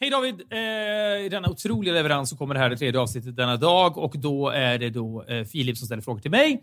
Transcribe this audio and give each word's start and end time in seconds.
Hej 0.00 0.10
David! 0.10 0.42
Eh, 0.52 1.24
I 1.24 1.28
denna 1.30 1.48
otroliga 1.50 1.94
leverans 1.94 2.30
så 2.30 2.36
kommer 2.36 2.54
det 2.54 2.60
här 2.60 2.70
det 2.70 2.76
tredje 2.76 3.00
avsnittet 3.00 3.36
denna 3.36 3.56
dag 3.56 3.98
och 3.98 4.18
då 4.18 4.48
är 4.48 4.78
det 4.78 4.90
då 4.90 5.24
eh, 5.24 5.44
Filip 5.44 5.78
som 5.78 5.86
ställer 5.86 6.02
frågor 6.02 6.20
till 6.20 6.30
mig. 6.30 6.62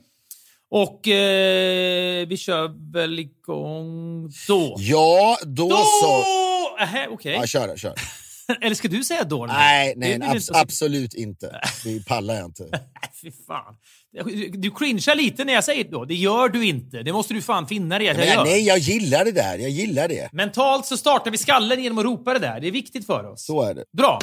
Och 0.70 1.08
eh, 1.08 2.28
vi 2.28 2.38
kör 2.38 2.92
väl 2.94 3.20
igång 3.20 4.32
då. 4.48 4.76
Ja, 4.78 5.38
då, 5.46 5.68
Då! 5.68 5.76
så. 5.76 6.24
Okej. 7.10 7.34
Ja, 7.34 7.48
kör, 7.48 7.78
kör. 7.78 7.94
Eller 8.62 8.76
ska 8.76 8.88
du 8.88 9.04
säga 9.04 9.24
då? 9.24 9.46
Nej, 9.46 9.94
Det 9.94 10.00
nej 10.00 10.18
blir 10.20 10.28
abs- 10.28 10.36
inte- 10.36 10.60
absolut 10.60 11.14
inte. 11.14 11.62
Det 11.84 12.06
pallar 12.06 12.36
jag 12.36 12.46
inte. 12.46 12.64
Nej, 12.72 12.82
fy 13.22 13.32
fan. 13.48 13.76
Du 14.62 14.72
cringear 14.72 15.16
lite 15.16 15.44
när 15.46 15.54
jag 15.54 15.64
säger 15.64 15.84
då. 15.92 16.06
Det 16.06 16.14
gör 16.16 16.50
du 16.50 16.66
inte. 16.66 17.04
Det 17.04 17.14
måste 17.14 17.34
du 17.34 17.42
fan 17.42 17.68
finna 17.68 17.98
dig 18.00 18.08
jag 18.08 18.26
gör. 18.28 18.44
nej, 18.44 18.62
jag 18.62 18.78
gillar 18.78 19.26
det 19.26 19.32
där. 19.32 19.58
Jag 19.58 19.70
gillar 19.70 20.08
det. 20.08 20.30
Mentalt 20.34 20.86
så 20.86 20.98
startar 20.98 21.32
vi 21.32 21.38
skallen 21.38 21.84
genom 21.84 21.98
att 21.98 22.06
ropa 22.06 22.34
det 22.34 22.40
där. 22.40 22.60
Det 22.60 22.68
är 22.68 22.72
viktigt 22.72 23.06
för 23.06 23.24
oss. 23.32 23.46
Så 23.46 23.62
är 23.62 23.74
det. 23.74 23.84
Bra. 23.98 24.20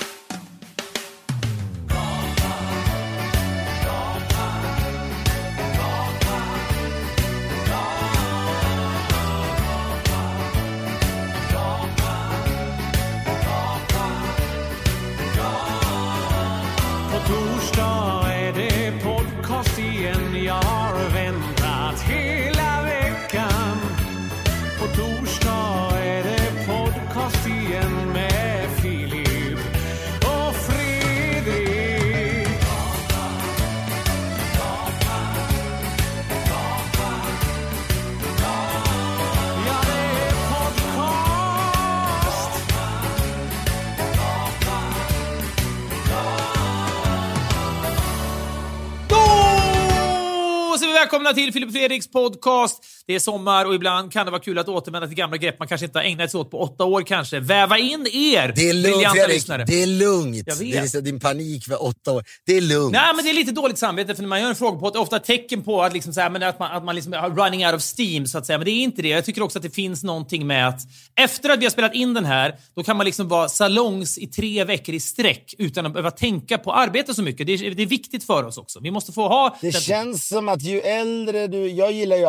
Välkomna 51.13 51.35
till 51.35 51.53
Filip 51.53 51.69
och 51.69 51.73
Fredriks 51.75 52.11
podcast. 52.11 52.85
Det 53.07 53.15
är 53.15 53.19
sommar 53.19 53.65
och 53.65 53.75
ibland 53.75 54.13
kan 54.13 54.27
det 54.27 54.31
vara 54.33 54.43
kul 54.43 54.59
att 54.59 54.69
återvända 54.69 55.09
till 55.09 55.17
gamla 55.17 55.37
grepp 55.37 55.59
man 55.59 55.69
kanske 55.69 55.87
inte 55.87 55.99
har 55.99 56.05
ägnat 56.05 56.31
sig 56.31 56.41
åt 56.41 56.51
på 56.51 56.61
åtta 56.61 56.85
år 56.85 57.03
kanske. 57.03 57.41
Väva 57.41 57.79
in 57.79 58.07
er, 58.13 58.53
Det 58.57 58.69
är 58.69 58.75
lugnt 58.75 59.11
Fredrik. 59.11 59.35
lyssnare. 59.35 59.65
Det 59.65 59.83
är 59.83 59.87
lugnt. 59.87 60.43
Jag 60.47 60.57
vet. 60.57 60.93
Det 60.93 60.99
är 60.99 61.03
din 61.03 61.21
panik 61.21 61.65
för 61.65 61.85
åtta 61.85 62.13
år. 62.13 62.25
Det 62.47 62.57
är 62.57 62.61
lugnt. 62.61 62.93
Nej, 62.93 63.15
men 63.17 63.25
det 63.25 63.31
är 63.31 63.35
lite 63.35 63.53
dåligt 63.53 63.79
samvete 63.79 64.15
för 64.15 64.23
när 64.23 64.29
man 64.29 64.41
gör 64.41 64.49
en 64.49 64.55
fråga 64.55 64.79
på 64.79 64.91
det 64.91 64.99
är 64.99 65.01
ofta 65.01 65.19
tecken 65.19 65.63
på 65.63 65.83
att, 65.83 65.93
liksom 65.93 66.13
så 66.13 66.21
här, 66.21 66.31
men 66.31 66.43
att 66.43 66.59
man, 66.59 66.73
att 66.73 66.85
man 66.85 66.95
liksom 66.95 67.13
har 67.13 67.31
running 67.31 67.67
out 67.67 67.75
of 67.75 67.83
steam, 67.99 68.27
så 68.27 68.39
att 68.39 68.47
säga. 68.47 68.59
Men 68.59 68.65
det 68.65 68.71
är 68.71 68.83
inte 68.83 69.03
det. 69.03 69.09
Jag 69.09 69.25
tycker 69.25 69.43
också 69.43 69.59
att 69.59 69.63
det 69.63 69.71
finns 69.71 70.03
någonting 70.03 70.47
med 70.47 70.69
att 70.69 70.81
efter 71.21 71.51
att 71.51 71.59
vi 71.61 71.65
har 71.65 71.71
spelat 71.71 71.95
in 71.95 72.15
den 72.15 72.25
här, 72.25 72.55
då 72.77 72.83
kan 72.83 72.97
man 72.97 73.07
liksom 73.07 73.29
vara 73.29 73.49
salongs 73.49 74.19
i 74.19 74.27
tre 74.27 74.65
veckor 74.65 74.95
i 74.95 75.01
sträck 75.01 75.55
utan 75.59 75.87
att 75.87 75.93
behöva 75.93 76.11
tänka 76.11 76.59
på 76.59 76.73
arbete 76.73 77.15
så 77.15 77.23
mycket. 77.23 77.47
Det 77.47 77.53
är, 77.53 77.75
det 77.75 77.83
är 77.83 77.87
viktigt 77.87 78.25
för 78.25 78.45
oss 78.45 78.59
också. 78.59 78.81
Vi 78.81 78.91
måste 78.91 79.13
få 79.13 79.29
ha... 79.29 79.57
Det 79.61 79.73
känns 79.73 80.29
som 80.29 80.49
att 80.49 80.63
ju 80.63 80.81
äldre 80.81 81.47
du... 81.47 81.69
Jag 81.69 81.93
gillar 81.93 82.17
ju 82.17 82.27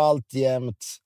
alltjämt 0.68 1.00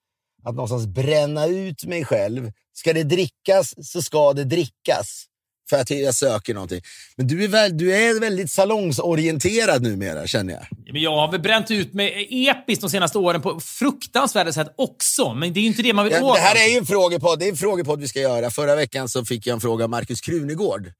att 0.44 0.56
någonstans 0.56 0.88
bränna 0.88 1.46
ut 1.46 1.86
mig 1.86 2.06
själv. 2.06 2.52
Ska 2.74 2.94
det 2.94 3.04
drickas 3.04 3.74
så 3.92 4.02
ska 4.02 4.34
det 4.34 4.44
drickas. 4.44 5.26
För 5.70 5.78
att 5.78 5.90
jag 5.90 6.16
söker 6.16 6.54
någonting. 6.54 6.82
Men 7.16 7.28
du 7.28 7.44
är, 7.44 7.48
väl, 7.48 7.78
du 7.78 7.96
är 7.96 8.20
väldigt 8.20 8.52
salongsorienterad 8.52 9.82
numera, 9.82 10.28
känner 10.28 10.54
jag. 10.54 10.68
Men 10.94 11.02
jag 11.02 11.16
har 11.16 11.32
väl 11.32 11.42
bränt 11.42 11.72
ut 11.72 11.94
mig 11.94 12.28
episkt 12.50 12.82
de 12.82 12.90
senaste 12.90 13.18
åren 13.18 13.42
på 13.42 13.60
fruktansvärda 13.60 14.54
sätt 14.54 14.74
också. 14.78 15.34
Men 15.34 15.54
det 15.54 15.60
är 15.60 15.62
ju 15.62 15.68
inte 15.68 15.82
det 15.82 15.94
man 15.94 16.06
vill 16.06 16.14
Ja, 16.14 16.24
åt. 16.24 16.36
det 16.36 16.42
här 16.42 16.68
är 16.68 16.72
ju 16.72 16.78
en 16.78 16.86
frågepodd. 16.86 17.40
Det 17.40 17.46
är 17.46 17.50
en 17.50 17.58
frågepodd 17.58 18.00
vi 18.00 18.08
ska 18.08 18.20
göra. 18.20 18.50
Förra 18.50 18.76
veckan 18.76 19.10
så 19.10 19.26
fick 19.26 19.48
jag 19.48 19.54
en 19.54 19.62
fråga 19.62 19.84
av 19.84 19.90
Markus 19.90 20.22
Krunegård. 20.22 20.92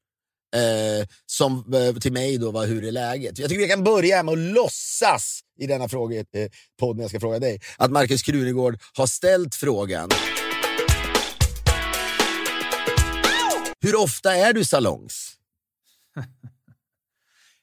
Eh, 0.56 1.06
som 1.26 1.74
eh, 1.74 1.94
till 1.94 2.12
mig 2.12 2.38
då 2.38 2.50
var 2.50 2.66
hur 2.66 2.84
är 2.84 2.92
läget? 2.92 3.38
Jag 3.38 3.48
tycker 3.48 3.62
vi 3.62 3.68
kan 3.68 3.84
börja 3.84 4.22
med 4.22 4.32
att 4.32 4.38
låtsas 4.38 5.40
i 5.58 5.66
denna 5.66 5.88
fråga, 5.88 6.18
eh, 6.18 6.24
podd 6.80 6.96
när 6.96 7.02
jag 7.02 7.10
ska 7.10 7.20
fråga 7.20 7.38
dig. 7.38 7.60
Att 7.78 7.90
Markus 7.90 8.22
Krunegård 8.22 8.78
har 8.94 9.06
ställt 9.06 9.54
frågan. 9.54 10.08
Hur 13.80 14.02
ofta 14.02 14.34
är 14.34 14.52
du 14.52 14.64
salongs? 14.64 15.34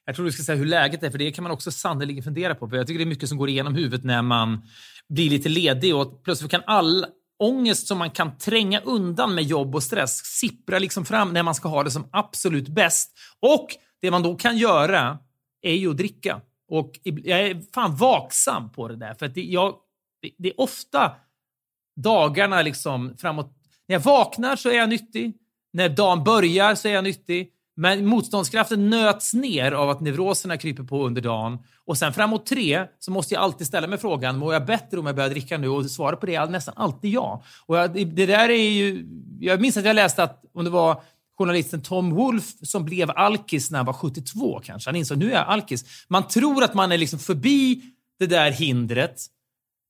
Jag 0.08 0.16
tror 0.16 0.26
du 0.26 0.32
ska 0.32 0.42
säga 0.42 0.58
hur 0.58 0.66
läget 0.66 1.02
är, 1.02 1.10
för 1.10 1.18
det 1.18 1.32
kan 1.32 1.42
man 1.42 1.52
också 1.52 1.70
sannerligen 1.70 2.22
fundera 2.22 2.54
på. 2.54 2.68
För 2.68 2.76
jag 2.76 2.86
tycker 2.86 2.98
det 2.98 3.04
är 3.04 3.06
mycket 3.06 3.28
som 3.28 3.38
går 3.38 3.48
igenom 3.48 3.74
huvudet 3.74 4.04
när 4.04 4.22
man 4.22 4.62
blir 5.08 5.30
lite 5.30 5.48
ledig 5.48 5.96
och 5.96 6.24
plötsligt 6.24 6.50
kan 6.50 6.62
all 6.66 7.06
ångest 7.38 7.86
som 7.86 7.98
man 7.98 8.10
kan 8.10 8.38
tränga 8.38 8.80
undan 8.80 9.34
med 9.34 9.44
jobb 9.44 9.74
och 9.74 9.82
stress 9.82 10.24
sipprar 10.24 10.80
liksom 10.80 11.04
fram 11.04 11.32
när 11.32 11.42
man 11.42 11.54
ska 11.54 11.68
ha 11.68 11.82
det 11.82 11.90
som 11.90 12.08
absolut 12.12 12.68
bäst. 12.68 13.12
Och 13.40 13.68
det 14.00 14.10
man 14.10 14.22
då 14.22 14.36
kan 14.36 14.56
göra 14.56 15.18
är 15.62 15.74
ju 15.74 15.90
att 15.90 15.96
dricka. 15.96 16.40
Och 16.68 17.00
jag 17.02 17.40
är 17.40 17.62
fan 17.74 17.96
vaksam 17.96 18.72
på 18.72 18.88
det 18.88 18.96
där, 18.96 19.14
för 19.14 19.26
att 19.26 19.34
det, 19.34 19.42
jag, 19.42 19.74
det, 20.22 20.30
det 20.38 20.48
är 20.48 20.60
ofta 20.60 21.12
dagarna 21.96 22.62
liksom 22.62 23.16
framåt. 23.18 23.52
När 23.88 23.94
jag 23.94 24.00
vaknar 24.00 24.56
så 24.56 24.68
är 24.68 24.76
jag 24.76 24.88
nyttig. 24.88 25.36
När 25.72 25.88
dagen 25.88 26.24
börjar 26.24 26.74
så 26.74 26.88
är 26.88 26.92
jag 26.92 27.04
nyttig. 27.04 27.52
Men 27.76 28.06
motståndskraften 28.06 28.90
nöts 28.90 29.34
ner 29.34 29.72
av 29.72 29.90
att 29.90 30.00
neuroserna 30.00 30.56
kryper 30.56 30.82
på 30.82 31.06
under 31.06 31.22
dagen. 31.22 31.58
Och 31.84 31.98
sen 31.98 32.12
framåt 32.12 32.46
tre 32.46 32.86
så 32.98 33.10
måste 33.10 33.34
jag 33.34 33.42
alltid 33.42 33.66
ställa 33.66 33.86
mig 33.86 33.98
frågan, 33.98 34.38
mår 34.38 34.52
jag 34.52 34.66
bättre 34.66 34.98
om 34.98 35.06
jag 35.06 35.16
börjar 35.16 35.30
dricka 35.30 35.58
nu? 35.58 35.68
Och 35.68 35.90
svaret 35.90 36.20
på 36.20 36.26
det 36.26 36.34
är 36.34 36.46
nästan 36.46 36.74
alltid 36.76 37.10
ja. 37.12 37.42
Och 37.66 37.76
jag, 37.78 37.94
det- 37.94 38.26
där 38.26 38.48
är 38.48 38.70
ju... 38.70 39.06
Jag 39.40 39.60
minns 39.60 39.76
att 39.76 39.84
jag 39.84 39.96
läste 39.96 40.22
att 40.22 40.42
om 40.54 40.64
det 40.64 40.70
var 40.70 41.02
journalisten 41.38 41.82
Tom 41.82 42.10
Wolfe 42.14 42.66
som 42.66 42.84
blev 42.84 43.10
alkis 43.10 43.70
när 43.70 43.78
han 43.78 43.86
var 43.86 43.92
72 43.92 44.60
kanske. 44.64 44.88
Han 44.90 44.96
insåg 44.96 45.18
nu 45.18 45.30
är 45.30 45.34
jag 45.34 45.46
alkis. 45.48 45.84
Man 46.08 46.28
tror 46.28 46.64
att 46.64 46.74
man 46.74 46.92
är 46.92 46.98
liksom 46.98 47.18
förbi 47.18 47.80
det 48.18 48.26
där 48.26 48.50
hindret. 48.50 49.26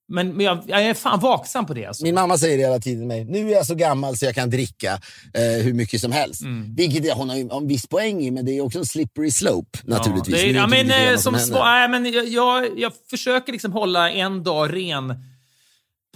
Men, 0.08 0.36
men 0.36 0.46
jag, 0.46 0.62
jag 0.66 0.82
är 0.82 0.94
fan 0.94 1.20
vaksam 1.20 1.66
på 1.66 1.74
det. 1.74 1.86
Alltså. 1.86 2.04
Min 2.04 2.14
mamma 2.14 2.38
säger 2.38 2.58
hela 2.58 2.78
tiden 2.78 3.00
till 3.00 3.06
mig, 3.06 3.24
nu 3.24 3.50
är 3.50 3.52
jag 3.52 3.66
så 3.66 3.74
gammal 3.74 4.16
så 4.16 4.24
jag 4.24 4.34
kan 4.34 4.50
dricka 4.50 4.92
eh, 5.34 5.64
hur 5.64 5.72
mycket 5.72 6.00
som 6.00 6.12
helst. 6.12 6.42
Mm. 6.42 6.74
Vilket 6.74 7.04
är, 7.04 7.14
hon 7.14 7.30
har 7.30 7.56
en 7.60 7.68
viss 7.68 7.86
poäng 7.86 8.22
i, 8.22 8.30
men 8.30 8.44
det 8.44 8.52
är 8.58 8.60
också 8.60 8.78
en 8.78 8.86
slippery 8.86 9.30
slope 9.30 9.78
naturligtvis. 9.84 10.36
Ja, 10.36 10.42
det 10.42 10.42
är, 10.42 10.46
Vi 10.46 10.52
vet 10.52 10.56
ja, 10.56 10.64
inte 10.64 10.76
men, 10.76 10.86
riktigt 10.86 11.10
vad 11.14 11.20
som 11.20 11.34
händer. 11.34 11.54
svar, 11.54 11.64
nej, 11.64 11.88
men 11.88 12.12
jag, 12.12 12.28
jag, 12.28 12.78
jag 12.78 12.92
försöker 13.10 13.52
liksom 13.52 13.72
hålla 13.72 14.10
en 14.10 14.42
dag 14.42 14.74
ren 14.76 15.14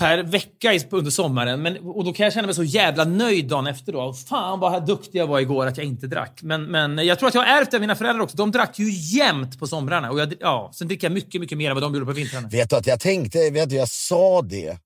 per 0.01 0.23
vecka 0.23 0.73
under 0.91 1.11
sommaren. 1.11 1.63
Men, 1.63 1.79
och 1.79 2.05
då 2.05 2.13
kan 2.13 2.25
jag 2.25 2.33
känna 2.33 2.47
mig 2.47 2.55
så 2.55 2.65
jävla 2.65 3.05
nöjd 3.05 3.49
dagen 3.49 3.67
efter. 3.67 3.93
Då. 3.93 4.13
Fan 4.13 4.61
vad 4.61 4.87
duktig 4.87 5.19
jag 5.19 5.27
var 5.27 5.41
igår 5.41 5.67
att 5.67 5.77
jag 5.77 5.87
inte 5.87 6.07
drack. 6.07 6.41
Men, 6.43 6.65
men 6.65 7.07
jag 7.07 7.19
tror 7.19 7.29
att 7.29 7.35
jag 7.35 7.43
har 7.43 7.61
ärvt 7.61 7.71
det 7.71 7.77
av 7.77 7.81
mina 7.81 7.97
föräldrar 7.97 8.23
också. 8.23 8.37
De 8.37 8.51
drack 8.51 8.79
ju 8.79 8.91
jämt 8.91 9.59
på 9.59 9.67
somrarna. 9.67 10.11
Och 10.11 10.21
jag, 10.21 10.35
ja, 10.41 10.71
sen 10.75 10.89
dricker 10.89 11.07
jag 11.07 11.13
mycket, 11.15 11.41
mycket 11.41 11.59
mer 11.59 11.71
än 11.71 11.77
vad 11.77 11.83
de 11.83 11.95
gjorde 11.95 12.07
på 12.07 12.13
vintrarna. 12.13 12.49
Vet 12.49 12.71
du 12.71 12.77
att 12.77 12.87
jag 12.87 13.01
tänkte, 13.01 13.51
vet 13.51 13.71
du, 13.71 13.77
jag 13.77 13.89
sa 13.89 14.43
det 14.43 14.79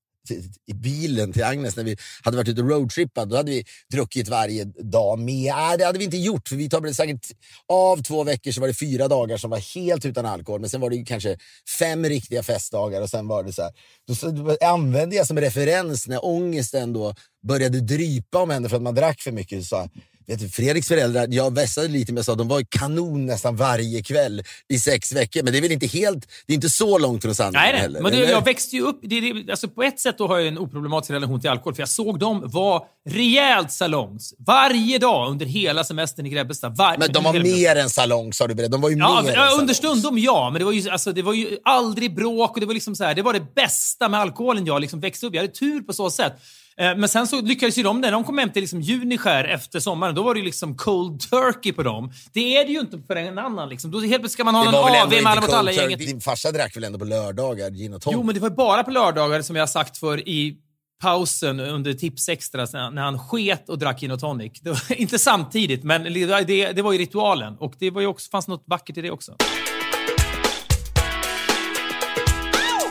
i 0.66 0.74
bilen 0.74 1.32
till 1.32 1.44
Agnes 1.44 1.76
när 1.76 1.84
vi 1.84 1.96
hade 2.22 2.36
varit 2.36 2.48
ute 2.48 2.62
och 2.62 2.70
roadtrippat. 2.70 3.30
Då 3.30 3.36
hade 3.36 3.50
vi 3.50 3.64
druckit 3.92 4.28
varje 4.28 4.64
dag. 4.64 5.18
Med, 5.18 5.54
nej, 5.54 5.78
det 5.78 5.84
hade 5.84 5.98
vi 5.98 6.04
inte 6.04 6.16
gjort, 6.16 6.48
för 6.48 6.56
vi 6.56 6.68
tar 6.68 6.92
säkert 6.92 7.26
av 7.68 8.02
två 8.02 8.24
veckor 8.24 8.52
så 8.52 8.60
var 8.60 8.68
det 8.68 8.74
fyra 8.74 9.08
dagar 9.08 9.36
som 9.36 9.50
var 9.50 9.74
helt 9.74 10.04
utan 10.04 10.26
alkohol. 10.26 10.60
Men 10.60 10.70
sen 10.70 10.80
var 10.80 10.90
det 10.90 10.96
ju 10.96 11.04
kanske 11.04 11.38
fem 11.78 12.04
riktiga 12.04 12.42
festdagar 12.42 13.02
och 13.02 13.10
sen 13.10 13.28
var 13.28 13.44
det 13.44 13.52
så 13.52 13.62
här. 13.62 13.72
Då, 14.06 14.66
använde 14.66 15.16
jag 15.16 15.26
som 15.26 15.40
referens 15.40 16.08
när 16.08 16.24
ångesten 16.24 16.92
då 16.92 17.14
började 17.48 17.80
drypa 17.80 18.38
om 18.38 18.50
henne 18.50 18.68
för 18.68 18.76
att 18.76 18.82
man 18.82 18.94
drack 18.94 19.20
för 19.20 19.32
mycket. 19.32 19.62
Så 19.62 19.68
sa 19.68 19.88
Vet 20.26 20.38
du, 20.40 20.48
Fredriks 20.48 20.88
föräldrar, 20.88 21.26
jag 21.30 21.54
vässade 21.54 21.88
lite 21.88 22.12
men 22.12 22.16
jag 22.16 22.24
sa 22.24 22.34
de 22.34 22.48
var 22.48 22.62
kanon 22.62 23.26
nästan 23.26 23.56
varje 23.56 24.02
kväll 24.02 24.42
i 24.68 24.78
sex 24.78 25.12
veckor. 25.12 25.42
Men 25.42 25.52
det 25.52 25.58
är 25.58 25.62
väl 25.62 25.72
inte 25.72 25.86
helt, 25.86 26.28
det 26.46 26.52
är 26.52 26.54
inte 26.54 26.68
så 26.68 26.98
långt 26.98 27.22
från 27.22 27.34
sanningen 27.34 27.62
Nej, 27.62 27.72
nej. 27.72 27.80
heller? 27.80 28.00
Men 28.00 28.12
det, 28.12 28.18
jag 28.18 28.44
växte 28.44 28.76
ju 28.76 28.82
upp... 28.82 29.00
Det, 29.02 29.20
det, 29.20 29.50
alltså 29.50 29.68
på 29.68 29.82
ett 29.82 30.00
sätt 30.00 30.18
då 30.18 30.26
har 30.26 30.38
jag 30.38 30.48
en 30.48 30.58
oproblematisk 30.58 31.10
relation 31.10 31.40
till 31.40 31.50
alkohol, 31.50 31.74
för 31.74 31.82
jag 31.82 31.88
såg 31.88 32.18
dem 32.18 32.42
vara 32.44 32.82
rejält 33.08 33.72
salongs. 33.72 34.34
Varje 34.46 34.98
dag 34.98 35.30
under 35.30 35.46
hela 35.46 35.84
semestern 35.84 36.26
i 36.26 36.30
Grebbestad. 36.30 36.76
Var, 36.76 36.96
Men 36.98 37.12
de 37.12 37.24
var 37.24 37.32
mer 37.32 37.76
än 37.76 37.90
salong 37.90 38.32
sa 38.32 38.46
du 38.46 38.54
berättat. 38.54 38.72
De 38.72 38.80
var 38.80 38.90
ju 38.90 38.96
Ja, 38.96 39.22
mer 39.24 39.32
ja, 39.32 39.56
understundom 39.60 40.18
ja, 40.18 40.50
men 40.50 40.58
det 40.58 40.64
var, 40.64 40.72
ju, 40.72 40.90
alltså, 40.90 41.12
det 41.12 41.22
var 41.22 41.32
ju 41.32 41.58
aldrig 41.64 42.14
bråk 42.14 42.54
och 42.54 42.60
det 42.60 42.66
var 42.66 42.74
liksom 42.74 42.94
så 42.94 43.04
här, 43.04 43.14
det 43.14 43.22
var 43.22 43.32
det 43.32 43.54
bästa 43.54 44.08
med 44.08 44.20
alkoholen 44.20 44.66
jag 44.66 44.80
liksom 44.80 45.00
växte 45.00 45.26
upp. 45.26 45.34
Jag 45.34 45.42
hade 45.42 45.54
tur 45.54 45.80
på 45.80 45.92
så 45.92 46.10
sätt. 46.10 46.32
Eh, 46.80 46.96
Men 46.96 47.08
sen 47.08 47.26
så 47.26 47.40
lyckades 47.40 47.78
ju 47.78 47.82
de, 47.82 48.00
när 48.00 48.12
de 48.12 48.24
kom 48.24 48.38
hem 48.38 48.50
till 48.50 48.62
liksom 48.62 48.80
Juniskär 48.80 49.44
efter 49.44 49.80
sommaren, 49.80 50.14
då 50.14 50.22
var 50.22 50.34
det 50.34 50.40
ju 50.40 50.46
liksom 50.46 50.76
cold 50.76 51.20
turkey 51.20 51.72
på 51.72 51.82
dem. 51.82 52.12
Det 52.32 52.56
är 52.56 52.64
det 52.64 52.72
ju 52.72 52.80
inte 52.80 52.98
för 53.06 53.16
en 53.16 53.38
annan. 53.38 53.68
Liksom. 53.68 53.90
Då 53.90 54.00
helt 54.00 54.10
plötsligt 54.10 54.32
ska 54.32 54.44
man 54.44 54.54
ha 54.54 54.62
AV 54.62 54.94
ändå 54.94 55.16
med 55.22 55.26
alla 55.26 55.40
mot 55.40 55.50
alla 55.50 55.72
gänget. 55.72 55.98
Din 55.98 56.20
farsa 56.20 56.52
drack 56.52 56.76
väl 56.76 56.84
ändå 56.84 56.98
på 56.98 57.04
lördagar 57.04 57.70
gin 57.70 57.94
och 57.94 58.02
tonic? 58.02 58.16
Jo, 58.16 58.22
men 58.22 58.34
det 58.34 58.40
var 58.40 58.50
bara 58.50 58.84
på 58.84 58.90
lördagar 58.90 59.42
som 59.42 59.56
jag 59.56 59.68
sagt 59.68 59.96
för 59.96 60.28
i 60.28 60.56
pausen 61.02 61.60
under 61.60 61.92
Tips 61.92 62.28
Extra 62.28 62.90
när 62.90 63.02
han 63.02 63.18
sket 63.18 63.68
och 63.68 63.78
drack 63.78 64.00
gin 64.00 64.10
och 64.10 64.20
tonic. 64.20 64.60
Det 64.60 64.70
var, 64.70 64.92
inte 65.00 65.18
samtidigt, 65.18 65.84
men 65.84 66.02
det, 66.04 66.72
det 66.72 66.82
var 66.82 66.92
ju 66.92 66.98
ritualen. 66.98 67.56
Och 67.58 67.74
det 67.78 67.90
var 67.90 68.00
ju 68.00 68.06
också, 68.06 68.30
fanns 68.30 68.48
något 68.48 68.64
vackert 68.66 68.96
i 68.96 69.00
det 69.00 69.10
också. 69.10 69.36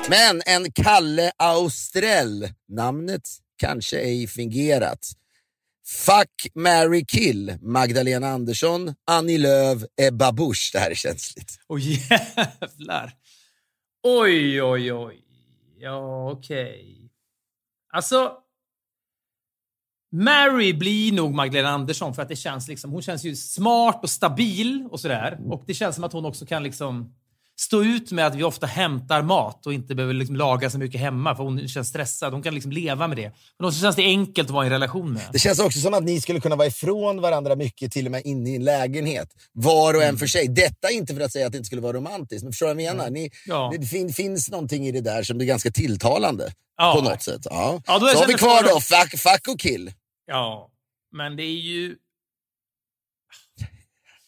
Men 0.10 0.42
en 0.46 0.72
Kalle 0.72 1.32
Austrell, 1.38 2.50
namnet 2.72 3.22
kanske 3.58 4.00
ej 4.00 4.28
fingerat. 4.28 5.12
Fuck, 5.86 6.56
marry, 6.56 7.06
kill. 7.06 7.58
Magdalena 7.62 8.28
Andersson, 8.28 8.96
Annie 9.08 9.38
Lööf, 9.38 9.82
Ebba 10.02 10.32
Busch. 10.32 10.70
Det 10.74 10.80
här 10.80 10.92
är 10.92 10.96
känsligt. 10.96 11.60
Åh 11.68 11.80
jävlar. 11.82 13.14
Oj, 14.04 14.64
oj, 14.64 14.94
oj. 14.94 15.26
Ja, 15.78 16.32
okej. 16.32 16.64
Okay. 16.64 17.10
Alltså... 17.94 18.38
Mary 20.16 20.74
blir 20.74 21.12
nog 21.12 21.34
Magdalena 21.34 21.70
Andersson 21.70 22.14
för 22.14 22.22
att 22.22 22.30
det 22.30 22.36
känns 22.36 22.68
liksom, 22.68 22.92
hon 22.92 23.02
känns 23.02 23.24
ju 23.24 23.36
smart 23.36 24.00
och 24.04 24.10
stabil 24.10 24.88
och 24.92 25.00
sådär. 25.00 25.40
Och 25.50 25.64
det 25.68 25.74
känns 25.74 25.96
som 25.96 26.04
att 26.04 26.14
hon 26.14 26.26
också 26.26 26.46
kan 26.46 26.64
liksom 26.64 27.16
stå 27.60 27.84
ut 27.84 28.12
med 28.12 28.28
att 28.28 28.36
vi 28.36 28.44
ofta 28.44 28.68
hämtar 28.68 29.22
mat 29.22 29.66
och 29.66 29.74
inte 29.74 29.96
behöver 29.96 30.14
liksom 30.14 30.36
laga 30.36 30.70
så 30.70 30.78
mycket 30.78 31.02
hemma 31.02 31.36
för 31.36 31.44
hon 31.44 31.68
känns 31.68 31.88
stressad. 31.88 32.34
Hon 32.34 32.44
kan 32.44 32.54
liksom 32.54 32.72
leva 32.72 33.08
med 33.08 33.18
det. 33.18 33.32
Men 33.60 33.68
också 33.68 33.82
känns 33.82 33.96
det 33.96 34.04
enkelt 34.04 34.48
att 34.48 34.54
vara 34.54 34.66
i 34.66 34.68
en 34.68 34.74
relation 34.74 35.14
med. 35.14 35.24
Det 35.32 35.40
känns 35.40 35.60
också 35.60 35.80
som 35.80 35.94
att 35.94 36.04
ni 36.04 36.22
skulle 36.22 36.40
kunna 36.40 36.56
vara 36.56 36.68
ifrån 36.68 37.22
varandra 37.22 37.56
mycket, 37.56 37.92
till 37.92 38.06
och 38.06 38.12
med 38.12 38.26
inne 38.26 38.50
i 38.50 38.56
en 38.56 38.64
lägenhet. 38.64 39.30
Var 39.52 39.94
och 39.94 40.02
en 40.02 40.10
mm. 40.10 40.20
för 40.20 40.28
sig. 40.28 40.48
Detta 40.48 40.92
inte 40.92 41.16
för 41.16 41.22
att 41.22 41.32
säga 41.32 41.46
att 41.46 41.52
det 41.52 41.58
inte 41.58 41.68
skulle 41.68 41.82
vara 41.82 41.98
romantiskt, 41.98 42.44
men 42.44 42.52
förstår 42.52 42.68
du 42.68 42.74
vad 42.74 42.84
jag 42.84 42.96
menar? 42.96 43.10
Ni, 43.10 43.32
ja. 43.46 43.74
Det 43.80 43.86
fin 43.86 44.14
finns 44.14 44.50
någonting 44.50 44.88
i 44.88 44.92
det 44.92 45.02
där 45.02 45.24
som 45.24 45.42
är 45.42 45.46
ganska 45.46 45.72
tilltalande 45.72 46.54
på 46.96 47.02
något 47.02 47.22
sätt. 47.22 47.42
Ja. 47.50 47.82
Ja, 47.88 48.00
då 48.00 48.08
så 48.08 48.18
har 48.18 48.28
vi 48.28 48.34
kvar 48.34 48.64
då, 48.64 48.80
fuck, 48.80 49.20
fuck 49.20 49.48
och 49.48 49.60
kill. 49.60 49.92
Ja, 50.28 50.70
men 51.12 51.36
det 51.36 51.44
är 51.44 51.60
ju 51.60 51.96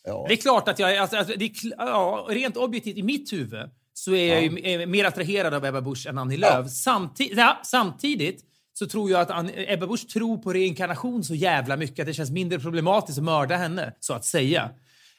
Ja. 0.06 0.26
Det 0.28 0.34
är 0.34 0.38
klart 0.38 0.68
att 0.68 0.80
jag... 0.80 0.98
Alltså, 0.98 1.18
alltså, 1.18 1.34
det 1.38 1.46
är, 1.46 1.52
ja, 1.78 2.28
rent 2.30 2.58
objektivt, 2.58 2.98
i 2.98 3.04
mitt 3.04 3.34
huvud, 3.34 3.70
så 3.94 4.16
är 4.16 4.34
jag 4.34 4.44
ju 4.44 4.86
mer 4.86 5.06
attraherad 5.06 5.54
av 5.54 5.66
Ebba 5.66 5.82
Busch 5.82 6.08
än 6.08 6.18
Annie 6.18 6.38
Lööf. 6.38 6.70
Samtid 6.70 7.34
ja, 7.38 7.60
samtidigt 7.64 8.42
så 8.74 8.88
tror 8.88 9.12
jag 9.12 9.32
att 9.32 9.46
Ebba 9.56 9.88
Busch 9.88 10.08
tror 10.08 10.38
på 10.38 10.54
reinkarnation 10.54 11.24
så 11.24 11.36
jävla 11.36 11.78
mycket 11.78 12.00
att 12.00 12.08
det 12.08 12.14
känns 12.14 12.32
mindre 12.32 12.60
problematiskt 12.60 13.18
att 13.18 13.24
mörda 13.24 13.56
henne, 13.56 13.94
så 14.00 14.14
att 14.14 14.26
säga. 14.26 14.70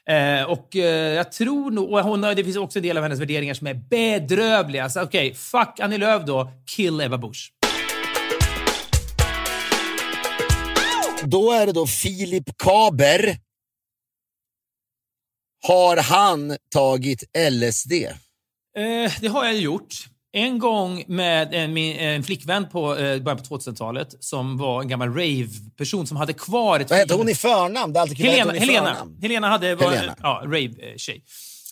Eh, 0.09 0.43
och 0.43 0.75
eh, 0.75 1.13
jag 1.13 1.31
tror 1.31 1.71
nog... 1.71 1.91
Och 1.91 1.99
hon, 1.99 2.21
det 2.21 2.43
finns 2.43 2.57
också 2.57 2.79
en 2.79 2.83
del 2.83 2.97
av 2.97 3.03
hennes 3.03 3.19
värderingar 3.19 3.53
som 3.53 3.67
är 3.67 3.73
bedrövliga. 3.73 4.89
Så 4.89 5.01
okej, 5.01 5.27
okay, 5.27 5.33
fuck 5.33 5.79
Annie 5.79 5.97
Lööf 5.97 6.25
då. 6.25 6.51
Kill 6.75 7.01
Ebba 7.01 7.17
Busch. 7.17 7.53
Då 11.23 11.51
är 11.51 11.65
det 11.65 11.71
då 11.71 11.87
Filip 11.87 12.57
Kaber 12.57 13.46
har 15.61 15.97
han 15.97 16.57
tagit 16.73 17.23
LSD? 17.51 17.93
Eh, 17.93 19.11
det 19.21 19.27
har 19.27 19.45
jag 19.45 19.57
gjort. 19.57 19.93
En 20.31 20.59
gång 20.59 21.03
med 21.07 21.53
en, 21.53 21.77
en 21.77 22.23
flickvän 22.23 22.69
på 22.69 22.95
eh, 22.95 23.21
början 23.21 23.37
på 23.37 23.57
2000-talet 23.57 24.15
som 24.19 24.57
var 24.57 24.81
en 24.81 24.87
gammal 24.87 25.09
rave-person 25.09 26.07
som 26.07 26.17
hade 26.17 26.33
kvar 26.33 26.79
ett... 26.79 26.89
Vad 26.89 26.99
hette 26.99 27.13
hon 27.13 27.29
i 27.29 27.35
förnamn? 27.35 27.93
Det 27.93 28.01
alltid 28.01 28.17
Helena, 28.17 28.53
Helena. 28.53 28.97
Helena 29.21 29.49
hade 29.49 29.75
var, 29.75 29.91
Helena. 29.91 30.15
Ja, 30.21 30.41
rave-tjej. 30.45 31.23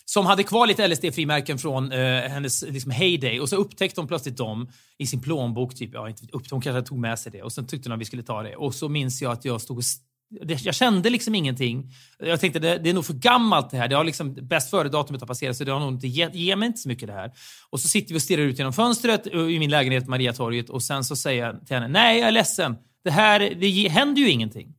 Som 0.04 0.26
hade 0.26 0.42
kvar 0.42 0.66
lite 0.66 0.88
LSD-frimärken 0.88 1.58
från 1.58 1.92
eh, 1.92 1.98
hennes 2.20 2.62
liksom, 2.62 2.90
heyday. 2.90 3.40
Och 3.40 3.48
så 3.48 3.56
upptäckte 3.56 4.00
hon 4.00 4.08
plötsligt 4.08 4.36
dem 4.36 4.70
i 4.98 5.06
sin 5.06 5.22
plånbok. 5.22 5.74
Typ. 5.74 5.90
Ja, 5.92 6.08
inte 6.08 6.26
upp, 6.32 6.50
hon 6.50 6.60
kanske 6.60 6.88
tog 6.88 6.98
med 6.98 7.18
sig 7.18 7.32
det. 7.32 7.42
Och 7.42 7.52
sen 7.52 7.66
tyckte 7.66 7.88
hon 7.88 7.94
att 7.94 8.00
vi 8.00 8.04
skulle 8.04 8.22
ta 8.22 8.42
det. 8.42 8.56
Och 8.56 8.74
så 8.74 8.88
minns 8.88 9.22
jag 9.22 9.32
att 9.32 9.44
jag 9.44 9.60
stod 9.60 9.78
och 9.78 9.84
jag 10.62 10.74
kände 10.74 11.10
liksom 11.10 11.34
ingenting. 11.34 11.92
Jag 12.18 12.40
tänkte 12.40 12.58
det, 12.58 12.78
det 12.78 12.90
är 12.90 12.94
nog 12.94 13.06
för 13.06 13.14
gammalt 13.14 13.70
det 13.70 13.76
här. 13.76 13.88
Det 13.88 13.96
har 13.96 14.04
liksom, 14.04 14.34
bäst 14.34 14.70
före-datumet 14.70 15.20
har 15.20 15.28
passerat 15.28 15.56
så 15.56 15.64
det 15.64 15.72
har 15.72 15.80
nog 15.80 15.92
inte 15.92 16.08
ge, 16.08 16.30
ge 16.32 16.56
mig 16.56 16.66
inte 16.66 16.78
så 16.78 16.88
mycket 16.88 17.08
det 17.08 17.14
här. 17.14 17.32
Och 17.70 17.80
så 17.80 17.88
sitter 17.88 18.14
vi 18.14 18.18
och 18.18 18.22
stirrar 18.22 18.42
ut 18.42 18.58
genom 18.58 18.72
fönstret 18.72 19.26
i 19.26 19.58
min 19.58 19.70
lägenhet 19.70 20.04
på 20.04 20.10
Mariatorget 20.10 20.70
och 20.70 20.82
sen 20.82 21.04
så 21.04 21.16
säger 21.16 21.46
jag 21.46 21.66
till 21.66 21.76
henne, 21.76 21.88
nej 21.88 22.18
jag 22.18 22.28
är 22.28 22.32
ledsen. 22.32 22.76
Det 23.04 23.10
här, 23.10 23.54
det 23.60 23.88
händer 23.88 24.22
ju 24.22 24.30
ingenting. 24.30 24.74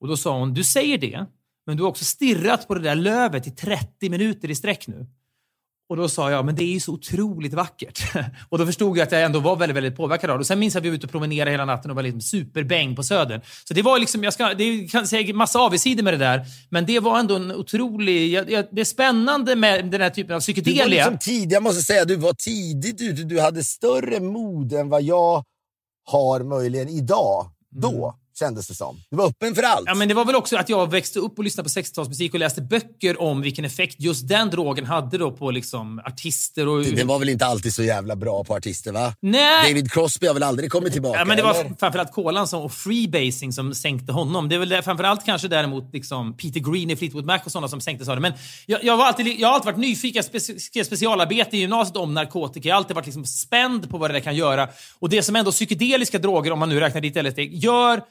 Och 0.00 0.08
då 0.08 0.16
sa 0.16 0.38
hon, 0.38 0.54
du 0.54 0.64
säger 0.64 0.98
det, 0.98 1.26
men 1.66 1.76
du 1.76 1.82
har 1.82 1.90
också 1.90 2.04
stirrat 2.04 2.68
på 2.68 2.74
det 2.74 2.80
där 2.80 2.94
lövet 2.94 3.46
i 3.46 3.50
30 3.50 4.10
minuter 4.10 4.50
i 4.50 4.54
sträck 4.54 4.86
nu. 4.86 5.06
Och 5.92 5.98
då 5.98 6.08
sa 6.08 6.30
jag, 6.30 6.44
men 6.44 6.54
det 6.54 6.64
är 6.64 6.72
ju 6.72 6.80
så 6.80 6.92
otroligt 6.92 7.54
vackert. 7.54 8.02
och 8.48 8.58
då 8.58 8.66
förstod 8.66 8.98
jag 8.98 9.06
att 9.06 9.12
jag 9.12 9.22
ändå 9.22 9.40
var 9.40 9.56
väldigt, 9.56 9.76
väldigt 9.76 9.96
påverkad 9.96 10.30
av 10.30 10.36
det. 10.36 10.40
Och 10.40 10.46
sen 10.46 10.58
minns 10.58 10.74
jag 10.74 10.80
att 10.80 10.84
vi 10.84 10.88
var 10.88 10.96
ute 10.96 11.06
och 11.06 11.12
promenerade 11.12 11.50
hela 11.50 11.64
natten 11.64 11.90
och 11.90 11.94
var 11.94 12.02
liksom 12.02 12.20
superbäng 12.20 12.96
på 12.96 13.02
Södern. 13.02 13.40
Så 13.64 13.74
det 13.74 13.82
var 13.82 13.98
liksom, 13.98 14.24
jag 14.24 14.32
ska, 14.32 14.54
det 14.54 14.88
kan 14.90 15.06
säga 15.06 15.34
massa 15.34 15.58
avigsidor 15.58 16.02
med 16.02 16.14
det 16.14 16.18
där, 16.18 16.46
men 16.68 16.86
det 16.86 17.00
var 17.00 17.18
ändå 17.18 17.36
en 17.36 17.52
otrolig... 17.52 18.32
Jag, 18.32 18.50
jag, 18.50 18.64
det 18.72 18.80
är 18.80 18.84
spännande 18.84 19.56
med 19.56 19.90
den 19.90 20.00
här 20.00 20.10
typen 20.10 20.36
av 20.36 20.40
psykedelia. 20.40 20.84
Du 20.84 20.90
var 20.90 21.10
liksom 21.10 21.18
tid, 21.18 21.52
jag 21.52 21.62
måste 21.62 21.82
säga, 21.82 22.04
du 22.04 22.16
var 22.16 22.32
tidigt 22.32 23.00
ute. 23.00 23.22
Du 23.22 23.40
hade 23.40 23.64
större 23.64 24.20
mod 24.20 24.72
än 24.72 24.88
vad 24.88 25.02
jag 25.02 25.44
har 26.04 26.40
möjligen 26.40 26.88
idag. 26.88 27.50
Då. 27.70 28.04
Mm 28.04 28.21
kändes 28.42 28.66
det 28.68 28.74
som. 28.74 29.02
Du 29.10 29.16
var 29.16 29.26
öppen 29.26 29.54
för 29.54 29.62
allt. 29.62 29.84
Ja, 29.86 29.94
men 29.94 30.08
det 30.08 30.14
var 30.14 30.24
väl 30.24 30.34
också 30.34 30.56
att 30.56 30.68
jag 30.68 30.90
växte 30.90 31.18
upp 31.18 31.38
och 31.38 31.44
lyssnade 31.44 31.68
på 31.68 31.80
60-talsmusik 31.80 32.32
och 32.32 32.38
läste 32.38 32.62
böcker 32.62 33.22
om 33.22 33.40
vilken 33.40 33.64
effekt 33.64 33.96
just 33.98 34.28
den 34.28 34.50
drogen 34.50 34.86
hade 34.86 35.18
då 35.18 35.30
på 35.32 35.50
liksom 35.50 35.98
artister. 35.98 36.68
Och... 36.68 36.84
Den 36.84 37.06
var 37.06 37.18
väl 37.18 37.28
inte 37.28 37.46
alltid 37.46 37.74
så 37.74 37.82
jävla 37.82 38.16
bra 38.16 38.44
på 38.44 38.54
artister, 38.54 38.92
va? 38.92 39.14
Nej. 39.20 39.68
David 39.68 39.92
Crosby 39.92 40.26
har 40.26 40.34
väl 40.34 40.42
aldrig 40.42 40.70
kommit 40.70 40.92
tillbaka? 40.92 41.18
Ja, 41.18 41.24
men 41.24 41.36
det 41.36 41.42
var 41.42 41.54
eller? 41.54 41.74
framförallt 41.80 42.12
kolan 42.12 42.48
som, 42.48 42.62
och 42.62 42.72
freebasing 42.72 43.52
som 43.52 43.74
sänkte 43.74 44.12
honom. 44.12 44.48
Det 44.48 44.54
är 44.54 44.58
väl 44.58 44.82
framförallt 44.82 45.24
kanske 45.24 45.48
däremot 45.48 45.92
liksom 45.92 46.36
Peter 46.36 46.60
Green 46.60 46.90
i 46.90 46.96
Fleetwood 46.96 47.24
Mac 47.24 47.38
och 47.44 47.52
sådana 47.52 47.68
som 47.68 47.80
sänktes 47.80 48.08
av 48.08 48.16
det. 48.16 48.20
Men 48.22 48.32
jag, 48.66 48.84
jag, 48.84 48.96
var 48.96 49.04
alltid, 49.04 49.26
jag 49.26 49.48
har 49.48 49.54
alltid 49.54 49.66
varit 49.66 49.78
nyfiken. 49.78 50.24
Jag 50.32 50.42
skrev 50.42 50.84
specialarbete 50.84 51.56
i 51.56 51.60
gymnasiet 51.60 51.96
om 51.96 52.14
narkotika. 52.14 52.68
Jag 52.68 52.74
har 52.74 52.78
alltid 52.78 52.96
varit 52.96 53.06
liksom 53.06 53.24
spänd 53.24 53.90
på 53.90 53.98
vad 53.98 54.10
det 54.10 54.14
där 54.14 54.20
kan 54.20 54.36
göra. 54.36 54.68
Och 54.98 55.08
det 55.08 55.22
som 55.22 55.36
ändå 55.36 55.50
psykedeliska 55.50 56.18
droger, 56.18 56.50
om 56.52 56.58
man 56.58 56.68
nu 56.68 56.80
räknar 56.80 57.00
dit 57.00 57.24
LSD, 57.24 57.38
gör 57.38 58.02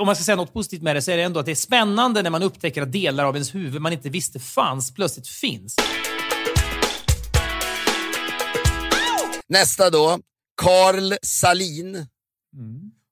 om 0.00 0.06
man 0.06 0.16
ska 0.16 0.24
säga 0.24 0.36
något 0.36 0.52
positivt 0.52 0.82
med 0.82 0.96
det 0.96 1.02
så 1.02 1.10
är 1.10 1.16
det 1.16 1.22
ändå 1.22 1.40
att 1.40 1.46
det 1.46 1.52
är 1.52 1.56
spännande 1.56 2.22
när 2.22 2.30
man 2.30 2.42
upptäcker 2.42 2.82
att 2.82 2.92
delar 2.92 3.24
av 3.24 3.34
ens 3.34 3.54
huvud 3.54 3.82
man 3.82 3.92
inte 3.92 4.08
visste 4.08 4.38
fanns 4.38 4.94
plötsligt 4.94 5.28
finns. 5.28 5.76
Nästa 9.48 9.90
då, 9.90 10.18
Carl 10.56 11.14
Salin. 11.22 11.94
Mm. 11.94 12.06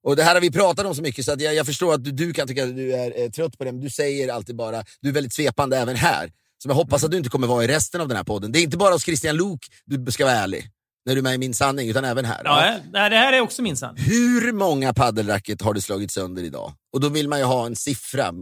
Och 0.02 0.16
Det 0.16 0.22
här 0.22 0.34
har 0.34 0.40
vi 0.40 0.50
pratat 0.50 0.86
om 0.86 0.94
så 0.94 1.02
mycket 1.02 1.24
så 1.24 1.32
att 1.32 1.40
jag, 1.40 1.54
jag 1.54 1.66
förstår 1.66 1.94
att 1.94 2.04
du, 2.04 2.10
du, 2.10 2.32
kan 2.32 2.48
tycka 2.48 2.64
att 2.64 2.76
du 2.76 2.94
är 2.94 3.22
eh, 3.22 3.30
trött 3.30 3.58
på 3.58 3.64
det, 3.64 3.72
men 3.72 3.80
du 3.80 3.90
säger 3.90 4.32
alltid 4.32 4.56
bara, 4.56 4.84
du 5.00 5.08
är 5.08 5.12
väldigt 5.12 5.34
svepande 5.34 5.78
även 5.78 5.96
här. 5.96 6.32
Som 6.62 6.68
jag 6.68 6.76
hoppas 6.76 7.04
att 7.04 7.10
du 7.10 7.16
inte 7.16 7.28
kommer 7.30 7.46
vara 7.46 7.64
i 7.64 7.68
resten 7.68 8.00
av 8.00 8.08
den 8.08 8.16
här 8.16 8.24
podden. 8.24 8.52
Det 8.52 8.58
är 8.58 8.62
inte 8.62 8.76
bara 8.76 8.92
hos 8.92 9.04
Christian 9.04 9.36
Lok 9.36 9.66
du 9.84 10.12
ska 10.12 10.24
vara 10.24 10.34
ärlig 10.34 10.70
när 11.06 11.14
du 11.14 11.18
är 11.18 11.22
med 11.22 11.34
i 11.34 11.38
Min 11.38 11.54
sanning, 11.54 11.88
utan 11.88 12.04
även 12.04 12.24
här. 12.24 12.42
Ja, 12.44 12.80
ja. 12.92 13.08
det 13.08 13.16
här 13.16 13.32
är 13.32 13.40
också 13.40 13.62
min 13.62 13.76
sanning. 13.76 14.04
Hur 14.04 14.52
många 14.52 14.94
paddelracket 14.94 15.62
har 15.62 15.74
du 15.74 15.80
slagit 15.80 16.10
sönder 16.10 16.42
idag? 16.42 16.72
Och 16.92 17.00
då 17.00 17.08
vill 17.08 17.28
man 17.28 17.38
ju 17.38 17.44
ha 17.44 17.66
en 17.66 17.76
siffra. 17.76 18.34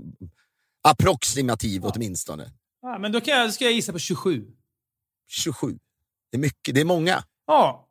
Approximativ 0.88 1.82
ja. 1.84 1.92
åtminstone. 1.94 2.50
Ja, 2.82 2.98
men 2.98 3.12
då 3.12 3.20
kan 3.20 3.38
jag, 3.38 3.54
ska 3.54 3.64
jag 3.64 3.72
gissa 3.72 3.92
på 3.92 3.98
27. 3.98 4.46
27? 5.28 5.78
Det 6.30 6.36
är 6.36 6.40
mycket, 6.40 6.74
det 6.74 6.80
är 6.80 6.84
många. 6.84 7.24
Ja, 7.46 7.88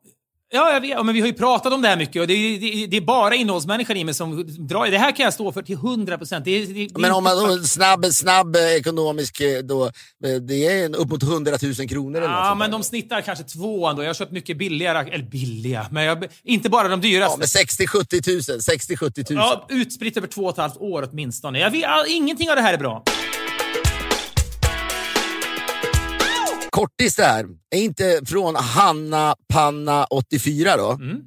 Ja, 0.52 0.72
jag 0.72 0.80
vet. 0.80 1.04
men 1.04 1.14
vi 1.14 1.20
har 1.20 1.26
ju 1.26 1.32
pratat 1.32 1.72
om 1.72 1.82
det 1.82 1.88
här 1.88 1.96
mycket 1.96 2.20
och 2.22 2.28
det 2.28 2.34
är, 2.34 2.60
det, 2.60 2.86
det 2.86 2.96
är 2.96 3.00
bara 3.00 3.34
innehållsmänniskan 3.34 3.96
i 3.96 4.04
mig 4.04 4.14
som 4.14 4.44
drar. 4.46 4.86
Det 4.86 4.98
här 4.98 5.16
kan 5.16 5.24
jag 5.24 5.34
stå 5.34 5.52
för 5.52 5.62
till 5.62 5.74
100 5.74 6.18
procent. 6.18 6.46
Men 6.98 7.12
om 7.12 7.24
man 7.24 7.36
då, 7.36 7.62
snabb, 7.62 8.04
snabb 8.04 8.56
eh, 8.56 8.62
ekonomisk, 8.62 9.40
eh, 9.40 9.58
då, 9.58 9.84
eh, 9.84 9.90
det 10.48 10.66
är 10.66 10.96
upp 10.96 11.08
mot 11.08 11.22
100 11.22 11.52
000 11.62 11.88
kronor 11.88 12.18
eller 12.20 12.34
Ja, 12.34 12.54
men 12.54 12.70
de 12.70 12.82
snittar 12.82 13.20
kanske 13.20 13.44
två 13.44 13.86
ändå. 13.86 14.02
Jag 14.02 14.08
har 14.08 14.14
köpt 14.14 14.32
mycket 14.32 14.58
billigare, 14.58 15.14
eller 15.14 15.24
billiga, 15.24 15.86
men 15.90 16.04
jag, 16.04 16.24
inte 16.44 16.70
bara 16.70 16.88
de 16.88 17.00
dyraste. 17.00 17.34
Ja, 17.34 17.36
men 17.38 17.46
60-70 17.46 18.50
000. 18.50 18.58
60-70 18.58 19.32
000. 19.34 19.44
Ja, 19.44 19.66
utspritt 19.70 20.16
över 20.16 20.28
två 20.28 20.42
och 20.42 20.50
ett 20.50 20.56
halvt 20.56 20.76
år 20.76 21.08
åtminstone. 21.12 21.58
Jag 21.58 21.70
vet, 21.70 21.86
ingenting 22.08 22.50
av 22.50 22.56
det 22.56 22.62
här 22.62 22.74
är 22.74 22.78
bra. 22.78 23.02
Kortis 26.84 27.16
där. 27.16 27.46
Är 27.70 27.82
inte 27.82 28.20
från 28.26 28.56
Hanna 28.56 29.36
Panna 29.48 30.04
84 30.04 30.76
då? 30.76 30.90
Mm. 30.90 31.20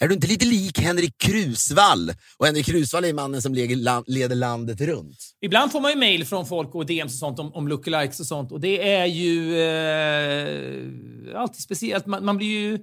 Är 0.00 0.08
du 0.08 0.14
inte 0.14 0.26
lite 0.26 0.44
lik 0.44 0.78
Henrik 0.78 1.18
Krusvall? 1.18 2.12
Och 2.36 2.46
Henrik 2.46 2.66
Krusvall 2.66 3.04
är 3.04 3.12
mannen 3.12 3.42
som 3.42 3.54
leder 3.54 4.34
landet 4.34 4.80
runt. 4.80 5.16
Ibland 5.40 5.72
får 5.72 5.80
man 5.80 5.90
ju 5.90 5.96
mail 5.96 6.24
från 6.24 6.46
folk 6.46 6.74
och 6.74 6.86
DMs 6.86 7.12
och 7.12 7.18
sånt 7.18 7.38
om, 7.38 7.54
om 7.54 7.68
lookalikes 7.68 8.20
och 8.20 8.26
sånt. 8.26 8.52
Och 8.52 8.60
det 8.60 8.92
är 8.92 9.06
ju 9.06 9.60
eh, 9.60 11.40
alltid 11.40 11.62
speciellt. 11.62 12.06
Man, 12.06 12.24
man, 12.24 12.36
blir 12.36 12.48
ju... 12.48 12.78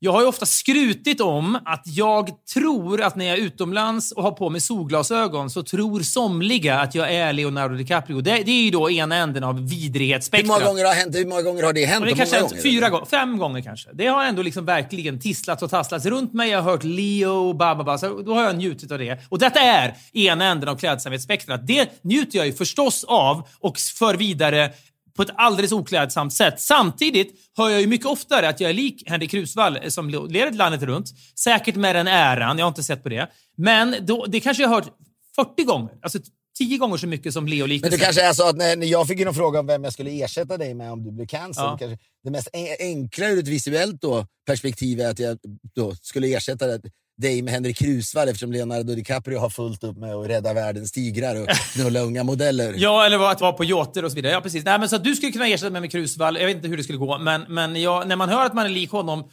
Jag 0.00 0.12
har 0.12 0.20
ju 0.20 0.26
ofta 0.26 0.46
skrutit 0.46 1.20
om 1.20 1.58
att 1.64 1.82
jag 1.84 2.30
tror 2.54 3.02
att 3.02 3.16
när 3.16 3.24
jag 3.24 3.38
är 3.38 3.42
utomlands 3.42 4.12
och 4.12 4.22
har 4.22 4.30
på 4.30 4.50
mig 4.50 4.60
solglasögon 4.60 5.50
så 5.50 5.62
tror 5.62 6.00
somliga 6.00 6.80
att 6.80 6.94
jag 6.94 7.14
är 7.14 7.32
Leonardo 7.32 7.74
DiCaprio. 7.74 8.20
Det, 8.20 8.30
det 8.30 8.50
är 8.50 8.64
ju 8.64 8.70
då 8.70 8.90
ena 8.90 9.16
änden 9.16 9.44
av 9.44 9.60
Hur 9.60 9.68
vidrighetsspektrat. 9.68 10.48
många 10.48 10.64
gånger 10.64 10.84
har, 10.84 10.94
hänt, 10.94 11.16
hur 11.16 11.26
många 11.26 11.42
gånger 11.42 11.62
har 11.62 11.72
det 11.72 11.84
hänt? 11.84 12.00
Och 12.00 12.06
det 12.06 12.14
kanske 12.14 12.40
gånger, 12.40 12.62
fyra 12.62 12.88
gånger, 12.88 13.06
fem 13.06 13.38
gånger 13.38 13.62
kanske. 13.62 13.90
Det 13.92 14.06
har 14.06 14.24
ändå 14.24 14.42
liksom 14.42 14.64
verkligen 14.64 15.20
tisslats 15.20 15.62
och 15.62 15.70
tasslats 15.70 16.06
runt 16.06 16.32
mig. 16.32 16.50
Jag 16.50 16.62
har 16.62 16.70
hört 16.70 16.84
Leo, 16.84 17.52
bababa, 17.52 17.98
så 17.98 18.22
då 18.22 18.34
har 18.34 18.42
jag 18.42 18.56
njutit 18.56 18.92
av 18.92 18.98
det. 18.98 19.20
Och 19.28 19.38
detta 19.38 19.60
är 19.60 19.94
ena 20.12 20.44
änden 20.44 20.68
av 20.68 20.76
klädsamhetsspektrat. 20.76 21.66
Det 21.66 21.88
njuter 22.02 22.38
jag 22.38 22.46
ju 22.46 22.52
förstås 22.52 23.04
av 23.04 23.48
och 23.60 23.78
för 23.98 24.14
vidare 24.14 24.70
på 25.18 25.22
ett 25.22 25.30
alldeles 25.36 25.72
oklädsamt 25.72 26.32
sätt. 26.32 26.60
Samtidigt 26.60 27.34
hör 27.56 27.68
jag 27.70 27.80
ju 27.80 27.86
mycket 27.86 28.06
oftare 28.06 28.48
att 28.48 28.60
jag 28.60 28.70
är 28.70 28.74
lik 28.74 29.02
Henrik 29.06 29.30
Krusvall 29.30 29.76
eh, 29.82 29.88
som 29.88 30.10
leder 30.10 30.52
landet 30.52 30.82
runt. 30.82 31.08
Säkert 31.38 31.74
med 31.74 31.94
den 31.96 32.06
äran, 32.06 32.58
jag 32.58 32.64
har 32.64 32.68
inte 32.68 32.82
sett 32.82 33.02
på 33.02 33.08
det. 33.08 33.28
Men 33.56 33.96
då, 34.00 34.26
det 34.26 34.40
kanske 34.40 34.62
jag 34.62 34.70
har 34.70 34.76
hört 34.76 34.92
40 35.36 35.64
gånger. 35.64 35.94
Alltså 36.02 36.18
10 36.58 36.78
gånger 36.78 36.96
så 36.96 37.06
mycket 37.06 37.32
som 37.32 37.46
Leo 37.48 37.60
Men 37.60 37.68
liknelsen. 37.68 37.98
det 37.98 38.04
kanske 38.04 38.22
är 38.22 38.32
så 38.32 38.48
att 38.48 38.56
när, 38.56 38.76
när 38.76 38.86
jag 38.86 39.06
fick 39.08 39.24
någon 39.24 39.34
fråga 39.34 39.60
om 39.60 39.66
vem 39.66 39.84
jag 39.84 39.92
skulle 39.92 40.10
ersätta 40.24 40.56
dig 40.56 40.74
med 40.74 40.92
om 40.92 41.04
du 41.04 41.10
blev 41.10 41.26
cancer. 41.26 41.62
Ja. 41.62 41.76
Kanske 41.78 41.98
det 42.24 42.30
mest 42.30 42.48
en- 42.52 42.76
enkla 42.78 43.28
ur 43.28 43.38
ett 43.38 43.48
visuellt 43.48 44.00
då, 44.00 44.26
perspektiv 44.46 45.00
är 45.00 45.10
att 45.10 45.18
jag 45.18 45.38
då 45.74 45.94
skulle 46.02 46.26
ersätta 46.36 46.66
dig 46.66 46.80
med 47.18 47.48
Henrik 47.48 47.76
Krusvall 47.76 48.28
eftersom 48.28 48.52
Leonardo 48.52 48.94
DiCaprio 48.94 49.38
har 49.38 49.50
fullt 49.50 49.84
upp 49.84 49.96
med 49.96 50.14
att 50.14 50.28
rädda 50.28 50.54
världens 50.54 50.92
tigrar 50.92 51.42
och 51.42 51.48
knulla 51.48 52.00
unga 52.00 52.24
modeller. 52.24 52.74
Ja, 52.76 53.06
eller 53.06 53.30
att 53.30 53.40
vara 53.40 53.52
på 53.52 53.64
yachter 53.64 54.04
och 54.04 54.10
så 54.10 54.14
vidare. 54.16 54.32
Ja, 54.32 54.40
precis. 54.40 54.64
Nej, 54.64 54.78
men 54.78 54.88
så 54.88 54.98
du 54.98 55.16
skulle 55.16 55.32
kunna 55.32 55.46
ersätta 55.46 55.70
mig 55.70 55.80
med 55.80 55.90
Krusvall. 55.90 56.36
Jag 56.36 56.46
vet 56.46 56.56
inte 56.56 56.68
hur 56.68 56.76
det 56.76 56.82
skulle 56.82 56.98
gå, 56.98 57.18
men, 57.18 57.44
men 57.48 57.82
jag, 57.82 58.08
när 58.08 58.16
man 58.16 58.28
hör 58.28 58.46
att 58.46 58.54
man 58.54 58.66
är 58.66 58.70
lik 58.70 58.90
honom 58.90 59.24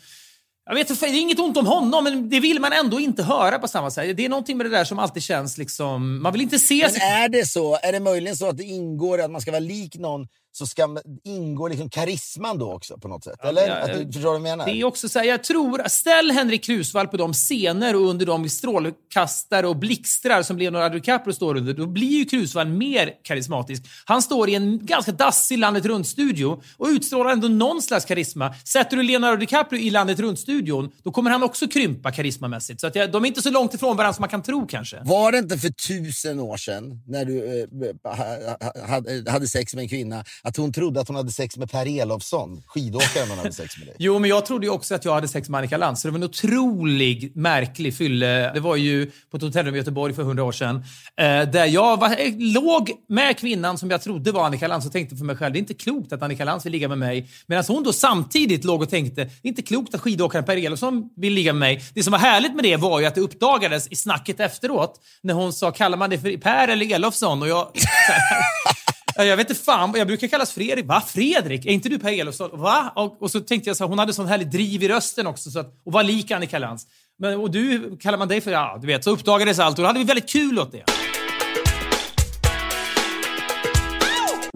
jag 0.70 0.76
vet 0.76 1.00
det 1.00 1.06
är 1.06 1.22
inget 1.22 1.40
ont 1.40 1.58
om 1.58 1.66
honom, 1.66 2.04
men 2.04 2.30
det 2.30 2.40
vill 2.40 2.60
man 2.60 2.74
ändå 2.74 3.00
inte 3.00 3.24
höra 3.24 3.60
på 3.60 3.68
samma 3.68 3.92
sätt. 3.92 4.18
Det 4.18 4.26
är 4.26 4.30
någonting 4.30 4.58
med 4.58 4.66
det 4.66 4.70
där 4.70 4.84
som 4.84 5.00
alltid 5.00 5.24
känns 5.24 5.58
liksom... 5.58 6.24
Man 6.24 6.34
vill 6.34 6.42
inte 6.42 6.60
se 6.60 6.88
Men 6.92 7.02
är 7.02 7.30
det 7.30 7.46
så? 7.46 7.80
Är 7.82 7.92
det 7.92 8.00
möjligen 8.00 8.38
så 8.38 8.50
att 8.50 8.58
det 8.58 8.64
ingår 8.64 9.22
att 9.22 9.32
man 9.32 9.42
ska 9.42 9.52
vara 9.52 9.60
lik 9.60 9.96
någon 9.96 10.28
så 10.58 10.68
ska 10.68 10.98
ingår 11.24 11.70
liksom 11.70 11.90
karisman 11.90 12.58
då 12.58 12.74
också 12.74 12.98
på 12.98 13.08
något 13.08 13.24
sätt? 13.24 13.40
Eller? 13.44 13.68
ja, 13.68 13.76
att 13.76 13.86
du, 13.94 14.02
eh, 14.02 14.06
förstår 14.06 14.22
vad 14.24 14.36
jag 14.36 14.42
menar? 14.42 14.66
Det 14.66 14.72
är 14.72 14.84
också 14.84 15.10
så 15.10 15.20
här, 15.20 15.26
jag 15.26 15.44
tror, 15.44 15.88
ställ 15.88 16.32
Henrik 16.32 16.64
Krusvall 16.64 17.08
på 17.08 17.18
de 17.18 17.34
scener 17.34 17.96
och 17.96 18.02
under 18.02 18.26
de 18.26 18.50
strålkastare 18.50 19.68
och 19.68 19.76
blixtrar 19.76 20.44
som 20.44 20.58
Leonardo 20.58 20.96
DiCaprio 20.96 21.34
står 21.34 21.58
under, 21.58 21.74
då 21.74 21.88
blir 21.88 22.18
ju 22.18 22.26
Krusvall 22.26 22.68
mer 22.68 23.12
karismatisk. 23.24 23.84
Han 24.06 24.22
står 24.22 24.50
i 24.50 24.56
en 24.56 24.86
ganska 24.86 25.12
dassig 25.12 25.58
landet 25.60 25.86
runt-studio 25.86 26.62
och 26.78 26.88
utstrålar 26.88 27.32
ändå 27.32 27.48
någon 27.48 27.82
slags 27.82 28.06
karisma. 28.06 28.54
Sätter 28.54 28.98
du 28.98 29.04
Leonardo 29.04 29.38
DiCaprio 29.38 29.80
i 29.82 29.90
landet 29.90 30.20
runt-studion, 30.20 30.92
då 31.04 31.12
kommer 31.12 31.32
han 31.32 31.44
också 31.44 31.68
krympa 31.68 32.12
karismamässigt. 32.12 32.82
Så 32.82 32.88
att 32.88 32.96
jag, 32.96 33.12
de 33.12 33.24
är 33.24 33.28
inte 33.28 33.42
så 33.42 33.50
långt 33.52 33.74
ifrån 33.74 33.98
varandra 33.98 34.14
som 34.14 34.22
man 34.22 34.30
kan 34.30 34.44
tro 34.44 34.68
kanske. 34.68 35.02
Var 35.06 35.32
det 35.32 35.38
inte 35.38 35.58
för 35.58 35.70
tusen 35.70 36.40
år 36.40 36.58
sedan 36.58 37.02
när 37.08 37.26
du 37.26 37.62
eh, 37.62 37.68
ha- 38.04 38.16
ha- 38.26 38.88
hade- 38.88 39.32
hade 39.32 39.48
sex 39.48 39.76
med 39.76 39.82
en 39.82 39.90
kvinna 39.90 40.24
att 40.46 40.58
hon 40.58 40.74
trodde 40.74 41.02
att 41.02 41.08
hon 41.08 41.16
hade 41.16 41.32
sex 41.32 41.58
med 41.58 41.72
Per 41.72 42.00
Elofsson, 42.02 42.64
skidåkaren 42.68 43.30
hon 43.30 43.38
hade 43.38 43.52
sex 43.52 43.78
med 43.78 43.88
dig? 43.88 43.96
Jo, 44.00 44.20
men 44.20 44.30
jag 44.30 44.46
trådde 44.46 44.66
ju 44.66 44.72
också 44.72 44.96
att 44.96 45.06
jag 45.06 45.14
hade 45.14 45.28
sex 45.28 45.50
med 45.50 45.58
Annika 45.58 45.78
Lantz. 45.78 46.02
Så 46.02 46.08
det 46.08 46.12
var 46.12 46.18
en 46.18 46.24
otrolig, 46.24 47.32
märklig 47.36 47.98
fylle. 47.98 48.54
Det 48.54 48.60
var 48.60 48.76
ju 48.76 49.12
på 49.32 49.38
ett 49.38 49.44
hotellrum 49.44 49.76
i 49.76 49.78
Göteborg 49.78 50.14
för 50.14 50.24
hundra 50.24 50.44
år 50.44 50.52
sedan. 50.52 50.76
Eh, 51.18 51.42
där 51.50 51.66
jag 51.66 52.00
var, 52.00 52.10
eh, 52.10 52.34
låg 52.38 52.92
med 53.10 53.38
kvinnan 53.38 53.78
som 53.78 53.92
jag 53.92 54.02
trodde 54.02 54.32
var 54.32 54.46
Annika 54.46 54.68
Lantz 54.68 54.86
och 54.88 54.94
tänkte 54.94 55.16
för 55.16 55.26
mig 55.26 55.36
själv, 55.36 55.54
det 55.54 55.58
är 55.58 55.62
inte 55.62 55.74
klokt 55.74 56.14
att 56.14 56.22
Annika 56.22 56.46
Lantz 56.46 56.66
vill 56.66 56.72
ligga 56.72 56.88
med 56.88 56.98
mig. 56.98 57.30
Medan 57.48 57.64
hon 57.68 57.84
då 57.84 57.94
samtidigt 57.94 58.64
låg 58.64 58.82
och 58.82 58.90
tänkte, 58.90 59.24
det 59.24 59.48
är 59.48 59.50
inte 59.50 59.62
klokt 59.62 59.96
att 59.96 60.02
skidåkaren 60.02 60.46
Per 60.46 60.58
Elofsson 60.58 61.10
vill 61.16 61.34
ligga 61.34 61.54
med 61.54 61.60
mig. 61.60 61.84
Det 61.94 62.04
som 62.04 62.12
var 62.12 62.20
härligt 62.20 62.56
med 62.56 62.64
det 62.64 62.78
var 62.78 63.00
ju 63.00 63.06
att 63.06 63.16
det 63.16 63.22
uppdagades 63.22 63.88
i 63.88 63.96
snacket 63.96 64.40
efteråt 64.40 65.00
när 65.22 65.34
hon 65.34 65.54
sa, 65.54 65.72
kallar 65.72 65.98
man 65.98 66.10
det 66.10 66.20
för 66.20 66.38
Per 66.38 66.68
eller 66.68 66.94
Elofsson? 66.94 67.42
Och 67.42 67.48
jag... 67.48 67.68
Ja, 69.18 69.24
Jag 69.24 69.38
vet 69.38 69.50
inte 69.50 69.62
fan, 69.64 69.94
jag 69.98 70.08
brukar 70.08 70.28
kallas 70.28 70.52
Fredrik. 70.52 70.86
Va? 70.86 71.04
Fredrik? 71.08 71.66
Är 71.66 71.70
inte 71.70 71.90
du 71.90 72.00
Per 72.00 72.12
Elofsson? 72.20 72.62
Va? 72.62 72.94
Och, 72.96 73.22
och 73.22 73.32
så 73.32 73.40
tänkte 73.40 73.70
jag 73.70 73.78
så 73.78 73.84
här, 73.84 73.90
hon 73.90 74.00
hade 74.00 74.14
sån 74.14 74.28
härlig 74.28 74.52
driv 74.52 74.84
i 74.84 74.88
rösten 74.88 75.28
också 75.28 75.52
så 75.52 75.60
att, 75.60 75.82
och 75.86 75.92
var 75.92 76.04
lik 76.04 76.32
Annika 76.32 76.60
Lantz. 76.60 76.84
Men, 77.20 77.40
och 77.40 77.52
du, 77.52 77.98
kallar 77.98 78.18
man 78.18 78.28
dig 78.28 78.42
för, 78.42 78.52
ja 78.52 78.78
du 78.82 78.88
vet, 78.88 79.04
så 79.04 79.12
uppdagades 79.12 79.60
allt 79.60 79.78
och 79.78 79.84
då 79.84 79.88
hade 79.88 80.00
vi 80.00 80.06
väldigt 80.06 80.30
kul 80.30 80.60
åt 80.60 80.72
det. 80.72 80.84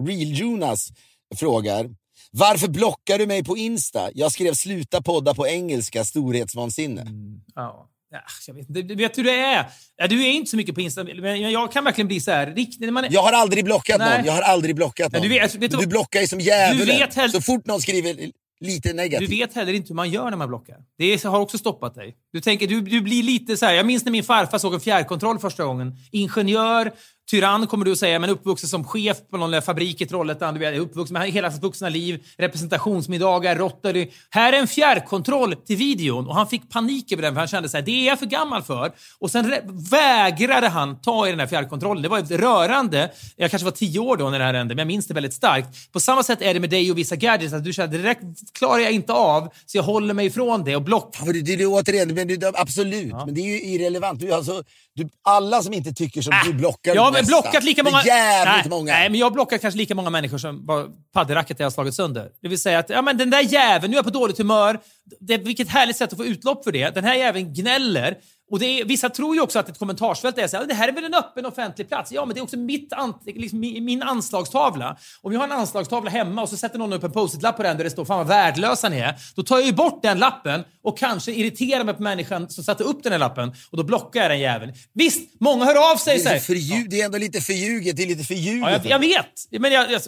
Real 0.08 0.32
Jonas 0.32 0.88
frågar 1.36 1.90
varför 2.32 2.68
blockar 2.68 3.18
du 3.18 3.26
mig 3.26 3.44
på 3.44 3.56
Insta? 3.56 4.08
Jag 4.14 4.32
skrev 4.32 4.54
sluta 4.54 5.02
podda 5.02 5.34
på 5.34 5.46
engelska, 5.46 6.04
storhetsvansinne. 6.04 7.06
Ja. 7.54 7.89
Ja, 8.12 8.20
jag 8.46 8.54
vet, 8.54 8.68
inte. 8.68 8.82
du 8.82 8.94
vet 8.94 9.18
hur 9.18 9.24
det 9.24 9.36
är. 9.40 9.66
Ja, 9.96 10.06
du 10.06 10.24
är 10.24 10.30
inte 10.30 10.50
så 10.50 10.56
mycket 10.56 10.74
på 10.74 10.80
Insta, 10.80 11.04
men 11.04 11.50
jag 11.50 11.72
kan 11.72 11.84
verkligen 11.84 12.08
bli 12.08 12.20
så 12.20 12.30
här 12.30 12.46
riktigt... 12.46 12.92
Man 12.92 13.04
är, 13.04 13.12
Jag 13.12 13.22
har 13.22 13.32
aldrig 13.32 13.64
blockat 13.64 13.98
Nej. 13.98 14.16
någon. 14.16 14.26
Jag 14.26 14.32
har 14.32 14.42
aldrig 14.42 14.74
blockat 14.76 15.12
Men 15.12 15.20
någon. 15.20 15.28
du 15.30 15.34
vet- 15.38 15.54
vet 15.54 15.70
du- 15.70 15.76
du 15.76 15.86
blockar 15.86 16.20
ju 16.20 16.26
som 16.26 16.40
djävulen. 16.40 16.86
Du 16.86 16.92
heller- 16.92 17.28
Så 17.28 17.40
fort 17.40 17.66
någon 17.66 17.80
skriver 17.80 18.16
lite 18.60 18.88
Du 18.88 18.94
negativt. 18.94 19.30
vet 19.30 19.54
heller 19.54 19.72
inte 19.72 19.88
hur 19.88 19.94
man 19.94 20.10
gör 20.10 20.30
när 20.30 20.36
man 20.36 20.48
blockar. 20.48 20.76
Det 20.98 21.24
har 21.24 21.40
också 21.40 21.58
stoppat 21.58 21.94
dig. 21.94 22.14
Du, 22.32 22.40
tänker, 22.40 22.66
du, 22.66 22.80
du 22.80 23.00
blir 23.00 23.22
lite 23.22 23.56
så 23.56 23.66
här. 23.66 23.72
Jag 23.72 23.86
minns 23.86 24.04
när 24.04 24.12
min 24.12 24.24
farfar 24.24 24.58
såg 24.58 24.74
en 24.74 24.80
fjärrkontroll 24.80 25.38
första 25.38 25.64
gången. 25.64 25.92
Ingenjör, 26.12 26.92
tyrann 27.30 27.66
kommer 27.66 27.84
du 27.84 27.92
att 27.92 27.98
säga, 27.98 28.18
men 28.18 28.30
uppvuxen 28.30 28.68
som 28.68 28.84
chef 28.84 29.16
på 29.30 29.36
någon 29.36 29.62
fabrik 29.62 30.00
i 30.00 30.06
Trollhättan. 30.06 30.54
Du 30.54 30.66
är 30.66 30.78
uppvuxen 30.78 31.14
med 31.14 31.30
hela 31.30 31.50
sitt 31.50 31.62
vuxna 31.62 31.88
liv. 31.88 32.24
Representationsmiddagar, 32.38 33.56
Rotary. 33.56 34.10
Här 34.30 34.52
är 34.52 34.58
en 34.58 34.66
fjärrkontroll 34.66 35.56
till 35.56 35.76
videon 35.76 36.26
och 36.26 36.34
han 36.34 36.46
fick 36.46 36.70
panik 36.70 37.12
över 37.12 37.22
den 37.22 37.34
för 37.34 37.38
han 37.38 37.48
kände 37.48 37.68
så 37.68 37.76
här, 37.76 37.84
det 37.84 37.90
är 37.90 38.06
jag 38.06 38.18
för 38.18 38.26
gammal 38.26 38.62
för. 38.62 38.92
Och 39.18 39.30
sen 39.30 39.54
vägrade 39.90 40.68
han 40.68 41.00
ta 41.00 41.26
i 41.26 41.30
den 41.30 41.40
här 41.40 41.46
fjärrkontrollen. 41.46 42.02
Det 42.02 42.08
var 42.08 42.22
rörande. 42.38 43.10
Jag 43.36 43.50
kanske 43.50 43.64
var 43.64 43.72
tio 43.72 43.98
år 43.98 44.16
då 44.16 44.30
när 44.30 44.38
det 44.38 44.44
här 44.44 44.54
hände, 44.54 44.74
men 44.74 44.78
jag 44.78 44.86
minns 44.86 45.06
det 45.06 45.14
väldigt 45.14 45.34
starkt. 45.34 45.92
På 45.92 46.00
samma 46.00 46.22
sätt 46.22 46.42
är 46.42 46.54
det 46.54 46.60
med 46.60 46.70
dig 46.70 46.90
och 46.90 46.98
vissa 46.98 47.16
gadgets. 47.16 47.54
Att 47.54 47.64
du 47.64 47.72
känner, 47.72 47.98
där 47.98 48.16
klarar 48.58 48.78
jag 48.78 48.92
inte 48.92 49.12
av, 49.12 49.48
så 49.66 49.78
jag 49.78 49.82
håller 49.82 50.14
mig 50.14 50.26
ifrån 50.26 50.64
det 50.64 50.76
och 50.76 50.82
block 50.82 51.16
Ja, 51.20 51.32
det, 51.32 51.40
det, 51.40 51.56
det, 51.56 51.66
återigen, 51.66 52.14
men 52.14 52.28
det, 52.28 52.52
absolut, 52.54 53.12
men 53.12 53.34
det 53.34 53.40
är 53.40 53.46
ju 53.46 53.62
irrelevant. 53.62 54.20
Du, 54.20 54.32
alltså, 54.32 54.62
du, 54.94 55.08
alla 55.24 55.62
som 55.62 55.72
inte 55.72 55.92
tycker 55.92 56.22
som 56.22 56.32
du 56.44 56.52
blockar 56.52 56.94
Jag 56.94 57.02
har 57.02 57.12
flesta. 57.12 57.42
blockat 57.42 57.64
lika 57.64 57.82
många... 57.82 58.02
Jävligt 58.04 58.64
nej, 58.64 58.70
många. 58.70 58.92
Nej, 58.92 59.10
men 59.10 59.18
jag 59.20 59.26
har 59.26 59.30
blockat 59.30 59.60
kanske 59.60 59.78
lika 59.78 59.94
många 59.94 60.10
människor 60.10 60.38
som 60.38 60.66
var 60.66 60.88
padelracket 61.12 61.60
jag 61.60 61.66
har 61.66 61.70
slagit 61.70 61.94
sönder. 61.94 62.28
Det 62.42 62.48
vill 62.48 62.60
säga 62.60 62.78
att 62.78 62.90
ja, 62.90 63.02
men 63.02 63.18
den 63.18 63.30
där 63.30 63.40
jäveln, 63.40 63.90
nu 63.90 63.96
är 63.96 63.98
jag 63.98 64.04
på 64.04 64.10
dåligt 64.10 64.38
humör. 64.38 64.80
Det, 65.20 65.38
vilket 65.38 65.68
härligt 65.68 65.96
sätt 65.96 66.12
att 66.12 66.18
få 66.18 66.24
utlopp 66.24 66.64
för 66.64 66.72
det. 66.72 66.94
Den 66.94 67.04
här 67.04 67.14
jäveln 67.14 67.54
gnäller. 67.54 68.16
Och 68.50 68.58
det 68.58 68.66
är, 68.80 68.84
vissa 68.84 69.10
tror 69.10 69.34
ju 69.34 69.40
också 69.40 69.58
att 69.58 69.68
ett 69.68 69.78
kommentarsfält 69.78 70.38
är 70.38 70.48
så 70.48 70.56
här, 70.56 70.66
det 70.66 70.74
här 70.74 70.88
är 70.88 70.92
väl 70.92 71.04
en 71.04 71.14
öppen 71.14 71.46
offentlig 71.46 71.88
plats? 71.88 72.12
Ja, 72.12 72.24
men 72.24 72.34
det 72.34 72.40
är 72.40 72.42
också 72.42 72.56
mitt 72.56 72.92
an, 72.92 73.14
liksom, 73.26 73.64
mi- 73.64 73.80
min 73.80 74.02
anslagstavla. 74.02 74.96
Om 75.22 75.32
jag 75.32 75.40
har 75.40 75.46
en 75.46 75.52
anslagstavla 75.52 76.10
hemma 76.10 76.42
och 76.42 76.48
så 76.48 76.56
sätter 76.56 76.78
någon 76.78 76.92
upp 76.92 77.04
en 77.04 77.12
post-it-lapp 77.12 77.56
på 77.56 77.62
den 77.62 77.76
där 77.76 77.84
det 77.84 77.90
står 77.90 78.04
“Fan 78.04 78.18
vad 78.18 78.26
värdelösa 78.26 78.88
ni 78.88 78.98
är”. 78.98 79.14
Då 79.36 79.42
tar 79.42 79.56
jag 79.58 79.66
ju 79.66 79.72
bort 79.72 80.02
den 80.02 80.18
lappen 80.18 80.64
och 80.82 80.98
kanske 80.98 81.32
irriterar 81.32 81.84
mig 81.84 81.94
på 81.94 82.02
människan 82.02 82.50
som 82.50 82.64
satte 82.64 82.84
upp 82.84 83.02
den 83.02 83.12
här 83.12 83.18
lappen 83.18 83.52
och 83.70 83.76
då 83.76 83.82
blockar 83.82 84.20
jag 84.20 84.30
den 84.30 84.40
jäveln. 84.40 84.72
Visst, 84.94 85.40
många 85.40 85.64
hör 85.64 85.92
av 85.92 85.96
sig 85.96 86.18
det, 86.18 86.30
är 86.30 86.38
så 86.40 86.52
förlju- 86.52 86.86
det 86.90 87.00
är 87.00 87.04
ändå 87.04 87.18
lite 87.18 87.40
förljuget. 87.40 87.96
Det 87.96 88.02
är 88.02 88.06
lite 88.06 88.24
förljuget. 88.24 88.62
Ja, 88.62 88.70
jag, 88.70 88.86
jag 88.86 88.98
vet. 88.98 89.60
Men 89.60 89.72
jag, 89.72 89.90
jag, 89.92 90.02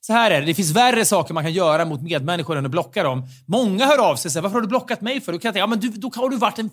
så 0.00 0.12
här 0.12 0.30
är 0.30 0.40
det. 0.40 0.46
Det 0.46 0.54
finns 0.54 0.70
värre 0.70 1.04
saker 1.04 1.34
man 1.34 1.44
kan 1.44 1.52
göra 1.52 1.84
mot 1.84 2.02
medmänniskor 2.02 2.56
än 2.56 2.64
att 2.64 2.70
blocka 2.70 3.02
dem. 3.02 3.22
Många 3.48 3.86
hör 3.86 3.98
av 3.98 4.16
sig 4.16 4.28
och 4.28 4.32
säger 4.32 4.42
“Varför 4.42 4.54
har 4.54 4.60
du 4.62 4.68
blockat 4.68 5.00
mig 5.00 5.20
för?” 5.20 5.32
Då 5.32 5.38
kan 5.38 5.48
jag 5.48 5.54
tänka 5.54 5.62
“Ja, 5.62 5.66
men 5.66 5.80
du, 5.80 5.88
då 5.88 6.10
har 6.14 6.28
du 6.28 6.36
varit 6.36 6.58
en. 6.58 6.70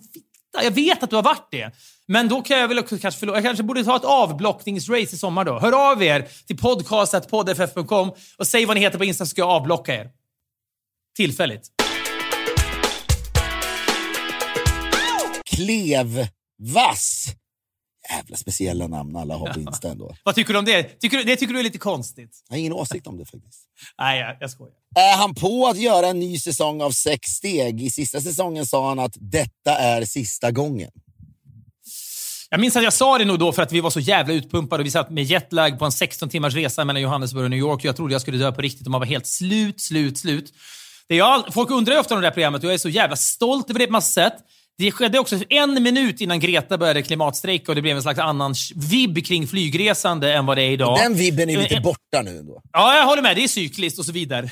Jag 0.54 0.72
vet 0.72 1.04
att 1.04 1.10
du 1.10 1.16
har 1.16 1.24
varit 1.24 1.48
det. 1.52 1.72
Men 2.08 2.28
då 2.28 2.42
kan 2.42 2.60
jag 2.60 2.68
väl 2.68 2.80
också 2.80 2.98
kanske 2.98 3.20
förlora. 3.20 3.38
Jag 3.38 3.44
kanske 3.44 3.64
borde 3.64 3.84
ta 3.84 3.96
ett 3.96 4.04
avblockningsrace 4.04 5.16
i 5.16 5.18
sommar 5.18 5.46
då. 5.46 5.60
Hör 5.60 5.92
av 5.92 6.04
er 6.04 6.28
till 6.48 6.58
podcastet 6.58 7.30
poddff.com 7.30 8.12
och 8.38 8.48
säg 8.48 8.66
vad 8.66 8.78
ni 8.78 8.82
heter 8.82 8.98
på 8.98 9.06
Insta 9.06 9.26
så 9.26 9.30
ska 9.30 9.42
jag 9.42 9.50
avblocka 9.50 9.96
er. 9.96 10.10
Tillfälligt. 11.16 11.68
Klevvass. 15.56 17.26
Jävla 18.10 18.38
speciella 18.38 18.88
namn 18.88 19.16
alla 19.16 19.36
har 19.36 19.48
på 19.54 19.60
Insta 19.60 19.92
ändå. 19.92 20.16
Vad 20.24 20.36
tycker 20.36 20.54
du 20.54 20.60
om 20.60 20.66
det? 20.66 20.84
Tycker 20.84 21.24
det 21.24 21.36
tycker 21.36 21.54
du 21.54 21.60
är 21.60 21.64
lite 21.64 21.78
konstigt? 21.78 22.44
Jag 22.48 22.56
har 22.56 22.60
ingen 22.60 22.74
åsikt 22.74 23.08
om 23.08 23.18
det 23.18 23.26
faktiskt. 23.26 23.64
Nej, 24.00 24.20
jag, 24.20 24.38
jag 24.40 24.52
skojar. 24.52 24.74
Är 24.96 25.18
han 25.18 25.36
på 25.36 25.68
att 25.68 25.78
göra 25.78 26.08
en 26.08 26.20
ny 26.20 26.40
säsong 26.40 26.82
av 26.82 26.92
Sex 26.92 27.30
steg? 27.30 27.82
I 27.82 27.90
sista 27.90 28.22
säsongen 28.22 28.66
sa 28.66 28.90
han 28.90 29.00
att 29.00 29.14
detta 29.20 29.78
är 29.78 30.06
sista 30.06 30.52
gången. 30.52 30.92
Jag 32.52 32.60
minns 32.60 32.76
att 32.76 32.84
jag 32.84 32.94
sa 32.94 33.18
det 33.18 33.26
nog 33.26 33.40
då 33.40 33.52
för 33.52 33.62
att 33.62 33.72
vi 33.72 33.82
var 33.82 33.90
så 33.90 34.00
jävla 34.00 34.34
utpumpade 34.34 34.82
och 34.82 34.86
vi 34.86 34.92
satt 34.92 35.10
med 35.10 35.24
jetlag 35.24 35.80
på 35.80 35.86
en 35.86 35.92
16 35.92 36.30
timmars 36.30 36.54
resa 36.54 36.86
mellan 36.86 37.02
Johannesburg 37.02 37.44
och 37.44 37.50
New 37.50 37.60
York. 37.60 37.84
Jag 37.84 37.96
trodde 37.96 38.14
jag 38.14 38.22
skulle 38.22 38.38
dö 38.38 38.52
på 38.52 38.62
riktigt 38.62 38.88
och 38.88 38.92
man 38.92 39.02
var 39.02 39.06
helt 39.06 39.28
slut, 39.28 39.82
slut, 39.82 40.18
slut. 40.18 40.54
Det 41.08 41.16
jag, 41.16 41.54
folk 41.54 41.72
undrar 41.72 41.94
ju 41.94 42.00
ofta 42.00 42.16
om 42.16 42.22
det 42.22 42.28
här 42.28 42.34
programmet 42.34 42.64
och 42.64 42.68
jag 42.68 42.74
är 42.74 42.78
så 42.78 42.90
jävla 42.90 43.16
stolt 43.16 43.70
över 43.70 43.80
det 43.80 43.86
på 43.86 43.92
massa 43.92 44.12
sätt. 44.12 44.34
Det 44.80 44.92
skedde 44.92 45.20
också 45.20 45.40
en 45.50 45.84
minut 45.84 46.22
innan 46.22 46.40
Greta 46.40 46.78
började 46.78 47.02
klimatstrejka 47.02 47.72
och 47.72 47.76
det 47.76 47.82
blev 47.82 47.96
en 47.96 48.02
slags 48.02 48.20
annan 48.20 48.56
vibb 48.76 49.26
kring 49.26 49.48
flygresande 49.48 50.34
än 50.34 50.46
vad 50.46 50.58
det 50.58 50.64
är 50.64 50.72
idag. 50.72 50.98
Den 51.00 51.14
vibben 51.16 51.50
är 51.50 51.58
lite 51.58 51.76
Eh, 51.76 51.82
borta 51.82 52.22
nu 52.24 52.38
ändå. 52.38 52.62
Ja, 52.74 52.96
jag 52.98 53.06
håller 53.06 53.22
med. 53.22 53.36
Det 53.36 53.44
är 53.44 53.48
cykliskt 53.48 54.00
och 54.00 54.06
så 54.06 54.12
vidare. 54.12 54.50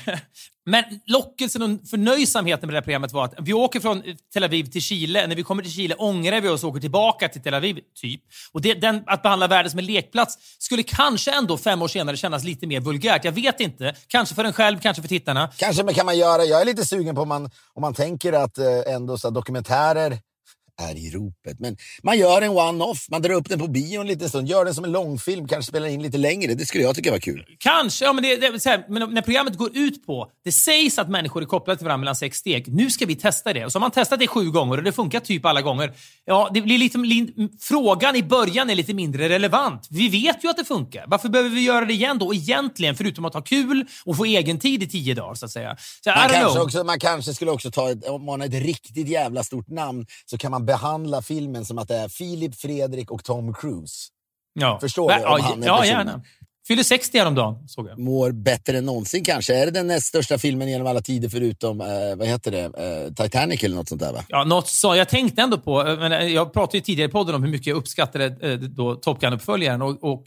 Men 0.68 0.84
lockelsen 1.06 1.62
och 1.62 1.88
förnöjsamheten 1.88 2.66
med 2.66 2.74
det 2.74 2.76
här 2.76 2.82
programmet 2.82 3.12
var 3.12 3.24
att 3.24 3.34
vi 3.38 3.52
åker 3.52 3.80
från 3.80 4.02
Tel 4.32 4.44
Aviv 4.44 4.64
till 4.64 4.82
Chile. 4.82 5.26
När 5.26 5.36
vi 5.36 5.42
kommer 5.42 5.62
till 5.62 5.72
Chile 5.72 5.94
ångrar 5.94 6.40
vi 6.40 6.48
oss 6.48 6.64
och 6.64 6.70
åker 6.70 6.80
tillbaka 6.80 7.28
till 7.28 7.42
Tel 7.42 7.54
Aviv, 7.54 7.78
typ. 8.00 8.20
Och 8.52 8.62
det, 8.62 8.74
den, 8.74 9.02
att 9.06 9.22
behandla 9.22 9.46
världen 9.46 9.70
som 9.70 9.78
en 9.78 9.86
lekplats 9.86 10.38
skulle 10.58 10.82
kanske 10.82 11.30
ändå 11.30 11.58
fem 11.58 11.82
år 11.82 11.88
senare 11.88 12.16
kännas 12.16 12.44
lite 12.44 12.66
mer 12.66 12.80
vulgärt. 12.80 13.24
Jag 13.24 13.32
vet 13.32 13.60
inte. 13.60 13.94
Kanske 14.08 14.34
för 14.34 14.44
en 14.44 14.52
själv, 14.52 14.78
kanske 14.78 15.02
för 15.02 15.08
tittarna. 15.08 15.50
Kanske 15.56 15.82
men 15.82 15.94
kan 15.94 16.06
man 16.06 16.18
göra, 16.18 16.44
jag 16.44 16.60
är 16.60 16.64
lite 16.64 16.84
sugen 16.84 17.14
på 17.14 17.22
om 17.22 17.28
man, 17.28 17.50
om 17.74 17.80
man 17.80 17.94
tänker 17.94 18.32
att 18.32 18.58
eh, 18.58 18.94
ändå 18.94 19.18
så 19.18 19.28
här, 19.28 19.34
dokumentärer 19.34 20.18
är 20.78 20.96
i 20.96 21.10
ropet. 21.10 21.60
Men 21.60 21.76
man 22.02 22.18
gör 22.18 22.42
en 22.42 22.50
one-off, 22.50 23.06
man 23.10 23.22
drar 23.22 23.34
upp 23.34 23.48
den 23.48 23.58
på 23.58 23.68
bio 23.68 24.00
en 24.00 24.06
liten 24.06 24.28
stund, 24.28 24.48
gör 24.48 24.64
den 24.64 24.74
som 24.74 24.84
en 24.84 24.92
långfilm, 24.92 25.48
kanske 25.48 25.68
spelar 25.68 25.86
in 25.86 26.02
lite 26.02 26.18
längre. 26.18 26.54
Det 26.54 26.66
skulle 26.66 26.84
jag 26.84 26.96
tycka 26.96 27.10
var 27.10 27.18
kul. 27.18 27.44
Kanske, 27.58 28.04
ja, 28.04 28.12
men, 28.12 28.24
det, 28.24 28.36
det, 28.36 28.64
här, 28.64 28.84
men 28.88 29.14
när 29.14 29.22
programmet 29.22 29.56
går 29.56 29.76
ut 29.76 30.06
på... 30.06 30.30
Det 30.44 30.52
sägs 30.52 30.98
att 30.98 31.08
människor 31.08 31.42
är 31.42 31.46
kopplade 31.46 31.78
till 31.78 31.84
varandra 31.84 32.00
mellan 32.00 32.16
sex 32.16 32.38
steg. 32.38 32.74
Nu 32.74 32.90
ska 32.90 33.06
vi 33.06 33.16
testa 33.16 33.52
det. 33.52 33.64
Och 33.64 33.72
så 33.72 33.78
har 33.78 33.80
man 33.80 33.90
testat 33.90 34.18
det 34.18 34.26
sju 34.26 34.50
gånger 34.50 34.76
och 34.76 34.82
det 34.82 34.92
funkar 34.92 35.20
typ 35.20 35.44
alla 35.44 35.62
gånger. 35.62 35.92
Ja, 36.24 36.50
det 36.54 36.62
blir 36.62 36.78
lite, 36.78 36.98
li, 36.98 37.48
frågan 37.60 38.16
i 38.16 38.22
början 38.22 38.70
är 38.70 38.74
lite 38.74 38.94
mindre 38.94 39.28
relevant. 39.28 39.86
Vi 39.90 40.08
vet 40.08 40.44
ju 40.44 40.50
att 40.50 40.56
det 40.56 40.64
funkar. 40.64 41.04
Varför 41.06 41.28
behöver 41.28 41.50
vi 41.50 41.60
göra 41.60 41.84
det 41.84 41.92
igen 41.92 42.18
då? 42.18 42.34
Egentligen, 42.34 42.96
förutom 42.96 43.24
att 43.24 43.34
ha 43.34 43.40
kul 43.40 43.86
och 44.04 44.16
få 44.16 44.24
egen 44.24 44.58
tid 44.58 44.82
i 44.82 44.88
tio 44.88 45.14
dagar, 45.14 45.34
så 45.34 45.44
att 45.44 45.50
säga. 45.50 45.76
Så, 46.04 46.10
Man 46.10 46.28
kanske, 46.28 46.60
också, 46.60 46.84
man 46.84 47.00
kanske 47.00 47.34
skulle 47.34 47.50
också 47.50 47.70
ta, 47.70 47.90
ett, 47.90 48.04
om 48.08 48.24
man 48.24 48.40
har 48.40 48.48
ett 48.48 48.54
riktigt 48.54 49.08
jävla 49.08 49.44
stort 49.44 49.68
namn, 49.68 50.06
så 50.26 50.38
kan 50.38 50.50
man 50.50 50.66
behandla 50.68 51.22
filmen 51.22 51.64
som 51.64 51.78
att 51.78 51.88
det 51.88 51.96
är 51.96 52.08
Filip, 52.08 52.54
Fredrik 52.54 53.10
och 53.10 53.24
Tom 53.24 53.54
Cruise. 53.54 54.08
Ja. 54.52 54.78
Förstår 54.80 55.08
du? 55.08 55.14
Ja, 55.14 55.34
Om 55.34 55.40
han 55.40 55.62
är 55.62 55.66
ja, 55.66 55.86
gärna. 55.86 56.22
Fyller 56.68 56.82
60 56.82 57.18
häromdagen, 57.18 57.68
såg 57.68 57.88
jag. 57.88 57.98
Mår 57.98 58.32
bättre 58.32 58.78
än 58.78 58.84
någonsin 58.86 59.24
kanske. 59.24 59.54
Är 59.54 59.66
det 59.66 59.72
den 59.72 59.86
näst 59.86 60.06
största 60.06 60.38
filmen 60.38 60.68
genom 60.68 60.86
alla 60.86 61.00
tider 61.00 61.28
förutom, 61.28 61.80
eh, 61.80 62.16
vad 62.16 62.26
heter 62.26 62.50
det, 62.50 62.64
eh, 62.64 63.24
Titanic 63.24 63.64
eller 63.64 63.76
något 63.76 63.88
sånt 63.88 64.00
där 64.00 64.12
va? 64.12 64.24
Ja, 64.28 64.44
något 64.44 64.68
så. 64.68 64.96
Jag 64.96 65.08
tänkte 65.08 65.42
ändå 65.42 65.58
på, 65.58 65.86
eh, 65.86 65.98
men 65.98 66.12
eh, 66.12 66.26
jag 66.26 66.52
pratade 66.52 66.76
ju 66.76 66.80
tidigare 66.80 67.08
i 67.08 67.12
podden 67.12 67.34
om 67.34 67.42
hur 67.42 67.50
mycket 67.50 67.66
jag 67.66 67.76
uppskattade 67.76 68.24
eh, 68.40 68.58
då 68.58 68.94
Top 68.94 69.20
Gun-uppföljaren 69.20 69.82
och, 69.82 70.04
och, 70.04 70.24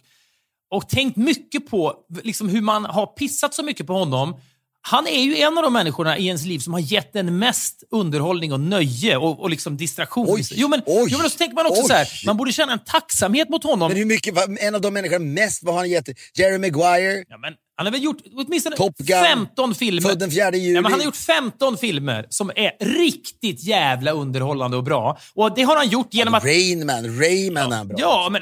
och 0.71 0.89
tänkt 0.89 1.17
mycket 1.17 1.69
på 1.69 1.93
liksom 2.23 2.49
hur 2.49 2.61
man 2.61 2.85
har 2.85 3.05
pissat 3.05 3.53
så 3.53 3.63
mycket 3.63 3.87
på 3.87 3.93
honom. 3.93 4.35
Han 4.81 5.07
är 5.07 5.21
ju 5.21 5.37
en 5.37 5.57
av 5.57 5.63
de 5.63 5.73
människorna 5.73 6.17
i 6.17 6.27
ens 6.27 6.45
liv 6.45 6.59
som 6.59 6.73
har 6.73 6.79
gett 6.79 7.15
en 7.15 7.39
mest 7.39 7.83
underhållning 7.91 8.53
och 8.53 8.59
nöje 8.59 9.17
och, 9.17 9.39
och 9.39 9.49
liksom 9.49 9.77
distraktion. 9.77 10.27
Oj, 10.29 10.43
jo, 10.51 10.67
men, 10.67 10.81
oj, 10.85 11.07
jo, 11.11 11.17
men 11.17 11.29
så 11.29 11.37
tänker 11.37 11.55
man 11.55 11.65
också 11.65 11.81
oj. 11.81 11.87
så 11.87 11.93
här, 11.93 12.07
man 12.25 12.37
borde 12.37 12.51
känna 12.51 12.73
en 12.73 12.79
tacksamhet 12.79 13.49
mot 13.49 13.63
honom. 13.63 13.87
Men 13.87 13.97
hur 13.97 14.05
mycket, 14.05 14.59
en 14.59 14.75
av 14.75 14.81
de 14.81 14.93
människorna 14.93 15.25
mest, 15.25 15.63
vad 15.63 15.73
har 15.73 15.81
han 15.81 15.89
gett? 15.89 16.09
Jerry 16.37 16.57
Maguire? 16.57 17.23
Ja, 17.29 17.37
men 17.37 17.53
han 17.81 17.85
har 17.85 17.91
väl 17.91 18.03
gjort 18.03 18.17
åtminstone 18.35 18.75
Top 18.75 18.97
Gun, 18.97 19.23
15 19.23 19.75
filmer. 19.75 20.09
Född 20.09 20.19
den 20.19 20.31
4 20.31 20.51
juli. 20.51 20.73
Ja, 20.75 20.81
men 20.81 20.91
han 20.91 20.99
har 20.99 21.05
gjort 21.05 21.15
15 21.15 21.77
filmer 21.77 22.25
som 22.29 22.51
är 22.55 22.71
riktigt 22.79 23.63
jävla 23.63 24.11
underhållande 24.11 24.77
och 24.77 24.83
bra. 24.83 25.17
Och 25.35 25.55
Det 25.55 25.63
har 25.63 25.75
han 25.75 25.89
gjort 25.89 26.13
genom 26.13 26.33
att... 26.33 26.43
Rain 26.43 26.85
Man, 26.85 27.19
Rayman 27.19 27.71
är 27.71 27.77
han 27.77 27.87
bra. 27.87 27.97
Ja, 27.99 28.29
men, 28.31 28.41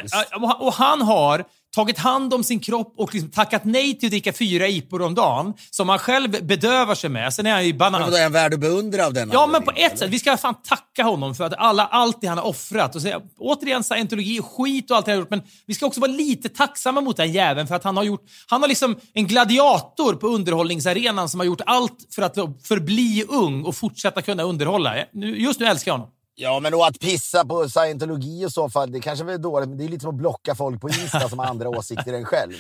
och 0.59 0.73
han 0.73 1.01
har 1.01 1.45
tagit 1.75 1.97
hand 1.97 2.33
om 2.33 2.43
sin 2.43 2.59
kropp 2.59 2.93
och 2.97 3.13
liksom 3.13 3.31
tackat 3.31 3.65
nej 3.65 3.99
till 3.99 4.07
att 4.07 4.11
dricka 4.11 4.33
fyra 4.33 4.67
IPor 4.67 5.01
om 5.01 5.15
dagen, 5.15 5.53
som 5.71 5.89
han 5.89 5.99
själv 5.99 6.45
bedövar 6.45 6.95
sig 6.95 7.09
med. 7.09 7.33
Sen 7.33 7.45
är 7.45 7.51
han 7.51 7.65
ju 7.65 7.71
Men 7.71 7.77
banan. 7.77 8.01
vadå, 8.01 8.15
är 8.15 8.23
han 8.23 8.31
värd 8.31 8.53
att 8.53 8.59
beundra 8.59 9.05
av 9.05 9.13
den 9.13 9.29
Ja, 9.33 9.47
men 9.47 9.63
på 9.63 9.71
ett 9.75 9.99
sätt. 9.99 10.09
Vi 10.09 10.19
ska 10.19 10.37
fan 10.37 10.55
tacka 10.63 11.03
honom 11.03 11.35
för 11.35 11.43
att 11.43 11.53
alla, 11.57 11.85
allt 11.85 12.21
det 12.21 12.27
han 12.27 12.37
har 12.37 12.45
offrat. 12.45 12.95
Och 12.95 13.01
säga, 13.01 13.21
återigen, 13.39 13.83
scientologi 13.83 14.37
är 14.37 14.41
skit 14.41 14.91
och 14.91 14.97
allt 14.97 15.05
det 15.05 15.11
han 15.11 15.17
har 15.17 15.21
gjort, 15.21 15.29
men 15.29 15.41
vi 15.65 15.73
ska 15.73 15.85
också 15.85 16.01
vara 16.01 16.11
lite 16.11 16.49
tacksamma 16.49 17.01
mot 17.01 17.17
den 17.17 17.31
jäveln 17.31 17.67
för 17.67 17.75
att 17.75 17.83
han 17.83 17.97
har 17.97 18.03
gjort... 18.03 18.23
Han 18.47 18.61
har 18.61 18.67
liksom 18.67 18.95
en 19.13 19.27
gladiator 19.27 20.13
på 20.13 20.27
underhållningsarenan 20.27 21.29
som 21.29 21.39
har 21.39 21.45
gjort 21.45 21.61
allt 21.65 21.97
för 22.15 22.21
att 22.21 22.35
förbli 22.63 23.25
ung 23.29 23.63
och 23.63 23.75
fortsätta 23.75 24.21
kunna 24.21 24.43
underhålla. 24.43 24.95
Just 25.13 25.59
nu 25.59 25.65
älskar 25.65 25.91
jag 25.91 25.97
honom. 25.97 26.13
Ja, 26.41 26.59
men 26.59 26.73
och 26.73 26.87
att 26.87 26.99
pissa 26.99 27.45
på 27.45 27.69
scientologi 27.69 28.45
och 28.45 28.51
så 28.51 28.69
fall, 28.69 28.91
det 28.91 28.99
kanske 28.99 29.33
är 29.33 29.37
dåligt, 29.37 29.69
men 29.69 29.77
det 29.77 29.83
är 29.83 29.87
lite 29.87 30.01
som 30.01 30.09
att 30.09 30.15
blocka 30.15 30.55
folk 30.55 30.81
på 30.81 30.89
Insta 30.89 31.29
som 31.29 31.39
har 31.39 31.45
andra 31.45 31.69
åsikter 31.77 32.13
än 32.13 32.25
själv. 32.25 32.53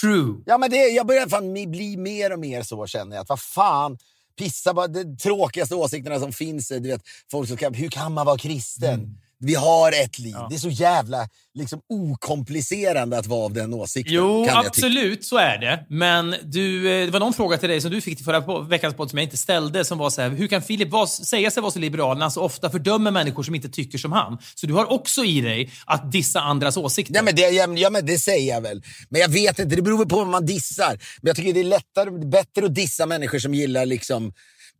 True. 0.00 0.34
Ja, 0.46 0.58
men 0.58 0.70
det, 0.70 0.76
jag 0.76 1.06
börjar 1.06 1.26
fan 1.26 1.52
bli 1.52 1.96
mer 1.96 2.32
och 2.32 2.38
mer 2.38 2.62
så 2.62 2.86
känner 2.86 3.16
jag. 3.16 3.22
Att 3.22 3.28
vad 3.28 3.40
fan, 3.40 3.98
pissa 4.38 4.74
på 4.74 4.86
de 4.86 5.16
tråkigaste 5.16 5.74
åsikterna 5.74 6.20
som 6.20 6.32
finns. 6.32 6.68
Du 6.68 6.80
vet, 6.80 7.02
folk 7.30 7.48
som 7.48 7.56
kan, 7.56 7.74
hur 7.74 7.88
kan 7.88 8.12
man 8.12 8.26
vara 8.26 8.38
kristen? 8.38 9.18
Vi 9.40 9.54
har 9.54 9.92
ett 9.92 10.18
liv. 10.18 10.34
Det 10.50 10.54
är 10.54 10.58
så 10.58 10.68
jävla 10.70 11.28
liksom, 11.54 11.80
okomplicerande 11.88 13.18
att 13.18 13.26
vara 13.26 13.44
av 13.44 13.52
den 13.52 13.74
åsikten. 13.74 14.14
Jo, 14.14 14.46
absolut 14.50 15.24
så 15.24 15.36
är 15.38 15.58
det. 15.58 15.84
Men 15.88 16.34
du, 16.44 16.90
eh, 17.00 17.04
det 17.06 17.10
var 17.12 17.20
någon 17.20 17.32
fråga 17.34 17.58
till 17.58 17.68
dig 17.68 17.80
som 17.80 17.90
du 17.90 18.00
fick 18.00 18.16
till 18.16 18.24
förra 18.24 18.60
veckans 18.62 18.94
podd 18.94 19.10
som 19.10 19.18
jag 19.18 19.24
inte 19.26 19.36
ställde 19.36 19.84
som 19.84 19.98
var 19.98 20.10
så 20.10 20.20
här, 20.22 20.30
hur 20.30 20.46
kan 20.48 20.62
Filip 20.62 20.90
vara, 20.90 21.06
säga 21.06 21.50
sig 21.50 21.60
vara 21.60 21.72
så 21.72 21.78
liberal 21.78 22.16
när 22.16 22.22
han 22.22 22.30
så 22.30 22.42
ofta 22.42 22.70
fördömer 22.70 23.10
människor 23.10 23.42
som 23.42 23.54
inte 23.54 23.68
tycker 23.68 23.98
som 23.98 24.12
han? 24.12 24.38
Så 24.54 24.66
du 24.66 24.72
har 24.74 24.92
också 24.92 25.24
i 25.24 25.40
dig 25.40 25.70
att 25.86 26.12
dissa 26.12 26.40
andras 26.40 26.76
åsikter. 26.76 27.14
Ja 27.14 27.22
men, 27.22 27.34
det, 27.36 27.42
ja, 27.50 27.66
men- 27.66 27.76
ja, 27.76 27.90
det 27.90 28.18
säger 28.18 28.54
jag 28.54 28.60
väl. 28.60 28.82
Men 29.08 29.20
jag 29.20 29.28
vet 29.28 29.58
inte, 29.58 29.76
det 29.76 29.82
beror 29.82 30.04
på 30.06 30.16
vad 30.16 30.26
man 30.26 30.46
dissar. 30.46 30.90
Men 31.20 31.28
jag 31.28 31.36
tycker 31.36 31.52
det 31.54 31.60
är 31.60 31.64
lättare, 31.64 32.10
bättre 32.10 32.66
att 32.66 32.74
dissa 32.74 33.06
människor 33.06 33.38
som 33.38 33.54
gillar 33.54 33.86
liksom 33.86 34.32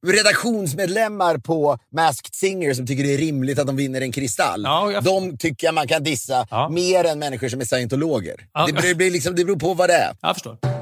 redaktionsmedlemmar 0.07 1.39
på 1.39 1.79
Masked 1.93 2.35
Singer 2.35 2.75
som 2.75 2.87
tycker 2.87 3.05
det 3.05 3.15
är 3.15 3.19
rimligt 3.19 3.59
att 3.59 3.67
de 3.67 3.77
vinner 3.77 4.01
en 4.01 4.13
kristall. 4.13 4.63
Ja, 4.65 4.93
jag- 4.93 5.05
De 5.05 5.37
tycker 5.39 5.67
jag 5.67 5.75
man 5.75 5.89
kan 5.89 6.03
dissa 6.03 6.47
Ja. 6.51 6.69
mer 6.69 7.05
än 7.05 7.19
människor 7.19 7.49
som 7.49 7.61
är 7.61 7.65
scientologer. 7.65 8.35
Ja. 8.55 8.67
Det, 8.67 8.73
blir, 8.73 8.95
blir 8.95 9.11
liksom, 9.11 9.35
det 9.35 9.45
beror 9.45 9.57
på 9.59 9.75
vad 9.75 9.89
det 9.91 9.95
är. 9.95 10.17
Jag 10.23 10.37
förstår. 10.37 10.78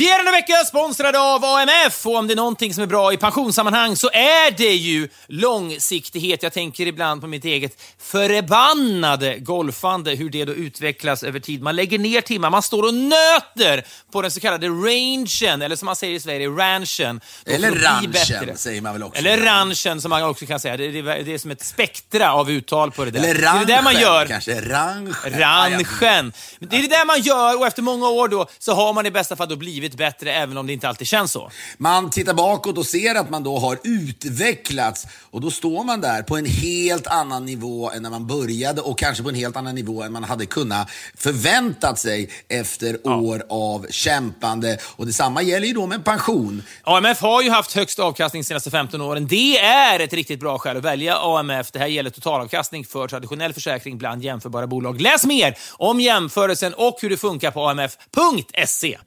Vi 0.00 0.10
är 0.10 0.18
denna 0.18 0.30
vecka 0.30 0.64
sponsrade 0.64 1.18
av 1.20 1.44
AMF 1.44 2.06
och 2.06 2.16
om 2.16 2.26
det 2.26 2.34
är 2.34 2.36
någonting 2.36 2.74
som 2.74 2.82
är 2.82 2.86
bra 2.86 3.12
i 3.12 3.16
pensionssammanhang 3.16 3.96
så 3.96 4.10
är 4.12 4.50
det 4.50 4.74
ju 4.74 5.08
långsiktighet. 5.26 6.42
Jag 6.42 6.52
tänker 6.52 6.86
ibland 6.86 7.20
på 7.20 7.26
mitt 7.26 7.44
eget 7.44 7.82
förbannade 7.98 9.38
golfande, 9.38 10.10
hur 10.10 10.30
det 10.30 10.44
då 10.44 10.52
utvecklas 10.52 11.22
över 11.22 11.40
tid. 11.40 11.62
Man 11.62 11.76
lägger 11.76 11.98
ner 11.98 12.20
timmar, 12.20 12.50
man 12.50 12.62
står 12.62 12.82
och 12.82 12.94
nöter 12.94 13.86
på 14.12 14.22
den 14.22 14.30
så 14.30 14.40
kallade 14.40 14.68
rangen, 14.68 15.62
eller 15.62 15.76
som 15.76 15.86
man 15.86 15.96
säger 15.96 16.14
i 16.14 16.20
Sverige, 16.20 16.48
ranchen. 16.48 17.20
Då 17.44 17.52
Eller 17.52 17.70
ranchen, 17.70 18.56
säger 18.56 18.80
man 18.80 18.92
väl 18.92 19.02
också. 19.02 19.18
Eller 19.18 19.38
ranchen 19.38 20.00
som 20.00 20.10
man 20.10 20.22
också 20.22 20.46
kan 20.46 20.60
säga. 20.60 20.76
Det, 20.76 20.88
det, 20.90 21.02
det 21.02 21.34
är 21.34 21.38
som 21.38 21.50
ett 21.50 21.64
spektra 21.64 22.32
av 22.32 22.50
uttal 22.50 22.90
på 22.90 23.04
det 23.04 23.10
där. 23.10 23.20
Eller 23.20 23.34
det 23.34 23.46
är 23.46 23.64
det 23.64 23.82
man 23.82 23.84
ranchen, 23.84 24.00
gör. 24.00 24.26
kanske. 24.26 24.60
Ranchen. 24.60 25.40
Ranchen. 25.40 26.32
Det 26.58 26.76
är 26.76 26.82
det 26.82 26.88
där 26.88 27.06
man 27.06 27.20
gör 27.20 27.58
och 27.58 27.66
efter 27.66 27.82
många 27.82 28.08
år 28.08 28.28
då 28.28 28.46
så 28.58 28.74
har 28.74 28.92
man 28.92 29.06
i 29.06 29.10
bästa 29.10 29.36
fall 29.36 29.48
då 29.48 29.56
blivit 29.56 29.89
bättre 29.96 30.32
även 30.32 30.56
om 30.56 30.66
det 30.66 30.72
inte 30.72 30.88
alltid 30.88 31.06
känns 31.06 31.32
så. 31.32 31.50
Man 31.78 32.10
tittar 32.10 32.34
bakåt 32.34 32.78
och 32.78 32.86
ser 32.86 33.14
att 33.14 33.30
man 33.30 33.42
då 33.42 33.58
har 33.58 33.78
utvecklats 33.82 35.06
och 35.30 35.40
då 35.40 35.50
står 35.50 35.84
man 35.84 36.00
där 36.00 36.22
på 36.22 36.36
en 36.36 36.46
helt 36.46 37.06
annan 37.06 37.46
nivå 37.46 37.90
än 37.90 38.02
när 38.02 38.10
man 38.10 38.26
började 38.26 38.80
och 38.80 38.98
kanske 38.98 39.22
på 39.22 39.28
en 39.28 39.34
helt 39.34 39.56
annan 39.56 39.74
nivå 39.74 40.02
än 40.02 40.12
man 40.12 40.24
hade 40.24 40.46
kunnat 40.46 40.90
förväntat 41.16 41.98
sig 41.98 42.30
efter 42.48 43.06
år 43.06 43.42
av 43.48 43.86
kämpande. 43.90 44.78
Och 44.82 45.06
detsamma 45.06 45.42
gäller 45.42 45.66
ju 45.66 45.72
då 45.72 45.86
med 45.86 46.04
pension. 46.04 46.62
AMF 46.84 47.20
har 47.20 47.42
ju 47.42 47.50
haft 47.50 47.72
högst 47.72 47.98
avkastning 47.98 48.42
de 48.42 48.46
senaste 48.46 48.70
15 48.70 49.00
åren. 49.00 49.26
Det 49.26 49.58
är 49.58 50.00
ett 50.00 50.12
riktigt 50.12 50.40
bra 50.40 50.58
skäl 50.58 50.76
att 50.76 50.84
välja 50.84 51.16
AMF. 51.16 51.70
Det 51.70 51.78
här 51.78 51.86
gäller 51.86 52.10
totalavkastning 52.10 52.84
för 52.84 53.08
traditionell 53.08 53.52
försäkring 53.52 53.98
bland 53.98 54.24
jämförbara 54.24 54.66
bolag. 54.66 55.00
Läs 55.00 55.26
mer 55.26 55.54
om 55.72 56.00
jämförelsen 56.00 56.74
och 56.74 56.98
hur 57.02 57.10
det 57.10 57.16
funkar 57.16 57.50
på 57.50 57.68
amf.se. 57.68 58.98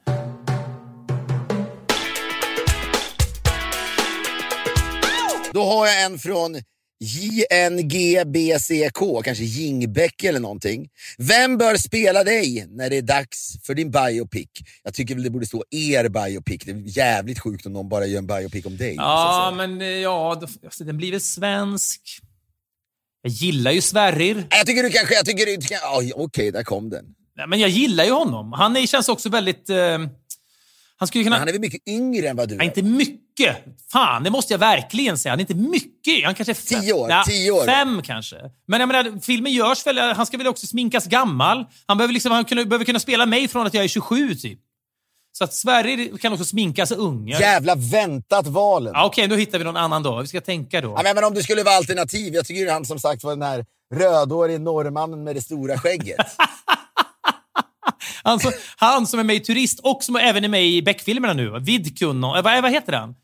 Då 5.54 5.62
har 5.62 5.86
jag 5.86 6.04
en 6.04 6.18
från 6.18 6.56
JNGBCK, 7.00 8.98
kanske 9.24 9.44
Jingbäck 9.44 10.24
eller 10.24 10.40
någonting. 10.40 10.88
Vem 11.18 11.58
bör 11.58 11.76
spela 11.76 12.24
dig 12.24 12.66
när 12.70 12.90
det 12.90 12.96
är 12.96 13.02
dags 13.02 13.56
för 13.66 13.74
din 13.74 13.90
biopic? 13.90 14.48
Jag 14.82 14.94
tycker 14.94 15.14
väl 15.14 15.24
det 15.24 15.30
borde 15.30 15.46
stå 15.46 15.64
er 15.70 16.08
biopic. 16.08 16.62
Det 16.64 16.70
är 16.70 16.82
jävligt 16.98 17.38
sjukt 17.38 17.66
om 17.66 17.72
någon 17.72 17.88
bara 17.88 18.06
gör 18.06 18.18
en 18.18 18.26
biopic 18.26 18.66
om 18.66 18.76
dig. 18.76 18.94
Ja, 18.94 19.54
men 19.56 19.80
eh, 19.80 19.86
ja, 19.86 20.42
alltså, 20.64 20.84
den 20.84 20.96
blir 20.96 21.10
väl 21.10 21.20
svensk. 21.20 22.00
Jag 23.22 23.32
gillar 23.32 23.70
ju 23.70 23.80
Sverrir. 23.80 24.46
Jag 24.50 24.66
tycker 24.66 24.82
du 24.82 24.90
kanske... 24.90 25.14
Jag 25.14 25.26
tycker 25.26 25.46
du, 25.46 25.56
du 25.56 25.66
kan, 25.66 25.78
ja, 25.82 26.02
Okej, 26.14 26.52
där 26.52 26.64
kom 26.64 26.90
den. 26.90 27.04
Nej, 27.36 27.46
Men 27.46 27.60
jag 27.60 27.70
gillar 27.70 28.04
ju 28.04 28.10
honom. 28.10 28.52
Han 28.52 28.76
är, 28.76 28.86
känns 28.86 29.08
också 29.08 29.28
väldigt... 29.28 29.70
Eh, 29.70 29.98
han 30.96 31.08
skulle 31.08 31.24
kunna... 31.24 31.38
Han 31.38 31.48
är 31.48 31.52
väl 31.52 31.60
mycket 31.60 31.88
yngre 31.88 32.28
än 32.28 32.36
vad 32.36 32.48
du 32.48 32.56
Nej, 32.56 32.66
är? 32.66 32.70
inte 32.70 32.82
mycket. 32.82 33.23
Fan, 33.92 34.22
det 34.22 34.30
måste 34.30 34.52
jag 34.54 34.58
verkligen 34.58 35.18
säga. 35.18 35.32
Han 35.32 35.38
är 35.38 35.42
inte 35.42 35.54
mycket. 35.54 36.24
Han 36.24 36.34
kanske 36.34 36.52
är 36.52 36.54
fem. 36.54 36.80
Tio 36.80 36.92
år, 36.92 37.22
tio 37.26 37.50
år. 37.50 37.64
Fem 37.64 38.02
kanske. 38.02 38.36
Men 38.68 38.80
jag 38.80 38.86
menar, 38.86 39.20
filmen 39.20 39.52
görs 39.52 39.86
väl... 39.86 39.98
Han 39.98 40.26
ska 40.26 40.36
väl 40.36 40.46
också 40.46 40.66
sminkas 40.66 41.06
gammal. 41.06 41.64
Han 41.86 41.98
behöver, 41.98 42.12
liksom, 42.14 42.32
han 42.32 42.44
kunna, 42.44 42.64
behöver 42.64 42.84
kunna 42.84 43.00
spela 43.00 43.26
mig 43.26 43.48
från 43.48 43.66
att 43.66 43.74
jag 43.74 43.84
är 43.84 43.88
27, 43.88 44.34
typ. 44.34 44.58
Så 45.38 45.44
att 45.44 45.54
Sverige 45.54 46.18
kan 46.20 46.32
också 46.32 46.44
sminkas 46.44 46.90
ung. 46.92 47.28
Ja, 47.28 47.40
Jävla 47.40 47.74
väntat 47.74 48.46
valen. 48.46 48.92
ja, 48.94 49.04
Okej, 49.06 49.28
då 49.28 49.36
hittar 49.36 49.58
vi 49.58 49.64
någon 49.64 49.76
annan 49.76 50.02
då. 50.02 50.20
Vi 50.20 50.26
ska 50.26 50.40
tänka 50.40 50.80
då. 50.80 50.94
Ja, 51.04 51.14
men, 51.14 51.24
om 51.24 51.34
det 51.34 51.42
skulle 51.42 51.62
vara 51.62 51.74
alternativ. 51.76 52.34
Jag 52.34 52.46
tycker 52.46 52.72
han 52.72 52.84
som 52.84 52.98
sagt 52.98 53.24
var 53.24 53.30
den 53.30 53.42
här 53.42 53.64
rödhårige 53.94 54.58
norrmannen 54.58 55.24
med 55.24 55.36
det 55.36 55.40
stora 55.42 55.78
skägget. 55.78 56.16
Han, 58.22 58.40
som- 58.40 58.52
han 58.76 59.06
som 59.06 59.20
är 59.20 59.24
med 59.24 59.36
i 59.36 59.40
Turist 59.40 59.80
och 59.82 60.04
som 60.04 60.16
även 60.16 60.44
är 60.44 60.48
med 60.48 60.64
i 60.66 60.82
Beck-filmerna 60.82 61.32
nu. 61.34 61.58
Vidkun 61.60 62.24
och, 62.24 62.30
vad, 62.44 62.62
vad 62.62 62.70
heter 62.72 62.92
han? 62.92 63.14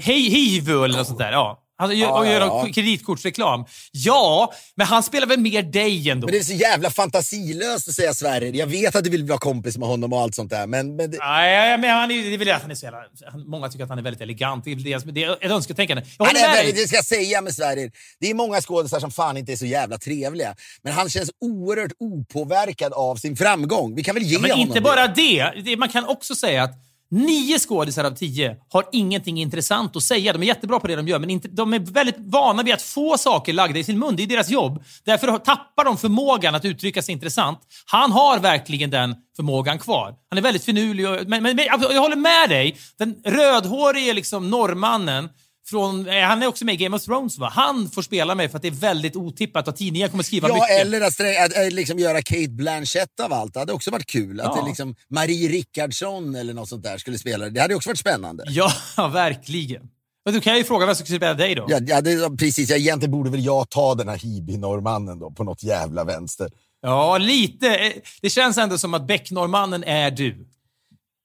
Hej 0.00 0.28
Hivu 0.30 0.84
eller 0.84 0.98
något 0.98 1.06
sånt 1.06 1.18
där. 1.18 1.32
Ja. 1.32 1.64
Han 1.80 1.96
gör, 1.98 2.06
Ja, 2.08 2.18
och 2.18 2.26
gör 2.26 2.40
ja, 2.40 2.64
ja. 2.66 2.72
kreditkortsreklam. 2.72 3.64
Ja, 3.92 4.52
men 4.74 4.86
han 4.86 5.02
spelar 5.02 5.26
väl 5.26 5.40
mer 5.40 5.62
dig 5.62 6.10
ändå? 6.10 6.26
Men 6.26 6.32
det 6.32 6.38
är 6.38 6.42
så 6.42 6.52
jävla 6.52 6.90
fantasilöst 6.90 7.88
att 7.88 7.94
säga 7.94 8.14
Sverrir. 8.14 8.54
Jag 8.54 8.66
vet 8.66 8.96
att 8.96 9.04
du 9.04 9.10
vill 9.10 9.24
vara 9.24 9.38
kompis 9.38 9.78
med 9.78 9.88
honom 9.88 10.12
och 10.12 10.20
allt 10.20 10.34
sånt 10.34 10.50
där, 10.50 10.66
men... 10.66 10.96
men 10.96 11.10
det, 11.10 11.18
Nej, 11.20 11.78
men 11.78 11.90
han 11.90 12.10
är, 12.10 12.22
det 12.22 12.34
är 12.34 12.38
väl 12.38 12.50
att 12.50 12.62
han 12.62 12.70
är 12.70 12.74
så 12.74 12.84
jävla... 12.86 12.98
Många 13.46 13.68
tycker 13.68 13.84
att 13.84 13.88
han 13.90 13.98
är 13.98 14.02
väldigt 14.02 14.20
elegant. 14.22 14.64
Det 14.64 14.72
är, 14.72 14.76
det, 14.76 15.12
det 15.12 15.24
är 15.24 15.44
ett 15.44 15.50
önsketänkande. 15.50 16.02
Jag 16.18 16.24
han 16.26 16.36
håller 16.36 16.48
är 16.48 16.54
med 16.54 16.64
dig. 16.64 16.72
det 16.82 16.88
ska 16.88 16.96
jag 16.96 17.04
säga 17.04 17.40
med 17.40 17.54
Sverrir. 17.54 17.92
Det 18.20 18.30
är 18.30 18.34
många 18.34 18.60
skådespelare 18.60 19.00
som 19.00 19.10
fan 19.10 19.36
inte 19.36 19.52
är 19.52 19.56
så 19.56 19.66
jävla 19.66 19.98
trevliga. 19.98 20.54
Men 20.82 20.92
han 20.92 21.10
känns 21.10 21.30
oerhört 21.40 21.92
opåverkad 21.98 22.92
av 22.92 23.16
sin 23.16 23.36
framgång. 23.36 23.94
Vi 23.94 24.02
kan 24.04 24.14
väl 24.14 24.24
ge 24.24 24.34
Ja, 24.34 24.40
men 24.40 24.50
honom 24.50 24.66
inte 24.68 24.80
bara 24.80 25.06
det. 25.06 25.52
det. 25.64 25.76
Man 25.76 25.88
kan 25.88 26.04
också 26.04 26.34
säga 26.34 26.62
att 26.62 26.70
nio 27.10 27.58
skådisar 27.58 28.04
av 28.04 28.10
tio 28.10 28.56
har 28.72 28.84
ingenting 28.92 29.40
intressant 29.40 29.96
att 29.96 30.02
säga. 30.02 30.32
De 30.32 30.42
är 30.42 30.46
jättebra 30.46 30.80
på 30.80 30.86
det 30.86 30.96
de 30.96 31.08
gör, 31.08 31.18
men 31.18 31.30
inte, 31.30 31.48
de 31.48 31.74
är 31.74 31.78
väldigt 31.78 32.16
vana 32.18 32.62
vid 32.62 32.74
att 32.74 32.82
få 32.82 33.18
saker 33.18 33.52
lagda 33.52 33.78
i 33.78 33.84
sin 33.84 33.98
mun. 33.98 34.16
Det 34.16 34.22
är 34.22 34.26
deras 34.26 34.50
jobb. 34.50 34.84
Därför 35.04 35.38
tappar 35.38 35.84
de 35.84 35.96
förmågan 35.96 36.54
att 36.54 36.64
uttrycka 36.64 37.02
sig 37.02 37.12
intressant. 37.12 37.58
Han 37.86 38.12
har 38.12 38.38
verkligen 38.38 38.90
den 38.90 39.14
förmågan 39.36 39.78
kvar. 39.78 40.14
Han 40.30 40.38
är 40.38 40.42
väldigt 40.42 40.64
finurlig. 40.64 41.08
Och, 41.08 41.16
men, 41.26 41.42
men, 41.42 41.56
men 41.56 41.64
jag 41.64 42.00
håller 42.00 42.16
med 42.16 42.48
dig. 42.48 42.76
Den 42.98 43.14
rödhårige 43.24 44.12
liksom, 44.12 44.50
norrmannen 44.50 45.28
från, 45.70 46.08
eh, 46.08 46.22
han 46.22 46.42
är 46.42 46.46
också 46.46 46.64
med 46.64 46.74
i 46.74 46.76
Game 46.76 46.96
of 46.96 47.02
Thrones 47.04 47.38
va? 47.38 47.48
Han 47.54 47.90
får 47.90 48.02
spela 48.02 48.34
mig 48.34 48.48
för 48.48 48.56
att 48.56 48.62
det 48.62 48.68
är 48.68 48.72
väldigt 48.72 49.16
otippat 49.16 49.68
och 49.68 49.76
tidningar 49.76 50.08
kommer 50.08 50.22
skriva 50.22 50.48
Ja, 50.48 50.54
mycket. 50.54 50.80
eller 50.80 51.00
att, 51.00 51.20
att, 51.54 51.66
att 51.66 51.72
liksom 51.72 51.98
göra 51.98 52.22
Kate 52.22 52.48
Blanchett 52.48 53.20
av 53.20 53.32
allt. 53.32 53.54
Det 53.54 53.60
hade 53.60 53.72
också 53.72 53.90
varit 53.90 54.06
kul. 54.06 54.40
Att 54.40 54.46
Ja. 54.56 54.62
det 54.62 54.68
liksom 54.68 54.94
Marie 55.10 55.48
Rickardsson 55.48 56.34
eller 56.34 56.54
något 56.54 56.68
sånt 56.68 56.82
där 56.84 56.98
skulle 56.98 57.18
spela 57.18 57.48
det. 57.50 57.60
Hade 57.60 57.74
också 57.74 57.88
varit 57.90 57.98
spännande. 57.98 58.44
Ja, 58.48 58.70
verkligen. 59.12 59.82
Men 60.24 60.34
du 60.34 60.40
kan 60.40 60.56
ju 60.56 60.64
fråga 60.64 60.86
vem 60.86 60.94
som 60.94 61.06
ska 61.06 61.16
spela 61.16 61.34
dig 61.34 61.54
då. 61.54 61.66
Ja, 61.68 61.78
ja, 61.86 62.00
det, 62.00 62.36
precis. 62.38 62.70
Ja, 62.70 62.76
egentligen 62.76 63.10
borde 63.12 63.30
väl 63.30 63.44
jag 63.44 63.70
ta 63.70 63.94
den 63.94 64.08
här 64.08 64.16
Hibi-norrmannen 64.18 65.18
då, 65.18 65.30
på 65.30 65.44
något 65.44 65.62
jävla 65.62 66.04
vänster. 66.04 66.50
Ja, 66.82 67.18
lite. 67.18 67.68
Eh, 67.76 67.92
Det 68.22 68.30
känns 68.30 68.58
ändå 68.58 68.78
som 68.78 68.94
att 68.94 69.06
Beck-norrmannen 69.06 69.84
är 69.84 70.10
du. 70.10 70.46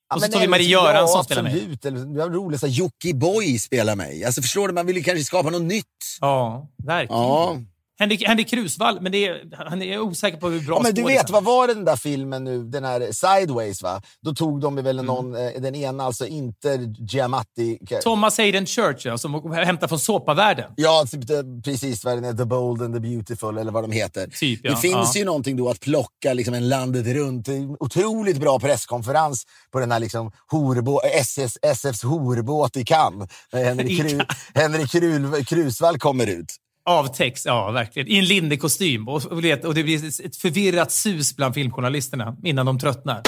Ja, 0.09 0.15
Och 0.15 0.21
så 0.21 0.31
tar 0.31 0.39
vi 0.39 0.47
Marie 0.47 0.67
Göransson 0.67 1.17
ja, 1.17 1.23
spelar 1.23 1.43
mig. 1.43 1.51
absolut. 1.73 1.81
Det 1.81 2.19
var 2.19 2.29
roligt 2.29 2.63
att 2.63 2.71
Jocke 2.71 3.13
Boy 3.13 3.59
spelar 3.59 3.95
mig. 3.95 4.23
Alltså, 4.25 4.41
förstår 4.41 4.67
du? 4.67 4.73
Man 4.73 4.85
vill 4.85 4.97
ju 4.97 5.03
kanske 5.03 5.23
skapa 5.23 5.49
något 5.49 5.61
nytt. 5.61 5.85
Ja, 6.21 6.67
verkligen. 6.83 7.21
Ja. 7.23 7.57
Henrik, 8.03 8.27
Henrik 8.27 8.49
Krusvall, 8.49 9.01
men 9.01 9.11
det 9.11 9.27
är, 9.27 9.41
han 9.69 9.81
är 9.81 9.99
osäker 9.99 10.37
på 10.37 10.49
hur 10.49 10.61
bra 10.61 10.75
Ja, 10.75 10.81
men 10.83 10.93
du 10.93 11.03
vet, 11.03 11.29
vad 11.29 11.43
var 11.43 11.67
det 11.67 11.73
den 11.73 11.85
där 11.85 11.95
filmen 11.95 12.43
nu, 12.43 12.63
den 12.63 12.83
här 12.83 13.07
Sideways 13.11 13.83
va? 13.83 14.01
Då 14.21 14.33
tog 14.33 14.61
de 14.61 14.75
väl 14.75 14.99
Mm. 14.99 15.05
någon, 15.05 15.35
eh, 15.35 15.51
den 15.61 15.75
ena 15.75 16.03
alltså 16.03 16.27
inte 16.27 16.93
Giamatti. 16.99 17.77
Thomas 18.03 18.37
Hayden 18.37 18.65
Church, 18.65 19.05
ja, 19.05 19.17
som 19.17 19.51
hämtar 19.53 19.87
från 19.87 19.99
såpavärlden. 19.99 20.71
Ja, 20.75 21.05
typ 21.11 21.27
det, 21.27 21.43
precis 21.65 22.05
vad 22.05 22.17
den 22.17 22.25
är, 22.25 22.33
The 22.33 22.45
Bold 22.45 22.81
and 22.81 22.93
the 22.93 22.99
Beautiful 22.99 23.57
eller 23.57 23.71
vad 23.71 23.83
de 23.83 23.91
heter. 23.91 24.27
Typ, 24.27 24.59
ja. 24.63 24.71
Det 24.71 24.77
finns 24.77 25.15
Ja. 25.15 25.19
ju 25.19 25.25
någonting 25.25 25.57
då 25.57 25.69
att 25.69 25.79
plocka 25.79 26.33
liksom 26.33 26.53
en 26.53 26.69
landet 26.69 27.05
runt. 27.07 27.47
Otroligt 27.79 28.37
bra 28.39 28.59
presskonferens 28.59 29.43
på 29.71 29.79
den 29.79 29.91
här 29.91 29.99
liksom 29.99 30.31
horbå, 30.51 31.01
SS, 31.03 31.57
SFs 31.61 32.03
horbåt 32.03 32.77
i 32.77 32.83
Cannes. 32.85 33.29
Henrik, 33.51 34.01
Kru, 34.01 34.19
Henrik 34.53 34.91
Krul, 34.91 35.45
Krusvall 35.45 35.97
kommer 35.99 36.27
ut. 36.27 36.55
Av 36.89 37.07
text, 37.07 37.45
ja 37.45 37.71
verkligen. 37.71 38.07
I 38.07 38.17
en 38.17 38.25
lindig 38.25 38.61
kostym. 38.61 39.07
Och, 39.07 39.25
och, 39.25 39.37
och 39.63 39.73
det 39.73 39.83
blir 39.83 40.25
ett 40.25 40.35
förvirrat 40.35 40.91
sus 40.91 41.35
bland 41.35 41.53
filmjournalisterna 41.53 42.37
innan 42.43 42.65
de 42.65 42.79
tröttnar. 42.79 43.21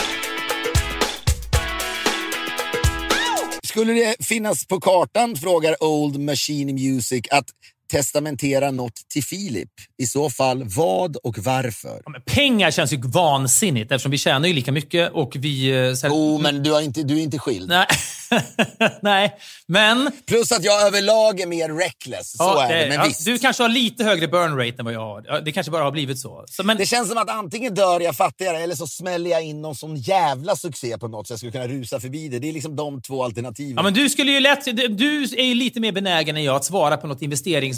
Skulle 3.63 3.93
det 3.93 4.25
finnas 4.25 4.67
på 4.67 4.79
kartan, 4.79 5.35
frågar 5.35 5.83
Old 5.83 6.19
Machine 6.19 6.73
Music, 6.73 7.25
att 7.31 7.45
testamentera 7.91 8.71
något 8.71 8.93
till 9.13 9.23
Filip? 9.23 9.69
I 9.97 10.05
så 10.05 10.29
fall 10.29 10.63
vad 10.63 11.15
och 11.15 11.37
varför? 11.39 12.01
Ja, 12.05 12.13
pengar 12.25 12.71
känns 12.71 12.93
ju 12.93 13.01
vansinnigt 13.01 13.91
eftersom 13.91 14.11
vi 14.11 14.17
tjänar 14.17 14.47
ju 14.47 14.53
lika 14.53 14.71
mycket 14.71 15.11
och 15.11 15.35
vi... 15.35 15.69
eh, 15.69 15.93
Jo, 16.03 16.37
men 16.37 16.63
du, 16.63 16.71
har 16.71 16.81
inte, 16.81 17.03
du 17.03 17.17
är 17.19 17.21
inte 17.23 17.39
skild. 17.39 17.69
Nej. 17.69 17.85
Nej, 19.01 19.35
men... 19.67 20.11
Plus 20.27 20.51
att 20.51 20.63
jag 20.63 20.87
överlag 20.87 21.39
är 21.39 21.47
mer 21.47 21.69
reckless. 21.69 22.37
Så 22.37 22.43
Ja, 22.43 22.63
är 22.65 22.81
det, 22.81 22.87
men 22.89 22.97
ja, 22.97 23.05
visst. 23.07 23.25
Du 23.25 23.37
kanske 23.39 23.63
har 23.63 23.69
lite 23.69 24.03
högre 24.03 24.27
burn 24.27 24.57
rate 24.57 24.75
än 24.79 24.85
vad 24.85 24.93
jag 24.93 24.99
har. 24.99 25.41
Det 25.41 25.51
kanske 25.51 25.71
bara 25.71 25.83
har 25.83 25.91
blivit 25.91 26.19
så. 26.19 26.43
så 26.47 26.63
men, 26.63 26.77
Det 26.77 26.85
känns 26.85 27.09
som 27.09 27.17
att 27.17 27.29
antingen 27.29 27.73
dör 27.73 27.99
jag 27.99 28.15
fattigare 28.15 28.57
eller 28.57 28.75
så 28.75 28.87
smäller 28.87 29.31
jag 29.31 29.43
in 29.43 29.61
någon 29.61 29.75
sån 29.75 29.95
jävla 29.95 30.55
succé 30.55 30.97
på 30.97 31.07
något 31.07 31.27
så 31.27 31.31
jag 31.33 31.39
skulle 31.39 31.51
kunna 31.51 31.67
rusa 31.67 31.99
förbi 31.99 32.27
det. 32.27 32.39
Det 32.39 32.49
är 32.49 32.53
liksom 32.53 32.75
de 32.75 33.01
två 33.01 33.23
alternativen. 33.23 33.73
ja, 33.75 33.83
men 33.83 33.93
du 33.93 34.09
skulle 34.09 34.31
ju 34.31 34.39
lätt... 34.39 34.65
Du 34.97 35.23
är 35.23 35.43
ju 35.43 35.53
lite 35.53 35.79
mer 35.79 35.91
benägen 35.91 36.35
än 36.37 36.43
jag 36.43 36.55
att 36.55 36.65
svara 36.65 36.97
på 36.97 37.07
något 37.07 37.21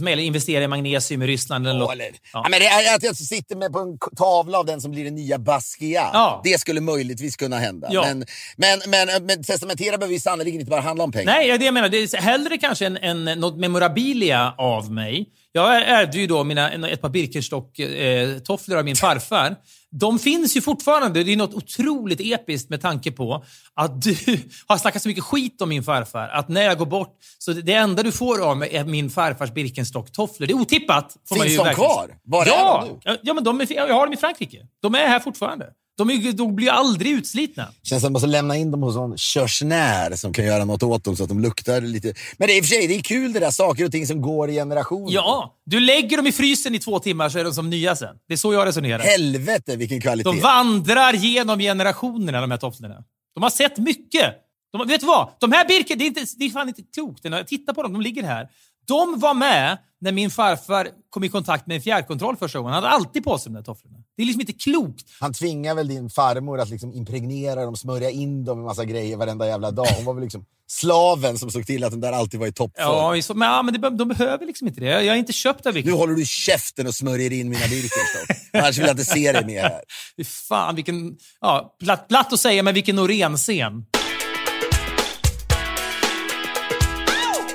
investeringsmail. 0.02 0.20
Investera 0.20 0.64
i 0.64 0.68
magnesium 0.68 1.22
i 1.22 1.28
Ryssland 1.28 1.68
eller 1.68 1.80
Ja, 1.80 1.92
eller, 1.92 2.12
Ja. 2.34 2.48
men 2.50 2.60
det 2.60 2.68
är 2.68 2.96
att 2.96 3.04
jag 3.04 3.16
sitter 3.16 3.56
med 3.56 3.72
på 3.74 3.80
en 3.80 3.98
tavla 4.18 4.60
av 4.60 4.66
den 4.66 4.82
som 4.82 4.92
blir 4.92 5.04
den 5.06 5.16
nya 5.16 5.38
Basquiat. 5.38 6.10
Ja. 6.14 6.42
Det 6.44 6.60
skulle 6.60 6.82
möjligtvis 6.82 7.36
kunna 7.36 7.60
hända. 7.60 7.88
Ja. 7.92 8.02
Men, 8.08 8.26
men, 8.58 8.80
men, 8.88 9.26
men 9.26 9.44
testamentera 9.44 9.98
behöver 9.98 10.14
ju 10.14 10.20
sannerligen 10.20 10.60
inte 10.60 10.70
bara 10.70 10.82
handla 10.82 11.04
om 11.04 11.12
pengar. 11.12 11.26
Nej, 11.26 11.58
det 11.58 11.66
jag 11.66 11.74
menar. 11.74 11.90
Det 11.90 11.98
är 11.98 12.18
hellre 12.22 12.58
kanske 12.58 12.86
en, 12.86 12.98
en, 12.98 13.40
något 13.40 13.58
memorabilia 13.58 14.54
av 14.58 14.92
mig. 14.92 15.26
Jag 15.58 15.90
ärvde 15.90 16.18
ju 16.18 16.28
då 16.28 16.44
mina, 16.44 16.88
ett 16.88 17.02
par 17.02 17.10
Birkenstock-tofflor 17.10 18.78
av 18.78 18.86
min 18.86 18.96
farfar. 18.96 19.56
De 19.92 20.20
finns 20.20 20.58
ju 20.58 20.62
fortfarande. 20.62 21.24
Det 21.24 21.34
är 21.34 21.38
något 21.38 21.54
otroligt 21.54 22.20
episkt 22.22 22.70
med 22.70 22.82
tanke 22.82 23.12
på 23.12 23.44
att 23.74 24.02
du 24.02 24.16
har 24.68 24.78
snackat 24.78 25.02
så 25.02 25.08
mycket 25.08 25.24
skit 25.24 25.62
om 25.62 25.70
min 25.70 25.84
farfar. 25.84 26.28
Att 26.28 26.50
när 26.50 26.62
jag 26.62 26.78
går 26.78 26.86
bort, 26.86 27.18
så 27.38 27.54
det 27.54 27.74
enda 27.74 28.04
du 28.04 28.12
får 28.12 28.46
av 28.46 28.58
mig 28.58 28.76
är 28.76 28.84
min 28.84 29.10
farfars 29.10 29.52
Birkenstock-tofflor. 29.52 30.48
Det 30.48 30.54
är 30.54 30.56
otippat. 30.56 31.18
Finns 31.30 31.30
de 31.30 31.40
verkligen 31.40 31.76
kvar? 31.76 32.18
Var 32.24 32.46
är 32.46 32.48
ja, 32.48 32.88
de 33.04 33.12
nu? 33.12 33.18
Ja, 33.22 33.34
men 33.34 33.44
de 33.44 33.62
är, 33.62 33.74
jag 33.74 33.94
har 33.94 34.06
dem 34.06 34.14
i 34.14 34.18
Frankrike. 34.18 34.68
De 34.82 34.96
är 34.96 35.08
här 35.08 35.20
fortfarande. 35.20 35.66
De, 35.98 36.10
är, 36.10 36.32
de 36.32 36.56
blir 36.56 36.70
aldrig 36.70 37.12
utslitna. 37.12 37.68
Känns 37.84 37.90
som 37.90 37.96
att 37.98 38.04
man 38.04 38.12
måste 38.12 38.28
lämna 38.28 38.56
in 38.56 38.72
dem 38.72 38.84
hos 38.84 38.96
någon 38.96 39.18
körsnär 39.18 40.16
som 40.16 40.34
kan 40.34 40.46
göra 40.46 40.66
något 40.66 40.84
åt 40.84 41.04
dem 41.04 41.16
så 41.18 41.24
att 41.24 41.30
de 41.30 41.40
luktar 41.40 41.82
lite. 41.82 42.14
Men 42.38 42.48
det 42.48 42.54
är 42.54 42.58
i 42.58 42.62
och 42.62 42.66
för 42.66 42.70
sig 42.76 42.88
det 42.88 42.96
är 42.96 43.02
kul 43.02 43.34
det 43.34 43.40
där, 43.40 43.52
saker 43.52 43.86
och 43.86 43.92
ting 43.92 44.08
som 44.08 44.22
går 44.22 44.50
i 44.50 44.54
generationer. 44.54 45.14
Ja, 45.14 45.56
du 45.66 45.80
lägger 45.80 46.18
dem 46.18 46.28
i 46.28 46.32
frysen 46.32 46.76
i 46.76 46.80
två 46.80 47.00
timmar 47.00 47.30
så 47.30 47.40
är 47.40 47.44
de 47.44 47.54
som 47.54 47.70
nya 47.70 47.96
sen. 47.96 48.16
Det 48.28 48.34
är 48.34 48.38
så 48.38 48.54
jag 48.54 48.68
resonerar. 48.68 49.00
Helvete 49.00 49.76
vilken 49.76 50.02
kvalitet. 50.02 50.30
De 50.30 50.40
vandrar 50.40 51.14
genom 51.14 51.60
generationerna, 51.60 52.42
de 52.42 52.52
här 52.52 52.58
tofflorna. 52.58 53.04
De 53.34 53.44
har 53.44 53.50
sett 53.50 53.78
mycket. 53.78 54.34
De, 54.72 54.88
vet 54.88 55.02
du 55.02 55.08
vad? 55.08 55.30
De 55.40 55.52
här 55.52 55.68
Birken, 55.68 55.98
det 55.98 56.04
är, 56.04 56.08
inte, 56.08 56.26
det 56.38 56.46
är 56.46 56.50
fan 56.50 56.68
inte 56.68 56.82
klokt. 56.94 57.24
Tittar 57.48 57.74
på 57.74 57.84
dem, 57.84 57.94
de 57.94 58.02
ligger 58.02 58.24
här. 58.24 58.48
De 58.88 59.20
var 59.20 59.34
med 59.34 59.78
när 60.02 60.12
min 60.12 60.32
farfar 60.32 60.88
kom 61.10 61.24
i 61.24 61.30
kontakt 61.30 61.68
med 61.68 61.76
en 61.76 61.82
fjärrkontroll 61.82 62.36
första 62.36 62.60
gången. 62.60 62.74
Han 62.74 62.84
hade 62.84 62.96
alltid 62.96 63.24
på 63.24 63.38
sig 63.38 63.52
de 63.52 63.58
där 63.58 63.64
tofflorna. 63.64 63.98
Det 64.18 64.24
är 64.24 64.26
liksom 64.26 64.42
inte 64.42 64.54
klokt. 64.54 65.06
Han 65.20 65.34
tvingar 65.34 65.76
väl 65.76 65.88
din 65.88 66.10
farmor 66.10 66.60
att 66.60 66.70
liksom 66.70 66.94
impregnera 66.94 67.66
dem, 67.66 67.76
smörja 67.76 68.10
in 68.10 68.46
dem 68.46 68.58
med 68.58 68.66
massa 68.66 68.86
grejer 68.86 69.18
varenda 69.18 69.48
jävla 69.48 69.72
dag. 69.72 69.88
Hon 69.96 70.06
var 70.06 70.14
väl 70.14 70.24
liksom 70.24 70.46
slaven 70.70 71.38
som 71.38 71.52
såg 71.52 71.66
till 71.66 71.84
att 71.84 71.92
den 71.92 72.02
där 72.02 72.12
alltid 72.12 72.40
var 72.40 72.48
i 72.48 72.52
toppform. 72.52 73.16
Ja, 73.16 73.22
så, 73.22 73.34
men, 73.34 73.48
ja, 73.48 73.62
men 73.64 73.74
det, 73.74 73.80
be- 73.80 73.90
de 73.90 74.08
behöver 74.08 74.46
liksom 74.46 74.68
inte 74.68 74.80
det. 74.82 74.86
Jag, 74.88 75.06
jag 75.06 75.14
är 75.14 75.20
inte 75.20 75.34
köpt 75.34 75.66
av 75.66 75.74
Nu 75.74 75.76
vilken... 75.76 75.94
håller 75.94 76.14
du 76.14 76.26
käften 76.26 76.88
och 76.88 76.96
smörjer 76.96 77.34
in 77.34 77.50
mina 77.50 77.68
Birkenstock. 77.68 78.38
Annars 78.54 78.78
vill 78.78 78.86
jag 78.86 78.94
inte 78.94 79.06
se 79.06 79.32
dig 79.32 79.46
mer 79.46 79.62
här. 79.62 79.82
Fy 80.18 80.24
Fan, 80.24 80.76
vilken... 80.76 81.18
Ja, 81.42 81.76
platt, 81.80 82.08
platt 82.08 82.34
att 82.34 82.40
säga, 82.40 82.64
men 82.64 82.74
vilken 82.74 82.96
Norén-scen. 82.96 83.86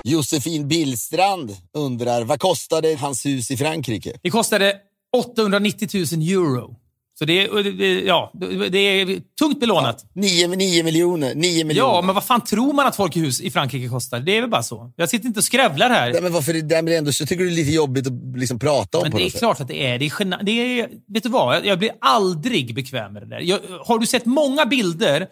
Josefin 0.04 0.68
Billstrand 0.68 1.56
undrar, 1.76 2.24
vad 2.24 2.40
kostade 2.40 2.96
hans 2.96 3.26
hus 3.26 3.50
i 3.50 3.56
Frankrike? 3.56 4.12
Det 4.22 4.30
kostade 4.30 4.76
890 5.12 5.88
000 5.94 6.02
euro. 6.28 6.76
Så 7.18 7.24
det 7.24 7.40
är, 7.46 8.06
ja, 8.06 8.32
det 8.70 8.78
är 8.78 9.20
tungt 9.38 9.60
belånat. 9.60 10.04
9, 10.14 10.48
9 10.48 10.84
miljoner. 10.84 11.34
9 11.34 11.64
miljoner. 11.64 11.92
Ja, 11.94 12.02
men 12.02 12.14
vad 12.14 12.24
fan 12.24 12.40
tror 12.44 12.72
man 12.72 12.86
att 12.86 12.96
folk 12.96 13.16
i 13.16 13.20
hus 13.20 13.40
i 13.40 13.50
Frankrike 13.50 13.88
kostar? 13.88 14.20
Det 14.20 14.36
är 14.36 14.40
väl 14.40 14.50
bara 14.50 14.62
så. 14.62 14.92
Jag 14.96 15.08
sitter 15.08 15.26
inte 15.26 15.40
och 15.40 15.44
skrävlar 15.44 15.90
här. 15.90 16.12
Nej, 16.12 16.22
men 16.22 16.32
varför 16.32 16.54
är 16.54 16.62
det 16.62 16.82
med 16.82 16.98
ändå 16.98 17.12
så 17.12 17.26
tycker 17.26 17.44
du 17.44 17.50
det 17.50 17.54
är 17.54 17.56
lite 17.56 17.70
jobbigt 17.72 18.06
att 18.06 18.12
liksom 18.36 18.58
prata 18.58 18.98
om 18.98 19.02
Men 19.02 19.12
på 19.12 19.18
det 19.18 19.24
är 19.24 19.30
sätt? 19.30 19.38
klart 19.38 19.60
att 19.60 19.68
det 19.68 19.86
är. 19.86 19.98
Det 19.98 20.04
är, 20.04 20.10
gena- 20.10 20.42
det 20.42 20.80
är 20.80 20.88
Vet 21.08 21.22
du 21.22 21.28
vad? 21.28 21.66
Jag 21.66 21.78
blir 21.78 21.90
aldrig 22.00 22.74
bekväm 22.74 23.12
med 23.12 23.22
det 23.22 23.28
där. 23.28 23.40
Jag, 23.40 23.58
har 23.84 23.98
du 23.98 24.06
sett 24.06 24.26
många 24.26 24.66
bilder? 24.66 25.26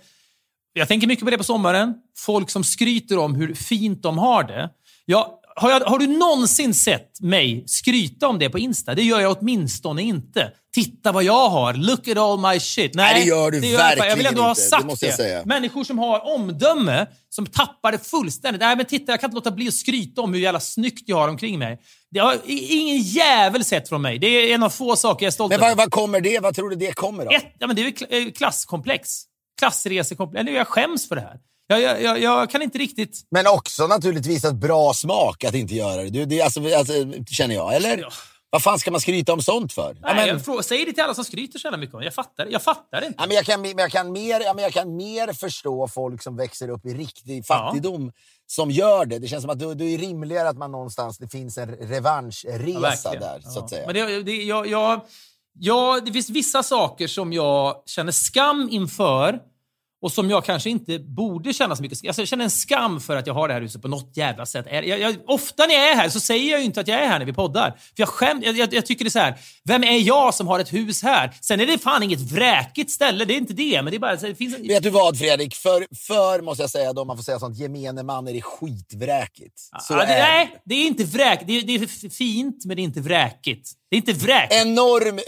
Jag 0.72 0.88
tänker 0.88 1.06
mycket 1.06 1.24
på 1.24 1.30
det 1.30 1.38
på 1.38 1.44
sommaren. 1.44 1.94
Folk 2.18 2.50
som 2.50 2.64
skryter 2.64 3.18
om 3.18 3.34
hur 3.34 3.54
fint 3.54 4.02
de 4.02 4.18
har 4.18 4.42
det. 4.44 4.70
Jag, 5.06 5.26
har, 5.56 5.70
jag, 5.70 5.80
har 5.80 5.98
du 5.98 6.06
någonsin 6.06 6.74
sett 6.74 7.20
mig 7.20 7.64
skryta 7.66 8.28
om 8.28 8.38
det 8.38 8.50
på 8.50 8.58
Insta? 8.58 8.94
Det 8.94 9.02
gör 9.02 9.20
jag 9.20 9.36
åtminstone 9.40 10.02
inte. 10.02 10.52
Titta 10.74 11.12
vad 11.12 11.24
jag 11.24 11.48
har. 11.48 11.74
Look 11.74 12.08
at 12.08 12.16
all 12.16 12.38
my 12.52 12.60
shit. 12.60 12.94
Nej, 12.94 13.20
det 13.20 13.26
gör 13.28 13.50
du 13.50 13.56
jag 13.56 13.64
inte. 13.64 13.68
Jag 13.68 13.90
vill 13.90 13.98
verkligen 13.98 14.26
ändå 14.26 14.42
ha 14.42 14.50
inte. 14.50 14.62
Det 14.62 14.68
sagt 14.68 14.84
måste 14.84 15.06
jag 15.06 15.14
säga. 15.14 15.42
Människor 15.44 15.84
som 15.84 15.98
har 15.98 16.34
omdöme, 16.34 17.06
som 17.28 17.46
tappar 17.46 17.92
det 17.92 17.98
fullständigt. 17.98 18.60
Nej, 18.60 18.76
men 18.76 18.86
titta, 18.86 19.12
jag 19.12 19.20
kan 19.20 19.28
inte 19.28 19.34
låta 19.34 19.50
bli 19.50 19.68
att 19.68 19.74
skryta 19.74 20.20
om 20.20 20.34
hur 20.34 20.40
jävla 20.40 20.60
snyggt 20.60 21.02
jag 21.06 21.16
har 21.16 21.28
omkring 21.28 21.58
mig. 21.58 21.80
Det 22.10 22.18
har 22.18 22.36
ingen 22.46 22.98
jävel 22.98 23.64
sett 23.64 23.88
från 23.88 24.02
mig. 24.02 24.18
Det 24.18 24.26
är 24.26 24.54
en 24.54 24.62
av 24.62 24.70
få 24.70 24.96
saker 24.96 25.26
jag 25.26 25.30
är 25.30 25.32
stolt 25.32 25.50
Men 25.50 25.60
över. 25.60 25.68
vad, 25.68 25.76
vad 25.76 25.90
kommer 25.90 26.20
det? 26.20 26.38
Vad 26.38 26.54
tror 26.54 26.70
du 26.70 26.76
det 26.76 26.92
kommer 26.92 27.26
av? 27.26 27.32
Ett, 27.32 27.54
ja, 27.58 27.66
men 27.66 27.76
det 27.76 27.82
är 27.82 28.26
eh, 28.26 28.32
klasskomplex. 28.32 29.22
klassresekomplex. 29.58 30.40
Eller 30.40 30.52
jag 30.52 30.66
skäms 30.68 31.08
för 31.08 31.14
det 31.14 31.20
här. 31.20 31.36
Jag, 31.70 31.80
jag, 31.82 32.02
jag, 32.02 32.20
jag 32.20 32.50
kan 32.50 32.62
inte 32.62 32.78
riktigt... 32.78 33.26
Men 33.30 33.46
också 33.46 33.86
naturligtvis 33.86 34.44
ett 34.44 34.54
bra 34.54 34.94
smak 34.94 35.44
att 35.44 35.54
inte 35.54 35.74
göra 35.74 36.02
det. 36.02 36.10
Du, 36.10 36.24
det 36.24 36.42
alltså, 36.42 36.60
alltså, 36.76 36.92
känner 37.30 37.54
jag, 37.54 37.74
eller? 37.74 37.98
Ja. 37.98 38.10
Vad 38.52 38.62
fan 38.62 38.78
ska 38.78 38.90
man 38.90 39.00
skryta 39.00 39.32
om 39.32 39.42
sånt 39.42 39.72
för? 39.72 39.96
Ja, 40.02 40.06
Nej, 40.06 40.14
men- 40.14 40.28
jag 40.28 40.44
frågar, 40.44 40.62
säg 40.62 40.84
det 40.84 40.92
till 40.92 41.02
alla 41.02 41.14
som 41.14 41.24
skryter 41.24 41.58
så 41.58 41.66
jävla 41.66 41.78
mycket 41.78 41.94
om. 41.94 42.02
Jag 42.02 42.14
fattar, 42.14 42.46
jag 42.50 42.62
fattar 42.62 43.04
inte. 43.04 43.14
Ja, 43.18 43.26
men 43.26 43.36
jag, 43.36 43.44
kan, 43.44 43.60
men 43.60 43.78
jag, 43.78 43.90
kan 43.90 44.12
mer, 44.12 44.40
ja, 44.44 44.54
men 44.54 44.62
jag 44.64 44.72
kan 44.72 44.96
mer 44.96 45.32
förstå 45.32 45.88
folk 45.88 46.22
som 46.22 46.36
växer 46.36 46.68
upp 46.70 46.86
i 46.86 46.94
riktig 46.94 47.46
fattigdom 47.46 48.12
som 48.46 48.70
gör 48.70 49.06
det. 49.06 49.18
Det 49.18 49.28
känns 49.28 49.42
som 49.42 49.50
att 49.50 49.58
det, 49.58 49.74
det 49.74 49.84
är 49.84 49.98
rimligare 49.98 50.48
att 50.48 50.56
man 50.58 50.72
någonstans, 50.72 51.18
det 51.18 51.28
finns 51.28 51.58
en 51.58 51.68
revanschresa 51.76 53.10
Ja, 53.14 53.20
där. 53.20 53.40
Så 53.40 53.58
Ja. 53.58 53.64
att 53.64 53.70
säga. 53.70 53.86
Men 53.86 53.94
det, 53.94 54.22
det, 54.22 54.32
jag, 54.42 54.66
jag, 54.66 55.00
jag, 55.58 56.04
det 56.04 56.12
finns 56.12 56.30
vissa 56.30 56.62
saker 56.62 57.06
som 57.06 57.32
jag 57.32 57.82
känner 57.86 58.12
skam 58.12 58.68
inför 58.70 59.38
och 60.02 60.12
som 60.12 60.30
jag 60.30 60.44
kanske 60.44 60.70
inte 60.70 60.98
borde 60.98 61.52
känna 61.52 61.76
så 61.76 61.82
mycket 61.82 61.98
skam. 61.98 62.08
Alltså 62.08 62.20
jag 62.22 62.28
känner 62.28 62.44
en 62.44 62.50
skam 62.50 63.00
för 63.00 63.16
att 63.16 63.26
jag 63.26 63.34
har 63.34 63.48
det 63.48 63.54
här 63.54 63.60
huset 63.60 63.82
på 63.82 63.88
något 63.88 64.16
jävla 64.16 64.46
sätt. 64.46 64.66
Jag, 64.70 64.86
jag, 65.00 65.16
ofta 65.26 65.66
när 65.66 65.74
jag 65.74 65.90
är 65.90 65.94
här 65.96 66.08
så 66.08 66.20
säger 66.20 66.50
jag 66.50 66.60
ju 66.60 66.66
inte 66.66 66.80
att 66.80 66.88
jag 66.88 67.00
är 67.02 67.08
här 67.08 67.18
när 67.18 67.26
vi 67.26 67.32
poddar. 67.32 67.70
För 67.70 67.76
jag, 67.96 68.08
skäm, 68.08 68.42
jag, 68.44 68.74
jag, 68.74 68.86
tycker 68.86 69.04
det 69.04 69.08
är 69.08 69.10
så 69.10 69.18
här. 69.18 69.34
vem 69.64 69.84
är 69.84 69.98
jag 69.98 70.34
som 70.34 70.46
har 70.48 70.60
ett 70.60 70.72
hus 70.72 71.02
här? 71.02 71.34
Sen 71.40 71.60
är 71.60 71.66
det 71.66 71.78
fan 71.78 72.02
inget 72.02 72.20
vräkigt 72.20 72.90
ställe, 72.90 73.24
det 73.24 73.34
är 73.34 73.38
inte 73.38 73.52
det. 73.52 73.82
Men 73.82 73.90
det 73.90 73.96
är 73.96 73.98
bara... 73.98 74.16
Det 74.16 74.34
finns 74.34 74.56
en, 74.56 74.68
Vet 74.68 74.82
du 74.82 74.90
vad 74.90 75.18
Fredrik? 75.18 75.54
För, 75.54 75.86
för 76.06 76.42
måste 76.42 76.62
jag 76.62 76.70
säga, 76.70 76.92
då, 76.92 77.00
om 77.00 77.06
man 77.06 77.16
får 77.16 77.24
säga 77.24 77.38
sånt, 77.38 77.58
gemene 77.58 78.02
man 78.02 78.28
är 78.28 78.32
det 78.32 78.42
skitvräkigt. 78.42 79.58
Så 79.80 79.92
ja, 79.94 79.96
det, 79.96 80.04
är 80.04 80.22
nej, 80.22 80.60
det 80.64 80.74
är 80.74 80.86
inte 80.86 81.04
vräkigt. 81.04 81.46
Det, 81.46 81.52
är- 81.58 81.62
det 81.62 81.74
är 81.74 82.10
fint, 82.10 82.64
men 82.64 82.76
det 82.76 82.82
är 82.82 82.84
inte 82.84 83.00
vräkigt. 83.00 83.72
Det 83.90 83.96
är 83.96 83.98
inte 83.98 84.12
vräkigt. 84.12 84.60
Enorm, 84.60 85.20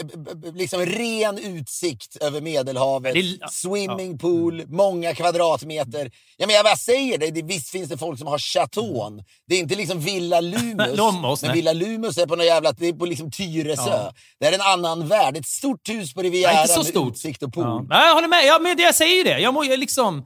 liksom 0.55 0.85
ren 0.85 1.37
utsikt 1.37 2.15
över 2.15 2.41
Medelhavet. 2.41 3.13
Det 3.13 3.19
är- 3.19 3.47
Swimming 3.51 4.17
pool, 4.17 4.63
många 4.67 5.15
kvadratmeter. 5.15 6.11
Ja, 6.37 6.45
men 6.47 6.55
jag 6.55 6.65
bara 6.65 6.75
säger 6.75 7.17
det, 7.17 7.31
det, 7.31 7.41
visst 7.41 7.69
finns 7.69 7.89
det 7.89 7.97
folk 7.97 8.19
som 8.19 8.27
har 8.27 8.37
chateaun. 8.39 9.23
Det 9.47 9.55
är 9.55 9.59
inte 9.59 9.75
liksom 9.75 9.99
Villa 9.99 10.41
Lumus. 10.41 10.87
Lomos, 10.97 11.41
men. 11.41 11.53
Villa 11.53 11.73
Lumus 11.73 12.17
är 12.17 12.25
på 12.27 12.35
något 12.35 12.45
jävla, 12.45 12.71
det 12.71 12.87
är 12.87 12.93
på 12.93 13.05
liksom 13.05 13.31
Tyresö. 13.31 13.81
Ja. 13.89 14.13
Det 14.39 14.45
är 14.47 14.51
en 14.53 14.61
annan 14.61 15.07
värld. 15.07 15.37
Ett 15.37 15.47
stort 15.47 15.89
hus 15.89 16.13
på 16.13 16.21
Rivieran 16.21 16.55
med 16.55 17.07
utsikt 17.07 17.43
och 17.43 17.53
pool. 17.53 17.63
Ja. 17.63 17.85
Nej, 17.89 18.07
jag 18.07 18.13
håller 18.15 18.27
med. 18.27 18.45
Ja, 18.45 18.59
men 18.59 18.77
jag 18.79 18.95
säger 18.95 19.15
ju 19.15 19.23
det. 19.23 19.39
Jag 19.39 19.53
må 19.53 19.63
ju 19.63 19.77
liksom... 19.77 20.23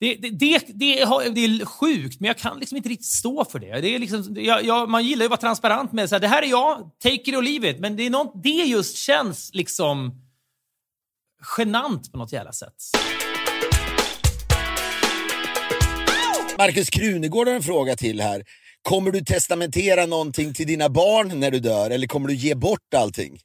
Det, 0.00 0.14
det, 0.14 0.30
det, 0.30 0.64
det, 0.74 1.00
är 1.00 1.64
sjukt, 1.64 2.20
men 2.20 2.28
jag 2.28 2.38
kan 2.38 2.58
liksom 2.58 2.76
inte 2.76 2.88
riktigt 2.88 3.06
stå 3.06 3.44
för 3.44 3.58
det. 3.58 3.80
det 3.80 3.94
är 3.94 3.98
liksom, 3.98 4.36
jag, 4.38 4.64
jag, 4.64 4.90
man 4.90 5.04
gillar 5.04 5.22
ju 5.22 5.24
att 5.24 5.30
vara 5.30 5.40
transparent 5.40 5.92
med 5.92 6.08
så 6.08 6.14
här, 6.14 6.20
det 6.20 6.28
här 6.28 6.42
är 6.42 6.46
jag, 6.46 6.90
take 7.02 7.14
it 7.14 7.36
or 7.36 7.42
leave 7.42 7.70
it. 7.70 7.80
Men 7.80 7.96
det, 7.96 8.06
är 8.06 8.10
något, 8.10 8.42
det 8.42 8.48
just 8.48 8.96
känns 8.96 9.50
liksom 9.54 10.22
genant 11.58 12.12
på 12.12 12.18
något 12.18 12.32
jävla 12.32 12.52
sätt. 12.52 12.74
Markus 16.58 16.90
Krunegård 16.90 17.48
har 17.48 17.54
en 17.54 17.62
fråga 17.62 17.96
till 17.96 18.20
här. 18.20 18.44
Kommer 18.82 19.10
du 19.10 19.20
testamentera 19.20 20.06
någonting 20.06 20.54
till 20.54 20.66
dina 20.66 20.88
barn 20.88 21.40
när 21.40 21.50
du 21.50 21.60
dör 21.60 21.90
eller 21.90 22.06
kommer 22.06 22.28
du 22.28 22.34
ge 22.34 22.54
bort 22.54 22.94
allting? 22.96 23.40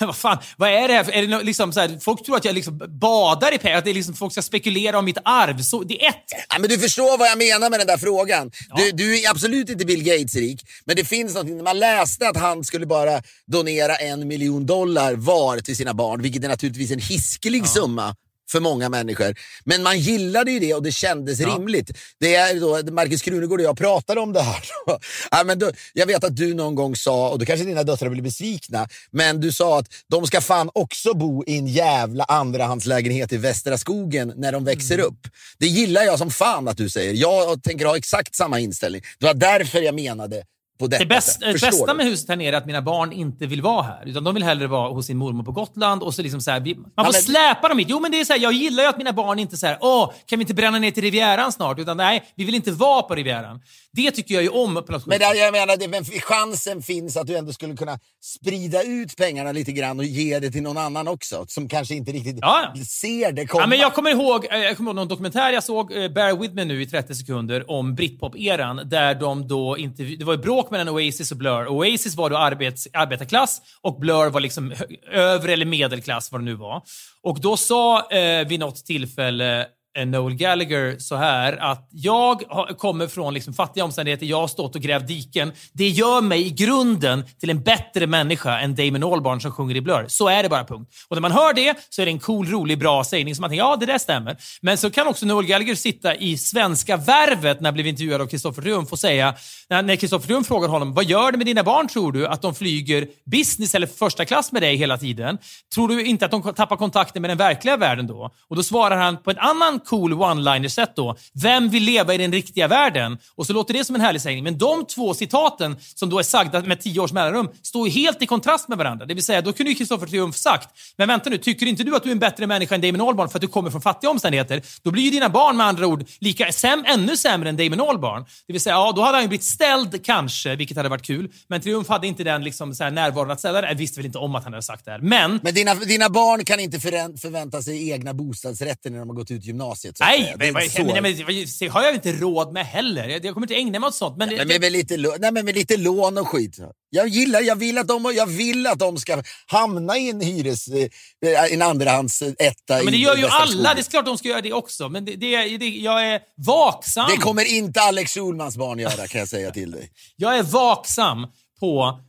vad 0.06 0.16
fan, 0.16 0.38
vad 0.56 0.70
är 0.70 0.88
det 0.88 0.94
här? 0.94 1.12
Är 1.12 1.26
det 1.26 1.42
liksom 1.42 1.72
så 1.72 1.80
här, 1.80 1.98
folk 2.00 2.24
tror 2.24 2.36
att 2.36 2.44
jag 2.44 2.54
liksom 2.54 2.82
badar 2.88 3.54
i 3.54 3.58
pengar, 3.58 3.78
att 3.78 3.84
det 3.84 3.90
är 3.90 3.94
liksom, 3.94 4.14
folk 4.14 4.32
ska 4.32 4.42
spekulera 4.42 4.98
om 4.98 5.04
mitt 5.04 5.18
arv. 5.24 5.62
Så, 5.62 5.82
det 5.82 6.04
är 6.04 6.08
ett. 6.08 6.24
Ja, 6.48 6.58
men 6.58 6.70
du 6.70 6.78
förstår 6.78 7.18
vad 7.18 7.28
jag 7.28 7.38
menar 7.38 7.70
med 7.70 7.80
den 7.80 7.86
där 7.86 7.96
frågan. 7.96 8.50
Du, 8.76 8.90
du 8.92 9.20
är 9.20 9.30
absolut 9.30 9.70
inte 9.70 9.84
Bill 9.84 10.02
Gates-rik, 10.02 10.62
men 10.84 10.96
det 10.96 11.04
finns 11.04 11.34
någonting. 11.34 11.56
När 11.56 11.64
man 11.64 11.78
läste 11.78 12.28
att 12.28 12.36
han 12.36 12.64
skulle 12.64 12.86
bara 12.86 13.22
donera 13.46 13.96
en 13.96 14.28
miljon 14.28 14.66
dollar 14.66 15.14
var 15.14 15.58
till 15.58 15.76
sina 15.76 15.94
barn, 15.94 16.22
vilket 16.22 16.44
är 16.44 16.48
naturligtvis 16.48 16.90
en 16.90 16.98
hiskelig 16.98 17.66
summa 17.66 18.14
för 18.50 18.60
många 18.60 18.88
människor. 18.88 19.34
Men 19.64 19.82
man 19.82 19.98
gillade 19.98 20.50
ju 20.50 20.58
det 20.58 20.74
och 20.74 20.82
det 20.82 20.92
kändes 20.92 21.40
rimligt. 21.40 21.90
Det 22.20 22.34
är 22.34 22.60
då, 22.60 22.92
Markus 22.92 23.22
Krunegård 23.22 23.60
och 23.60 23.66
jag 23.66 23.78
pratade 23.78 24.20
om 24.20 24.32
det 24.32 24.42
här. 24.42 24.64
ja, 25.30 25.44
men 25.44 25.58
då, 25.58 25.70
jag 25.92 26.06
vet 26.06 26.24
att 26.24 26.36
du 26.36 26.54
någon 26.54 26.74
gång 26.74 26.96
sa, 26.96 27.28
och 27.30 27.38
då 27.38 27.44
kanske 27.44 27.66
dina 27.66 27.82
döttrar 27.82 28.10
blir 28.10 28.22
besvikna, 28.22 28.88
men 29.10 29.40
du 29.40 29.52
sa 29.52 29.78
att 29.78 29.86
de 30.08 30.26
ska 30.26 30.40
fan 30.40 30.70
också 30.74 31.14
bo 31.14 31.44
i 31.44 31.58
en 31.58 31.66
jävla 31.66 32.24
andrahandslägenhet 32.24 33.32
i 33.32 33.36
Västra 33.36 33.78
skogen 33.78 34.32
när 34.36 34.52
de 34.52 34.64
växer 34.64 34.98
upp. 34.98 35.28
Det 35.58 35.66
gillar 35.66 36.02
jag 36.02 36.18
som 36.18 36.30
fan 36.30 36.68
att 36.68 36.76
du 36.76 36.90
säger. 36.90 37.14
Jag 37.14 37.62
tänker 37.62 37.84
ha 37.84 37.96
exakt 37.96 38.34
samma 38.34 38.60
inställning. 38.60 39.02
Det 39.18 39.26
var 39.26 39.34
därför 39.34 39.80
jag 39.80 39.94
menade 39.94 40.44
på 40.78 40.86
detta 40.86 41.04
Det, 41.04 41.08
bäst, 41.08 41.32
sätt. 41.42 41.52
Förstår 41.52 41.66
bästa 41.68 41.86
du? 41.86 41.96
med 41.96 42.06
huset 42.06 42.28
här 42.28 42.36
nere 42.36 42.54
är 42.54 42.58
att 42.58 42.66
mina 42.66 42.82
barn 42.82 43.12
inte 43.12 43.46
vill 43.46 43.62
vara 43.62 43.82
här. 43.82 44.02
Utan 44.08 44.24
de 44.24 44.34
vill 44.34 44.42
hellre 44.42 44.66
vara 44.66 44.88
hos 44.90 45.06
sin 45.06 45.16
mormor 45.16 45.44
på 45.44 45.52
Gotland. 45.52 46.02
Och 46.02 46.14
så 46.14 46.22
liksom 46.22 46.40
så 46.40 46.50
här, 46.50 46.60
man 46.60 47.04
får 47.06 47.12
men- 47.12 47.22
släpa 47.22 47.68
dem 47.68 47.78
hit. 47.78 47.86
Jo, 47.90 48.00
men 48.00 48.10
det 48.10 48.20
är 48.20 48.24
så 48.24 48.32
här, 48.32 48.40
jag 48.40 48.52
gillar 48.52 48.82
ju 48.82 48.88
att 48.88 48.98
mina 48.98 49.12
barn 49.12 49.38
inte 49.38 49.56
säger 49.56 49.78
åh, 49.80 50.12
kan 50.26 50.38
vi 50.38 50.42
inte 50.42 50.54
bränna 50.54 50.78
ner 50.78 50.90
till 50.90 51.02
Rivieran 51.02 51.52
snart? 51.52 51.78
Utan 51.78 51.96
nej, 51.96 52.32
vi 52.36 52.44
vill 52.44 52.54
inte 52.54 52.70
vara 52.72 53.02
på 53.02 53.14
Rivieran. 53.14 53.60
Det 53.92 54.10
tycker 54.10 54.34
jag 54.34 54.42
ju 54.42 54.48
om 54.48 54.74
på 54.74 54.92
något 54.92 55.06
Men 55.06 55.18
jag 55.20 55.52
menar, 55.52 55.76
det, 55.76 55.88
men 55.88 56.04
chansen 56.04 56.82
finns 56.82 57.16
att 57.16 57.26
du 57.26 57.36
ändå 57.36 57.52
skulle 57.52 57.76
kunna 57.76 57.98
sprida 58.24 58.82
ut 58.82 59.16
pengarna 59.16 59.52
lite 59.52 59.72
grann 59.72 59.98
och 59.98 60.04
ge 60.04 60.38
det 60.38 60.50
till 60.50 60.62
någon 60.62 60.78
annan 60.78 61.08
också, 61.08 61.44
som 61.48 61.68
kanske 61.68 61.94
inte 61.94 62.12
riktigt 62.12 62.38
Ja, 62.40 62.72
ja. 62.74 62.84
ser 62.84 63.32
det 63.32 63.46
komma. 63.46 63.62
Ja, 63.62 63.66
men 63.66 63.78
jag 63.78 63.94
kommer 63.94 64.10
ihåg, 64.10 64.46
eh, 64.50 64.58
jag 64.58 64.76
kommer 64.76 64.90
ihåg 64.90 64.96
någon 64.96 65.08
dokumentär 65.08 65.50
jag 65.52 65.64
såg, 65.64 65.92
eh, 65.92 66.08
Bear 66.08 66.36
with 66.36 66.54
me 66.54 66.64
nu 66.64 66.82
i 66.82 66.86
30 66.86 67.14
sekunder, 67.14 67.70
om 67.70 67.94
Britpop-eran. 67.94 68.88
Där 68.88 69.14
de 69.14 69.48
då 69.48 69.78
inte, 69.78 70.02
det 70.02 70.24
var 70.24 70.32
ju 70.34 70.38
bråk 70.68 70.70
mellan 70.70 70.88
Oasis 70.88 71.32
och 71.32 71.38
Blur. 71.38 71.68
Oasis 71.68 72.16
var 72.16 72.30
då 72.30 72.36
arbets, 72.36 72.88
arbetarklass 72.92 73.60
och 73.82 74.00
Blur 74.00 74.30
var 74.30 74.40
liksom 74.40 74.72
övre 75.12 75.52
eller 75.52 75.66
medelklass, 75.66 76.32
vad 76.32 76.40
det 76.40 76.44
nu 76.44 76.54
var. 76.54 76.82
Och 77.22 77.40
då 77.40 77.56
sa 77.56 78.10
eh, 78.10 78.48
vid 78.48 78.60
något 78.60 78.86
tillfälle 78.86 79.66
Eh, 79.98 80.06
Noel 80.06 80.34
Gallagher 80.34 80.98
så 80.98 81.16
här 81.16 81.56
att 81.56 81.88
jag 81.90 82.42
kommer 82.78 83.06
från 83.06 83.34
liksom 83.34 83.54
fattiga 83.54 83.84
omständigheter, 83.84 84.26
jag 84.26 84.40
har 84.40 84.48
stått 84.48 84.74
och 84.74 84.82
grävt 84.82 85.06
diken. 85.06 85.52
Det 85.72 85.88
gör 85.88 86.20
mig 86.20 86.46
i 86.46 86.50
grunden 86.50 87.24
till 87.40 87.50
en 87.50 87.62
bättre 87.62 88.06
människa 88.06 88.60
än 88.60 88.74
Damon 88.74 89.12
Albarn 89.12 89.40
som 89.40 89.52
sjunger 89.52 89.76
i 89.76 89.80
Blur. 89.80 90.04
Så 90.08 90.28
är 90.28 90.42
det 90.42 90.48
bara, 90.48 90.64
punkt. 90.64 90.92
Och 91.08 91.16
när 91.16 91.20
man 91.20 91.32
hör 91.32 91.54
det 91.54 91.74
så 91.90 92.02
är 92.02 92.06
det 92.06 92.12
en 92.12 92.18
cool, 92.18 92.46
rolig, 92.46 92.78
bra 92.78 93.04
sägning 93.04 93.34
som 93.34 93.40
man 93.40 93.50
tänker, 93.50 93.64
ja 93.64 93.76
det 93.76 93.86
där 93.86 93.98
stämmer. 93.98 94.36
Men 94.60 94.78
så 94.78 94.90
kan 94.90 95.06
också 95.06 95.26
Noel 95.26 95.46
Gallagher 95.46 95.74
sitta 95.74 96.14
i 96.14 96.38
Svenska 96.38 96.96
Värvet 96.96 97.60
när 97.60 97.66
han 97.68 97.74
blev 97.74 97.86
intervjuad 97.86 98.20
av 98.20 98.26
Kristoffer 98.26 98.62
Triumf 98.62 98.92
och 98.92 98.98
säga, 98.98 99.34
när 99.68 99.82
när 99.82 99.96
Kristoffer 99.96 100.26
Triumf 100.26 100.46
frågar 100.46 100.68
honom, 100.68 100.94
vad 100.94 101.04
gör 101.04 101.32
det 101.32 101.38
med 101.38 101.46
dina 101.46 101.62
barn 101.62 101.88
tror 101.88 102.12
du? 102.12 102.26
Att 102.26 102.42
de 102.42 102.54
flyger 102.54 103.08
business 103.24 103.74
eller 103.74 103.86
första 103.86 104.24
klass 104.24 104.52
med 104.52 104.62
dig 104.62 104.76
hela 104.76 104.98
tiden? 104.98 105.38
Tror 105.74 105.88
du 105.88 106.04
inte 106.04 106.24
att 106.24 106.30
de 106.30 106.42
tappar 106.42 106.76
kontakten 106.76 107.22
med 107.22 107.30
den 107.30 107.38
verkliga 107.38 107.76
världen 107.76 108.06
då? 108.06 108.30
Och 108.48 108.56
då 108.56 108.62
svarar 108.62 108.96
han 108.96 109.22
på 109.22 109.30
en 109.30 109.38
annan 109.38 109.80
cool 109.88 110.12
one-liner-sätt 110.12 110.92
då. 110.96 111.16
Vem 111.42 111.68
vill 111.68 111.82
leva 111.82 112.14
i 112.14 112.18
den 112.18 112.32
riktiga 112.32 112.68
världen? 112.68 113.18
Och 113.34 113.46
så 113.46 113.52
låter 113.52 113.74
det 113.74 113.84
som 113.84 113.94
en 113.94 114.00
härlig 114.00 114.22
sägning. 114.22 114.44
Men 114.44 114.58
de 114.58 114.86
två 114.86 115.14
citaten, 115.14 115.76
som 115.94 116.10
då 116.10 116.18
är 116.18 116.22
sagda 116.22 116.60
med 116.60 116.80
tio 116.80 117.00
års 117.00 117.12
mellanrum, 117.12 117.48
står 117.62 117.88
ju 117.88 117.94
helt 117.94 118.22
i 118.22 118.26
kontrast 118.26 118.68
med 118.68 118.78
varandra. 118.78 119.06
Det 119.06 119.14
vill 119.14 119.24
säga, 119.24 119.40
då 119.40 119.52
kunde 119.52 119.70
ju 119.70 119.76
Kristoffer 119.76 120.06
Triumf 120.06 120.36
sagt, 120.36 120.68
men 120.96 121.08
vänta 121.08 121.30
nu, 121.30 121.38
tycker 121.38 121.66
inte 121.66 121.84
du 121.84 121.96
att 121.96 122.02
du 122.02 122.08
är 122.08 122.12
en 122.12 122.18
bättre 122.18 122.46
människa 122.46 122.74
än 122.74 122.80
Damon 122.80 123.08
Albarn 123.08 123.28
för 123.28 123.38
att 123.38 123.42
du 123.42 123.48
kommer 123.48 123.70
från 123.70 123.80
fattiga 123.80 124.10
omständigheter? 124.10 124.62
Då 124.82 124.90
blir 124.90 125.02
ju 125.02 125.10
dina 125.10 125.28
barn 125.28 125.56
med 125.56 125.66
andra 125.66 125.86
ord 125.86 126.04
lika, 126.20 126.52
säm, 126.52 126.84
ännu 126.86 127.16
sämre 127.16 127.48
än 127.48 127.56
Damon 127.56 127.80
Albarn. 127.80 128.24
Det 128.46 128.52
vill 128.52 128.62
säga, 128.62 128.74
ja, 128.74 128.92
då 128.96 129.02
hade 129.02 129.16
han 129.16 129.22
ju 129.22 129.28
blivit 129.28 129.44
ställd 129.44 130.04
kanske, 130.04 130.56
vilket 130.56 130.76
hade 130.76 130.88
varit 130.88 131.06
kul. 131.06 131.30
Men 131.48 131.60
Triumf 131.60 131.88
hade 131.88 132.06
inte 132.06 132.24
den 132.24 132.44
liksom, 132.44 132.74
så 132.74 132.84
här, 132.84 132.90
närvaron 132.90 133.30
att 133.30 133.38
ställa 133.38 133.60
det. 133.60 133.68
Jag 133.68 133.74
visste 133.74 134.00
väl 134.00 134.06
inte 134.06 134.18
om 134.18 134.34
att 134.34 134.44
han 134.44 134.52
hade 134.52 134.62
sagt 134.62 134.84
det 134.84 134.90
här. 134.90 134.98
Men 134.98 135.40
Men 135.42 135.54
dina, 135.54 135.74
dina 135.74 136.08
barn 136.08 136.44
kan 136.44 136.60
inte 136.60 136.80
förvänta 136.80 137.62
sig 137.62 137.90
egna 137.90 138.14
bostadsrätter 138.14 138.90
när 138.90 138.98
de 138.98 139.08
har 139.08 139.16
gått 139.16 139.30
ut 139.30 139.44
gymnasiet. 139.44 139.67
Så 139.74 139.88
att 139.88 140.00
Nej, 140.00 140.34
men, 140.38 140.54
vad- 140.54 140.70
så. 140.70 140.84
men, 140.84 141.02
men, 141.02 141.70
har 141.70 141.82
jag 141.82 141.94
inte 141.94 142.12
råd 142.12 142.52
med 142.52 142.66
heller. 142.66 143.08
Jag, 143.08 143.24
jag 143.24 143.34
kommer 143.34 143.46
inte 143.46 143.54
ägna 143.54 143.78
mig 143.78 143.88
åt 143.88 143.94
sånt. 143.94 144.16
Men, 144.16 144.28
det- 144.28 144.44
Men 144.44 144.60
med, 144.60 144.72
lite, 144.72 144.96
nej, 144.96 145.32
men 145.32 145.46
lite 145.46 145.76
lån 145.76 146.18
och 146.18 146.28
skit. 146.28 146.58
Jag 146.90 147.08
gillar, 147.08 147.40
jag 147.40 147.56
vill 147.56 147.78
att 147.78 147.88
de, 147.88 148.12
jag 148.16 148.26
vill 148.26 148.66
att 148.66 148.78
de 148.78 148.96
ska 148.98 149.22
hamna 149.46 149.98
i 149.98 150.10
en 150.10 150.20
hyres, 150.20 150.68
eh, 150.68 151.52
en 151.52 151.62
andrahands 151.62 152.22
etta 152.22 152.82
men 152.82 152.92
det 152.92 152.96
gör 152.98 153.16
ju 153.16 153.26
alla. 153.26 153.74
Det 153.74 153.80
är 153.80 153.90
klart 153.90 154.06
de 154.06 154.18
ska 154.18 154.28
göra 154.28 154.40
det 154.40 154.52
också. 154.52 154.88
Men 154.88 155.04
det, 155.04 155.16
det, 155.16 155.56
det, 155.58 155.68
jag 155.68 156.06
är 156.06 156.20
vaksam. 156.46 157.06
Det 157.10 157.16
kommer 157.16 157.44
inte 157.44 157.80
Alex 157.80 158.14
Schulmans 158.14 158.56
barn 158.56 158.78
göra 158.78 159.06
kan 159.06 159.18
jag 159.18 159.28
säga 159.28 159.50
till 159.50 159.70
dig. 159.70 159.90
Jag 160.16 160.38
är 160.38 160.42
vaksam 160.42 161.26
på 161.60 162.00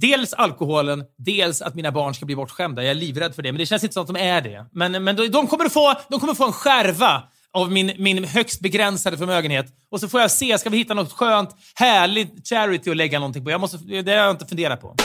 dels 0.00 0.32
alkoholen, 0.32 1.04
dels 1.18 1.62
att 1.62 1.74
mina 1.74 1.92
barn 1.92 2.14
ska 2.14 2.26
bli 2.26 2.36
bortskämda. 2.36 2.82
Jag 2.82 2.90
är 2.90 2.94
livrädd 2.94 3.34
för 3.34 3.42
det, 3.42 3.52
men 3.52 3.58
det 3.58 3.66
känns 3.66 3.84
inte 3.84 3.92
som 3.94 4.02
att 4.02 4.06
de 4.06 4.16
är 4.16 4.40
det. 4.40 4.66
Men, 4.72 5.04
men 5.04 5.16
de, 5.16 5.46
kommer, 5.46 5.68
få, 5.68 5.94
de 6.08 6.20
kommer 6.20 6.34
få 6.34 6.46
en 6.46 6.52
skärva 6.52 7.22
av 7.52 7.72
min, 7.72 7.92
min 7.98 8.24
högst 8.24 8.60
begränsade 8.60 9.18
förmögenhet. 9.18 9.66
Och 9.90 10.00
så 10.00 10.08
får 10.08 10.20
jag 10.20 10.30
se, 10.30 10.58
ska 10.58 10.70
vi 10.70 10.76
hitta 10.76 10.94
något 10.94 11.12
skönt, 11.12 11.50
härligt 11.74 12.48
charity 12.48 12.90
att 12.90 12.96
lägga 12.96 13.18
någonting 13.18 13.44
på? 13.44 13.50
Jag 13.50 13.60
måste, 13.60 13.76
det 13.76 14.10
har 14.10 14.18
jag 14.18 14.30
inte 14.30 14.46
funderat 14.46 14.80
på. 14.80 14.96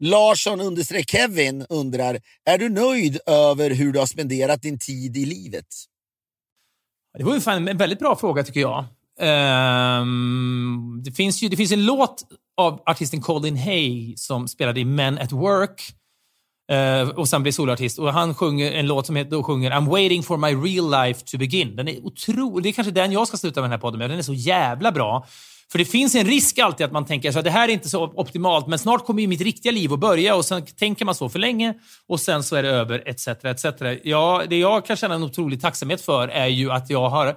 Larsson 0.00 0.76
Kevin 1.06 1.66
undrar, 1.68 2.18
är 2.44 2.58
du 2.58 2.68
nöjd 2.68 3.18
över 3.26 3.70
hur 3.70 3.92
du 3.92 3.98
har 3.98 4.06
spenderat 4.06 4.62
din 4.62 4.78
tid 4.78 5.16
i 5.16 5.26
livet? 5.26 5.66
Det 7.18 7.24
var 7.24 7.34
ju 7.34 7.40
fan 7.40 7.68
en 7.68 7.76
väldigt 7.76 7.98
bra 7.98 8.16
fråga 8.16 8.42
tycker 8.42 8.60
jag. 8.60 8.84
Ehm, 9.20 11.00
det, 11.04 11.12
finns 11.12 11.42
ju, 11.42 11.48
det 11.48 11.56
finns 11.56 11.72
en 11.72 11.86
låt 11.86 12.22
av 12.56 12.82
artisten 12.86 13.20
Colin 13.20 13.56
Hay 13.56 14.16
som 14.16 14.48
spelade 14.48 14.80
i 14.80 14.84
Men 14.84 15.18
at 15.18 15.32
Work. 15.32 15.82
uh, 16.72 17.08
och 17.08 17.28
sen 17.28 17.42
blev 17.42 17.52
soloartist. 17.52 17.98
Och 17.98 18.12
han 18.12 18.34
sjunger 18.34 18.72
en 18.72 18.86
låt 18.86 19.06
som 19.06 19.16
heter, 19.16 19.30
då 19.30 19.42
sjunger 19.42 19.70
I'm 19.70 19.88
waiting 19.88 20.22
for 20.22 20.36
my 20.36 20.48
real 20.48 20.90
life 20.90 21.26
to 21.26 21.38
begin. 21.38 21.76
Den 21.76 21.88
är 21.88 22.06
otrolig. 22.06 22.62
Det 22.62 22.68
är 22.68 22.72
kanske 22.72 22.90
den 22.90 23.12
jag 23.12 23.28
ska 23.28 23.36
sluta 23.36 23.60
med 23.60 23.64
den 23.64 23.72
här 23.72 23.78
podden 23.78 23.98
med. 23.98 24.10
Den 24.10 24.18
är 24.18 24.22
så 24.22 24.34
jävla 24.34 24.92
bra. 24.92 25.26
För 25.72 25.78
det 25.78 25.84
finns 25.84 26.14
en 26.14 26.26
risk 26.26 26.58
alltid 26.58 26.86
att 26.86 26.92
man 26.92 27.04
tänker 27.04 27.38
att 27.38 27.44
det 27.44 27.50
här 27.50 27.68
är 27.68 27.72
inte 27.72 27.88
så 27.88 28.04
optimalt, 28.04 28.66
men 28.66 28.78
snart 28.78 29.06
kommer 29.06 29.22
ju 29.22 29.28
mitt 29.28 29.40
riktiga 29.40 29.72
liv 29.72 29.92
att 29.92 29.98
börja 29.98 30.34
och 30.34 30.44
sen 30.44 30.66
tänker 30.66 31.04
man 31.04 31.14
så 31.14 31.28
för 31.28 31.38
länge 31.38 31.74
och 32.08 32.20
sen 32.20 32.42
så 32.42 32.56
är 32.56 32.62
det 32.62 32.68
över, 32.68 33.02
etc. 33.08 33.28
etc. 33.28 33.64
Ja, 34.02 34.42
det 34.48 34.58
jag 34.58 34.86
kan 34.86 34.96
känna 34.96 35.14
en 35.14 35.22
otrolig 35.22 35.60
tacksamhet 35.60 36.00
för 36.00 36.28
är 36.28 36.46
ju 36.46 36.70
att 36.70 36.90
jag 36.90 37.08
har 37.08 37.36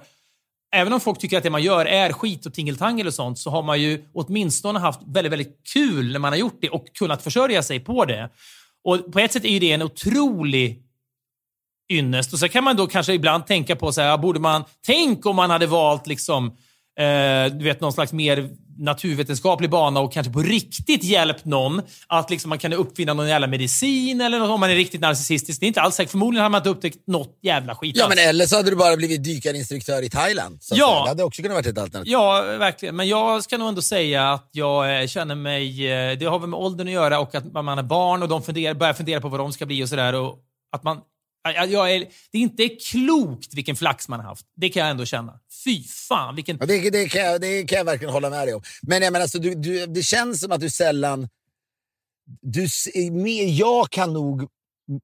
Även 0.74 0.92
om 0.92 1.00
folk 1.00 1.18
tycker 1.18 1.36
att 1.36 1.42
det 1.42 1.50
man 1.50 1.62
gör 1.62 1.86
är 1.86 2.12
skit 2.12 2.46
och 2.46 2.54
tingeltangel 2.54 3.06
och 3.06 3.14
sånt, 3.14 3.38
så 3.38 3.50
har 3.50 3.62
man 3.62 3.80
ju 3.80 4.04
åtminstone 4.12 4.78
haft 4.78 5.00
väldigt, 5.06 5.32
väldigt 5.32 5.60
kul 5.72 6.12
när 6.12 6.18
man 6.18 6.32
har 6.32 6.38
gjort 6.38 6.58
det 6.60 6.70
och 6.70 6.86
kunnat 6.94 7.22
försörja 7.22 7.62
sig 7.62 7.80
på 7.80 8.04
det. 8.04 8.30
Och 8.84 9.12
på 9.12 9.18
ett 9.18 9.32
sätt 9.32 9.44
är 9.44 9.48
ju 9.48 9.58
det 9.58 9.72
en 9.72 9.82
otrolig 9.82 10.82
ynnest. 11.92 12.32
Och 12.32 12.38
så 12.38 12.48
kan 12.48 12.64
man 12.64 12.76
då 12.76 12.86
kanske 12.86 13.12
ibland 13.12 13.46
tänka 13.46 13.76
på 13.76 13.92
så 13.92 14.00
här, 14.00 14.18
borde 14.18 14.40
man... 14.40 14.64
Tänk 14.86 15.26
om 15.26 15.36
man 15.36 15.50
hade 15.50 15.66
valt 15.66 16.06
liksom, 16.06 16.56
eh, 17.00 17.52
du 17.58 17.64
vet, 17.64 17.80
någon 17.80 17.92
slags 17.92 18.12
mer 18.12 18.48
naturvetenskaplig 18.78 19.70
bana 19.70 20.00
och 20.00 20.12
kanske 20.12 20.32
på 20.32 20.40
riktigt 20.42 21.04
hjälpt 21.04 21.44
någon 21.44 21.82
att 22.06 22.30
liksom 22.30 22.48
man 22.48 22.58
kan 22.58 22.72
uppfinna 22.72 23.14
någon 23.14 23.28
jävla 23.28 23.46
medicin 23.46 24.20
eller 24.20 24.38
något, 24.38 24.50
om 24.50 24.60
man 24.60 24.70
är 24.70 24.74
riktigt 24.74 25.00
narcissistisk. 25.00 25.60
Det 25.60 25.66
är 25.66 25.68
inte 25.68 25.80
alls 25.80 25.94
säkert. 25.94 26.10
Förmodligen 26.10 26.42
hade 26.42 26.50
man 26.52 26.58
inte 26.58 26.68
upptäckt 26.70 26.98
något 27.06 27.38
jävla 27.42 27.74
skit 27.74 27.96
Ja, 27.96 28.04
alls. 28.04 28.14
men 28.16 28.28
eller 28.28 28.46
så 28.46 28.56
hade 28.56 28.70
du 28.70 28.76
bara 28.76 28.96
blivit 28.96 29.24
dykarinstruktör 29.24 30.02
i 30.02 30.10
Thailand. 30.10 30.62
Så 30.62 30.74
Ja. 30.78 31.02
Det 31.04 31.08
hade 31.08 31.24
också 31.24 31.42
kunnat 31.42 31.54
vara 31.54 31.70
ett 31.70 31.78
alternativ. 31.78 32.12
Ja, 32.12 32.42
verkligen. 32.58 32.96
Men 32.96 33.08
jag 33.08 33.44
ska 33.44 33.58
nog 33.58 33.68
ändå 33.68 33.82
säga 33.82 34.32
att 34.32 34.48
jag 34.52 35.00
eh, 35.00 35.06
känner 35.06 35.34
mig... 35.34 35.92
eh, 35.92 36.18
Det 36.18 36.24
har 36.26 36.38
väl 36.38 36.48
med 36.48 36.58
åldern 36.58 36.86
att 36.88 36.92
göra 36.94 37.18
och 37.20 37.34
att 37.34 37.52
man 37.52 37.78
är 37.78 37.82
barn 37.82 38.22
och 38.22 38.28
de 38.28 38.42
funderar, 38.42 38.74
börjar 38.74 38.94
fundera 38.94 39.20
på 39.20 39.28
vad 39.28 39.40
de 39.40 39.52
ska 39.52 39.66
bli 39.66 39.84
och 39.84 39.88
sådär. 39.88 40.14
Att 40.72 40.82
man 40.82 40.98
jag- 41.52 41.70
Jag 41.70 41.94
är, 41.94 41.98
det 42.30 42.38
är 42.38 42.42
inte 42.42 42.68
klokt 42.68 43.54
vilken 43.54 43.76
flax 43.76 44.08
man 44.08 44.20
har 44.20 44.26
haft. 44.26 44.46
Det 44.56 44.68
kan 44.68 44.80
jag 44.82 44.90
ändå 44.90 45.04
känna. 45.04 45.40
Fy 45.64 45.84
fan, 45.84 46.34
vilken... 46.34 46.56
Ja, 46.60 46.66
det, 46.66 46.90
det, 46.90 47.08
kan 47.08 47.22
jag, 47.22 47.40
det 47.40 47.64
kan 47.64 47.78
jag 47.78 47.84
verkligen 47.84 48.12
hålla 48.12 48.30
med 48.30 48.46
dig 48.48 48.54
om. 48.54 48.62
Men 48.82 49.02
jag 49.02 49.12
menar, 49.12 49.22
alltså, 49.22 49.38
du, 49.38 49.54
du, 49.54 49.86
det 49.86 50.02
känns 50.02 50.40
som 50.40 50.52
att 50.52 50.60
du 50.60 50.70
sällan... 50.70 51.28
Du, 52.42 52.66
jag 53.48 53.90
kan 53.90 54.12
nog 54.12 54.48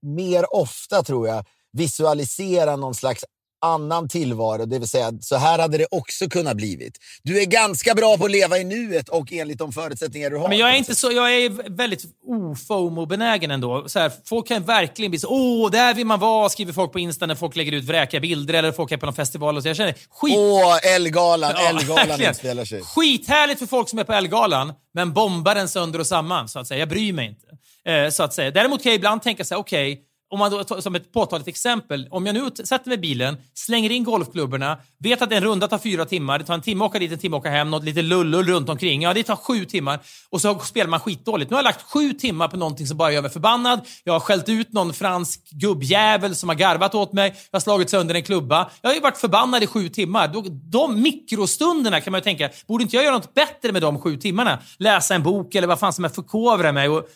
mer 0.02 0.54
ofta, 0.54 1.02
tror 1.02 1.28
jag, 1.28 1.44
visualisera 1.72 2.76
någon 2.76 2.94
slags 2.94 3.24
annan 3.60 4.08
tillvaro. 4.08 4.66
Det 4.66 4.78
vill 4.78 4.88
säga, 4.88 5.12
så 5.20 5.36
här 5.36 5.58
hade 5.58 5.78
det 5.78 5.86
också 5.90 6.28
kunnat 6.28 6.56
blivit. 6.56 6.98
Du 7.22 7.40
är 7.40 7.46
ganska 7.46 7.94
bra 7.94 8.16
på 8.18 8.24
att 8.24 8.30
leva 8.30 8.58
i 8.58 8.64
nuet 8.64 9.08
och 9.08 9.32
enligt 9.32 9.58
de 9.58 9.72
förutsättningar 9.72 10.30
du 10.30 10.36
har. 10.36 10.48
Men 10.48 10.58
jag 10.58 10.70
är 10.70 10.74
inte 10.76 10.94
så, 10.94 11.12
jag 11.12 11.34
är 11.36 11.70
väldigt 11.76 12.04
ofomo-benägen 12.26 13.50
ändå. 13.50 13.88
Så 13.88 13.98
här, 13.98 14.12
folk 14.24 14.48
kan 14.48 14.62
verkligen 14.62 15.10
bli 15.10 15.18
så 15.18 15.28
åh, 15.30 15.70
där 15.70 15.94
vill 15.94 16.06
man 16.06 16.20
vara, 16.20 16.48
skriver 16.48 16.72
folk 16.72 16.92
på 16.92 16.98
Insta 16.98 17.26
när 17.26 17.34
folk 17.34 17.56
lägger 17.56 17.72
ut 17.72 17.84
vräkiga 17.84 18.20
bilder 18.20 18.54
eller 18.54 18.72
folk 18.72 18.92
är 18.92 18.96
på 18.96 19.06
någon 19.06 19.14
festival. 19.14 19.56
Och 19.56 19.62
så. 19.62 19.68
Jag 19.68 19.76
känner, 19.76 19.94
skit 20.10 20.36
Åh, 20.38 20.94
Ellegalan, 20.94 21.52
Ja, 21.56 21.68
Ellegalan 21.68 22.20
utspelar 22.30 22.64
sig. 22.64 22.82
Skithärligt 22.82 23.58
för 23.58 23.66
folk 23.66 23.88
som 23.88 23.98
är 23.98 24.04
på 24.04 24.12
Ellegalan, 24.12 24.72
men 24.94 25.12
bombar 25.12 25.54
den 25.54 25.68
sönder 25.68 25.98
och 25.98 26.06
samman. 26.06 26.48
Så 26.48 26.58
att 26.58 26.66
säga. 26.66 26.78
Jag 26.78 26.88
bryr 26.88 27.12
mig 27.12 27.26
inte. 27.26 27.46
Eh, 27.92 28.10
så 28.10 28.22
att 28.22 28.34
säga. 28.34 28.50
Däremot 28.50 28.82
kan 28.82 28.92
jag 28.92 28.96
ibland 28.96 29.22
tänka 29.22 29.44
så 29.44 29.54
här, 29.54 29.60
okej, 29.60 30.00
om 30.30 30.38
man 30.38 30.50
då, 30.50 30.80
som 30.80 30.94
ett 30.94 31.12
påtagligt 31.12 31.48
exempel, 31.48 32.08
om 32.10 32.26
jag 32.26 32.34
nu 32.34 32.50
sätter 32.64 32.88
mig 32.88 32.98
i 32.98 33.00
bilen, 33.00 33.36
slänger 33.54 33.90
in 33.90 34.04
golfklubborna, 34.04 34.78
vet 34.98 35.22
att 35.22 35.32
en 35.32 35.44
runda 35.44 35.68
tar 35.68 35.78
fyra 35.78 36.04
timmar, 36.04 36.38
det 36.38 36.44
tar 36.44 36.54
en 36.54 36.60
timme 36.60 36.84
att 36.84 36.90
åka 36.90 36.98
dit, 36.98 37.12
en 37.12 37.18
timme 37.18 37.36
att 37.36 37.40
åka 37.40 37.50
hem, 37.50 37.70
något 37.70 37.84
lite 37.84 38.02
lullull 38.02 38.46
runt 38.46 38.68
omkring. 38.68 39.02
Ja, 39.02 39.14
det 39.14 39.22
tar 39.22 39.36
sju 39.36 39.64
timmar 39.64 40.00
och 40.30 40.40
så 40.40 40.58
spelar 40.58 40.90
man 40.90 41.00
skitdåligt. 41.00 41.50
Nu 41.50 41.54
har 41.54 41.58
jag 41.58 41.64
lagt 41.64 41.82
sju 41.82 42.12
timmar 42.12 42.48
på 42.48 42.56
någonting 42.56 42.86
som 42.86 42.96
bara 42.96 43.12
gör 43.12 43.22
mig 43.22 43.30
förbannad. 43.30 43.80
Jag 44.04 44.12
har 44.12 44.20
skällt 44.20 44.48
ut 44.48 44.72
någon 44.72 44.92
fransk 44.92 45.50
gubbjävel 45.50 46.36
som 46.36 46.48
har 46.48 46.56
garvat 46.56 46.94
åt 46.94 47.12
mig. 47.12 47.34
Jag 47.50 47.56
har 47.56 47.60
slagit 47.60 47.90
sönder 47.90 48.14
en 48.14 48.22
klubba. 48.22 48.70
Jag 48.80 48.90
har 48.90 48.94
ju 48.94 49.00
varit 49.00 49.18
förbannad 49.18 49.62
i 49.62 49.66
sju 49.66 49.88
timmar. 49.88 50.30
De 50.70 51.02
mikrostunderna 51.02 52.00
kan 52.00 52.10
man 52.10 52.18
ju 52.18 52.22
tänka, 52.24 52.50
borde 52.66 52.82
inte 52.82 52.96
jag 52.96 53.04
göra 53.04 53.14
något 53.14 53.34
bättre 53.34 53.72
med 53.72 53.82
de 53.82 54.00
sju 54.00 54.16
timmarna? 54.16 54.58
Läsa 54.78 55.14
en 55.14 55.22
bok 55.22 55.54
eller 55.54 55.68
vad 55.68 55.78
fan 55.78 55.92
som 55.92 56.04
är 56.04 56.08
förkovra 56.08 56.72
mig. 56.72 56.88
Och, 56.88 57.08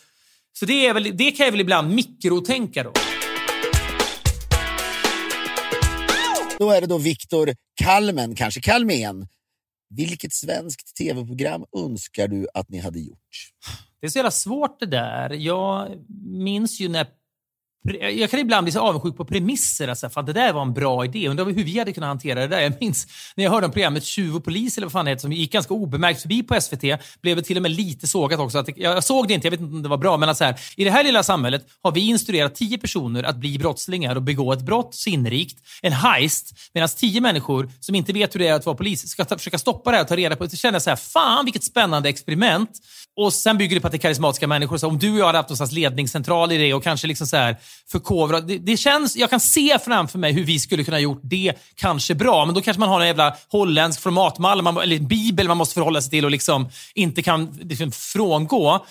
så 0.59 0.65
det, 0.65 0.87
är 0.87 0.93
väl, 0.93 1.17
det 1.17 1.31
kan 1.31 1.45
jag 1.45 1.51
väl 1.51 1.61
ibland 1.61 1.95
mikrotänka 1.95 2.83
då. 2.83 2.91
Då 6.59 6.71
är 6.71 6.81
det 6.81 6.87
då 6.87 6.97
Viktor 6.97 7.55
Kalmen, 7.75 8.35
kanske 8.35 8.61
Kalmen. 8.61 9.27
Vilket 9.89 10.33
svenskt 10.33 10.95
tv-program 10.97 11.65
önskar 11.77 12.27
du 12.27 12.47
att 12.53 12.69
ni 12.69 12.79
hade 12.79 12.99
gjort? 12.99 13.51
Det 14.01 14.07
är 14.07 14.11
så 14.11 14.17
jävla 14.17 14.31
svårt 14.31 14.79
det 14.79 14.85
där. 14.85 15.29
Jag 15.29 15.91
minns 16.25 16.79
ju 16.79 16.89
när... 16.89 17.07
Jag 17.93 18.31
kan 18.31 18.39
ibland 18.39 18.65
bli 18.65 18.71
så 18.71 18.79
avundsjuk 18.79 19.17
på 19.17 19.25
premisser. 19.25 19.87
Alltså, 19.87 20.09
fan, 20.09 20.25
det 20.25 20.33
där 20.33 20.53
var 20.53 20.61
en 20.61 20.73
bra 20.73 21.05
idé. 21.05 21.27
Undrar 21.27 21.45
hur 21.45 21.63
vi 21.63 21.79
hade 21.79 21.93
kunnat 21.93 22.07
hantera 22.07 22.39
det 22.39 22.47
där. 22.47 22.61
Jag 22.61 22.73
minns 22.79 23.07
när 23.35 23.43
jag 23.43 23.51
hörde 23.51 23.65
om 23.65 23.71
programmet 23.71 24.03
Tjuv 24.03 24.35
och 24.35 24.43
polis, 24.43 24.77
eller 24.77 24.87
vad 24.87 24.91
fan 24.91 25.05
det 25.05 25.11
heter, 25.11 25.21
som 25.21 25.31
gick 25.31 25.51
ganska 25.51 25.73
obemärkt 25.73 26.21
förbi 26.21 26.43
på 26.43 26.61
SVT. 26.61 26.83
Blev 27.21 27.41
till 27.41 27.57
och 27.57 27.61
med 27.61 27.71
lite 27.71 28.07
sågat 28.07 28.39
också. 28.39 28.57
Att, 28.57 28.77
jag 28.77 29.03
såg 29.03 29.27
det 29.27 29.33
inte, 29.33 29.47
jag 29.47 29.51
vet 29.51 29.59
inte 29.59 29.75
om 29.75 29.83
det 29.83 29.89
var 29.89 29.97
bra, 29.97 30.17
men 30.17 30.29
att 30.29 30.37
så 30.37 30.43
här, 30.43 30.59
i 30.75 30.83
det 30.83 30.91
här 30.91 31.03
lilla 31.03 31.23
samhället 31.23 31.65
har 31.83 31.91
vi 31.91 32.01
instruerat 32.01 32.55
tio 32.55 32.77
personer 32.77 33.23
att 33.23 33.35
bli 33.35 33.59
brottslingar 33.59 34.15
och 34.15 34.21
begå 34.21 34.53
ett 34.53 34.61
brott 34.61 34.95
sinnrikt, 34.95 35.57
en 35.81 35.93
heist, 35.93 36.53
medan 36.73 36.89
tio 36.89 37.21
människor 37.21 37.69
som 37.79 37.95
inte 37.95 38.13
vet 38.13 38.35
hur 38.35 38.39
det 38.39 38.47
är 38.47 38.53
att 38.53 38.65
vara 38.65 38.75
polis 38.75 39.07
ska 39.07 39.25
ta, 39.25 39.37
försöka 39.37 39.57
stoppa 39.57 39.91
det 39.91 39.97
här 39.97 40.03
och 40.03 40.09
ta 40.09 40.15
reda 40.15 40.35
på 40.35 40.43
det. 40.43 40.49
Så 40.49 40.57
känner 40.57 40.75
jag 40.75 40.81
så 40.81 40.89
här, 40.89 40.97
fan 40.97 41.45
vilket 41.45 41.63
spännande 41.63 42.09
experiment. 42.09 42.69
Och 43.17 43.33
sen 43.33 43.57
bygger 43.57 43.75
det 43.75 43.81
på 43.81 43.87
att 43.87 43.91
det 43.91 43.97
är 43.97 43.99
karismatiska 43.99 44.47
människor. 44.47 44.77
Så 44.77 44.87
om 44.87 44.99
du 44.99 45.11
och 45.11 45.19
jag 45.19 45.25
hade 45.25 45.37
haft 45.37 45.49
någon 45.49 45.57
slags 45.57 45.71
ledningscentral 45.71 46.51
i 46.51 46.57
det 46.57 46.73
och 46.73 46.83
kanske 46.83 47.07
liksom 47.07 47.27
så 47.27 47.37
här 47.37 47.57
förkovra. 47.87 48.41
Det, 48.41 48.57
det 48.57 48.77
känns, 48.77 49.15
jag 49.15 49.29
kan 49.29 49.39
se 49.39 49.79
framför 49.79 50.19
mig 50.19 50.33
hur 50.33 50.43
vi 50.43 50.59
skulle 50.59 50.83
kunna 50.83 50.99
gjort 50.99 51.21
det 51.23 51.53
kanske 51.75 52.15
bra. 52.15 52.45
Men 52.45 52.55
då 52.55 52.61
kanske 52.61 52.79
man 52.79 52.89
har 52.89 53.01
en 53.01 53.07
jävla 53.07 53.37
holländsk 53.49 54.01
formatmall, 54.01 54.61
man, 54.61 54.77
eller 54.77 54.95
en 54.95 55.07
bibel 55.07 55.47
man 55.47 55.57
måste 55.57 55.73
förhålla 55.73 56.01
sig 56.01 56.11
till 56.11 56.25
och 56.25 56.31
liksom 56.31 56.69
inte 56.93 57.23
kan 57.23 57.59
liksom 57.61 57.91
frångå. 57.91 58.85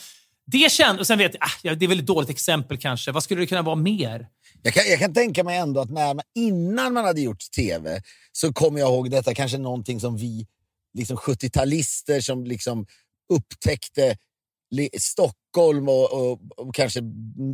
Det 0.46 0.72
känns, 0.72 1.00
och 1.00 1.06
sen 1.06 1.18
vet 1.18 1.36
jag, 1.62 1.72
ah, 1.72 1.74
det 1.74 1.84
är 1.84 1.88
väl 1.88 1.98
ett 1.98 2.06
dåligt 2.06 2.30
exempel 2.30 2.78
kanske. 2.78 3.12
Vad 3.12 3.22
skulle 3.22 3.40
det 3.40 3.46
kunna 3.46 3.62
vara 3.62 3.76
mer? 3.76 4.28
Jag 4.62 4.74
kan, 4.74 4.84
jag 4.90 4.98
kan 4.98 5.14
tänka 5.14 5.44
mig 5.44 5.58
ändå 5.58 5.80
att 5.80 5.90
när 5.90 6.14
man, 6.14 6.24
innan 6.34 6.92
man 6.92 7.04
hade 7.04 7.20
gjort 7.20 7.50
tv 7.56 8.02
så 8.32 8.52
kommer 8.52 8.80
jag 8.80 8.88
ihåg 8.88 9.10
detta 9.10 9.34
kanske 9.34 9.58
någonting 9.58 10.00
som 10.00 10.16
vi 10.16 10.46
liksom 10.94 11.16
70-talister 11.16 12.20
som 12.20 12.44
liksom 12.44 12.86
upptäckte 13.32 14.16
Stockholm 14.98 15.88
och, 15.88 16.12
och, 16.12 16.40
och 16.56 16.74
kanske 16.74 17.00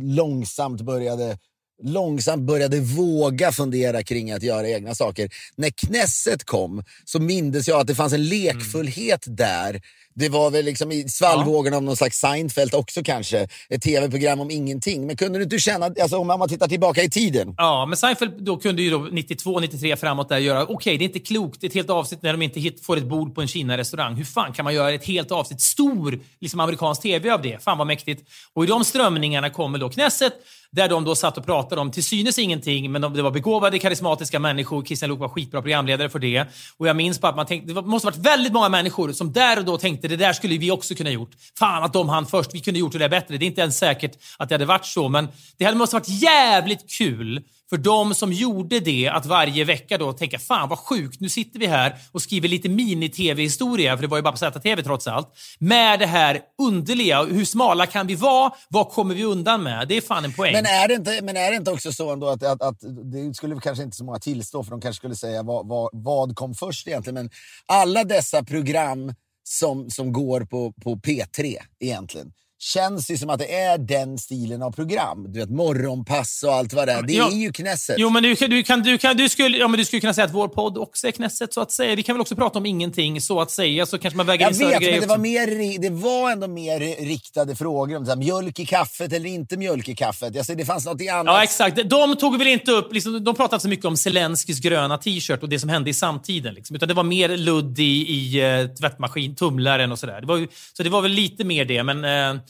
långsamt 0.01 0.81
började 0.81 1.37
långsamt 1.83 2.43
började 2.43 2.79
våga 2.79 3.51
fundera 3.51 4.03
kring 4.03 4.31
att 4.31 4.43
göra 4.43 4.69
egna 4.69 4.95
saker. 4.95 5.29
När 5.55 5.69
Knesset 5.69 6.43
kom 6.43 6.83
så 7.05 7.19
mindes 7.19 7.67
jag 7.67 7.79
att 7.79 7.87
det 7.87 7.95
fanns 7.95 8.13
en 8.13 8.25
lekfullhet 8.29 9.23
där. 9.27 9.81
Det 10.13 10.29
var 10.29 10.51
väl 10.51 10.65
liksom 10.65 10.91
i 10.91 11.09
svallvågorna 11.09 11.77
om 11.77 11.85
någon 11.85 11.97
slags 11.97 12.17
Seinfeld 12.17 12.75
också 12.75 13.03
kanske. 13.03 13.47
Ett 13.69 13.81
tv-program 13.81 14.39
om 14.39 14.51
ingenting. 14.51 15.07
Men 15.07 15.17
kunde 15.17 15.39
du 15.39 15.43
inte 15.43 15.59
känna, 15.59 15.85
alltså 15.85 16.17
om 16.17 16.27
man 16.27 16.49
tittar 16.49 16.67
tillbaka 16.67 17.03
i 17.03 17.09
tiden, 17.09 17.53
Ja, 17.57 17.85
men 17.85 17.97
Seinfeld 17.97 18.43
då 18.43 18.57
kunde 18.57 18.81
ju 18.81 18.89
då 18.89 19.07
92, 19.11 19.59
93 19.59 19.95
framåt 19.95 20.29
där 20.29 20.37
göra, 20.37 20.65
okej, 20.65 20.97
det 20.97 21.03
är 21.03 21.05
inte 21.05 21.19
klokt, 21.19 21.63
ett 21.63 21.73
helt 21.73 21.89
avsnitt 21.89 22.21
när 22.21 22.31
de 22.31 22.41
inte 22.41 22.59
hit, 22.59 22.85
får 22.85 22.97
ett 22.97 23.05
bord 23.05 23.35
på 23.35 23.41
en 23.41 23.47
Kina-restaurang. 23.47 24.15
Hur 24.15 24.23
fan 24.23 24.53
kan 24.53 24.63
man 24.63 24.73
göra 24.73 24.91
ett 24.91 25.05
helt 25.05 25.31
avsnitt, 25.31 25.61
stor 25.61 26.19
liksom 26.39 26.59
amerikansk 26.59 27.01
tv 27.01 27.29
av 27.29 27.41
det? 27.41 27.63
Fan 27.63 27.77
vad 27.77 27.87
mäktigt. 27.87 28.29
Och 28.53 28.63
i 28.63 28.67
de 28.67 28.85
strömningarna 28.85 29.49
kommer 29.49 29.79
då 29.79 29.89
Knesset, 29.89 30.33
där 30.71 30.89
de 30.89 31.03
då 31.03 31.15
satt 31.15 31.37
och 31.37 31.45
pratade 31.45 31.81
om 31.81 31.91
till 31.91 32.03
synes 32.03 32.39
ingenting, 32.39 32.91
men 32.91 33.01
de, 33.01 33.13
det 33.13 33.21
var 33.21 33.31
begåvade, 33.31 33.79
karismatiska 33.79 34.39
människor. 34.39 34.85
Christian 34.85 35.09
Luuk 35.09 35.19
var 35.19 35.29
skitbra 35.29 35.61
programledare 35.61 36.09
för 36.09 36.19
det. 36.19 36.45
Och 36.77 36.87
jag 36.87 36.95
minns 36.95 37.21
bara 37.21 37.29
att 37.29 37.35
man 37.35 37.45
tänkte, 37.45 37.73
det 37.73 37.81
måste 37.81 38.07
ha 38.07 38.11
varit 38.11 38.25
väldigt 38.25 38.53
många 38.53 38.69
människor 38.69 39.11
som 39.11 39.33
där 39.33 39.59
och 39.59 39.65
då 39.65 39.77
tänkte, 39.77 40.00
det 40.07 40.15
där 40.15 40.33
skulle 40.33 40.57
vi 40.57 40.71
också 40.71 40.95
kunna 40.95 41.09
gjort. 41.09 41.31
Fan 41.59 41.83
att 41.83 41.93
de 41.93 42.09
hann 42.09 42.25
först, 42.25 42.53
vi 42.53 42.59
kunde 42.59 42.79
gjort 42.79 42.91
det 42.91 42.99
där 42.99 43.09
bättre. 43.09 43.37
Det 43.37 43.45
är 43.45 43.47
inte 43.47 43.61
ens 43.61 43.77
säkert 43.77 44.11
att 44.37 44.49
det 44.49 44.55
hade 44.55 44.65
varit 44.65 44.85
så, 44.85 45.09
men 45.09 45.27
det 45.57 45.65
hade 45.65 45.77
måste 45.77 45.95
varit 45.95 46.09
jävligt 46.09 46.89
kul 46.89 47.43
för 47.71 47.77
de 47.77 48.15
som 48.15 48.33
gjorde 48.33 48.79
det 48.79 49.07
att 49.07 49.25
varje 49.25 49.63
vecka 49.63 49.97
då 49.97 50.13
tänka, 50.13 50.39
fan 50.39 50.69
vad 50.69 50.79
sjukt, 50.79 51.19
nu 51.19 51.29
sitter 51.29 51.59
vi 51.59 51.67
här 51.67 51.95
och 52.11 52.21
skriver 52.21 52.47
lite 52.47 52.69
mini-tv-historia, 52.69 53.97
för 53.97 54.01
det 54.01 54.07
var 54.07 54.17
ju 54.17 54.23
bara 54.23 54.31
på 54.31 54.37
ZTV 54.37 54.83
trots 54.83 55.07
allt, 55.07 55.27
med 55.59 55.99
det 55.99 56.05
här 56.05 56.41
underliga. 56.61 57.23
Hur 57.23 57.45
smala 57.45 57.85
kan 57.85 58.07
vi 58.07 58.15
vara? 58.15 58.51
Vad 58.69 58.89
kommer 58.89 59.15
vi 59.15 59.23
undan 59.23 59.63
med? 59.63 59.87
Det 59.87 59.97
är 59.97 60.01
fan 60.01 60.25
en 60.25 60.33
poäng. 60.33 60.53
Men 60.53 60.65
är 60.65 60.87
det 60.87 60.93
inte, 60.93 61.19
men 61.21 61.37
är 61.37 61.51
det 61.51 61.57
inte 61.57 61.71
också 61.71 61.91
så 61.91 62.11
ändå 62.11 62.27
att, 62.27 62.43
att, 62.43 62.61
att 62.61 62.77
det 63.13 63.33
skulle 63.33 63.59
kanske 63.59 63.83
inte 63.83 63.97
så 63.97 64.03
många 64.03 64.19
tillstå 64.19 64.63
för 64.63 64.71
de 64.71 64.81
kanske 64.81 64.97
skulle 64.97 65.15
säga 65.15 65.43
vad, 65.43 65.67
vad, 65.67 65.89
vad 65.93 66.35
kom 66.35 66.53
först 66.53 66.87
egentligen. 66.87 67.15
Men 67.15 67.29
alla 67.65 68.03
dessa 68.03 68.43
program 68.43 69.13
som, 69.51 69.89
som 69.89 70.13
går 70.13 70.41
på, 70.41 70.73
på 70.73 70.95
P3 70.95 71.57
egentligen 71.79 72.33
känns 72.63 73.11
ju 73.11 73.17
som 73.17 73.29
att 73.29 73.39
det 73.39 73.55
är 73.55 73.77
den 73.77 74.17
stilen 74.17 74.61
av 74.61 74.71
program. 74.71 75.25
Du 75.33 75.39
vet, 75.39 75.49
morgonpass 75.49 76.43
och 76.43 76.53
allt 76.53 76.73
vad 76.73 76.87
det 76.87 76.91
är. 76.91 77.01
Det 77.01 77.13
Ja. 77.13 77.27
är 77.31 77.35
ju 77.35 77.51
Knesset. 77.53 77.95
Jo, 77.99 78.09
men 78.09 78.23
du, 78.23 78.35
kan- 78.35 78.49
du, 78.49 78.63
kan, 78.63 78.81
du, 78.81 78.97
kan, 78.97 79.17
du, 79.17 79.29
skulle, 79.29 79.57
ja, 79.57 79.67
men 79.67 79.77
du 79.77 79.85
skulle 79.85 79.99
kunna 79.99 80.13
säga 80.13 80.25
att 80.25 80.33
vår 80.33 80.47
podd 80.47 80.77
också 80.77 81.07
är 81.07 81.11
Knesset, 81.11 81.53
så 81.53 81.61
att 81.61 81.71
säga. 81.71 81.95
Vi 81.95 82.03
kan 82.03 82.15
väl 82.15 82.21
också 82.21 82.35
prata 82.35 82.59
om 82.59 82.65
ingenting, 82.65 83.21
så 83.21 83.41
att 83.41 83.51
säga, 83.51 83.85
så 83.85 83.97
kanske 83.97 84.17
man 84.17 84.25
väger 84.25 84.41
Jag 84.45 84.51
in 84.51 84.55
större 84.55 84.69
vet, 84.79 84.91
men 84.91 85.01
det 85.01 85.07
var, 85.07 85.17
mer, 85.17 85.79
det 85.79 85.89
var 85.89 86.31
ändå 86.31 86.47
mer 86.47 86.79
riktade 87.05 87.55
frågor 87.55 87.97
om 87.97 88.05
så 88.05 88.11
här, 88.11 88.17
mjölk 88.17 88.59
i 88.59 88.65
kaffet 88.65 89.13
eller 89.13 89.29
inte 89.29 89.57
mjölk 89.57 89.89
i 89.89 89.95
kaffet. 89.95 90.35
Jag 90.35 90.45
ser, 90.45 90.55
det 90.55 90.65
fanns 90.65 90.85
något 90.85 91.01
annat. 91.11 91.25
Ja, 91.35 91.43
exakt. 91.43 91.89
De 91.89 92.15
tog 92.15 92.37
väl 92.37 92.47
inte 92.47 92.71
upp... 92.71 92.93
Liksom, 92.93 93.23
de 93.23 93.35
pratade 93.35 93.55
inte 93.55 93.61
så 93.63 93.69
mycket 93.69 93.85
om 93.85 93.97
Zelenskis 93.97 94.59
gröna 94.59 94.97
t-shirt 94.97 95.43
och 95.43 95.49
det 95.49 95.59
som 95.59 95.69
hände 95.69 95.89
i 95.89 95.93
samtiden. 95.93 96.53
Liksom, 96.53 96.75
utan 96.75 96.87
det 96.87 96.93
var 96.93 97.03
mer 97.03 97.37
ludd 97.37 97.79
i, 97.79 97.83
i 97.83 98.41
uh, 98.61 98.67
tvättmaskin, 98.75 99.35
tumlaren 99.35 99.91
och 99.91 99.99
sådär. 99.99 100.21
Det 100.21 100.27
var 100.27 100.37
ju- 100.37 100.47
Så 100.73 100.83
det 100.83 100.89
var 100.89 101.01
väl 101.01 101.11
lite 101.11 101.43
mer 101.43 101.65
det, 101.65 101.83
men... 101.83 102.05
eh, 102.35 102.41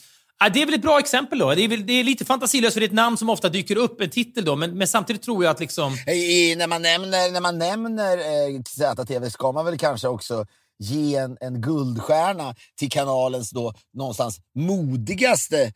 ja, 0.42 0.48
det 0.48 0.62
är 0.62 0.66
väl 0.66 0.74
ett 0.74 0.82
bra 0.82 0.98
exempel 0.98 1.38
då. 1.38 1.54
Det 1.54 1.64
är, 1.64 1.68
väl, 1.68 1.86
det 1.86 1.92
är 1.92 2.04
lite 2.04 2.24
fantasilöst 2.24 2.72
för 2.74 2.80
det 2.80 2.86
är 2.86 2.88
ett 2.88 2.94
namn 2.94 3.16
som 3.16 3.30
ofta 3.30 3.48
dyker 3.48 3.76
upp, 3.76 4.00
en 4.00 4.10
titel 4.10 4.44
då. 4.44 4.56
Men, 4.56 4.78
men 4.78 4.88
samtidigt 4.88 5.22
tror 5.22 5.44
jag 5.44 5.50
att 5.50 5.60
liksom... 5.60 5.92
I, 5.92 6.56
när 6.56 6.66
man 6.66 6.82
nämner, 6.82 7.32
när 7.32 7.40
man 7.40 7.58
nämner 7.58 8.18
eh, 8.18 8.62
ZTV 8.68 9.30
ska 9.30 9.52
man 9.52 9.64
väl 9.64 9.78
kanske 9.78 10.08
också 10.08 10.46
ge 10.78 11.16
en, 11.16 11.36
en 11.40 11.60
guldstjärna 11.60 12.54
till 12.78 12.90
kanalens 12.90 13.50
då 13.50 13.72
någonstans 13.94 14.40
modigaste 14.54 15.72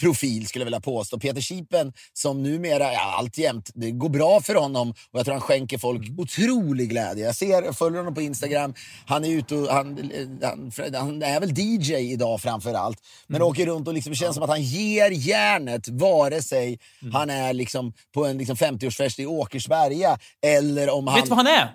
profil 0.00 0.46
skulle 0.46 0.62
jag 0.62 0.66
vilja 0.66 0.80
påstå. 0.80 1.18
Peter 1.18 1.40
Kipen 1.40 1.92
som 2.12 2.42
numera, 2.42 2.92
ja, 2.92 3.14
alltjämt, 3.18 3.70
det 3.74 3.90
går 3.90 4.08
bra 4.08 4.40
för 4.40 4.54
honom 4.54 4.90
och 4.90 5.18
jag 5.18 5.24
tror 5.24 5.34
han 5.34 5.40
skänker 5.40 5.78
folk 5.78 6.18
otrolig 6.18 6.90
glädje. 6.90 7.24
Jag 7.24 7.36
ser, 7.36 7.62
jag 7.62 7.78
följer 7.78 7.98
honom 7.98 8.14
på 8.14 8.22
Instagram, 8.22 8.74
han 9.06 9.24
är 9.24 9.28
ute 9.28 9.54
och 9.54 9.68
han, 9.68 10.12
han, 10.42 10.70
han 10.94 11.22
är 11.22 11.40
väl 11.40 11.58
DJ 11.58 11.94
idag 11.94 12.40
framför 12.40 12.74
allt. 12.74 12.98
Men 13.26 13.42
åker 13.42 13.66
runt 13.66 13.88
och 13.88 13.94
liksom 13.94 14.14
känns 14.14 14.34
som 14.34 14.42
att 14.42 14.50
han 14.50 14.62
ger 14.62 15.10
järnet 15.10 15.88
vare 15.88 16.42
sig 16.42 16.78
han 17.12 17.30
är 17.30 17.52
liksom 17.52 17.92
på 18.14 18.26
en 18.26 18.38
liksom 18.38 18.56
50-årsfest 18.56 19.20
i 19.20 19.26
Åkersberga 19.26 20.18
eller 20.42 20.90
om 20.90 21.06
han... 21.06 21.16
Vet 21.16 21.24
du 21.24 21.30
vad 21.30 21.38
han 21.38 21.46
är? 21.46 21.72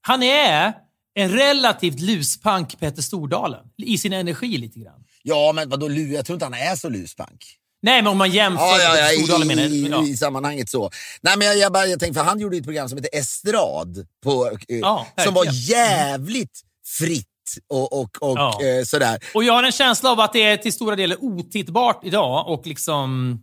Han 0.00 0.22
är 0.22 0.72
en 1.14 1.30
relativt 1.30 2.00
luspank 2.00 2.80
Peter 2.80 3.02
Stordalen. 3.02 3.66
I 3.76 3.98
sin 3.98 4.12
energi 4.12 4.58
lite 4.58 4.78
grann. 4.78 5.04
Ja, 5.28 5.52
men 5.52 5.68
vadå, 5.68 5.90
jag 5.90 6.26
tror 6.26 6.34
inte 6.36 6.44
han 6.46 6.54
är 6.54 6.76
så 6.76 6.88
luspank. 6.88 7.44
Nej, 7.82 8.02
men 8.02 8.10
om 8.12 8.18
man 8.18 8.30
jämför 8.30 8.64
Ja, 8.64 8.78
ja, 8.80 8.98
ja, 8.98 9.18
Stordalen 9.18 9.48
menar 9.48 9.62
i, 9.62 9.88
jag. 9.88 10.08
i, 10.08 10.16
sammanhanget 10.16 10.70
så. 10.70 10.90
Nej, 11.20 11.36
men 11.38 11.46
jag, 11.46 11.56
jag, 11.58 11.72
bara, 11.72 11.86
jag 11.86 12.00
tänkte, 12.00 12.20
för 12.20 12.24
han 12.26 12.40
gjorde 12.40 12.56
ett 12.56 12.64
program 12.64 12.88
som 12.88 12.98
heter 12.98 13.18
Estrad, 13.18 14.06
på, 14.24 14.46
eh, 14.68 14.78
Ja, 14.78 15.06
som 15.24 15.34
var 15.34 15.46
jävligt 15.50 16.60
fritt 16.98 17.26
och, 17.70 17.92
och, 18.00 18.22
och 18.22 18.38
Ja. 18.38 18.60
eh, 18.64 18.84
sådär. 18.84 19.18
Och 19.34 19.44
jag 19.44 19.52
har 19.52 19.62
en 19.62 19.72
känsla 19.72 20.10
av 20.10 20.20
att 20.20 20.32
det 20.32 20.42
är 20.42 20.56
till 20.56 20.72
stora 20.72 20.96
delar 20.96 21.16
otittbart 21.24 22.00
idag 22.04 22.48
och 22.48 22.66
liksom... 22.66 23.38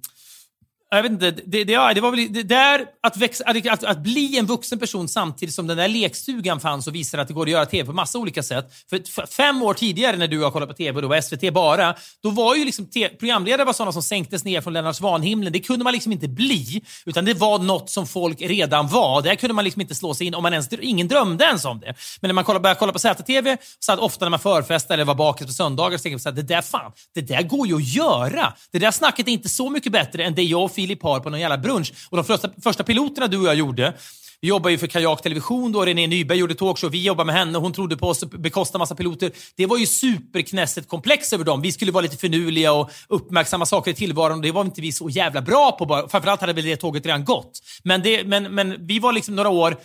Jag 0.95 1.03
vet 1.03 1.11
inte, 1.11 1.31
det, 1.31 1.63
det, 1.63 1.73
ja, 1.73 1.93
det 1.93 2.01
var 2.01 2.11
väl 2.11 2.33
det 2.33 2.43
där 2.43 2.85
att, 3.03 3.17
växa, 3.17 3.43
att, 3.47 3.67
att, 3.67 3.83
att 3.83 3.97
bli 3.97 4.37
en 4.37 4.45
vuxen 4.45 4.79
person 4.79 5.07
samtidigt 5.07 5.55
som 5.55 5.67
den 5.67 5.77
där 5.77 5.87
lekstugan 5.87 6.59
fanns 6.59 6.87
och 6.87 6.95
visade 6.95 7.21
att 7.21 7.27
det 7.27 7.33
går 7.33 7.45
att 7.45 7.51
göra 7.51 7.65
tv 7.65 7.85
på 7.85 7.93
massa 7.93 8.19
olika 8.19 8.43
sätt. 8.43 8.71
För 8.89 9.25
fem 9.25 9.61
år 9.61 9.73
tidigare 9.73 10.17
när 10.17 10.27
du 10.27 10.43
har 10.43 10.51
kollat 10.51 10.69
på 10.69 10.75
tv 10.75 10.95
och 10.95 11.01
då 11.01 11.07
var 11.07 11.21
SVT 11.21 11.53
bara, 11.53 11.95
då 12.23 12.29
var 12.29 12.55
ju 12.55 12.65
liksom 12.65 12.85
te- 12.85 13.09
programledare 13.09 13.65
var 13.65 13.73
sådana 13.73 13.91
som 13.91 14.03
sänktes 14.03 14.45
ner 14.45 14.61
från 14.61 14.73
Lennart 14.73 14.95
Svanhimlen. 14.95 15.53
Det 15.53 15.59
kunde 15.59 15.83
man 15.83 15.93
liksom 15.93 16.11
inte 16.11 16.27
bli, 16.27 16.81
utan 17.05 17.25
det 17.25 17.33
var 17.33 17.59
något 17.59 17.89
som 17.89 18.07
folk 18.07 18.41
redan 18.41 18.87
var. 18.87 19.21
Där 19.21 19.35
kunde 19.35 19.53
man 19.53 19.63
liksom 19.63 19.81
inte 19.81 19.95
slå 19.95 20.13
sig 20.13 20.27
in, 20.27 20.35
om 20.35 20.43
man 20.43 20.53
ens, 20.53 20.73
ingen 20.73 21.07
drömde 21.07 21.45
ens 21.45 21.65
om 21.65 21.79
det. 21.79 21.93
Men 22.21 22.29
när 22.29 22.33
man 22.33 22.43
kollade, 22.43 22.63
började 22.63 22.79
kolla 22.79 22.93
på 22.93 22.99
ZTV, 22.99 23.57
så 23.79 23.91
att 23.93 23.99
ofta 23.99 24.25
när 24.25 24.29
man 24.29 24.39
förfestade 24.39 24.93
eller 24.93 25.05
var 25.05 25.15
bakis 25.15 25.47
på 25.47 25.53
söndagar, 25.53 25.97
så 25.97 26.03
tänkte 26.03 26.29
man 26.29 26.31
att 26.31 26.47
det 26.47 26.53
där 26.55 26.61
fan, 26.61 26.91
det 27.15 27.21
där 27.21 27.41
går 27.41 27.67
ju 27.67 27.75
att 27.75 27.93
göra. 27.93 28.53
Det 28.71 28.79
där 28.79 28.91
snacket 28.91 29.27
är 29.27 29.31
inte 29.31 29.49
så 29.49 29.69
mycket 29.69 29.91
bättre 29.91 30.23
än 30.23 30.35
det 30.35 30.43
jag 30.43 30.63
och 30.63 30.71
Filip 30.83 31.03
har 31.03 31.19
på 31.19 31.29
någon 31.29 31.39
jävla 31.39 31.57
brunch. 31.57 31.93
Och 32.09 32.17
de 32.17 32.25
första, 32.25 32.49
första 32.63 32.83
piloterna 32.83 33.27
du 33.27 33.37
och 33.37 33.47
jag 33.47 33.55
gjorde, 33.55 33.93
vi 34.41 34.47
jobbar 34.47 34.69
ju 34.69 34.77
för 34.77 34.87
Kajak 34.87 35.21
Television 35.21 35.71
då, 35.71 35.85
René 35.85 36.07
Nyberg 36.07 36.37
gjorde 36.37 36.55
talkshow, 36.55 36.91
vi 36.91 37.03
jobbar 37.03 37.25
med 37.25 37.35
henne, 37.35 37.57
hon 37.57 37.73
trodde 37.73 37.97
på 37.97 38.07
oss, 38.07 38.23
bekosta 38.23 38.77
massa 38.77 38.95
piloter. 38.95 39.31
Det 39.55 39.65
var 39.65 39.77
ju 39.77 39.85
superknässet 39.85 40.87
komplex 40.87 41.33
över 41.33 41.45
dem. 41.45 41.61
Vi 41.61 41.71
skulle 41.71 41.91
vara 41.91 42.01
lite 42.01 42.17
finurliga 42.17 42.73
och 42.73 42.91
uppmärksamma 43.09 43.65
saker 43.65 43.91
i 43.91 43.93
tillvaron. 43.93 44.37
och 44.37 44.41
Det 44.41 44.51
var 44.51 44.61
inte 44.61 44.81
vi 44.81 44.91
så 44.91 45.09
jävla 45.09 45.41
bra 45.41 45.71
på. 45.71 45.85
Bara. 45.85 46.09
Framförallt 46.09 46.41
hade 46.41 46.53
väl 46.53 46.65
det 46.65 46.77
tåget 46.77 47.05
redan 47.05 47.25
gått. 47.25 47.59
Men, 47.83 48.01
det, 48.01 48.23
men, 48.23 48.43
men 48.55 48.87
vi 48.87 48.99
var 48.99 49.13
liksom 49.13 49.35
några 49.35 49.49
år 49.49 49.77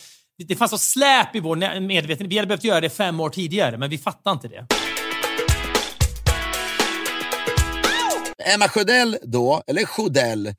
det 0.49 0.57
fanns 0.57 0.71
så 0.71 0.79
släp 0.79 1.37
i 1.37 1.41
vår 1.41 1.81
medvetenhet. 1.81 2.33
Vi 2.33 2.37
hade 2.37 2.47
behövt 2.47 2.65
göra 2.65 2.81
det 2.81 2.91
fem 2.91 3.21
år 3.21 3.31
tidigare, 3.31 3.79
men 3.79 3.91
vi 3.91 3.99
fattade 3.99 4.35
inte 4.35 4.49
det. 4.49 4.67
Emma 8.55 8.69
Sjödell 8.69 9.19
då, 9.23 9.63
eller 9.67 9.85
Sjödell, 9.85 10.55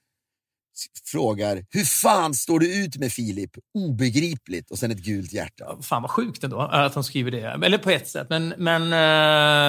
frågar 1.05 1.65
hur 1.69 1.83
fan 1.83 2.33
står 2.33 2.59
du 2.59 2.83
ut 2.83 2.97
med 2.97 3.11
Filip? 3.11 3.51
Obegripligt. 3.73 4.71
Och 4.71 4.79
sen 4.79 4.91
ett 4.91 5.03
gult 5.03 5.33
hjärta. 5.33 5.77
Fan 5.81 6.01
vad 6.01 6.11
sjukt 6.11 6.43
ändå 6.43 6.59
att 6.59 6.93
de 6.93 7.03
skriver 7.03 7.31
det. 7.31 7.65
Eller 7.65 7.77
på 7.77 7.89
ett 7.89 8.07
sätt. 8.07 8.27
Men... 8.29 8.53
men 8.57 8.93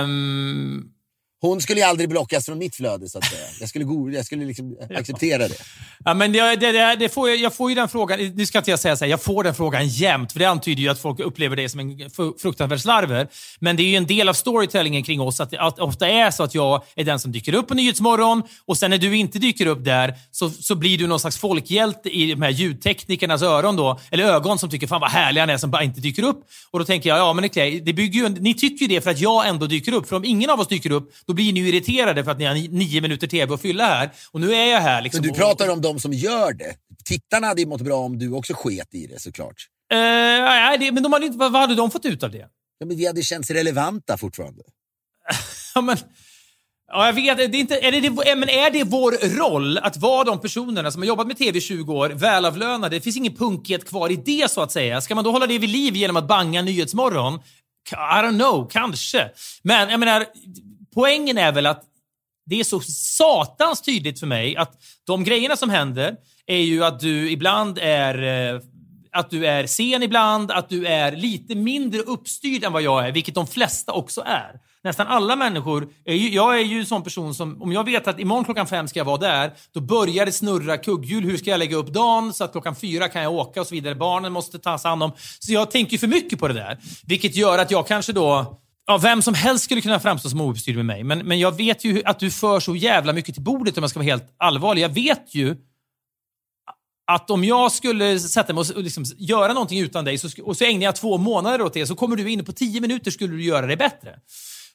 um 0.04 0.92
hon 1.40 1.60
skulle 1.60 1.80
ju 1.80 1.86
aldrig 1.86 2.08
blockas 2.08 2.46
från 2.46 2.58
mitt 2.58 2.76
flöde 2.76 3.08
så 3.08 3.18
att 3.18 3.24
säga. 3.24 3.46
Jag 3.60 3.68
skulle, 3.68 3.84
go- 3.84 4.10
jag 4.10 4.26
skulle 4.26 4.44
liksom 4.44 4.76
acceptera 4.96 5.48
det. 5.48 5.54
Ja, 6.04 6.14
men 6.14 6.32
det, 6.32 6.56
det, 6.56 6.96
det, 6.98 7.08
får 7.08 7.28
jag, 7.28 7.38
jag 7.38 7.54
får 7.54 7.70
ju 7.70 7.74
den 7.74 7.88
frågan, 7.88 8.18
nu 8.20 8.46
ska 8.46 8.58
inte 8.58 8.70
jag 8.70 8.80
säga 8.80 8.96
så 8.96 9.04
här, 9.04 9.10
jag 9.10 9.22
får 9.22 9.44
den 9.44 9.54
frågan 9.54 9.88
jämt, 9.88 10.32
för 10.32 10.38
det 10.38 10.44
antyder 10.44 10.82
ju 10.82 10.88
att 10.88 11.00
folk 11.00 11.20
upplever 11.20 11.56
det 11.56 11.68
som 11.68 11.80
en 11.80 12.10
fruktansvärd 12.42 12.80
slarver. 12.80 13.28
Men 13.58 13.76
det 13.76 13.82
är 13.82 13.86
ju 13.86 13.96
en 13.96 14.06
del 14.06 14.28
av 14.28 14.32
storytellingen 14.34 15.02
kring 15.02 15.20
oss, 15.20 15.40
att 15.40 15.50
det 15.50 15.58
ofta 15.78 16.08
är 16.08 16.30
så 16.30 16.42
att 16.42 16.54
jag 16.54 16.82
är 16.96 17.04
den 17.04 17.18
som 17.18 17.32
dyker 17.32 17.54
upp 17.54 17.68
på 17.68 17.74
Nyhetsmorgon 17.74 18.42
och 18.66 18.78
sen 18.78 18.90
när 18.90 18.98
du 18.98 19.16
inte 19.16 19.38
dyker 19.38 19.66
upp 19.66 19.84
där 19.84 20.14
så, 20.30 20.50
så 20.50 20.74
blir 20.74 20.98
du 20.98 21.06
någon 21.06 21.20
slags 21.20 21.38
folkhjälte 21.38 22.08
i 22.16 22.30
de 22.34 22.42
här 22.42 22.50
ljudteknikernas 22.50 23.42
öron 23.42 23.76
då, 23.76 24.00
eller 24.10 24.24
ögon 24.24 24.58
som 24.58 24.70
tycker 24.70 24.86
fan 24.86 25.00
vad 25.00 25.10
härlig 25.10 25.40
han 25.40 25.50
är 25.50 25.56
som 25.56 25.70
bara 25.70 25.82
inte 25.82 26.00
dyker 26.00 26.22
upp. 26.22 26.44
Och 26.70 26.78
då 26.78 26.84
tänker 26.84 27.08
jag, 27.08 27.18
ja 27.18 27.32
men 27.32 27.48
det, 27.52 27.80
det 27.80 27.92
bygger 27.92 28.20
ju, 28.20 28.28
ni 28.28 28.54
tycker 28.54 28.84
ju 28.86 28.88
det 28.88 29.00
för 29.00 29.10
att 29.10 29.20
jag 29.20 29.48
ändå 29.48 29.66
dyker 29.66 29.92
upp. 29.92 30.08
För 30.08 30.16
om 30.16 30.24
ingen 30.24 30.50
av 30.50 30.60
oss 30.60 30.68
dyker 30.68 30.90
upp, 30.90 31.12
då 31.30 31.34
blir 31.34 31.52
ni 31.52 31.60
ju 31.60 31.68
irriterade 31.68 32.24
för 32.24 32.30
att 32.30 32.38
ni 32.38 32.44
har 32.44 32.54
ni- 32.54 32.68
nio 32.68 33.00
minuter 33.00 33.26
tv 33.26 33.54
att 33.54 33.60
fylla 33.60 33.86
här. 33.86 34.10
Och 34.30 34.40
nu 34.40 34.54
är 34.54 34.64
jag 34.66 34.80
här 34.80 35.02
liksom. 35.02 35.20
Men 35.20 35.32
du 35.32 35.38
pratar 35.38 35.68
om 35.68 35.80
de 35.80 36.00
som 36.00 36.12
gör 36.12 36.52
det. 36.52 36.74
Tittarna 37.04 37.46
hade 37.46 37.60
ju 37.60 37.66
mått 37.66 37.80
bra 37.80 37.96
om 37.96 38.18
du 38.18 38.32
också 38.32 38.54
sket 38.56 38.94
i 38.94 39.06
det 39.06 39.20
såklart. 39.20 39.66
Eh, 39.92 39.96
nej, 39.98 40.78
det, 40.78 40.92
men 40.92 41.02
de 41.02 41.12
hade, 41.12 41.26
inte- 41.26 41.38
vad, 41.38 41.52
vad 41.52 41.60
hade 41.60 41.74
de 41.74 41.90
fått 41.90 42.04
ut 42.04 42.22
av 42.22 42.30
det? 42.30 42.46
Ja, 42.78 42.86
men 42.86 42.96
vi 42.96 43.06
hade 43.06 43.22
känts 43.22 43.50
relevanta 43.50 44.18
fortfarande. 44.18 44.62
Ja, 45.74 45.80
men, 45.80 45.96
ja, 46.92 47.06
jag 47.06 47.12
vet. 47.12 47.36
Det 47.36 47.44
är, 47.58 47.60
inte, 47.60 47.74
är, 47.78 47.92
det, 47.92 48.00
det- 48.00 48.36
men 48.36 48.48
är 48.48 48.70
det 48.70 48.84
vår 48.84 49.36
roll 49.38 49.78
att 49.78 49.96
vara 49.96 50.24
de 50.24 50.40
personerna 50.40 50.90
som 50.90 51.02
har 51.02 51.06
jobbat 51.06 51.26
med 51.26 51.38
tv 51.38 51.58
i 51.58 51.60
20 51.60 51.92
år, 51.94 52.08
välavlönade? 52.08 52.96
Det 52.96 53.00
finns 53.00 53.16
ingen 53.16 53.34
punkighet 53.36 53.88
kvar 53.88 54.10
i 54.12 54.16
det, 54.16 54.50
så 54.50 54.60
att 54.62 54.72
säga. 54.72 55.00
Ska 55.00 55.14
man 55.14 55.24
då 55.24 55.30
hålla 55.32 55.46
det 55.46 55.58
vid 55.58 55.70
liv 55.70 55.96
genom 55.96 56.16
att 56.16 56.28
banga 56.28 56.62
Nyhetsmorgon? 56.62 57.40
I 57.92 57.94
don't 57.94 58.38
know, 58.38 58.68
kanske. 58.70 59.30
Men 59.62 59.90
jag 59.90 60.00
menar, 60.00 60.26
poängen 60.94 61.38
är 61.38 61.52
väl 61.52 61.66
att 61.66 61.84
det 62.46 62.60
är 62.60 62.64
så 62.64 62.80
satans 62.80 63.82
tydligt 63.82 64.20
för 64.20 64.26
mig 64.26 64.56
att 64.56 64.82
de 65.06 65.24
grejerna 65.24 65.56
som 65.56 65.70
händer 65.70 66.16
är 66.46 66.60
ju 66.60 66.84
att 66.84 67.00
du 67.00 67.30
ibland 67.30 67.78
är 67.82 68.22
eh, 68.54 68.60
att 69.12 69.30
du 69.30 69.46
är 69.46 69.66
sen 69.66 70.02
ibland, 70.02 70.50
att 70.50 70.68
du 70.68 70.86
är 70.86 71.12
lite 71.12 71.54
mindre 71.54 72.00
uppstyrd 72.00 72.64
än 72.64 72.72
vad 72.72 72.82
jag 72.82 73.08
är, 73.08 73.12
vilket 73.12 73.34
de 73.34 73.46
flesta 73.46 73.92
också 73.92 74.22
är. 74.26 74.60
Nästan 74.82 75.06
alla 75.06 75.36
människor, 75.36 75.88
är 76.04 76.14
ju, 76.14 76.28
jag 76.28 76.58
är 76.58 76.64
ju 76.64 76.80
en 76.80 76.86
sån 76.86 77.02
person 77.02 77.34
som, 77.34 77.62
om 77.62 77.72
jag 77.72 77.84
vet 77.84 78.08
att 78.08 78.20
imorgon 78.20 78.44
klockan 78.44 78.66
fem 78.66 78.88
ska 78.88 79.00
jag 79.00 79.04
vara 79.04 79.16
där, 79.16 79.52
då 79.72 79.80
börjar 79.80 80.26
det 80.26 80.32
snurra 80.32 80.76
kugghjul. 80.76 81.24
Hur 81.24 81.36
ska 81.36 81.50
jag 81.50 81.58
lägga 81.58 81.76
upp 81.76 81.88
dagen 81.88 82.32
så 82.32 82.44
att 82.44 82.52
klockan 82.52 82.76
fyra 82.76 83.08
kan 83.08 83.22
jag 83.22 83.32
åka 83.32 83.60
och 83.60 83.66
så 83.66 83.74
vidare. 83.74 83.94
Barnen 83.94 84.32
måste 84.32 84.58
tas 84.58 84.84
hand 84.84 85.02
om. 85.02 85.12
Så 85.38 85.52
jag 85.52 85.70
tänker 85.70 85.98
för 85.98 86.06
mycket 86.06 86.38
på 86.38 86.48
det 86.48 86.54
där. 86.54 86.78
Vilket 87.06 87.36
gör 87.36 87.58
att 87.58 87.70
jag 87.70 87.86
kanske 87.86 88.12
då 88.12 88.60
Ja, 88.86 88.98
vem 88.98 89.22
som 89.22 89.34
helst 89.34 89.64
skulle 89.64 89.80
kunna 89.80 90.00
framstå 90.00 90.28
som 90.30 90.40
ouppstyrd 90.40 90.76
med 90.76 90.86
mig. 90.86 91.04
Men, 91.04 91.18
men 91.18 91.38
jag 91.38 91.56
vet 91.56 91.84
ju 91.84 92.02
att 92.04 92.18
du 92.18 92.30
för 92.30 92.60
så 92.60 92.76
jävla 92.76 93.12
mycket 93.12 93.34
till 93.34 93.44
bordet 93.44 93.78
om 93.78 93.82
jag 93.82 93.90
ska 93.90 93.98
vara 93.98 94.06
helt 94.10 94.34
allvarlig. 94.36 94.82
Jag 94.82 94.88
vet 94.88 95.34
ju 95.34 95.56
att 97.12 97.30
om 97.30 97.44
jag 97.44 97.72
skulle 97.72 98.20
sätta 98.20 98.52
mig 98.52 98.60
och 98.60 98.76
och 98.76 98.82
liksom 98.82 99.04
göra 99.16 99.52
någonting 99.52 99.80
utan 99.80 100.04
dig 100.04 100.18
så, 100.18 100.42
och 100.44 100.56
så 100.56 100.64
ägnar 100.64 100.84
jag 100.84 100.96
två 100.96 101.18
månader 101.18 101.62
åt 101.62 101.74
det 101.74 101.86
så 101.86 101.94
kommer 101.96 102.16
du 102.16 102.30
in 102.30 102.44
på 102.44 102.52
tio 102.52 102.80
minuter 102.80 103.10
skulle 103.10 103.34
du 103.36 103.44
göra 103.44 103.66
det 103.66 103.76
bättre. 103.76 104.18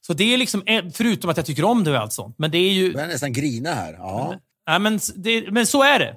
Så 0.02 0.14
det 0.14 0.34
är 0.34 0.38
liksom, 0.38 0.64
eh, 0.66 0.84
förutom 0.94 1.30
att 1.30 1.38
jag 1.38 1.46
tycker 1.46 1.64
om 1.66 1.84
det 1.84 1.92
och 1.92 1.98
allt 1.98 2.14
sånt. 2.14 2.36
Men 2.38 2.52
det 2.52 2.58
är 2.58 2.72
ju... 2.72 2.84
Jag 2.86 2.94
börjar 2.94 3.08
nästan 3.08 3.34
grina 3.34 3.74
här. 3.74 3.94
Ja. 3.94 4.36
Ja, 4.66 4.80
men, 4.80 4.96
s- 4.96 5.14
det, 5.16 5.52
men 5.52 5.68
så 5.68 5.84
är 5.84 6.00
det. 6.00 6.16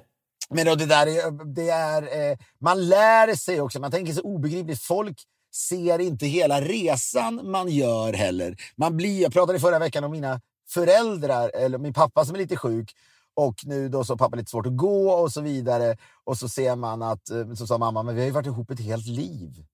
Men 0.53 0.65
då 0.65 0.75
det 0.75 0.85
där 0.85 1.07
är, 1.07 1.53
det 1.55 1.69
är, 1.69 2.01
eh, 2.31 2.37
man 2.61 2.87
lär 2.89 3.35
sig 3.35 3.61
också, 3.61 3.79
man 3.79 3.91
tänker 3.91 4.13
så 4.13 4.21
obegripligt. 4.21 4.81
Folk 4.83 5.17
ser 5.55 5.99
inte 5.99 6.25
hela 6.25 6.61
resan 6.61 7.51
man 7.51 7.69
gör 7.69 8.13
heller. 8.13 8.55
Man 8.75 8.97
blir, 8.97 9.21
jag 9.21 9.33
pratade 9.33 9.59
förra 9.59 9.79
veckan 9.79 10.03
om 10.03 10.11
mina 10.11 10.41
föräldrar, 10.69 11.51
eller 11.53 11.77
min 11.77 11.93
pappa 11.93 12.25
som 12.25 12.35
är 12.35 12.39
lite 12.39 12.57
sjuk. 12.57 12.95
Och 13.33 13.55
nu 13.65 13.89
då 13.89 14.03
så 14.03 14.13
har 14.13 14.17
pappa 14.17 14.35
lite 14.35 14.51
svårt 14.51 14.65
att 14.65 14.77
gå 14.77 15.11
och 15.11 15.31
så 15.31 15.41
vidare. 15.41 15.97
Och 16.23 16.37
så 16.37 16.49
ser 16.49 16.75
man 16.75 17.01
att, 17.01 17.29
eh, 17.29 17.53
så 17.53 17.67
sa 17.67 17.77
mamma, 17.77 18.03
men 18.03 18.15
vi 18.15 18.21
har 18.21 18.25
ju 18.25 18.33
varit 18.33 18.45
ihop 18.45 18.71
ett 18.71 18.79
helt 18.79 19.07
liv. 19.07 19.65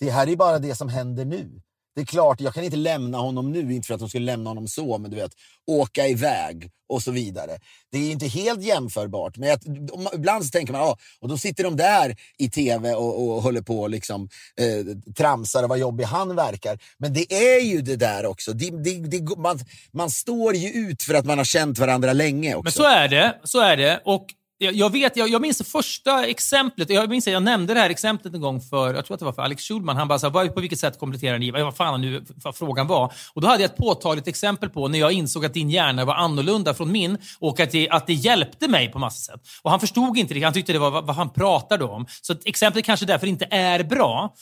Det 0.00 0.10
här 0.10 0.26
är 0.26 0.30
ju 0.30 0.36
bara 0.36 0.58
det 0.58 0.74
som 0.74 0.88
händer 0.88 1.24
nu. 1.24 1.62
Det 1.98 2.02
är 2.02 2.06
klart, 2.06 2.40
jag 2.40 2.54
kan 2.54 2.64
inte 2.64 2.76
lämna 2.76 3.18
honom 3.18 3.52
nu, 3.52 3.74
inte 3.74 3.86
för 3.86 3.94
att 3.94 4.00
de 4.00 4.08
skulle 4.08 4.26
lämna 4.26 4.50
honom 4.50 4.68
så, 4.68 4.98
men 4.98 5.10
du 5.10 5.16
vet, 5.16 5.32
åka 5.66 6.06
iväg 6.06 6.70
och 6.88 7.02
så 7.02 7.10
vidare. 7.10 7.58
Det 7.92 7.98
är 7.98 8.10
inte 8.12 8.26
helt 8.26 8.62
jämförbart, 8.62 9.36
men 9.36 9.58
om- 9.92 10.08
ibland 10.14 10.44
så 10.44 10.50
tänker 10.50 10.72
man, 10.72 10.82
ja, 10.82 10.96
och 11.20 11.28
då 11.28 11.38
sitter 11.38 11.64
de 11.64 11.76
där 11.76 12.16
i 12.38 12.50
tv 12.50 12.94
och, 12.94 13.22
och 13.28 13.42
håller 13.42 13.60
på 13.62 13.80
och 13.80 13.90
liksom, 13.90 14.28
eh, 14.60 15.12
tramsar 15.14 15.62
och 15.62 15.68
vad 15.68 15.78
jobbig 15.78 16.04
han 16.04 16.36
verkar. 16.36 16.78
Men 16.98 17.12
det 17.12 17.32
är 17.34 17.60
ju 17.60 17.80
det 17.82 17.96
där 17.96 18.26
också. 18.26 18.52
Det, 18.52 18.70
det, 18.70 19.18
det, 19.18 19.36
man, 19.36 19.58
man 19.92 20.10
står 20.10 20.54
ju 20.54 20.68
ut 20.68 21.02
för 21.02 21.14
att 21.14 21.24
man 21.24 21.38
har 21.38 21.44
känt 21.44 21.78
varandra 21.78 22.12
länge 22.12 22.54
också. 22.54 22.64
Men 22.64 22.72
så 22.72 22.84
är 22.84 23.08
det. 23.08 23.34
Så 23.44 23.60
är 23.60 23.76
det. 23.76 24.00
Och 24.04 24.26
jag, 24.58 24.74
jag 24.74 24.92
vet, 24.92 25.16
jag, 25.16 25.28
jag 25.28 25.42
minns 25.42 25.58
det 25.58 25.64
första 25.64 26.26
exemplet. 26.26 26.90
Jag 26.90 27.10
minns 27.10 27.26
att 27.26 27.32
jag 27.32 27.42
nämnde 27.42 27.74
det 27.74 27.80
här 27.80 27.90
exemplet 27.90 28.34
en 28.34 28.40
gång 28.40 28.60
för, 28.60 28.94
jag 28.94 29.06
tror 29.06 29.14
att 29.14 29.18
det 29.18 29.24
var 29.24 29.32
för 29.32 29.42
Alex 29.42 29.62
Schulman. 29.68 29.96
Han 29.96 30.08
bara, 30.08 30.18
så 30.18 30.30
här, 30.30 30.48
på 30.48 30.60
vilket 30.60 30.78
sätt 30.78 30.98
kompletterar 30.98 31.38
ni? 31.38 31.50
Vad 31.50 31.76
fan 31.76 32.00
nu 32.00 32.24
vad 32.44 32.56
frågan 32.56 32.86
var. 32.86 33.12
Och 33.32 33.40
då 33.40 33.48
hade 33.48 33.62
jag 33.62 33.70
ett 33.70 33.76
påtagligt 33.76 34.28
exempel 34.28 34.68
på 34.68 34.88
när 34.88 34.98
jag 34.98 35.12
insåg 35.12 35.44
att 35.44 35.54
din 35.54 35.70
hjärna 35.70 36.04
var 36.04 36.14
annorlunda 36.14 36.74
från 36.74 36.92
min 36.92 37.18
och 37.38 37.60
att 37.60 37.70
det, 37.70 37.88
att 37.88 38.06
det 38.06 38.14
hjälpte 38.14 38.68
mig 38.68 38.92
på 38.92 38.98
massa 38.98 39.32
sätt. 39.32 39.40
Och 39.62 39.70
han 39.70 39.80
förstod 39.80 40.18
inte 40.18 40.34
det. 40.34 40.42
Han 40.42 40.52
tyckte 40.52 40.72
det 40.72 40.78
var 40.78 40.90
vad, 40.90 41.06
vad 41.06 41.16
han 41.16 41.30
pratade 41.30 41.84
om. 41.84 42.06
Så 42.22 42.34
exemplet 42.44 42.84
kanske 42.84 43.06
därför 43.06 43.26
inte 43.26 43.48
är 43.50 43.84
bra. 43.84 44.34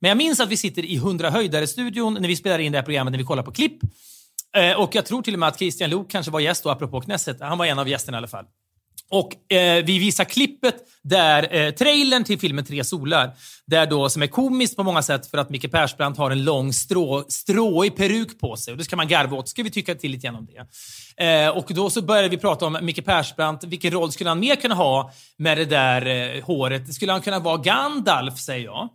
Men 0.00 0.08
jag 0.08 0.18
minns 0.18 0.40
att 0.40 0.48
vi 0.48 0.56
sitter 0.56 0.84
i 0.84 0.96
100 0.96 1.30
höjdare-studion 1.30 2.14
när 2.14 2.28
vi 2.28 2.36
spelar 2.36 2.58
in 2.58 2.72
det 2.72 2.78
här 2.78 2.84
programmet, 2.84 3.10
när 3.12 3.18
vi 3.18 3.24
kollar 3.24 3.42
på 3.42 3.52
klipp. 3.52 3.78
Eh, 4.56 4.72
och 4.72 4.94
jag 4.94 5.06
tror 5.06 5.22
till 5.22 5.34
och 5.34 5.40
med 5.40 5.48
att 5.48 5.58
Christian 5.58 5.90
Luuk 5.90 6.10
kanske 6.10 6.32
var 6.32 6.40
gäst 6.40 6.64
då, 6.64 6.70
apropå 6.70 7.00
Knesset. 7.00 7.36
Han 7.40 7.58
var 7.58 7.66
en 7.66 7.78
av 7.78 7.88
gästerna 7.88 8.16
i 8.16 8.18
alla 8.18 8.28
fall. 8.28 8.44
Och 9.10 9.52
eh, 9.52 9.84
vi 9.84 9.98
visar 9.98 10.24
klippet 10.24 10.76
där, 11.02 11.54
eh, 11.54 11.70
trailern 11.70 12.24
till 12.24 12.38
filmen 12.38 12.64
Tre 12.64 12.84
solar, 12.84 13.30
där 13.66 13.86
då, 13.86 14.08
som 14.08 14.22
är 14.22 14.26
komiskt 14.26 14.76
på 14.76 14.82
många 14.82 15.02
sätt 15.02 15.26
för 15.30 15.38
att 15.38 15.50
Micke 15.50 15.70
Persbrandt 15.70 16.18
har 16.18 16.30
en 16.30 16.44
lång 16.44 16.72
strå, 16.72 17.24
stråig 17.28 17.96
peruk 17.96 18.40
på 18.40 18.56
sig. 18.56 18.72
Och 18.72 18.78
det 18.78 18.84
ska 18.84 18.96
man 18.96 19.08
garva 19.08 19.36
åt. 19.36 19.48
ska 19.48 19.62
vi 19.62 19.70
tycka 19.70 19.94
till 19.94 20.10
lite 20.10 20.26
grann 20.26 20.36
om 20.36 20.46
det. 20.46 20.66
Eh, 21.24 21.48
och 21.48 21.66
då 21.68 21.90
så 21.90 22.02
började 22.02 22.28
vi 22.28 22.36
prata 22.36 22.66
om 22.66 22.78
Micke 22.82 23.04
Persbrandt. 23.04 23.64
Vilken 23.64 23.90
roll 23.90 24.12
skulle 24.12 24.30
han 24.30 24.40
mer 24.40 24.56
kunna 24.56 24.74
ha 24.74 25.12
med 25.36 25.58
det 25.58 25.64
där 25.64 26.06
eh, 26.06 26.44
håret? 26.44 26.94
Skulle 26.94 27.12
han 27.12 27.20
kunna 27.20 27.38
vara 27.38 27.56
Gandalf, 27.56 28.38
säger 28.38 28.64
jag. 28.64 28.88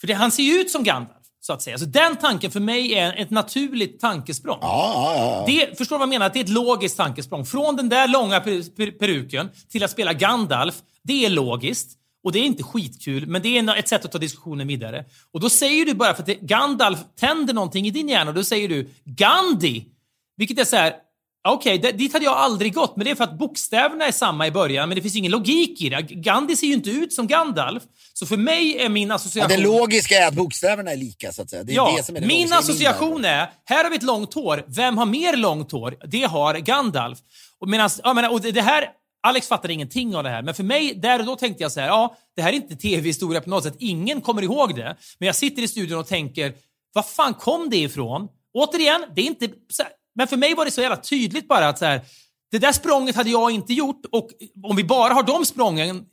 För 0.00 0.06
det, 0.06 0.14
han 0.14 0.32
ser 0.32 0.42
ju 0.42 0.52
ut 0.52 0.70
som 0.70 0.84
Gandalf, 0.84 1.17
så 1.48 1.52
att 1.52 1.62
säga. 1.62 1.78
Så 1.78 1.84
den 1.84 2.16
tanken 2.16 2.50
för 2.50 2.60
mig 2.60 2.94
är 2.94 3.16
ett 3.16 3.30
naturligt 3.30 4.00
tankesprång. 4.00 4.58
Ja, 4.60 4.92
ja, 4.94 5.14
ja. 5.16 5.44
Det, 5.46 5.78
förstår 5.78 5.96
du 5.96 5.98
vad 5.98 6.06
jag 6.06 6.08
menar? 6.08 6.30
Det 6.32 6.38
är 6.38 6.44
ett 6.44 6.48
logiskt 6.48 6.96
tankesprång. 6.96 7.44
Från 7.44 7.76
den 7.76 7.88
där 7.88 8.08
långa 8.08 8.40
per, 8.40 8.76
per, 8.76 8.90
peruken 8.90 9.48
till 9.70 9.84
att 9.84 9.90
spela 9.90 10.12
Gandalf. 10.12 10.74
Det 11.02 11.24
är 11.26 11.30
logiskt. 11.30 11.98
Och 12.24 12.32
det 12.32 12.38
är 12.38 12.44
inte 12.44 12.62
skitkul, 12.62 13.26
men 13.26 13.42
det 13.42 13.58
är 13.58 13.76
ett 13.76 13.88
sätt 13.88 14.04
att 14.04 14.12
ta 14.12 14.18
diskussionen 14.18 14.66
vidare. 14.66 15.04
Och 15.32 15.40
då 15.40 15.50
säger 15.50 15.86
du 15.86 15.94
bara 15.94 16.14
för 16.14 16.22
att 16.22 16.26
det, 16.26 16.34
Gandalf 16.40 16.98
tänder 17.20 17.54
någonting 17.54 17.86
i 17.86 17.90
din 17.90 18.08
hjärna, 18.08 18.30
och 18.30 18.34
då 18.34 18.44
säger 18.44 18.68
du 18.68 18.90
Gandhi. 19.04 19.84
Vilket 20.36 20.58
är 20.58 20.64
så 20.64 20.76
här. 20.76 20.92
Okej, 21.52 21.78
det- 21.78 21.92
dit 21.92 22.12
hade 22.12 22.24
jag 22.24 22.36
aldrig 22.36 22.74
gått, 22.74 22.96
men 22.96 23.04
det 23.04 23.10
är 23.10 23.14
för 23.14 23.24
att 23.24 23.38
bokstäverna 23.38 24.04
är 24.06 24.12
samma 24.12 24.46
i 24.46 24.50
början, 24.50 24.88
men 24.88 24.96
det 24.96 25.02
finns 25.02 25.16
ingen 25.16 25.32
logik 25.32 25.80
i 25.82 25.88
det. 25.88 26.02
Gandhi 26.02 26.56
ser 26.56 26.66
ju 26.66 26.72
inte 26.72 26.90
ut 26.90 27.12
som 27.12 27.26
Gandalf. 27.26 27.82
Så 28.12 28.26
för 28.26 28.36
mig 28.36 28.78
är 28.78 28.88
min 28.88 29.08
Ja, 29.08 29.14
association... 29.14 29.48
det 29.50 29.56
logiska 29.56 30.14
är 30.14 30.28
att 30.28 30.34
bokstäverna 30.34 30.90
är 30.92 30.96
lika, 30.96 31.32
så 31.32 31.42
att 31.42 31.50
säga. 31.50 31.62
Det 31.64 31.72
är 31.72 31.76
Ja, 31.76 31.94
det 31.96 32.02
som 32.02 32.16
är 32.16 32.20
det 32.20 32.26
min 32.26 32.52
association 32.52 33.24
är, 33.24 33.50
här 33.64 33.84
har 33.84 33.90
vi 33.90 33.96
ett 33.96 34.02
långt 34.02 34.34
hår. 34.34 34.64
Vem 34.66 34.98
har 34.98 35.06
mer 35.06 35.36
långt 35.36 35.72
hår? 35.72 35.96
Det 36.06 36.22
har 36.22 36.54
Gandalf. 36.54 37.18
Och, 37.60 37.68
medans, 37.68 38.00
ja, 38.04 38.14
men, 38.14 38.24
och 38.30 38.40
det, 38.40 38.52
det 38.52 38.62
här, 38.62 38.88
Alex 39.22 39.48
fattar 39.48 39.70
ingenting 39.70 40.16
av 40.16 40.22
det 40.24 40.30
här, 40.30 40.42
men 40.42 40.54
för 40.54 40.64
mig, 40.64 40.94
där 40.94 41.18
och 41.20 41.26
då 41.26 41.36
tänkte 41.36 41.62
jag 41.62 41.72
så 41.72 41.80
här, 41.80 41.86
ja, 41.86 42.16
det 42.36 42.42
här 42.42 42.48
är 42.52 42.56
inte 42.56 42.76
tv-historia 42.76 43.40
på 43.40 43.50
något 43.50 43.64
sätt. 43.64 43.76
Ingen 43.78 44.20
kommer 44.20 44.42
ihåg 44.42 44.76
det. 44.76 44.96
Men 45.18 45.26
jag 45.26 45.36
sitter 45.36 45.62
i 45.62 45.68
studion 45.68 45.98
och 45.98 46.06
tänker, 46.06 46.52
var 46.92 47.02
fan 47.02 47.34
kom 47.34 47.70
det 47.70 47.76
ifrån? 47.76 48.28
Återigen, 48.54 49.04
det 49.14 49.20
är 49.20 49.26
inte... 49.26 49.48
Men 50.18 50.28
för 50.28 50.36
mig 50.36 50.54
var 50.54 50.64
det 50.64 50.70
så 50.70 50.80
jävla 50.80 50.96
tydligt 50.96 51.48
bara 51.48 51.68
att 51.68 51.78
så 51.78 51.84
här, 51.84 52.00
det 52.50 52.58
där 52.58 52.72
språnget 52.72 53.16
hade 53.16 53.30
jag 53.30 53.50
inte 53.50 53.72
gjort 53.72 54.00
och 54.12 54.28
om 54.64 54.76
vi 54.76 54.84
bara 54.84 55.14
har 55.14 55.22
de 55.22 55.44
sprången 55.44 56.04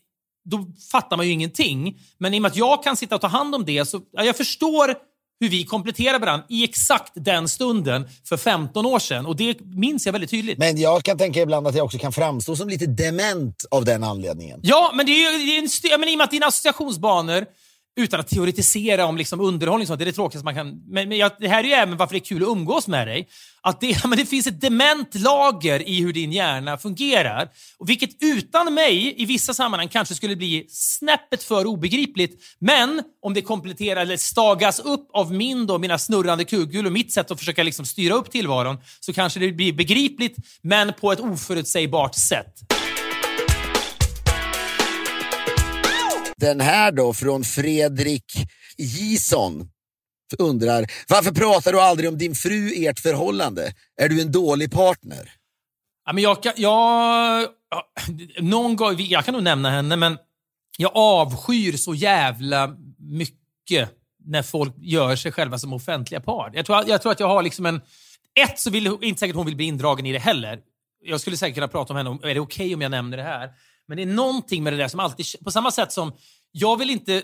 då 0.49 0.65
fattar 0.91 1.17
man 1.17 1.25
ju 1.25 1.31
ingenting. 1.31 1.99
Men 2.17 2.33
i 2.33 2.37
och 2.37 2.41
med 2.41 2.51
att 2.51 2.57
jag 2.57 2.83
kan 2.83 2.97
sitta 2.97 3.15
och 3.15 3.21
ta 3.21 3.27
hand 3.27 3.55
om 3.55 3.65
det 3.65 3.85
så 3.85 4.01
ja, 4.11 4.23
jag 4.23 4.37
förstår 4.37 4.95
hur 5.39 5.49
vi 5.49 5.65
kompletterar 5.65 6.19
varandra 6.19 6.45
i 6.49 6.63
exakt 6.63 7.11
den 7.15 7.49
stunden 7.49 8.09
för 8.29 8.37
15 8.37 8.85
år 8.85 8.99
sedan. 8.99 9.25
Och 9.25 9.35
det 9.35 9.59
minns 9.61 10.05
jag 10.05 10.13
väldigt 10.13 10.29
tydligt. 10.29 10.57
Men 10.57 10.77
jag 10.77 11.03
kan 11.03 11.17
tänka 11.17 11.41
ibland 11.41 11.67
att 11.67 11.75
jag 11.75 11.85
också 11.85 11.97
kan 11.97 12.11
framstå 12.11 12.55
som 12.55 12.69
lite 12.69 12.85
dement 12.85 13.65
av 13.71 13.85
den 13.85 14.03
anledningen. 14.03 14.59
Ja, 14.63 14.91
men 14.95 15.05
det 15.05 15.11
är 15.11 15.31
ju 15.31 15.45
det 15.45 15.51
är 15.55 15.59
en 15.59 15.65
st- 15.65 15.87
ja, 15.87 15.97
men 15.97 16.09
i 16.09 16.13
och 16.13 16.17
med 16.17 16.25
att 16.25 16.31
dina 16.31 16.45
associationsbanor 16.45 17.45
utan 17.97 18.19
att 18.19 18.27
teoretisera 18.27 19.05
om 19.05 19.17
liksom 19.17 19.41
underhållning 19.41 19.83
och 19.83 19.87
sånt, 19.87 19.99
det 19.99 20.03
är 20.03 20.05
det 20.05 20.11
tråkigaste 20.11 20.45
man 20.45 20.55
kan... 20.55 20.83
Men, 20.87 21.09
men 21.09 21.17
jag, 21.17 21.31
det 21.39 21.47
här 21.47 21.63
är 21.63 21.67
ju 21.67 21.73
även 21.73 21.97
varför 21.97 22.13
det 22.13 22.17
är 22.17 22.25
kul 22.25 22.43
att 22.43 22.49
umgås 22.49 22.87
med 22.87 23.07
dig. 23.07 23.27
Att 23.61 23.81
det, 23.81 24.05
men 24.05 24.17
det 24.17 24.25
finns 24.25 24.47
ett 24.47 24.61
dement 24.61 25.15
lager 25.15 25.87
i 25.87 26.01
hur 26.01 26.13
din 26.13 26.31
hjärna 26.31 26.77
fungerar. 26.77 27.49
Och 27.77 27.89
vilket 27.89 28.09
utan 28.23 28.73
mig 28.73 29.21
i 29.21 29.25
vissa 29.25 29.53
sammanhang 29.53 29.87
kanske 29.87 30.15
skulle 30.15 30.35
bli 30.35 30.65
snäppet 30.69 31.43
för 31.43 31.65
obegripligt. 31.65 32.43
Men 32.59 33.01
om 33.21 33.33
det 33.33 33.41
kompletterar 33.41 34.01
eller 34.01 34.17
stagas 34.17 34.79
upp 34.79 35.09
av 35.13 35.33
min 35.33 35.67
då, 35.67 35.77
mina 35.77 35.97
snurrande 35.97 36.45
kugghjul 36.45 36.85
och 36.85 36.91
mitt 36.91 37.13
sätt 37.13 37.31
att 37.31 37.39
försöka 37.39 37.63
liksom 37.63 37.85
styra 37.85 38.13
upp 38.13 38.31
tillvaron 38.31 38.77
så 38.99 39.13
kanske 39.13 39.39
det 39.39 39.51
blir 39.51 39.73
begripligt, 39.73 40.35
men 40.61 40.93
på 40.93 41.11
ett 41.11 41.19
oförutsägbart 41.19 42.15
sätt. 42.15 42.84
Den 46.37 46.61
här 46.61 46.91
då 46.91 47.13
från 47.13 47.43
Fredrik 47.43 48.33
Gison 48.77 49.69
undrar, 50.37 50.85
varför 51.07 51.31
pratar 51.31 51.71
du 51.71 51.81
aldrig 51.81 52.09
om 52.09 52.17
din 52.17 52.35
fru 52.35 52.69
i 52.69 52.87
ert 52.87 52.99
förhållande? 52.99 53.73
Är 54.01 54.09
du 54.09 54.21
en 54.21 54.31
dålig 54.31 54.71
partner? 54.71 55.31
Ja, 56.05 56.13
men 56.13 56.23
jag, 56.23 56.43
kan, 56.43 56.53
jag, 56.55 57.47
någon 58.39 58.75
gång, 58.75 58.95
jag 58.97 59.25
kan 59.25 59.33
nog 59.33 59.43
nämna 59.43 59.69
henne, 59.69 59.95
men 59.95 60.17
jag 60.77 60.91
avskyr 60.95 61.77
så 61.77 61.95
jävla 61.95 62.75
mycket 62.99 63.89
när 64.25 64.43
folk 64.43 64.73
gör 64.77 65.15
sig 65.15 65.31
själva 65.31 65.57
som 65.57 65.73
offentliga 65.73 66.21
par. 66.21 66.51
Jag 66.53 66.65
tror, 66.65 66.83
jag 66.87 67.01
tror 67.01 67.11
att 67.11 67.19
jag 67.19 67.27
har 67.27 67.43
liksom 67.43 67.65
en... 67.65 67.81
Ett, 68.39 68.59
så 68.59 68.69
vill 68.69 68.97
inte 69.01 69.19
säkert 69.19 69.35
hon 69.35 69.45
vill 69.45 69.55
bli 69.55 69.65
indragen 69.65 70.05
i 70.05 70.11
det 70.11 70.19
heller. 70.19 70.59
Jag 71.03 71.21
skulle 71.21 71.37
säkert 71.37 71.55
kunna 71.55 71.67
prata 71.67 71.93
om 71.93 71.97
henne, 71.97 72.09
om, 72.09 72.19
är 72.23 72.33
det 72.33 72.39
okej 72.39 72.75
om 72.75 72.81
jag 72.81 72.91
nämner 72.91 73.17
det 73.17 73.23
här? 73.23 73.51
Men 73.87 73.97
det 73.97 74.03
är 74.03 74.07
någonting 74.07 74.63
med 74.63 74.73
det 74.73 74.77
där 74.77 74.87
som 74.87 74.99
alltid... 74.99 75.25
På 75.43 75.51
samma 75.51 75.71
sätt 75.71 75.91
som, 75.91 76.13
jag 76.51 76.77
vill 76.77 76.89
inte 76.89 77.23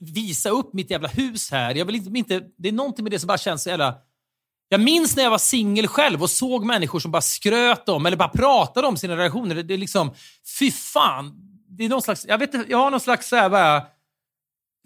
visa 0.00 0.50
upp 0.50 0.72
mitt 0.72 0.90
jävla 0.90 1.08
hus 1.08 1.50
här. 1.50 1.74
Jag 1.74 1.84
vill 1.84 1.94
inte, 1.94 2.18
inte, 2.18 2.42
det 2.58 2.68
är 2.68 2.72
någonting 2.72 3.02
med 3.02 3.12
det 3.12 3.18
som 3.18 3.26
bara 3.26 3.38
känns 3.38 3.62
så 3.62 3.68
jävla... 3.68 3.94
Jag 4.68 4.80
minns 4.80 5.16
när 5.16 5.22
jag 5.22 5.30
var 5.30 5.38
singel 5.38 5.88
själv 5.88 6.22
och 6.22 6.30
såg 6.30 6.64
människor 6.64 7.00
som 7.00 7.10
bara 7.10 7.22
skröt 7.22 7.88
om, 7.88 8.06
eller 8.06 8.16
bara 8.16 8.28
pratade 8.28 8.86
om 8.86 8.96
sina 8.96 9.16
relationer. 9.16 9.54
Det, 9.54 9.62
det 9.62 9.74
är 9.74 9.78
liksom, 9.78 10.14
fy 10.58 10.70
fan. 10.70 11.32
Det 11.68 11.84
är 11.84 11.88
någon 11.88 12.02
slags, 12.02 12.26
jag 12.28 12.38
vet 12.38 12.68
jag 12.68 12.78
har 12.78 12.90
någon 12.90 13.00
slags 13.00 13.28
så 13.28 13.36
här 13.36 13.50
bara, 13.50 13.86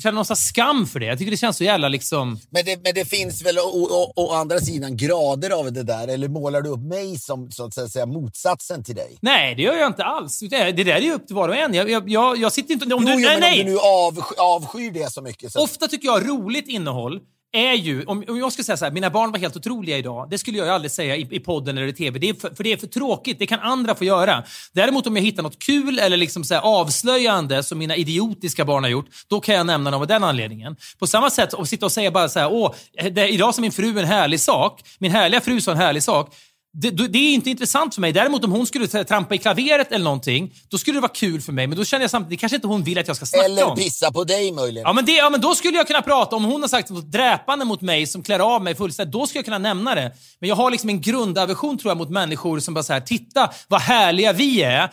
känner 0.03 0.15
någon 0.15 0.37
skam 0.37 0.87
för 0.87 1.01
det. 1.01 1.07
Jag 1.07 1.19
tycker 1.19 1.31
det 1.31 1.37
känns 1.37 1.57
så 1.57 1.65
jävla 1.65 1.89
liksom... 1.89 2.39
Men 2.51 2.65
det, 2.65 2.83
men 2.85 2.95
det 2.95 3.05
finns 3.05 3.47
väl 3.47 3.59
å, 3.59 3.63
å, 3.91 4.13
å 4.17 4.33
andra 4.33 4.59
sidan 4.59 4.97
grader 4.97 5.51
av 5.51 5.73
det 5.73 5.83
där, 5.83 6.09
eller 6.09 6.29
målar 6.29 6.63
du 6.63 6.71
upp 6.71 6.83
mig 6.83 7.19
som 7.19 7.51
så 7.51 7.65
att 7.65 7.75
säga 7.91 8.07
motsatsen 8.07 8.85
till 8.85 8.95
dig? 8.95 9.19
Nej, 9.21 9.55
det 9.55 9.63
gör 9.63 9.75
jag 9.75 9.87
inte 9.87 10.05
alls. 10.05 10.41
Det, 10.41 10.73
det 10.73 10.85
där 10.85 10.93
är 10.93 11.01
ju 11.01 11.13
upp 11.13 11.27
till 11.27 11.37
var 11.37 11.49
och 11.49 11.57
en. 11.57 11.75
Jag, 11.75 11.91
jag, 11.91 12.11
jag, 12.11 12.37
jag 12.37 12.53
sitter 12.53 12.73
inte... 12.73 12.95
Om 12.95 13.03
Jo, 13.03 13.17
du, 13.17 13.23
jo, 13.23 13.29
nej, 13.29 13.29
men 13.31 13.41
nej! 13.41 13.61
om 13.61 13.67
du 13.67 13.73
nu 13.73 13.79
avsky, 13.79 14.35
avskyr 14.39 14.91
det 14.91 15.13
så 15.13 15.23
mycket. 15.23 15.53
Så 15.53 15.63
Ofta 15.63 15.89
tycker 15.89 16.07
jag 16.07 16.29
roligt 16.29 16.69
innehåll 16.69 17.21
är 17.55 17.75
ju, 17.75 18.05
om, 18.05 18.25
om 18.29 18.39
jag 18.39 18.53
skulle 18.53 18.65
säga 18.65 18.77
så 18.77 18.85
här, 18.85 18.93
mina 18.93 19.11
barn 19.11 19.33
var 19.33 19.39
helt 19.39 19.57
otroliga 19.57 19.99
idag. 19.99 20.31
Det 20.31 20.39
skulle 20.39 20.59
jag 20.59 20.67
ju 20.67 20.73
aldrig 20.73 20.91
säga 20.91 21.17
i, 21.17 21.29
i 21.31 21.41
podden 21.41 21.79
eller 21.79 21.89
i 21.89 21.93
tv. 21.93 22.19
Det 22.19 22.29
är 22.29 22.35
för, 22.35 22.55
för 22.55 22.65
det 22.65 22.73
är 22.73 22.77
för 22.77 22.87
tråkigt. 22.87 23.39
Det 23.39 23.47
kan 23.47 23.61
andra 23.61 23.95
få 23.95 24.05
göra. 24.05 24.45
Däremot 24.73 25.07
om 25.07 25.17
jag 25.17 25.23
hittar 25.23 25.43
något 25.43 25.59
kul 25.59 25.99
eller 25.99 26.17
liksom 26.17 26.45
så 26.45 26.55
här 26.55 26.61
avslöjande 26.61 27.63
som 27.63 27.79
mina 27.79 27.97
idiotiska 27.97 28.65
barn 28.65 28.85
har 28.85 28.91
gjort, 28.91 29.07
då 29.29 29.41
kan 29.41 29.55
jag 29.55 29.67
nämna 29.67 29.91
dem 29.91 30.01
av 30.01 30.07
den 30.07 30.25
anledningen. 30.25 30.77
På 30.99 31.07
samma 31.07 31.31
sätt, 31.31 31.55
att 31.55 31.69
sitta 31.69 31.87
och 31.87 31.93
säga 31.93 32.11
bara 32.11 32.29
så 32.29 32.39
här, 32.39 32.53
åh, 32.53 32.75
det, 33.13 33.29
idag 33.29 33.55
sa 33.55 33.61
min 33.61 33.73
fru 33.73 33.99
en 33.99 34.05
härlig 34.05 34.41
sak. 34.41 34.81
Min 34.99 35.11
härliga 35.11 35.41
fru 35.41 35.61
sa 35.61 35.71
en 35.71 35.79
härlig 35.79 36.03
sak. 36.03 36.35
Det, 36.77 36.91
det 36.91 37.19
är 37.19 37.35
inte 37.35 37.51
intressant 37.51 37.95
för 37.95 38.01
mig. 38.01 38.13
Däremot 38.13 38.45
om 38.45 38.53
hon 38.53 38.67
skulle 38.67 38.87
trampa 38.87 39.35
i 39.35 39.39
klaveret 39.39 39.93
eller 39.93 40.05
någonting, 40.05 40.55
då 40.69 40.79
skulle 40.79 40.97
det 40.97 41.01
vara 41.01 41.13
kul 41.13 41.41
för 41.41 41.53
mig. 41.53 41.67
Men 41.67 41.79
då 41.79 41.85
känner 41.85 42.03
jag 42.03 42.11
samtidigt, 42.11 42.31
det 42.31 42.41
kanske 42.41 42.57
inte 42.57 42.67
hon 42.67 42.83
vill 42.83 42.99
att 42.99 43.09
jag 43.09 43.17
ska 43.17 43.27
snacka 43.27 43.45
eller 43.45 43.65
om. 43.65 43.77
pissa 43.77 44.13
på 44.13 44.25
dig 44.25 44.53
möjligen. 44.53 44.87
Ja 44.87 44.93
men, 44.93 45.05
det, 45.05 45.13
ja, 45.13 45.31
men 45.31 45.41
då 45.41 45.55
skulle 45.55 45.77
jag 45.77 45.87
kunna 45.87 46.03
prata, 46.03 46.37
om 46.37 46.45
hon 46.45 46.61
har 46.61 46.69
sagt 46.69 46.91
något 46.91 47.13
dräpande 47.13 47.65
mot 47.65 47.81
mig 47.81 48.07
som 48.07 48.23
klär 48.23 48.39
av 48.39 48.63
mig 48.63 48.75
fullständigt, 48.75 49.13
då 49.13 49.27
skulle 49.27 49.39
jag 49.39 49.45
kunna 49.45 49.59
nämna 49.59 49.95
det. 49.95 50.13
Men 50.39 50.49
jag 50.49 50.57
har 50.57 50.71
liksom 50.71 50.89
en 50.91 51.01
grundaversion 51.01 51.79
tror 51.79 51.91
jag 51.91 51.99
mot 51.99 52.11
människor 52.11 52.61
som 52.61 52.75
bara 52.75 52.83
så 52.85 52.93
här, 52.93 53.01
titta 53.01 53.51
vad 53.69 53.81
härliga 53.81 54.33
vi 54.33 54.63
är. 54.63 54.91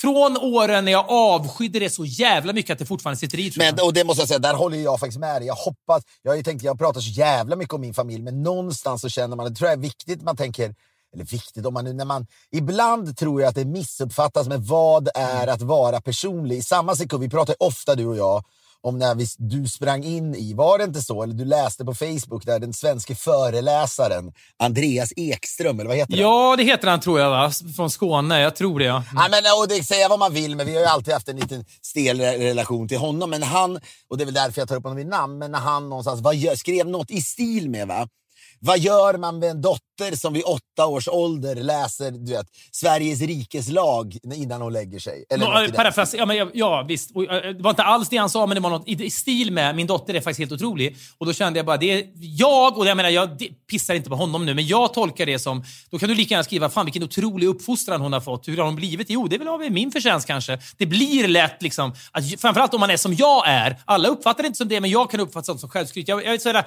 Från 0.00 0.36
åren 0.36 0.84
när 0.84 0.92
jag 0.92 1.04
avskydde 1.08 1.78
det 1.78 1.90
så 1.90 2.04
jävla 2.04 2.52
mycket 2.52 2.72
att 2.72 2.78
det 2.78 2.86
fortfarande 2.86 3.18
sitter 3.18 3.38
i. 3.38 3.52
Men, 3.56 3.74
och 3.82 3.92
det 3.92 4.04
måste 4.04 4.20
jag 4.20 4.28
säga, 4.28 4.38
där 4.38 4.54
håller 4.54 4.78
jag 4.78 5.00
faktiskt 5.00 5.18
med 5.18 5.40
dig. 5.40 5.46
Jag 5.46 5.54
hoppas, 5.54 6.02
jag 6.22 6.30
har 6.30 6.36
ju 6.36 6.42
tänkt, 6.42 6.62
jag 6.62 6.78
pratar 6.78 7.00
så 7.00 7.10
jävla 7.10 7.56
mycket 7.56 7.74
om 7.74 7.80
min 7.80 7.94
familj, 7.94 8.22
men 8.22 8.42
någonstans 8.42 9.00
så 9.00 9.08
känner 9.08 9.36
man, 9.36 9.46
det 9.46 9.54
tror 9.54 9.70
jag 9.70 9.78
är 9.78 9.82
viktigt, 9.82 10.22
man 10.22 10.36
tänker, 10.36 10.74
eller 11.14 11.24
viktigt 11.24 11.66
om 11.66 11.74
man 11.74 11.84
nu, 11.84 11.92
när 11.92 12.04
man, 12.04 12.26
ibland 12.52 13.16
tror 13.16 13.40
jag 13.40 13.48
att 13.48 13.54
det 13.54 13.64
missuppfattas 13.64 14.48
med 14.48 14.62
vad 14.62 15.08
är 15.14 15.46
att 15.46 15.62
vara 15.62 16.00
personlig. 16.00 16.56
I 16.56 16.62
samma 16.62 16.96
sekund, 16.96 17.22
vi 17.22 17.30
pratar 17.30 17.56
ofta 17.58 17.94
du 17.94 18.06
och 18.06 18.16
jag 18.16 18.44
om 18.82 18.98
när 18.98 19.14
vi, 19.14 19.26
du 19.38 19.68
sprang 19.68 20.04
in 20.04 20.34
i, 20.34 20.54
var 20.54 20.78
det 20.78 20.84
inte 20.84 21.02
så? 21.02 21.22
Eller 21.22 21.34
du 21.34 21.44
läste 21.44 21.84
på 21.84 21.94
Facebook 21.94 22.46
där 22.46 22.58
den 22.58 22.72
svenska 22.72 23.14
föreläsaren 23.14 24.32
Andreas 24.56 25.12
Ekström, 25.16 25.80
eller 25.80 25.88
vad 25.88 25.96
heter 25.96 26.12
han? 26.12 26.20
Ja, 26.20 26.56
det 26.56 26.62
heter 26.62 26.88
han 26.88 27.00
tror 27.00 27.20
jag, 27.20 27.30
va? 27.30 27.50
Från 27.76 27.90
Skåne. 27.90 28.40
Jag 28.40 28.56
tror 28.56 28.78
det, 28.78 28.84
ja. 28.84 29.04
Ja, 29.14 29.26
men, 29.30 29.42
och 29.62 29.68
det, 29.68 29.84
säga 29.84 30.08
vad 30.08 30.18
man 30.18 30.34
vill, 30.34 30.56
men 30.56 30.66
vi 30.66 30.74
har 30.74 30.80
ju 30.80 30.86
alltid 30.86 31.14
haft 31.14 31.28
en 31.28 31.36
liten 31.36 31.64
stel 31.82 32.20
re- 32.20 32.38
relation 32.38 32.88
till 32.88 32.98
honom. 32.98 33.30
Men 33.30 33.42
han, 33.42 33.80
och 34.10 34.18
det 34.18 34.24
är 34.24 34.26
väl 34.26 34.34
därför 34.34 34.60
jag 34.60 34.68
tar 34.68 34.76
upp 34.76 34.84
honom 34.84 34.96
vid 34.96 35.06
namn, 35.06 35.38
men 35.38 35.50
när 35.52 35.58
han 35.58 35.88
någonstans 35.88 36.20
vad 36.20 36.36
gör, 36.36 36.54
skrev 36.54 36.86
något 36.88 37.10
i 37.10 37.20
stil 37.22 37.70
med 37.70 37.88
va? 37.88 38.08
Vad 38.60 38.78
gör 38.78 39.18
man 39.18 39.38
med 39.38 39.50
en 39.50 39.62
dotter 39.62 40.16
som 40.16 40.32
vid 40.32 40.42
åtta 40.44 40.86
års 40.86 41.08
ålder 41.08 41.54
läser 41.56 42.10
du 42.10 42.32
vet, 42.32 42.46
Sveriges 42.72 43.20
rikes 43.20 43.68
lag 43.68 44.16
innan 44.34 44.62
hon 44.62 44.72
lägger 44.72 44.98
sig? 44.98 45.24
Eller 45.30 45.62
den 45.62 45.72
parafras, 45.72 46.14
ja, 46.14 46.26
men, 46.26 46.36
ja, 46.36 46.48
ja, 46.54 46.84
visst. 46.88 47.10
Och, 47.16 47.24
eh, 47.24 47.54
det 47.54 47.62
var 47.62 47.70
inte 47.70 47.82
alls 47.82 48.08
det 48.08 48.16
han 48.16 48.30
sa, 48.30 48.46
men 48.46 48.54
det 48.54 48.60
var 48.60 48.70
något 48.70 48.88
i 48.88 49.10
stil 49.10 49.52
med 49.52 49.76
min 49.76 49.86
dotter 49.86 50.14
är 50.14 50.20
faktiskt 50.20 50.38
helt 50.38 50.52
otrolig. 50.52 50.96
Och 51.18 51.26
då 51.26 51.32
kände 51.32 51.58
jag 51.58 51.66
bara, 51.66 51.76
det 51.76 51.90
är 51.92 52.04
jag, 52.14 52.78
och 52.78 52.86
jag 52.86 52.96
menar, 52.96 53.10
jag 53.10 53.38
det- 53.38 53.48
pissar 53.70 53.94
inte 53.94 54.10
på 54.10 54.16
honom 54.16 54.46
nu, 54.46 54.54
men 54.54 54.66
jag 54.66 54.94
tolkar 54.94 55.26
det 55.26 55.38
som, 55.38 55.64
då 55.90 55.98
kan 55.98 56.08
du 56.08 56.14
lika 56.14 56.34
gärna 56.34 56.44
skriva, 56.44 56.68
fan 56.70 56.84
vilken 56.86 57.02
otrolig 57.02 57.46
uppfostran 57.46 58.00
hon 58.00 58.12
har 58.12 58.20
fått. 58.20 58.48
Hur 58.48 58.56
har 58.56 58.64
hon 58.64 58.76
blivit? 58.76 59.10
Jo, 59.10 59.28
det 59.28 59.36
är 59.36 59.38
väl 59.38 59.48
av 59.48 59.60
min 59.70 59.92
förtjänst 59.92 60.26
kanske. 60.26 60.58
Det 60.76 60.86
blir 60.86 61.28
lätt 61.28 61.62
liksom, 61.62 61.94
att, 62.10 62.40
framförallt 62.40 62.74
om 62.74 62.80
man 62.80 62.90
är 62.90 62.96
som 62.96 63.14
jag 63.14 63.48
är. 63.48 63.76
Alla 63.84 64.08
uppfattar 64.08 64.42
det 64.42 64.46
inte 64.46 64.56
som 64.56 64.68
det, 64.68 64.80
men 64.80 64.90
jag 64.90 65.10
kan 65.10 65.20
uppfatta 65.20 65.44
sånt 65.44 65.60
som 65.60 65.70
självskryt. 65.70 66.08
Jag, 66.08 66.24
jag, 66.24 66.40
sådär, 66.42 66.64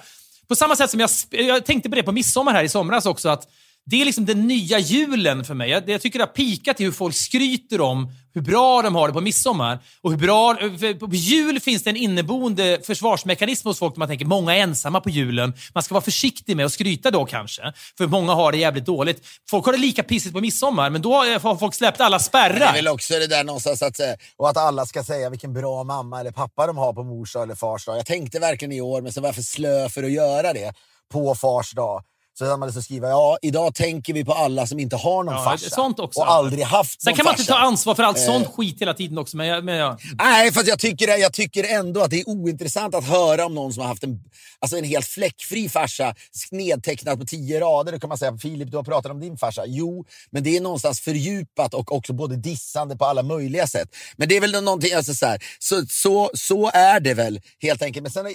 på 0.52 0.56
samma 0.56 0.76
sätt 0.76 0.92
som 0.92 1.00
jag, 1.00 1.10
jag 1.30 1.66
tänkte 1.66 1.90
på 1.90 1.96
det 1.96 2.04
på 2.04 2.12
midsommar 2.12 2.54
här 2.54 2.64
i 2.64 2.70
somras 2.70 3.06
också, 3.06 3.30
att 3.30 3.48
det 3.86 4.02
är 4.02 4.06
liksom 4.06 4.26
den 4.26 4.48
nya 4.48 4.80
julen 4.80 5.46
för 5.46 5.54
mig. 5.54 5.70
Jag, 5.70 5.90
jag 5.90 6.02
tycker 6.02 6.20
det 6.20 6.26
har 6.26 6.34
pikat 6.34 6.82
i 6.82 6.84
hur 6.84 6.92
folk 6.92 7.16
skryter 7.16 7.82
om 7.82 8.12
hur 8.34 8.42
bra 8.42 8.82
de 8.82 8.96
har 8.96 9.08
det 9.08 9.14
på 9.14 9.22
midsommar. 9.22 9.80
Och 10.02 10.12
hur 10.12 10.18
bra, 10.18 10.58
på 11.00 11.16
jul 11.16 11.60
finns 11.60 11.84
det 11.84 11.90
en 11.90 11.96
inneboende 11.98 12.80
försvarsmekanism 12.84 13.68
hos 13.68 13.80
folk. 13.80 13.96
Man 13.96 14.08
tänker 14.08 14.26
många 14.26 14.56
är 14.56 14.60
ensamma 14.60 15.02
på 15.02 15.10
julen. 15.10 15.54
Man 15.74 15.84
ska 15.84 15.94
vara 15.94 16.04
försiktig 16.04 16.56
med 16.58 16.66
att 16.66 16.72
skryta 16.72 17.12
då 17.12 17.26
kanske. 17.26 17.74
För 17.98 18.08
många 18.08 18.34
har 18.34 18.52
det 18.52 18.58
jävligt 18.58 18.86
dåligt. 18.86 19.26
Folk 19.50 19.66
har 19.66 19.74
det 19.74 19.80
lika 19.80 20.04
pissigt 20.04 20.34
på 20.34 20.42
midsommar, 20.42 20.90
men 20.90 21.02
då 21.02 21.14
har 21.14 21.58
folk 21.58 21.76
släppt 21.76 22.02
alla 22.02 22.20
spärrar. 22.20 22.60
Det 22.60 22.66
är 22.66 22.74
väl 22.74 22.88
också 22.88 23.14
det 23.14 23.28
där 23.28 23.44
någonstans 23.44 23.82
att 23.82 24.00
eh, 24.00 24.06
och 24.38 24.50
att 24.50 24.58
alla 24.58 24.86
ska 24.86 25.04
säga 25.04 25.30
vilken 25.30 25.54
bra 25.54 25.84
mamma 25.84 26.20
eller 26.20 26.32
pappa 26.32 26.68
de 26.68 26.78
har 26.78 26.94
på 26.94 27.04
mors 27.04 27.36
eller 27.36 27.56
fars 27.56 27.86
dag. 27.86 27.98
Jag 27.98 28.06
tänkte 28.06 28.40
verkligen 28.40 28.72
i 28.72 28.82
år, 28.82 29.02
men 29.02 29.14
så 29.14 29.22
var 29.22 29.28
jag 29.28 29.36
för 29.36 29.42
slö 29.42 29.90
för 29.90 30.04
att 30.04 30.12
göra 30.12 30.54
det 30.54 30.74
på 31.12 31.36
fars 31.36 31.72
dag. 31.72 32.04
Så 32.34 32.46
kan 32.46 32.60
man 32.60 32.68
liksom 32.70 32.84
skriva, 32.84 33.10
ja, 33.10 33.38
idag 33.42 33.76
tänker 33.76 34.14
vi 34.14 34.26
på 34.26 34.34
alla 34.34 34.68
som 34.68 34.80
inte 34.80 34.96
har 34.96 35.24
någon 35.24 35.34
Ja, 35.36 35.44
farsa. 35.44 35.70
sånt 35.70 36.00
också. 36.00 36.20
Och 36.20 36.32
aldrig 36.32 36.64
haft 36.66 37.02
Sen 37.02 37.12
någon 37.12 37.18
kan 37.18 37.26
man 37.26 37.34
inte 37.34 37.46
ta 37.46 37.58
ansvar 37.58 37.96
för 37.96 38.04
allt 38.04 38.18
Eh. 38.18 38.24
sånt 38.26 38.48
skit 38.48 38.82
hela 38.82 38.94
tiden 38.94 39.18
också. 39.18 39.38
Men, 39.38 39.48
jag, 39.48 39.64
men 39.64 39.76
jag, 39.76 40.00
Nej, 40.20 40.52
fast 40.52 40.68
jag 40.68 40.80
tycker, 40.80 41.18
jag 41.18 41.34
tycker 41.34 41.64
ändå 41.64 42.02
att 42.02 42.10
det 42.10 42.20
är 42.20 42.30
ointressant 42.30 42.96
att 42.96 43.04
höra 43.08 43.46
om 43.46 43.56
någon 43.56 43.74
som 43.74 43.82
har 43.82 43.88
haft 43.88 44.04
en, 44.04 44.20
alltså 44.60 44.78
en 44.78 44.84
helt 44.84 45.06
fläckfri 45.06 45.70
farsa 45.70 46.16
nedtecknad 46.52 47.20
på 47.20 47.26
tio 47.26 47.60
rader. 47.60 47.92
Då 47.92 48.00
kan 48.00 48.08
man 48.10 48.18
säga, 48.18 48.38
Filip, 48.38 48.72
du 48.72 48.78
har 48.78 48.84
pratat 48.84 49.12
om 49.12 49.20
din 49.20 49.38
farsa. 49.38 49.64
Jo, 49.68 50.06
men 50.32 50.44
det 50.44 50.58
är 50.58 50.62
någonstans 50.62 51.00
fördjupat 51.00 51.74
och 51.74 51.92
också 51.96 52.14
både 52.14 52.36
dissande 52.36 52.96
på 52.98 53.06
alla 53.06 53.24
möjliga 53.24 53.68
sätt. 53.68 53.90
Men 54.18 54.28
det 54.30 54.38
är 54.38 54.42
väl 54.42 54.64
någonting, 54.64 54.94
alltså 54.94 55.14
så, 55.14 55.26
här, 55.26 55.44
så, 55.60 55.86
så, 55.90 56.32
så 56.34 56.70
är 56.74 57.00
det 57.00 57.14
väl 57.14 57.42
helt 57.62 57.82
enkelt. 57.82 58.04
Men 58.04 58.12
sen, 58.12 58.26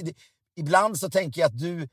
ibland 0.58 0.98
så 0.98 1.10
tänker 1.10 1.40
jag 1.40 1.48
att 1.48 1.58
du, 1.58 1.88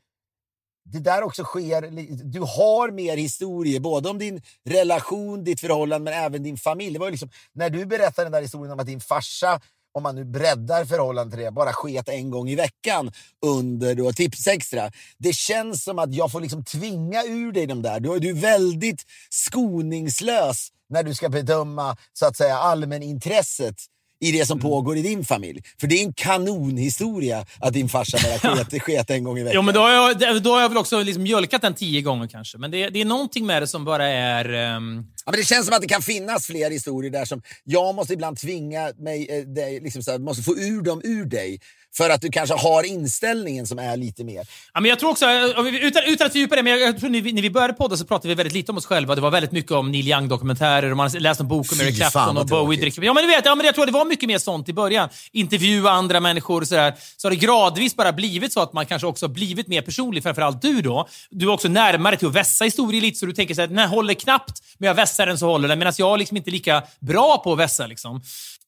det 0.86 1.00
där 1.00 1.24
också 1.24 1.44
sker, 1.44 1.82
du 2.24 2.40
har 2.40 2.92
mer 2.92 3.18
historier, 3.18 3.80
både 3.80 4.10
om 4.10 4.20
din 4.20 4.42
relation, 4.70 5.44
ditt 5.44 5.60
förhållande, 5.60 6.12
men 6.12 6.24
även 6.24 6.44
din 6.44 6.58
familj. 6.58 6.94
Det 6.94 7.00
var 7.00 7.08
ju 7.08 7.12
liksom, 7.12 7.30
när 7.54 7.70
du 7.70 7.86
berättade 7.86 8.26
den 8.26 8.32
där 8.32 8.42
historien 8.42 8.72
om 8.72 8.80
att 8.80 8.88
din 8.88 9.00
farsa, 9.00 9.62
om 9.94 10.04
man 10.04 10.16
nu 10.16 10.26
breddar 10.26 10.86
förhållandet 10.86 11.34
till 11.34 11.46
det, 11.46 11.52
bara 11.52 11.74
sket 11.74 12.10
en 12.10 12.30
gång 12.30 12.50
i 12.50 12.56
veckan 12.56 13.12
under 13.46 13.96
då 13.96 14.14
Tipsextra. 14.14 14.92
Det 15.18 15.36
känns 15.36 15.84
som 15.84 16.00
att 16.00 16.14
jag 16.14 16.32
får 16.32 16.42
liksom 16.42 16.64
tvinga 16.64 17.24
ur 17.24 17.52
dig 17.52 17.66
de 17.66 17.82
där. 17.82 18.00
Du, 18.00 18.20
du 18.20 18.30
är 18.30 18.34
väldigt 18.34 19.04
skoningslös 19.30 20.70
när 20.90 21.04
du 21.04 21.14
ska 21.14 21.30
bedöma 21.30 21.98
så 22.14 22.26
att 22.26 22.38
säga 22.38 22.58
allmänintresset 22.58 23.76
i 24.24 24.32
det 24.32 24.46
som 24.46 24.60
pågår 24.60 24.98
i 24.98 25.02
din 25.02 25.26
familj. 25.26 25.62
För 25.80 25.88
det 25.88 25.96
är 25.96 26.04
en 26.04 26.14
kanonhistoria 26.14 27.46
att 27.60 27.74
din 27.74 27.90
farsa 27.90 28.18
bara 28.24 28.56
sket, 28.56 28.82
sket 28.82 29.10
en 29.10 29.24
gång 29.24 29.38
i 29.38 29.44
veckan. 29.44 29.56
Jo, 29.56 29.62
men 29.62 29.74
då 29.74 29.80
har 29.82 29.92
jag, 29.92 30.44
då 30.44 30.54
har 30.54 30.62
jag 30.62 30.70
väl 30.70 30.78
också 30.78 31.02
liksom 31.02 31.24
mjölkat 31.24 31.62
den 31.62 31.74
tio 31.74 32.02
gånger 32.02 32.28
kanske. 32.28 32.58
Men 32.58 32.72
det, 32.72 32.90
det 32.90 33.02
är 33.02 33.06
någonting 33.06 33.46
med 33.46 33.62
det 33.62 33.68
som 33.68 33.86
bara 33.86 34.08
är... 34.08 34.54
ehm, 34.54 35.06
Ja, 35.26 35.32
men 35.32 35.40
det 35.40 35.46
känns 35.46 35.66
som 35.66 35.76
att 35.76 35.82
det 35.82 35.88
kan 35.88 36.02
finnas 36.02 36.48
fler 36.48 36.72
historier 36.72 37.12
där 37.12 37.26
som 37.26 37.42
jag 37.64 37.96
måste 37.96 38.14
ibland 38.14 38.38
tvinga 38.38 38.92
mig, 38.98 39.28
eh, 39.30 39.44
dig, 39.44 39.80
liksom 39.80 40.04
så 40.04 40.12
här, 40.12 40.20
måste 40.20 40.44
få 40.44 40.58
ur 40.58 40.82
dem 40.82 41.02
ur 41.04 41.26
dig. 41.26 41.60
För 41.98 42.10
att 42.10 42.22
du 42.22 42.30
kanske 42.30 42.56
har 42.56 42.84
inställningen 42.84 43.68
som 43.68 43.80
är 43.80 43.98
lite 43.98 44.24
mer. 44.24 44.48
Ja, 44.74 44.80
men 44.82 44.90
jag 44.90 45.00
tror 45.00 45.10
också, 45.10 45.26
eh, 45.26 45.76
utan, 45.82 46.04
utan 46.04 46.28
att 46.28 46.32
fördjupa 46.32 46.56
det, 46.56 46.64
men 46.64 46.80
jag, 46.80 47.00
tror 47.00 47.10
när 47.10 47.22
vi, 47.22 47.34
när 47.34 47.42
vi 47.42 47.50
började 47.50 47.74
podda 47.74 47.98
så 47.98 48.06
pratade 48.06 48.28
vi 48.28 48.36
väldigt 48.36 48.54
lite 48.54 48.72
om 48.72 48.78
oss 48.78 48.86
själva. 48.86 49.16
Det 49.16 49.22
var 49.22 49.32
väldigt 49.32 49.52
mycket 49.52 49.72
om 49.72 49.92
Neil 49.92 50.08
Young-dokumentärer 50.08 50.92
och 50.92 50.98
man 50.98 51.10
läste 51.10 51.44
en 51.44 51.48
bok 51.48 51.72
om 51.72 51.82
Eric 51.82 51.98
Clapton 51.98 52.38
och 52.38 52.46
Bowie. 52.46 52.92
Ja, 53.02 53.14
men 53.14 53.24
du 53.24 53.28
vet, 53.28 53.46
ja, 53.46 53.56
men 53.56 53.66
jag 53.66 53.76
tror 53.76 53.86
det 53.86 53.92
var 53.92 54.06
mycket 54.06 54.28
mer 54.28 54.38
sånt 54.38 54.70
i 54.70 54.74
början. 54.74 55.10
Intervjua 55.32 55.92
andra 55.92 56.20
människor 56.20 56.62
och 56.62 56.68
sådär. 56.68 56.94
Så 57.18 57.28
har 57.28 57.32
det 57.32 57.38
gradvis 57.38 57.96
bara 57.96 58.14
blivit 58.14 58.54
så 58.54 58.60
att 58.60 58.74
man 58.74 58.86
kanske 58.86 59.08
också 59.08 59.26
har 59.26 59.34
blivit 59.34 59.68
mer 59.68 59.82
personlig, 59.82 60.24
framförallt 60.24 60.62
du 60.62 60.82
då. 60.82 61.08
Du 61.30 61.46
är 61.46 61.50
också 61.50 61.68
närmare 61.68 62.18
till 62.18 62.28
att 62.28 62.36
vässa 62.36 62.66
historier 62.66 63.02
lite, 63.02 63.20
så 63.20 63.26
du 63.26 63.34
tänker 63.34 63.56
så 63.56 63.62
här, 63.62 63.68
den 63.68 63.78
här 63.78 63.88
håller 63.88 64.14
knappt, 64.14 64.64
men 64.78 64.88
jag 64.88 64.96
vässar 64.96 65.26
den 65.26 65.38
så 65.38 65.48
håller 65.48 65.68
den. 65.68 65.80
Medan 65.80 65.94
jag 65.98 66.14
är 66.14 66.18
liksom 66.18 66.38
inte 66.38 66.52
lika 66.52 66.84
bra 67.00 67.42
på 67.44 67.54
att 67.54 67.60
vässa. 67.60 67.88
Liksom. 67.88 68.22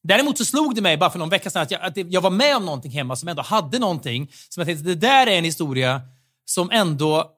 Däremot 0.07 0.37
så 0.37 0.45
slog 0.45 0.75
det 0.75 0.81
mig 0.81 0.97
bara 0.97 1.09
för 1.09 1.19
någon 1.19 1.29
vecka 1.29 1.49
sedan 1.49 1.61
att 1.61 1.71
jag, 1.71 1.81
att 1.81 1.97
jag 2.11 2.21
var 2.21 2.29
med 2.29 2.55
om 2.55 2.65
någonting 2.65 2.91
hemma 2.91 3.14
som 3.15 3.29
ändå 3.29 3.41
hade 3.41 3.79
någonting. 3.79 4.31
Som 4.49 4.61
jag 4.61 4.67
tänkte, 4.67 4.89
det 4.89 4.95
där 4.95 5.27
är 5.27 5.37
en 5.37 5.43
historia 5.43 6.01
som 6.45 6.71
ändå 6.71 7.31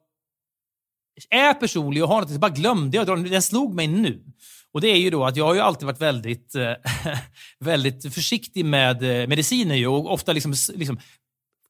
är 1.30 1.54
personlig 1.54 2.04
och 2.04 2.10
har 2.10 2.22
något, 2.22 2.30
så 2.30 2.40
bara 2.40 2.52
glömde 2.52 2.98
jag. 2.98 3.32
Den 3.32 3.42
slog 3.42 3.74
mig 3.74 3.88
nu. 3.88 4.24
Och 4.72 4.82
det 4.82 4.88
är 4.88 4.98
ju 4.98 5.10
då 5.10 5.26
att 5.26 5.36
jag 5.36 5.46
har 5.46 5.54
ju 5.54 5.60
alltid 5.60 5.86
varit 5.86 6.02
väldigt, 6.02 6.56
eh, 6.56 6.74
väldigt 7.60 8.14
försiktig 8.14 8.66
med 8.66 9.04
eh, 9.04 9.28
mediciner 9.28 9.88
och 9.88 10.14
ofta 10.14 10.34
liksom, 10.34 10.54
liksom 10.76 11.00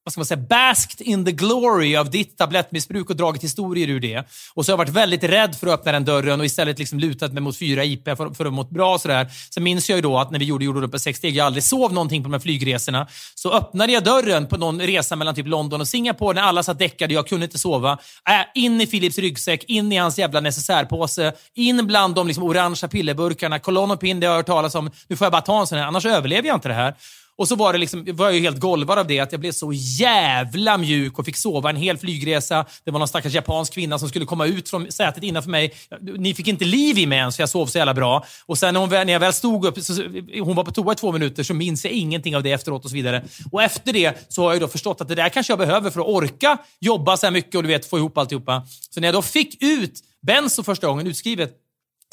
vad 0.07 0.11
ska 0.11 0.19
man 0.19 0.25
säga, 0.25 0.37
basked 0.37 1.07
in 1.07 1.25
the 1.25 1.31
glory 1.31 1.95
av 1.95 2.09
ditt 2.09 2.37
tablettmissbruk 2.37 3.09
och 3.09 3.15
dragit 3.15 3.43
historier 3.43 3.87
ur 3.87 3.99
det. 3.99 4.23
Och 4.53 4.65
så 4.65 4.71
har 4.71 4.73
jag 4.73 4.77
varit 4.77 4.95
väldigt 4.95 5.23
rädd 5.23 5.55
för 5.55 5.67
att 5.67 5.73
öppna 5.73 5.91
den 5.91 6.05
dörren 6.05 6.39
och 6.39 6.45
istället 6.45 6.79
liksom 6.79 6.99
lutat 6.99 7.33
mig 7.33 7.43
mot 7.43 7.57
fyra 7.57 7.83
IP 7.83 8.05
för, 8.05 8.33
för 8.33 8.45
att 8.45 8.53
må 8.53 8.63
bra. 8.63 8.99
Sådär. 8.99 9.27
Sen 9.53 9.63
minns 9.63 9.89
jag 9.89 9.95
ju 9.95 10.01
då 10.01 10.17
att 10.17 10.31
när 10.31 10.39
vi 10.39 10.45
gjorde 10.45 10.65
jorden 10.65 10.91
på 10.91 10.99
sex 10.99 11.17
steg, 11.17 11.35
jag 11.35 11.45
aldrig 11.45 11.63
sov 11.63 11.93
någonting 11.93 12.23
på 12.23 12.29
de 12.29 12.33
här 12.33 12.39
flygresorna. 12.39 13.07
Så 13.35 13.53
öppnade 13.53 13.93
jag 13.93 14.03
dörren 14.03 14.47
på 14.47 14.57
någon 14.57 14.81
resa 14.81 15.15
mellan 15.15 15.35
typ 15.35 15.47
London 15.47 15.81
och 15.81 15.87
Singapore 15.87 16.35
när 16.35 16.41
alla 16.41 16.63
satt 16.63 16.79
däckade, 16.79 17.13
jag 17.13 17.27
kunde 17.27 17.45
inte 17.45 17.59
sova. 17.59 17.97
Äh, 18.29 18.63
in 18.63 18.81
i 18.81 18.87
Philips 18.87 19.17
ryggsäck, 19.17 19.63
in 19.63 19.91
i 19.91 19.97
hans 19.97 20.19
jävla 20.19 20.39
necessärpåse, 20.39 21.33
in 21.55 21.87
bland 21.87 22.15
de 22.15 22.27
liksom 22.27 22.43
orangea 22.43 22.89
pillerburkarna. 22.89 23.59
Kolonopin, 23.59 24.19
det 24.19 24.27
har 24.27 24.33
jag 24.33 24.39
hört 24.39 24.45
talas 24.45 24.75
om. 24.75 24.91
Nu 25.07 25.15
får 25.15 25.25
jag 25.25 25.31
bara 25.31 25.41
ta 25.41 25.59
en 25.59 25.67
sån 25.67 25.77
här, 25.77 25.85
annars 25.85 26.05
överlever 26.05 26.47
jag 26.47 26.57
inte 26.57 26.67
det 26.67 26.73
här. 26.73 26.95
Och 27.37 27.47
så 27.47 27.55
var, 27.55 27.73
det 27.73 27.79
liksom, 27.79 28.05
var 28.13 28.25
jag 28.25 28.35
ju 28.35 28.41
helt 28.41 28.59
golvad 28.59 28.99
av 28.99 29.07
det, 29.07 29.19
att 29.19 29.31
jag 29.31 29.41
blev 29.41 29.51
så 29.51 29.73
jävla 29.73 30.77
mjuk 30.77 31.19
och 31.19 31.25
fick 31.25 31.37
sova 31.37 31.69
en 31.69 31.75
hel 31.75 31.97
flygresa. 31.97 32.65
Det 32.83 32.91
var 32.91 32.99
någon 32.99 33.07
stackars 33.07 33.33
japansk 33.33 33.73
kvinna 33.73 33.99
som 33.99 34.09
skulle 34.09 34.25
komma 34.25 34.45
ut 34.45 34.69
från 34.69 34.91
sätet 34.91 35.23
innanför 35.23 35.49
mig. 35.49 35.73
Ni 36.17 36.33
fick 36.33 36.47
inte 36.47 36.65
liv 36.65 36.97
i 36.97 37.05
mig 37.05 37.17
ens, 37.17 37.35
för 37.35 37.41
jag 37.41 37.49
sov 37.49 37.65
så 37.65 37.77
jävla 37.77 37.93
bra. 37.93 38.25
Och 38.45 38.57
sen 38.57 38.73
när, 38.73 38.81
hon, 38.81 38.89
när 38.89 39.13
jag 39.13 39.19
väl 39.19 39.33
stod 39.33 39.65
upp, 39.65 39.79
så, 39.79 39.93
hon 40.41 40.55
var 40.55 40.63
på 40.63 40.71
toa 40.71 40.93
i 40.93 40.95
två 40.95 41.11
minuter, 41.11 41.43
så 41.43 41.53
minns 41.53 41.85
jag 41.85 41.93
ingenting 41.93 42.35
av 42.35 42.43
det 42.43 42.51
efteråt 42.51 42.83
och 42.83 42.89
så 42.89 42.95
vidare. 42.95 43.23
Och 43.51 43.63
efter 43.63 43.93
det 43.93 44.25
så 44.33 44.43
har 44.43 44.51
jag 44.51 44.61
då 44.61 44.67
förstått 44.67 45.01
att 45.01 45.07
det 45.07 45.15
där 45.15 45.29
kanske 45.29 45.51
jag 45.51 45.59
behöver 45.59 45.89
för 45.89 45.99
att 45.99 46.07
orka 46.07 46.57
jobba 46.79 47.17
så 47.17 47.25
här 47.25 47.31
mycket 47.31 47.55
och 47.55 47.63
du 47.63 47.69
vet, 47.69 47.85
få 47.85 47.97
ihop 47.97 48.17
alltihopa. 48.17 48.65
Så 48.89 48.99
när 48.99 49.07
jag 49.07 49.15
då 49.15 49.21
fick 49.21 49.63
ut 49.63 49.99
benzo 50.27 50.63
första 50.63 50.87
gången 50.87 51.07
utskrivet, 51.07 51.53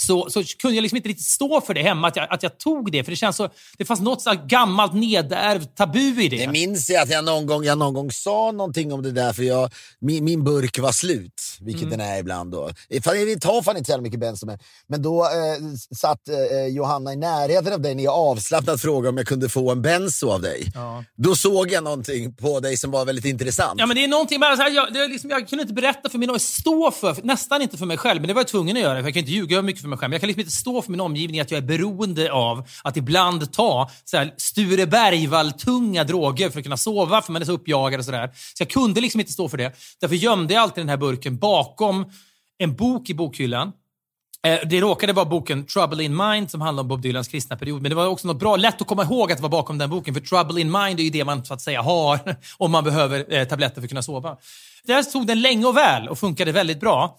så, 0.02 0.30
så 0.30 0.42
kunde 0.44 0.74
jag 0.74 0.82
liksom 0.82 0.96
inte 0.96 1.08
riktigt 1.08 1.26
stå 1.26 1.60
för 1.60 1.74
det 1.74 1.82
hemma, 1.82 2.08
att 2.08 2.16
jag, 2.16 2.26
att 2.30 2.42
jag 2.42 2.58
tog 2.58 2.92
det. 2.92 3.04
För 3.04 3.10
det 3.10 3.16
känns 3.16 3.36
så, 3.36 3.48
det 3.78 3.84
fanns 3.84 4.00
något 4.00 4.22
så 4.22 4.34
gammalt 4.46 4.94
nedärvt 4.94 5.76
tabu 5.76 6.22
i 6.22 6.28
det. 6.28 6.36
Det 6.36 6.52
minns 6.52 6.90
jag 6.90 7.02
att 7.02 7.10
jag 7.10 7.24
någon 7.24 7.46
gång, 7.46 7.64
jag 7.64 7.78
någon 7.78 7.94
gång 7.94 8.10
sa 8.10 8.52
någonting 8.52 8.92
om 8.92 9.02
det 9.02 9.10
där 9.10 9.32
för 9.32 9.42
jag, 9.42 9.70
min, 10.00 10.24
min 10.24 10.44
burk 10.44 10.78
var 10.78 10.92
slut, 10.92 11.42
vilket 11.60 11.84
Mm. 11.84 11.98
den 11.98 12.08
är 12.08 12.18
ibland. 12.18 12.52
Då. 12.52 12.70
Vi 12.88 13.00
tar 13.00 13.62
fan 13.62 13.76
inte 13.76 13.86
så 13.86 13.92
jävla 13.92 14.02
mycket 14.02 14.20
benzo 14.20 14.46
men, 14.46 14.58
men 14.86 15.02
då 15.02 15.24
eh, 15.24 15.30
satt 15.96 16.28
eh, 16.28 16.66
Johanna 16.66 17.12
i 17.12 17.16
närheten 17.16 17.72
av 17.72 17.80
dig 17.80 17.94
när 17.94 18.04
jag 18.04 18.14
avslappnat 18.14 18.80
frågade 18.80 19.08
om 19.08 19.16
jag 19.16 19.26
kunde 19.26 19.48
få 19.48 19.70
en 19.72 19.82
benzo 19.82 20.30
av 20.30 20.42
dig. 20.42 20.70
Ja. 20.74 21.04
Då 21.16 21.36
såg 21.36 21.70
jag 21.70 21.84
någonting 21.84 22.34
på 22.34 22.60
dig 22.60 22.76
som 22.76 22.90
var 22.90 23.04
väldigt 23.04 23.24
intressant. 23.24 23.80
Ja, 23.80 23.86
men 23.86 23.96
det 23.96 24.04
är 24.04 24.08
någonting 24.08 24.38
så 24.40 24.44
här, 24.62 24.70
jag, 24.70 24.92
det 24.92 24.98
är 24.98 25.08
liksom, 25.08 25.30
jag 25.30 25.48
kunde 25.48 25.62
inte 25.62 25.74
berätta 25.74 26.08
för 26.08 26.18
min 26.18 26.40
stå 26.40 26.90
för, 26.90 27.16
nästan 27.22 27.62
inte 27.62 27.78
för 27.78 27.86
mig 27.86 27.96
själv, 27.96 28.20
men 28.20 28.28
det 28.28 28.34
var 28.34 28.40
jag 28.40 28.48
tvungen 28.48 28.76
att 28.76 28.82
göra. 28.82 28.98
För 28.98 29.04
jag 29.04 29.14
kan 29.14 29.20
inte 29.20 29.32
ljuga 29.32 29.62
mycket 29.62 29.83
för 29.84 29.88
mig 29.88 29.98
själv. 29.98 30.12
Jag 30.12 30.20
kan 30.20 30.26
liksom 30.26 30.40
inte 30.40 30.52
stå 30.52 30.82
för 30.82 30.90
min 30.90 31.00
omgivning 31.00 31.40
att 31.40 31.50
jag 31.50 31.58
är 31.58 31.66
beroende 31.66 32.32
av 32.32 32.68
att 32.84 32.96
ibland 32.96 33.52
ta 33.52 33.90
så 34.04 34.16
här, 34.16 34.34
Sture 34.36 34.86
Bergvall-tunga 34.86 36.04
droger 36.04 36.50
för 36.50 36.58
att 36.58 36.64
kunna 36.64 36.76
sova, 36.76 37.22
för 37.22 37.32
man 37.32 37.42
är 37.42 37.46
så 37.46 37.52
uppjagad 37.52 38.00
och 38.00 38.04
sådär. 38.04 38.30
Så 38.34 38.62
jag 38.62 38.70
kunde 38.70 39.00
liksom 39.00 39.20
inte 39.20 39.32
stå 39.32 39.48
för 39.48 39.56
det. 39.56 39.76
Därför 40.00 40.16
gömde 40.16 40.54
jag 40.54 40.62
alltid 40.62 40.82
den 40.82 40.88
här 40.88 40.96
burken 40.96 41.38
bakom 41.38 42.04
en 42.58 42.76
bok 42.76 43.10
i 43.10 43.14
bokhyllan. 43.14 43.72
Eh, 44.44 44.58
det 44.66 44.80
råkade 44.80 45.12
vara 45.12 45.24
boken 45.24 45.66
Trouble 45.66 46.04
in 46.04 46.16
Mind 46.16 46.50
som 46.50 46.60
handlar 46.60 46.82
om 46.82 46.88
Bob 46.88 47.02
Dylans 47.02 47.28
kristna 47.28 47.56
period. 47.56 47.82
Men 47.82 47.90
det 47.90 47.94
var 47.94 48.06
också 48.06 48.26
något 48.26 48.38
bra, 48.38 48.56
lätt 48.56 48.80
att 48.80 48.86
komma 48.86 49.02
ihåg 49.02 49.32
att 49.32 49.38
det 49.38 49.42
var 49.42 49.48
bakom 49.48 49.78
den 49.78 49.90
boken. 49.90 50.14
För 50.14 50.20
Trouble 50.20 50.60
in 50.60 50.70
Mind 50.70 51.00
är 51.00 51.04
ju 51.04 51.10
det 51.10 51.24
man 51.24 51.44
så 51.44 51.54
att 51.54 51.60
säga 51.60 51.82
har 51.82 52.36
om 52.56 52.70
man 52.70 52.84
behöver 52.84 53.34
eh, 53.34 53.44
tabletter 53.44 53.74
för 53.74 53.82
att 53.82 53.88
kunna 53.88 54.02
sova. 54.02 54.36
Där 54.84 55.02
stod 55.02 55.26
den 55.26 55.40
länge 55.40 55.66
och 55.66 55.76
väl 55.76 56.08
och 56.08 56.18
funkade 56.18 56.52
väldigt 56.52 56.80
bra. 56.80 57.18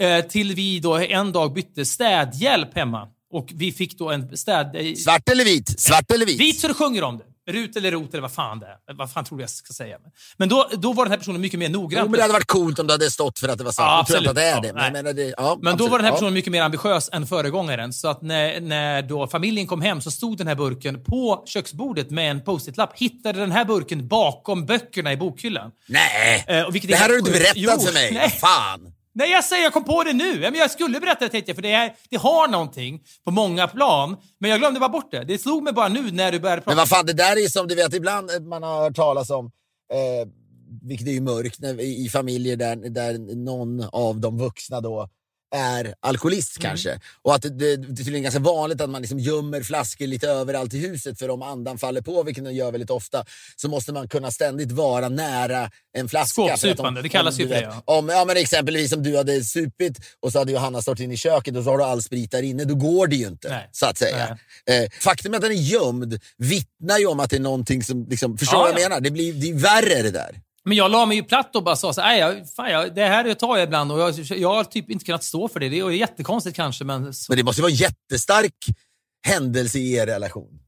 Eh, 0.00 0.20
till 0.24 0.54
vi 0.54 0.80
då 0.80 0.96
en 0.98 1.32
dag 1.32 1.52
bytte 1.52 1.84
städhjälp 1.84 2.74
hemma. 2.76 3.08
Och 3.32 3.48
vi 3.54 3.72
fick 3.72 3.98
då 3.98 4.10
en 4.10 4.36
städ... 4.36 4.76
eh, 4.76 4.94
Svart 4.94 5.28
eller 5.28 5.44
vit? 5.44 5.80
Svart 5.80 6.10
eller 6.10 6.26
vit? 6.26 6.40
Vit 6.40 6.60
så 6.60 6.68
du 6.68 6.74
sjunger 6.74 7.02
om 7.02 7.18
det. 7.18 7.24
Rut 7.52 7.76
eller 7.76 7.90
rot 7.90 8.12
eller 8.14 8.22
vad 8.22 8.32
fan 8.32 8.58
det 8.60 8.66
är. 8.66 8.94
Vad 8.94 9.12
fan 9.12 9.24
tror 9.24 9.38
du 9.38 9.42
jag 9.42 9.50
ska 9.50 9.72
säga? 9.72 9.96
Men 10.36 10.48
då, 10.48 10.68
då 10.78 10.92
var 10.92 11.04
den 11.04 11.10
här 11.12 11.18
personen 11.18 11.40
mycket 11.40 11.58
mer 11.58 11.66
Jo, 11.68 11.72
noggrann. 11.80 12.04
men 12.04 12.12
det 12.12 12.22
hade 12.22 12.32
varit 12.32 12.46
coolt 12.46 12.78
om 12.78 12.86
du 12.86 12.92
hade 12.94 13.10
stått 13.10 13.38
för 13.38 13.48
att 13.48 13.58
det 13.58 13.64
var 13.64 13.72
sant. 13.72 13.86
Ja, 13.90 13.96
jag 13.98 14.06
tror 14.06 14.18
inte 14.18 14.30
att 14.30 14.36
det 14.36 14.42
är 14.44 14.56
absolut. 14.56 14.74
det. 14.74 14.80
Ja, 14.80 14.90
Men, 14.92 15.04
men, 15.04 15.16
det, 15.16 15.34
ja, 15.36 15.58
Men 15.62 15.76
då 15.76 15.88
var 15.88 15.98
den 15.98 16.04
här 16.04 16.12
absolut. 16.12 16.18
personen 16.18 16.34
mycket 16.34 16.52
mer 16.52 16.62
ambitiös 16.62 17.10
än 17.12 17.26
föregångaren. 17.26 17.92
Så 17.92 18.08
att 18.08 18.22
när, 18.22 18.60
när 18.60 19.02
då 19.02 19.26
familjen 19.26 19.66
kom 19.66 19.80
hem 19.80 20.00
så 20.00 20.10
stod 20.10 20.38
den 20.38 20.46
här 20.46 20.54
burken 20.54 21.04
på 21.04 21.42
köksbordet 21.46 22.10
med 22.10 22.30
en 22.30 22.40
post-it-lapp. 22.44 22.98
Hittade 22.98 23.40
den 23.40 23.52
här 23.52 23.64
burken 23.64 24.08
bakom 24.08 24.66
böckerna 24.66 25.12
i 25.12 25.16
bokhyllan. 25.16 25.70
Nej! 25.88 26.44
Eh, 26.48 26.70
det 26.72 26.92
är 26.92 26.96
här 26.96 27.02
har 27.02 27.08
du 27.12 27.18
inte 27.18 27.30
berättat 27.30 27.52
Jo, 27.56 27.70
för 27.80 27.92
mig. 27.92 28.12
nej. 28.14 28.30
Fan! 28.30 28.92
Nej, 29.18 29.30
jag 29.30 29.44
säger 29.44 29.62
jag 29.62 29.72
kom 29.72 29.84
på 29.84 30.02
det 30.02 30.12
nu. 30.12 30.40
Men 30.40 30.54
jag 30.54 30.70
skulle 30.70 31.00
berätta 31.00 31.24
det 31.24 31.30
tänkte 31.30 31.50
jag, 31.50 31.56
för 31.56 31.62
det, 31.62 31.72
är, 31.72 31.94
det 32.10 32.16
har 32.16 32.48
någonting 32.48 33.02
på 33.24 33.30
många 33.30 33.68
plan. 33.68 34.16
Men 34.38 34.50
jag 34.50 34.60
glömde 34.60 34.80
bara 34.80 34.88
bort 34.88 35.10
det. 35.10 35.24
Det 35.24 35.38
slog 35.38 35.62
mig 35.62 35.72
bara 35.72 35.88
nu 35.88 36.10
när 36.10 36.32
du 36.32 36.40
började 36.40 36.62
prata. 36.62 36.70
Men 36.70 36.76
vad 36.76 36.88
fan, 36.88 37.06
det 37.06 37.12
där 37.12 37.44
är 37.44 37.48
som 37.48 37.68
du 37.68 37.74
vet 37.74 37.94
ibland 37.94 38.30
eh, 38.30 38.40
man 38.40 38.62
har 38.62 38.82
hört 38.82 38.96
talas 38.96 39.30
om, 39.30 39.44
eh, 39.92 40.28
vilket 40.82 41.08
är 41.08 41.12
ju 41.12 41.20
mörkt, 41.20 41.60
när, 41.60 41.80
i, 41.80 42.04
i 42.04 42.08
familjer 42.08 42.56
där, 42.56 42.76
där 42.76 43.36
någon 43.36 43.88
av 43.92 44.20
de 44.20 44.38
vuxna 44.38 44.80
då 44.80 45.08
är 45.54 45.94
alkoholist 46.00 46.56
Mm. 46.58 46.70
kanske. 46.70 47.00
Och 47.22 47.34
att 47.34 47.42
det, 47.42 47.48
det, 47.50 47.76
det 47.76 47.92
är 47.92 47.96
tydligen 47.96 48.22
ganska 48.22 48.40
vanligt 48.40 48.80
att 48.80 48.90
man 48.90 49.02
liksom 49.02 49.18
gömmer 49.18 49.62
flaskor 49.62 50.06
lite 50.06 50.28
överallt 50.28 50.74
i 50.74 50.78
huset 50.78 51.18
för 51.18 51.30
om 51.30 51.42
andan 51.42 51.78
faller 51.78 52.00
på, 52.00 52.22
vilket 52.22 52.44
den 52.44 52.54
gör 52.54 52.72
väldigt 52.72 52.90
ofta, 52.90 53.24
så 53.56 53.68
måste 53.68 53.92
man 53.92 54.08
kunna 54.08 54.30
ständigt 54.30 54.72
vara 54.72 55.08
nära 55.08 55.70
en 55.98 56.08
flaska. 56.08 56.42
Skåpsupande, 56.42 57.02
det 57.02 57.08
kallas 57.08 57.38
ju 57.40 57.48
för 57.48 57.54
det, 57.54 57.60
vet, 57.60 57.74
ja. 57.86 57.98
Om, 57.98 58.08
ja, 58.08 58.24
men 58.24 58.36
exempelvis 58.36 58.92
om 58.92 59.02
du 59.02 59.16
hade 59.16 59.44
supit 59.44 59.98
och 60.20 60.32
så 60.32 60.38
hade 60.38 60.52
Johanna 60.52 60.82
stått 60.82 61.00
in 61.00 61.12
i 61.12 61.16
köket 61.16 61.56
och 61.56 61.64
så 61.64 61.70
har 61.70 61.78
du 61.78 61.84
all 61.84 62.02
sprit 62.02 62.30
där 62.30 62.42
inne, 62.42 62.64
då 62.64 62.74
går 62.74 63.06
det 63.06 63.16
ju 63.16 63.26
inte. 63.26 63.48
Nej. 63.48 63.68
Så 63.72 63.86
att 63.86 63.98
säga. 63.98 64.38
Eh, 64.70 64.90
faktum 65.00 65.34
att 65.34 65.40
den 65.40 65.50
är 65.50 65.54
gömd 65.54 66.20
vittnar 66.38 66.98
ju 66.98 67.06
om 67.06 67.20
att 67.20 67.30
det 67.30 67.36
är 67.36 67.40
någonting 67.40 67.82
som... 67.82 68.06
Liksom, 68.08 68.38
förstår 68.38 68.56
du 68.56 68.62
Ja, 68.62 68.72
vad 68.72 68.80
jag 68.80 68.84
ja. 68.84 68.88
menar? 68.88 69.00
Det 69.00 69.10
blir 69.10 69.32
det 69.32 69.50
är 69.50 69.54
värre 69.54 70.02
det 70.02 70.10
där. 70.10 70.40
Men 70.68 70.76
jag 70.76 70.90
la 70.90 71.06
mig 71.06 71.16
ju 71.16 71.22
platt 71.22 71.56
och 71.56 71.62
bara 71.64 71.76
sa 71.76 71.92
så 71.92 72.00
här, 72.00 72.44
fan, 72.56 72.70
jag, 72.70 72.94
det 72.94 73.04
här 73.04 73.34
tar 73.34 73.56
jag 73.56 73.66
ibland 73.66 73.92
och 73.92 74.00
jag, 74.00 74.14
jag 74.18 74.54
har 74.54 74.64
typ 74.64 74.90
inte 74.90 75.04
kunnat 75.04 75.24
stå 75.24 75.48
för 75.48 75.60
det. 75.60 75.68
Det 75.68 75.78
är 75.78 75.90
jättekonstigt 75.90 76.56
kanske, 76.56 76.84
men 76.84 77.14
så, 77.14 77.32
Men 77.32 77.36
det 77.38 77.44
måste 77.44 77.60
ju 77.60 77.62
vara 77.62 77.70
en 77.70 77.76
jättestark 77.76 78.52
händelse 79.26 79.78
i 79.78 79.94
er 79.94 80.06
relation 80.06 80.58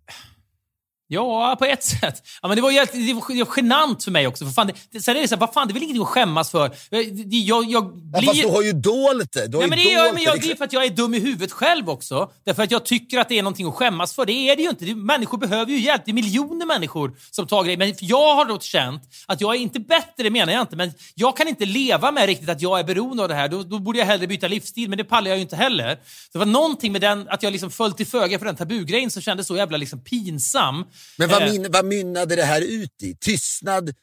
ja, 1.09 1.57
på 1.59 1.65
ett 1.65 1.85
sätt. 1.85 2.23
Ja, 2.43 2.49
men 2.49 2.57
det 2.57 2.63
var, 2.63 2.73
det 2.73 3.15
var, 3.15 3.33
det 3.35 3.45
var 3.45 3.53
genant 3.57 4.05
för 4.05 4.11
mig 4.11 4.27
också. 4.27 4.45
För 4.45 4.53
fan, 4.53 4.67
det, 4.67 4.73
det, 4.91 5.01
sen 5.01 5.17
är 5.17 5.21
det 5.23 5.29
så 5.29 5.35
här, 5.35 5.41
vad 5.41 5.53
fan, 5.53 5.69
det 5.69 5.73
är 5.73 5.75
väl 5.75 5.83
ingenting 5.83 6.03
att 6.03 6.09
skämmas 6.09 6.51
för. 6.51 6.71
Jag, 6.91 7.17
det- 7.17 7.37
jag, 7.37 7.65
jag 7.65 7.85
Ja, 8.13 8.21
fast 8.23 8.35
du 8.35 8.43
blir... 8.43 8.53
har 8.53 8.63
ju 8.63 8.73
dolt 8.73 9.33
det. 9.33 9.47
Du 9.47 9.57
har 9.57 9.63
Nej, 9.63 9.69
men 9.71 9.79
det, 9.79 9.97
dolt 10.03 10.15
men 10.15 10.23
jag, 10.23 10.35
liksom. 10.37 10.57
för 10.57 10.65
att 10.65 10.73
jag 10.73 10.85
är 10.85 10.91
dum 10.91 11.15
i 11.15 11.19
huvudet 11.21 11.53
själv 11.53 11.91
också. 11.91 12.31
Därför 12.45 12.63
att 12.63 12.71
jag 12.71 12.85
tycker 12.85 13.19
att 13.19 13.29
det 13.29 13.39
är 13.39 13.43
någonting 13.43 13.67
att 13.69 13.75
skämmas 13.75 14.15
för. 14.15 14.27
Det 14.27 14.33
är 14.33 14.57
det 14.57 14.63
ju 14.63 14.69
inte. 14.69 14.85
Det, 14.85 14.95
människor 14.95 15.39
behöver 15.39 15.73
ju 15.73 15.79
hjälp. 15.81 16.03
Det 16.05 16.11
är 16.11 16.15
miljoner 16.15 16.67
människor 16.67 17.17
som 17.31 17.47
tar 17.47 17.65
grejer. 17.65 17.79
Men 17.79 17.95
jag 18.01 18.35
har 18.35 18.45
då 18.45 18.59
känt 18.61 19.03
att 19.27 19.41
jag 19.41 19.55
är 19.55 19.59
inte 19.61 19.81
bättre, 19.81 20.23
det 20.23 20.31
menar 20.31 20.53
jag 20.53 20.63
inte, 20.63 20.77
men 20.77 20.93
jag 21.15 21.37
kan 21.37 21.49
inte 21.49 21.65
leva 21.65 22.13
med 22.13 22.27
riktigt 22.27 22.49
att 22.49 22.63
jag 22.63 22.79
är 22.81 22.85
beroende 22.85 23.23
av 23.23 23.29
det 23.29 23.35
här. 23.35 23.49
Då, 23.49 23.63
då 23.63 23.79
borde 23.79 23.99
jag 23.99 24.07
hellre 24.07 24.27
byta 24.27 24.49
livsstil, 24.49 24.89
men 24.89 24.99
det 24.99 25.05
pallar 25.05 25.29
jag 25.29 25.37
ju 25.37 25.43
inte 25.43 25.57
heller. 25.57 25.95
Så 26.05 26.29
det 26.33 26.39
var 26.39 26.47
någonting 26.47 26.93
med 26.93 27.01
den, 27.01 27.29
att 27.29 27.43
jag 27.43 27.53
liksom 27.53 27.71
föll 27.71 27.93
till 27.93 28.07
föga 28.07 28.39
för 28.39 28.47
den 28.47 28.57
tabugrejen 28.57 29.11
som 29.11 29.23
kändes 29.23 29.47
så 29.47 29.57
jävla 29.57 29.77
liksom 29.77 30.01
pinsam. 30.01 30.85
Men 31.19 31.29
vad, 31.29 31.43
Eh, 31.43 31.53
min, 31.53 31.67
vad 31.71 31.85
mynnade 31.85 32.37
det 32.37 32.43
här 32.45 32.61
ut 32.63 33.03
i? 33.03 33.15
Tystnad? 33.15 33.95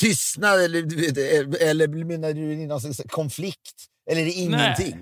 Tystnad 0.00 0.60
eller, 0.60 1.62
eller 1.62 1.88
mynnade 1.88 2.32
du 2.32 2.52
i 2.52 2.66
någon 2.66 2.80
slags 2.80 3.00
konflikt? 3.10 3.74
Eller 4.10 4.20
är 4.20 4.24
det 4.24 4.32
ingenting? 4.32 4.96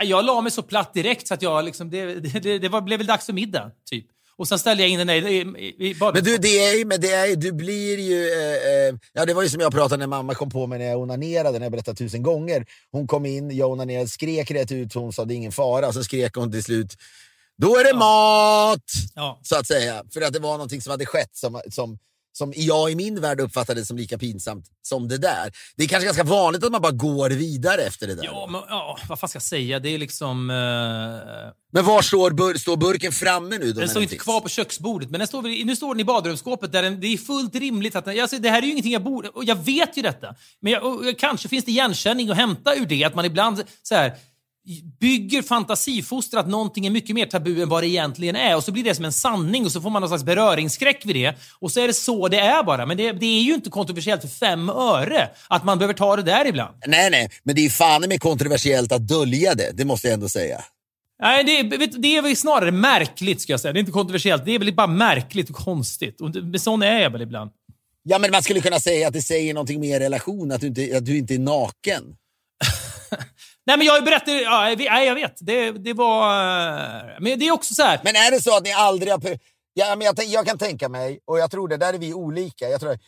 Nej, 0.00 0.08
Jag 0.10 0.24
la 0.24 0.40
mig 0.40 0.52
så 0.52 0.62
platt 0.62 0.94
direkt 0.94 1.28
så 1.28 1.34
att 1.34 1.42
jag 1.42 1.64
liksom, 1.64 1.90
det, 1.90 2.14
det, 2.14 2.40
det, 2.40 2.58
det 2.58 2.68
var, 2.68 2.80
blev 2.80 2.98
väl 2.98 3.06
dags 3.06 3.26
för 3.26 3.32
middag, 3.32 3.70
typ. 3.90 4.04
Och 4.36 4.48
sen 4.48 4.58
ställde 4.58 4.82
jag 4.82 4.90
in 4.90 4.98
den 4.98 5.10
i, 5.10 5.16
i, 5.16 5.40
i 5.88 5.96
Men 6.00 6.24
du, 6.24 6.38
det 6.38 6.48
är, 6.58 6.78
ju- 6.78 6.84
men 6.84 7.00
det 7.00 7.12
är, 7.12 7.36
du 7.36 7.52
blir 7.52 7.98
ju... 7.98 8.28
Eh, 8.32 8.88
eh, 8.88 8.94
ja, 9.12 9.24
det 9.26 9.34
var 9.34 9.42
ju 9.42 9.48
som 9.48 9.60
jag 9.60 9.72
pratade 9.72 9.96
när 9.96 10.06
mamma 10.06 10.34
kom 10.34 10.50
på 10.50 10.66
mig 10.66 10.78
när 10.78 10.86
jag 10.86 11.00
onanerade, 11.00 11.58
när 11.58 11.64
jag 11.64 11.72
berättade 11.72 11.96
tusen 11.96 12.22
gånger. 12.22 12.66
Hon 12.90 13.06
kom 13.06 13.26
in, 13.26 13.56
jag 13.56 13.70
onanerade, 13.70 14.08
skrek 14.08 14.50
rätt 14.50 14.72
ut, 14.72 14.94
hon 14.94 15.12
sa 15.12 15.24
det 15.24 15.34
är 15.34 15.36
ingen 15.36 15.52
fara. 15.52 15.88
Och 15.88 15.94
så 15.94 16.04
skrek 16.04 16.34
hon 16.34 16.52
till 16.52 16.64
slut, 16.64 16.96
då 17.56 17.76
är 17.76 17.84
det 17.84 17.94
mat! 17.98 18.84
Ja. 19.14 19.40
Så 19.42 19.56
att 19.56 19.66
säga. 19.66 20.02
För 20.12 20.20
att 20.20 20.32
det 20.32 20.38
var 20.38 20.52
någonting 20.52 20.82
som 20.82 20.90
hade 20.90 21.06
skett 21.06 21.30
som, 21.36 21.62
som, 21.70 21.98
som 22.32 22.52
jag 22.56 22.90
i 22.90 22.94
min 22.94 23.20
värld 23.20 23.40
uppfattade 23.40 23.84
som 23.84 23.96
lika 23.96 24.18
pinsamt 24.18 24.66
som 24.82 25.08
det 25.08 25.18
där. 25.18 25.52
Det 25.76 25.84
är 25.84 25.88
kanske 25.88 26.04
ganska 26.04 26.24
vanligt 26.24 26.64
att 26.64 26.72
man 26.72 26.82
bara 26.82 26.92
går 26.92 27.30
vidare 27.30 27.80
efter 27.82 28.06
det 28.06 28.14
där. 28.14 28.24
Ja, 28.24 28.46
men, 28.50 28.60
ja, 28.68 28.98
vad 29.08 29.18
fan 29.20 29.28
ska 29.28 29.36
jag 29.36 29.42
säga? 29.42 29.78
Det 29.78 29.88
är 29.88 29.98
liksom... 29.98 30.50
eh, 30.50 30.56
Men 31.72 31.84
var 31.84 32.02
står, 32.02 32.30
bur, 32.30 32.54
står 32.54 32.76
burken 32.76 33.12
framme 33.12 33.58
nu? 33.58 33.72
Då, 33.72 33.80
den 33.80 33.88
står 33.88 34.02
inte 34.02 34.10
finns? 34.10 34.22
kvar 34.22 34.40
på 34.40 34.48
köksbordet, 34.48 35.10
men 35.10 35.18
den 35.20 35.26
står, 35.26 35.42
väl- 35.42 35.64
nu 35.66 35.76
står 35.76 35.94
den 35.94 36.00
i 36.00 36.04
badrumsskåpet 36.04 36.72
där 36.72 36.82
den, 36.82 37.00
det 37.00 37.06
är 37.06 37.16
fullt 37.16 37.54
rimligt 37.54 37.96
att 37.96 38.04
den, 38.04 38.20
alltså, 38.20 38.38
Det 38.38 38.50
här 38.50 38.58
är 38.58 38.66
ju 38.66 38.70
ingenting 38.72 38.92
jag 38.92 39.02
borde... 39.04 39.28
Och 39.28 39.44
jag 39.44 39.56
vet 39.64 39.96
ju 39.96 40.02
detta. 40.02 40.34
Men 40.60 40.72
jag, 40.72 40.84
och, 40.84 41.18
kanske 41.18 41.48
finns 41.48 41.64
det 41.64 41.70
igenkänning 41.70 42.30
att 42.30 42.36
hämta 42.36 42.74
ur 42.74 42.86
det, 42.86 43.04
att 43.04 43.14
man 43.14 43.24
ibland 43.24 43.62
så 43.82 43.94
här, 43.94 44.12
bygger 45.00 45.42
fantasifoster 45.42 46.38
att 46.38 46.48
någonting 46.48 46.86
är 46.86 46.90
mycket 46.90 47.14
mer 47.14 47.26
tabu 47.26 47.62
än 47.62 47.68
vad 47.68 47.82
det 47.82 47.88
egentligen 47.88 48.36
är. 48.36 48.56
Och 48.56 48.64
så 48.64 48.72
blir 48.72 48.84
det 48.84 48.94
som 48.94 49.04
en 49.04 49.12
sanning 49.12 49.64
och 49.64 49.72
så 49.72 49.80
får 49.80 49.90
man 49.90 50.02
någon 50.02 50.08
slags 50.08 50.24
beröringsskräck 50.24 51.06
vid 51.06 51.16
det. 51.16 51.34
Och 51.58 51.72
så 51.72 51.80
är 51.80 51.86
det 51.86 51.94
så 51.94 52.28
det 52.28 52.38
är 52.38 52.62
bara. 52.62 52.86
Men 52.86 52.96
det, 52.96 53.12
det 53.12 53.26
är 53.26 53.42
ju 53.42 53.54
inte 53.54 53.70
kontroversiellt 53.70 54.20
för 54.20 54.28
fem 54.28 54.70
öre 54.70 55.28
att 55.48 55.64
man 55.64 55.78
behöver 55.78 55.94
ta 55.94 56.16
det 56.16 56.22
där 56.22 56.46
ibland. 56.46 56.74
Nej, 56.86 57.10
nej, 57.10 57.30
men 57.42 57.54
det 57.54 57.60
är 57.60 57.62
ju 57.64 57.70
fan 57.70 58.04
med 58.08 58.20
kontroversiellt 58.20 58.92
att 58.92 59.08
dölja 59.08 59.54
det. 59.54 59.70
Det 59.74 59.84
måste 59.84 60.06
jag 60.06 60.14
ändå 60.14 60.28
säga. 60.28 60.64
Nej, 61.22 61.44
det, 61.44 61.86
det 61.86 62.16
är 62.16 62.22
väl 62.22 62.36
snarare 62.36 62.70
märkligt, 62.70 63.40
ska 63.40 63.52
jag 63.52 63.60
säga. 63.60 63.72
Det 63.72 63.78
är 63.78 63.80
inte 63.80 63.92
kontroversiellt. 63.92 64.44
Det 64.44 64.54
är 64.54 64.58
väl 64.58 64.74
bara 64.74 64.86
märkligt 64.86 65.50
och 65.50 65.56
konstigt. 65.56 66.20
Och 66.20 66.30
det, 66.30 66.58
sån 66.58 66.82
är 66.82 67.00
jag 67.00 67.10
väl 67.10 67.22
ibland. 67.22 67.50
Ja, 68.02 68.18
men 68.18 68.30
man 68.30 68.42
skulle 68.42 68.60
kunna 68.60 68.80
säga 68.80 69.08
att 69.08 69.12
det 69.12 69.22
säger 69.22 69.54
någonting 69.54 69.80
mer 69.80 70.00
i 70.00 70.04
relation, 70.04 70.52
att 70.52 70.60
du 70.60 70.66
inte, 70.66 70.96
att 70.96 71.06
du 71.06 71.18
inte 71.18 71.34
är 71.34 71.38
naken. 71.38 72.02
Nej, 73.66 73.78
men 73.78 73.86
jag 73.86 74.04
berättat... 74.04 74.28
Ja, 74.28 75.02
jag 75.02 75.14
vet-. 75.14 75.38
Det, 75.40 75.70
det 75.70 75.92
var... 75.92 76.30
eh, 76.30 77.16
Men 77.20 77.38
det 77.38 77.48
är 77.48 77.52
också 77.52 77.74
så 77.74 77.82
här... 77.82 78.00
Men 78.04 78.16
är 78.16 78.30
det 78.30 78.42
så 78.42 78.56
att 78.56 78.64
ni 78.64 78.72
aldrig 78.72 79.12
har... 79.12 79.38
Ja, 79.76 79.96
men 79.96 80.04
jag, 80.06 80.24
jag 80.26 80.46
kan 80.46 80.58
tänka 80.58 80.88
mig, 80.88 81.20
och 81.24 81.38
jag 81.38 81.50
tror 81.50 81.68
det, 81.68 81.76
där 81.76 81.94
är 81.94 81.98
vi 81.98 82.14
olika. 82.14 82.68
Jag 82.68 82.80
tror, 82.80 82.98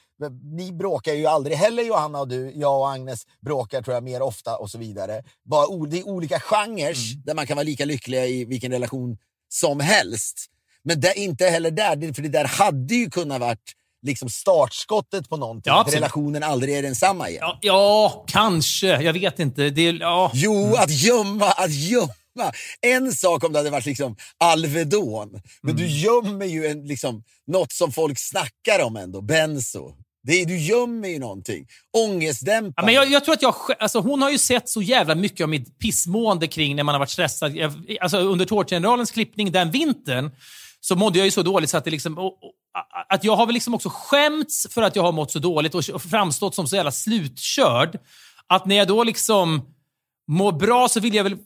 ni 0.57 0.73
bråkar 0.73 1.13
ju 1.13 1.27
aldrig 1.27 1.57
heller, 1.57 1.83
Johanna 1.83 2.21
och 2.21 2.29
du. 2.29 2.53
Jag 2.55 2.81
och 2.81 2.91
Agnes 2.91 3.23
bråkar 3.45 3.83
tror 3.83 3.95
jag 3.95 4.05
mer 4.05 4.23
ofta 4.23 4.57
och 4.57 4.71
så 4.71 4.79
vidare. 4.79 5.23
Bara, 5.45 5.87
det 5.87 5.99
är 5.99 6.09
olika 6.09 6.41
genrer 6.41 7.25
där 7.25 7.35
man 7.35 7.47
kan 7.47 7.57
vara 7.57 7.65
lika 7.65 7.85
lyckliga 7.85 8.27
i 8.27 8.45
vilken 8.45 8.73
relation 8.73 9.17
som 9.49 9.81
helst. 9.81 10.47
Men 10.83 11.01
det, 11.01 11.19
inte 11.19 11.47
heller 11.47 11.71
där, 11.71 12.15
för 12.15 12.23
det 12.23 12.29
där 12.29 12.45
hade 12.45 12.95
ju 12.95 13.11
kunnat 13.11 13.41
varit 13.41 13.73
liksom 14.07 14.31
startskottet 14.31 15.29
på 15.29 15.37
någonting. 15.37 15.71
Ja, 15.71 15.81
att 15.81 15.95
relationen 15.95 16.43
aldrig 16.43 16.75
är 16.77 16.83
densamma 16.83 17.29
igen. 17.29 17.41
Ja, 17.43 17.59
ja, 17.63 18.25
kanske. 18.29 19.03
Jag 19.03 19.13
vet 19.13 19.39
inte. 19.39 19.71
Det, 19.71 19.83
ja. 19.83 20.31
Jo, 20.35 20.75
att 20.75 20.91
gömma, 20.91 21.47
att 21.47 21.73
gömma. 21.73 22.13
En 22.81 23.13
sak 23.13 23.45
om 23.45 23.53
det 23.53 23.59
hade 23.59 23.71
varit 23.71 23.87
liksom 23.87 24.17
Alvedon, 24.39 25.41
men 25.63 25.77
du 25.77 25.87
gömmer 25.87 26.47
ju 26.47 26.67
en, 26.67 26.87
liksom, 26.87 27.23
något 27.47 27.73
som 27.73 27.93
folk 27.93 28.19
snackar 28.19 28.85
om 28.85 28.97
ändå, 28.97 29.21
benzo. 29.21 29.93
Det 30.27 30.33
är, 30.33 30.47
du 30.47 30.59
gömmer 30.59 31.09
ju 31.09 31.19
någonting. 31.19 31.67
Ja, 31.93 32.01
Ångestdämpande. 32.01 32.83
men 32.85 32.95
jag, 32.95 33.11
jag 33.11 33.25
tror 33.25 33.35
att 33.35 33.43
jag, 33.43 33.55
alltså 33.79 34.01
hon 34.01 34.23
har 34.23 34.31
ju 34.31 34.39
sett 34.39 34.69
så 34.69 34.83
jävla 34.83 35.15
mycket 35.15 35.45
av 35.45 35.49
mitt 35.49 35.79
pissmående 35.79 36.47
kring 36.47 36.77
när 36.77 36.83
man 36.83 36.95
har 36.95 36.99
varit 36.99 37.11
stressad. 37.11 37.57
Jag, 37.57 37.97
alltså 38.01 38.19
under 38.19 38.45
Tårtgeneralens 38.45 39.11
klippning 39.11 39.53
den 39.53 39.71
vintern 39.71 40.31
så 40.81 40.97
mådde 40.97 41.19
jag 41.19 41.25
ju 41.25 41.31
så 41.31 41.43
dåligt 41.43 41.71
så 41.71 41.77
att 41.77 41.85
det 41.85 41.91
liksom... 41.91 42.19
Och, 42.19 42.25
och, 42.27 42.53
att 43.09 43.25
jag 43.25 43.37
har 43.37 43.47
väl 43.47 43.55
liksom 43.55 43.75
också 43.75 43.89
skämts 43.93 44.67
för 44.71 44.83
att 44.83 44.97
jag 44.97 45.03
har 45.03 45.13
mått 45.13 45.31
så 45.31 45.39
dåligt 45.39 45.75
och, 45.75 46.03
framstått 46.03 46.55
som 46.55 46.67
så 46.67 46.77
jävla 46.77 46.93
slutkörd. 46.93 47.99
Att 48.47 48.67
när 48.67 48.77
jag 48.77 48.89
då 48.89 49.05
liksom 49.05 49.63
mår 50.29 50.53
bra 50.53 50.89
så 50.89 51.01
vill 51.01 51.15
jag 51.15 51.25
väl 51.25 51.37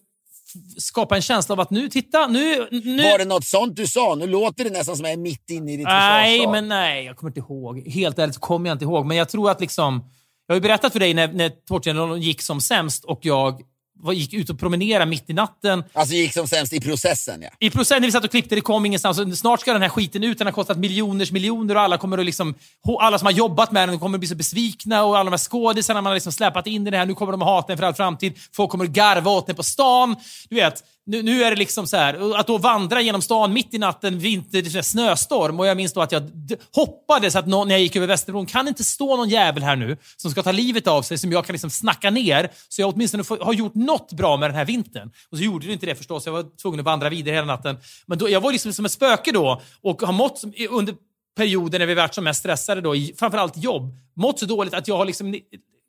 skapa 0.78 1.16
en 1.16 1.22
känsla 1.22 1.52
av 1.52 1.60
att 1.60 1.70
nu, 1.70 1.88
titta, 1.88 2.26
nu... 2.26 2.68
nu 2.70 3.02
Var 3.02 3.18
det 3.18 3.24
något 3.24 3.44
sånt 3.44 3.76
du 3.76 3.86
sa? 3.86 4.14
Nu 4.14 4.26
låter 4.26 4.64
det 4.64 4.70
nästan 4.70 4.96
som 4.96 5.04
jag 5.04 5.12
är 5.12 5.16
mitt 5.16 5.50
inne 5.50 5.72
i 5.72 5.76
ditt 5.76 5.86
Nej, 5.86 6.46
men 6.46 6.68
nej, 6.68 7.04
jag 7.04 7.16
kommer 7.16 7.30
inte 7.30 7.40
ihåg. 7.40 7.88
Helt 7.88 8.18
ärligt 8.18 8.34
så 8.34 8.40
kommer 8.40 8.70
jag 8.70 8.74
inte 8.74 8.84
ihåg. 8.84 9.06
Men 9.06 9.16
jag 9.16 9.28
tror 9.28 9.50
att 9.50 9.60
liksom... 9.60 10.04
Jag 10.46 10.54
har 10.54 10.56
ju 10.56 10.62
berättat 10.62 10.92
för 10.92 11.00
dig 11.00 11.14
när, 11.14 11.32
när 11.32 12.16
gick 12.16 12.42
som 12.42 12.60
sämst 12.60 13.04
och 13.04 13.20
jag 13.22 13.62
var, 14.02 14.12
gick 14.12 14.32
ut 14.32 14.50
och 14.50 14.58
promenerade 14.58 15.06
mitt 15.06 15.30
i 15.30 15.32
natten. 15.32 15.84
Alltså 15.92 16.14
gick 16.14 16.32
som 16.32 16.46
sämst 16.46 16.72
i 16.72 16.80
processen, 16.80 17.42
ja. 17.42 17.48
I 17.58 17.70
procent 17.70 18.00
när 18.00 18.08
vi 18.08 18.12
satt 18.12 18.24
och 18.24 18.30
klippte, 18.30 18.54
det 18.54 18.60
kom 18.60 18.86
ingenstans. 18.86 19.18
Och 19.18 19.38
Snart 19.38 19.60
ska 19.60 19.72
den 19.72 19.82
här 19.82 19.88
skiten 19.88 20.24
ut. 20.24 20.38
Den 20.38 20.46
har 20.46 20.52
kostat 20.52 20.78
miljoners 20.78 21.32
miljoner 21.32 21.74
och 21.74 21.80
alla 21.80 21.98
kommer 21.98 22.18
att 22.18 22.26
liksom... 22.26 22.54
Alla 23.00 23.18
som 23.18 23.26
har 23.26 23.32
jobbat 23.32 23.72
med 23.72 23.88
den 23.88 23.98
kommer 23.98 24.16
att 24.16 24.20
bli 24.20 24.28
så 24.28 24.34
besvikna 24.34 25.04
och 25.04 25.18
alla 25.18 25.24
de 25.24 25.30
här 25.30 25.38
skådisarna 25.38 26.00
man 26.00 26.10
har 26.10 26.14
liksom 26.14 26.32
släpat 26.32 26.66
in 26.66 26.86
i 26.86 26.90
det 26.90 26.96
här. 26.96 27.06
Nu 27.06 27.14
kommer 27.14 27.32
de 27.32 27.42
att 27.42 27.48
hata 27.48 27.66
den 27.66 27.78
för 27.78 27.84
all 27.84 27.94
framtid. 27.94 28.38
Folk 28.52 28.70
kommer 28.70 28.84
att 28.84 28.90
garva 28.90 29.30
åt 29.30 29.46
den 29.46 29.56
på 29.56 29.62
stan. 29.62 30.16
Du 30.48 30.56
vet, 30.56 30.84
nu, 31.10 31.22
nu 31.22 31.44
är 31.44 31.50
det 31.50 31.56
liksom 31.56 31.86
så 31.86 31.96
här, 31.96 32.38
att 32.40 32.46
då 32.46 32.58
vandra 32.58 33.00
genom 33.00 33.22
stan 33.22 33.52
mitt 33.52 33.74
i 33.74 33.78
natten, 33.78 34.18
vinter, 34.18 34.62
det 34.62 34.74
är 34.78 34.82
snöstorm. 34.82 35.60
Och 35.60 35.66
jag 35.66 35.76
minns 35.76 35.92
då 35.92 36.00
att 36.00 36.12
jag 36.12 36.30
hoppades 36.74 37.36
att 37.36 37.46
någon, 37.46 37.68
när 37.68 37.74
jag 37.74 37.82
gick 37.82 37.96
över 37.96 38.06
Västerbron, 38.06 38.46
kan 38.46 38.64
det 38.64 38.68
inte 38.68 38.84
stå 38.84 39.16
någon 39.16 39.28
jävel 39.28 39.62
här 39.62 39.76
nu 39.76 39.96
som 40.16 40.30
ska 40.30 40.42
ta 40.42 40.52
livet 40.52 40.86
av 40.86 41.02
sig, 41.02 41.18
som 41.18 41.32
jag 41.32 41.46
kan 41.46 41.52
liksom 41.52 41.70
snacka 41.70 42.10
ner, 42.10 42.50
så 42.68 42.80
jag 42.80 42.94
åtminstone 42.94 43.24
får, 43.24 43.38
har 43.38 43.52
gjort 43.52 43.74
något 43.74 44.12
bra 44.12 44.36
med 44.36 44.50
den 44.50 44.56
här 44.56 44.64
vintern. 44.64 45.10
Och 45.30 45.38
så 45.38 45.44
gjorde 45.44 45.66
det 45.66 45.72
inte 45.72 45.86
det 45.86 45.94
förstås, 45.94 46.26
jag 46.26 46.32
var 46.32 46.56
tvungen 46.62 46.80
att 46.80 46.86
vandra 46.86 47.08
vidare 47.08 47.34
hela 47.34 47.46
natten. 47.46 47.76
Men 48.06 48.18
då, 48.18 48.30
jag 48.30 48.40
var 48.40 48.52
liksom 48.52 48.72
som 48.72 48.84
ett 48.84 48.92
spöke 48.92 49.32
då 49.32 49.60
och 49.82 50.02
har 50.02 50.12
mått 50.12 50.38
som, 50.38 50.52
under 50.70 50.94
perioder 51.36 51.78
när 51.78 51.86
vi 51.86 51.94
varit 51.94 52.14
som 52.14 52.24
mest 52.24 52.40
stressade, 52.40 52.80
då, 52.80 52.96
i 52.96 53.14
framförallt 53.18 53.56
jobb, 53.56 53.94
mått 54.16 54.38
så 54.38 54.46
dåligt 54.46 54.74
att 54.74 54.88
jag 54.88 54.96
har 54.96 55.04
liksom 55.04 55.34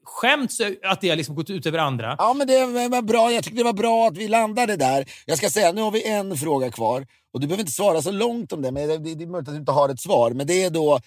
skämts 0.03 0.61
att 0.83 1.01
det 1.01 1.09
har 1.09 1.15
liksom 1.15 1.35
gått 1.35 1.49
ut 1.49 1.65
över 1.65 1.79
andra. 1.79 2.15
Ja, 2.17 2.33
men 2.33 2.47
det 2.47 2.65
var 2.65 3.01
bra. 3.01 3.31
Jag 3.31 3.43
tyckte 3.43 3.59
det 3.59 3.63
var 3.63 3.73
bra 3.73 4.07
att 4.07 4.17
vi 4.17 4.27
landade 4.27 4.75
där. 4.75 5.05
Jag 5.25 5.37
ska 5.37 5.49
säga, 5.49 5.71
nu 5.71 5.81
har 5.81 5.91
vi 5.91 6.07
en 6.07 6.37
fråga 6.37 6.71
kvar. 6.71 7.07
Och 7.33 7.39
du 7.39 7.47
behöver 7.47 7.61
inte 7.61 7.71
svara 7.71 8.01
så 8.01 8.11
långt 8.11 8.53
om 8.53 8.61
det, 8.61 8.71
men 8.71 8.87
det, 8.87 8.97
det 8.97 9.23
är 9.23 9.27
möjligt 9.27 9.47
att 9.47 9.53
du 9.53 9.59
inte 9.59 9.71
har 9.71 9.89
ett 9.89 9.99
svar. 9.99 10.31
Men 10.31 10.47
det 10.47 10.63
är 10.63 10.69
då... 10.69 10.99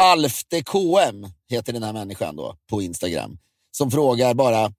Alfte 0.00 0.62
KM 0.62 1.26
heter 1.50 1.72
den 1.72 1.82
här 1.82 1.92
människan 1.92 2.36
då 2.36 2.56
på 2.70 2.82
Instagram. 2.82 3.38
Som 3.70 3.90
frågar 3.90 4.34
bara, 4.34 4.72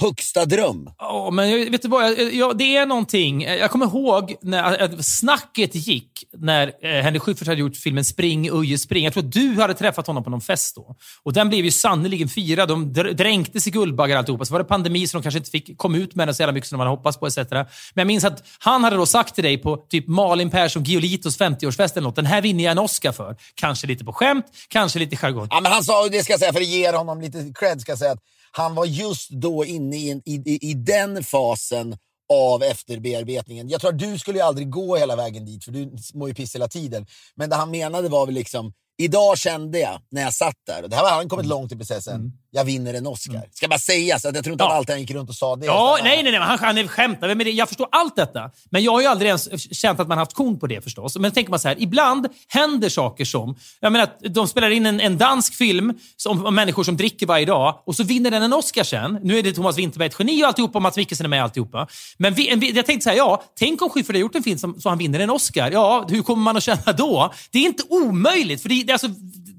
högsta 0.00 0.44
dröm? 0.44 0.90
Ja, 0.98 1.30
men 1.32 1.50
jag- 1.50 1.70
vet 1.70 1.82
du 1.82 1.88
vad? 1.88 2.04
Jag, 2.04 2.34
jag, 2.34 2.58
det 2.58 2.76
är 2.76 2.86
någonting. 2.86 3.42
Jag 3.42 3.70
kommer 3.70 3.86
ihåg 3.86 4.34
när 4.42 4.82
att 4.82 5.04
snacket 5.06 5.74
gick 5.74 6.24
när 6.38 6.66
eh, 6.82 7.02
Henrik 7.02 7.22
Schyffert 7.22 7.48
hade 7.48 7.60
gjort 7.60 7.76
filmen 7.76 8.04
Spring, 8.04 8.50
Uje, 8.52 8.78
spring. 8.78 9.04
Jag 9.04 9.12
tror 9.12 9.24
att 9.24 9.32
du 9.32 9.54
hade 9.60 9.74
träffat 9.74 10.06
honom 10.06 10.24
på 10.24 10.30
någon 10.30 10.40
fest 10.40 10.76
då. 10.76 10.96
Och 11.22 11.32
den 11.32 11.48
blev 11.48 11.64
ju 11.64 11.70
sannerligen 11.70 12.28
firad. 12.28 12.68
De 12.68 12.92
dr- 12.92 13.12
dränktes 13.12 13.66
i 13.66 13.70
Guldbaggar 13.70 14.16
alltihopa. 14.18 14.44
Så 14.44 14.52
var 14.52 14.58
det 14.58 14.64
pandemi 14.64 15.06
så 15.06 15.16
de 15.18 15.22
kanske 15.22 15.38
inte 15.38 15.50
fick 15.50 15.78
komma 15.78 15.96
ut 15.98 16.14
med 16.14 16.28
den 16.28 16.34
så 16.34 16.42
jävla 16.42 16.52
mycket 16.52 16.68
som 16.68 16.78
de 16.78 16.80
hade 16.86 16.96
hoppats 16.96 17.18
på 17.18 17.26
etc. 17.26 17.36
Men 17.50 17.66
jag 17.94 18.06
minns 18.06 18.24
att 18.24 18.44
han 18.58 18.84
hade 18.84 18.96
då 18.96 19.06
sagt 19.06 19.34
till 19.34 19.44
dig 19.44 19.58
på 19.58 19.76
typ 19.76 20.08
Malin 20.08 20.50
Persson 20.50 20.82
Giolitos 20.84 21.38
50-årsfest 21.38 21.92
eller 21.92 22.02
något. 22.02 22.16
Den 22.16 22.26
här 22.26 22.42
vinner 22.42 22.64
jag 22.64 22.70
en 22.72 22.78
Oscar 22.78 23.12
för. 23.12 23.36
Kanske 23.54 23.86
lite 23.86 24.04
på 24.04 24.12
skämt, 24.12 24.46
kanske 24.68 24.98
lite 24.98 25.16
jargong. 25.16 25.46
Ja, 25.50 25.60
men 25.60 25.72
han 25.72 25.84
sa, 25.84 26.08
det 26.08 26.22
ska 26.22 26.32
jag 26.32 26.40
säga 26.40 26.52
för 26.52 26.60
att 26.60 26.66
ge 26.66 26.90
honom 26.92 27.20
lite 27.20 27.52
cred, 27.54 27.80
ska 27.80 27.92
jag 27.92 27.98
säga 27.98 28.12
att 28.12 28.18
han 28.52 28.74
var 28.74 28.84
just 28.84 29.30
då 29.30 29.64
inne 29.64 29.96
i, 29.96 30.10
en, 30.10 30.22
i, 30.24 30.34
i, 30.34 30.70
i 30.70 30.74
den 30.74 31.24
fasen 31.24 31.96
av 32.32 32.62
efterbearbetningen. 32.62 33.68
Jag 33.68 33.80
tror 33.80 33.92
att 33.92 33.98
du 33.98 34.18
skulle 34.18 34.38
ju 34.38 34.44
aldrig 34.44 34.70
gå 34.70 34.96
hela 34.96 35.16
vägen 35.16 35.44
dit, 35.44 35.64
för 35.64 35.72
du 35.72 35.96
mår 36.14 36.28
ju 36.28 36.34
piss 36.34 36.54
hela 36.54 36.68
tiden. 36.68 37.06
Men 37.34 37.50
det 37.50 37.56
han 37.56 37.70
menade 37.70 38.08
var 38.08 38.26
väl 38.26 38.34
liksom, 38.34 38.72
idag 39.04 39.38
kände 39.38 39.78
jag 39.78 40.00
när 40.10 40.22
jag 40.22 40.34
satt 40.34 40.56
där, 40.66 40.82
och 40.82 40.90
det 40.90 40.96
här 40.96 41.10
han 41.10 41.28
kommit 41.28 41.46
långt 41.46 41.72
i 41.72 41.76
processen, 41.76 42.32
jag 42.54 42.64
vinner 42.64 42.94
en 42.94 43.06
Oscar. 43.06 43.42
Ska 43.52 43.68
bara 43.68 43.78
sägas, 43.78 44.24
att 44.24 44.34
jag 44.34 44.44
tror 44.44 44.52
inte 44.52 44.64
Ja. 44.64 44.70
att 44.70 44.76
alltid 44.76 44.92
han 44.92 45.00
gick 45.00 45.10
runt 45.10 45.28
och 45.28 45.34
sa 45.34 45.56
det. 45.56 45.66
Ja, 45.66 45.94
Utan, 45.94 46.08
nej, 46.08 46.22
nej, 46.22 46.32
nej. 46.32 46.40
Han, 46.40 46.58
han 46.76 46.88
skämtar 46.88 47.34
med 47.34 47.46
det. 47.46 47.50
Jag 47.50 47.68
förstår 47.68 47.88
allt 47.92 48.16
detta. 48.16 48.50
Men 48.70 48.82
jag 48.82 48.92
har 48.92 49.00
ju 49.00 49.06
aldrig 49.06 49.28
ens 49.28 49.74
känt 49.74 50.00
att 50.00 50.08
man 50.08 50.18
haft 50.18 50.32
kon 50.34 50.58
på 50.60 50.66
det 50.66 50.80
förstås. 50.84 51.16
Men 51.18 51.32
tänker 51.32 51.50
man 51.50 51.58
så 51.60 51.68
här, 51.68 51.82
ibland 51.82 52.28
händer 52.48 52.88
saker 52.88 53.24
som... 53.24 53.56
Jag 53.80 53.92
menar, 53.92 54.04
att 54.04 54.34
de 54.34 54.48
spelar 54.48 54.70
in 54.70 54.86
en, 54.86 55.00
en 55.00 55.18
dansk 55.18 55.54
film 55.54 55.98
som, 56.16 56.46
om 56.46 56.54
människor 56.54 56.84
som 56.84 56.96
dricker 56.96 57.26
varje 57.26 57.46
dag 57.46 57.82
och 57.86 57.96
så 57.96 58.04
vinner 58.04 58.30
den 58.30 58.42
en 58.42 58.52
Oscar 58.52 58.84
sen. 58.84 59.18
Nu 59.22 59.38
är 59.38 59.42
det 59.42 59.52
Thomas 59.52 59.78
Winterberg 59.78 60.06
ett 60.08 60.16
geni 60.18 60.42
och 60.44 60.48
alltihopa 60.48 60.80
Mats 60.80 60.96
Mikkelsen 60.96 61.26
är 61.26 61.28
med 61.28 61.38
och 61.40 61.44
alltihopa. 61.44 61.88
Men 62.16 62.34
vi, 62.34 62.48
en, 62.48 62.60
jag 62.60 62.86
tänkte 62.86 63.04
så 63.04 63.10
här, 63.10 63.16
ja, 63.16 63.42
tänk 63.58 63.82
om 63.82 63.90
Schyffert 63.90 64.08
hade 64.08 64.18
gjort 64.18 64.34
en 64.34 64.42
film 64.42 64.58
som, 64.58 64.80
så 64.80 64.88
han 64.88 64.98
vinner 64.98 65.20
en 65.20 65.30
Oscar. 65.30 65.70
Ja, 65.70 66.06
hur 66.08 66.22
kommer 66.22 66.42
man 66.42 66.56
att 66.56 66.62
känna 66.62 66.92
då? 66.96 67.32
Det 67.50 67.58
är 67.58 67.62
inte 67.62 67.82
omöjligt, 67.88 68.62
för 68.62 68.68
det, 68.68 68.80
är 68.80 68.84
alltså, 68.92 69.08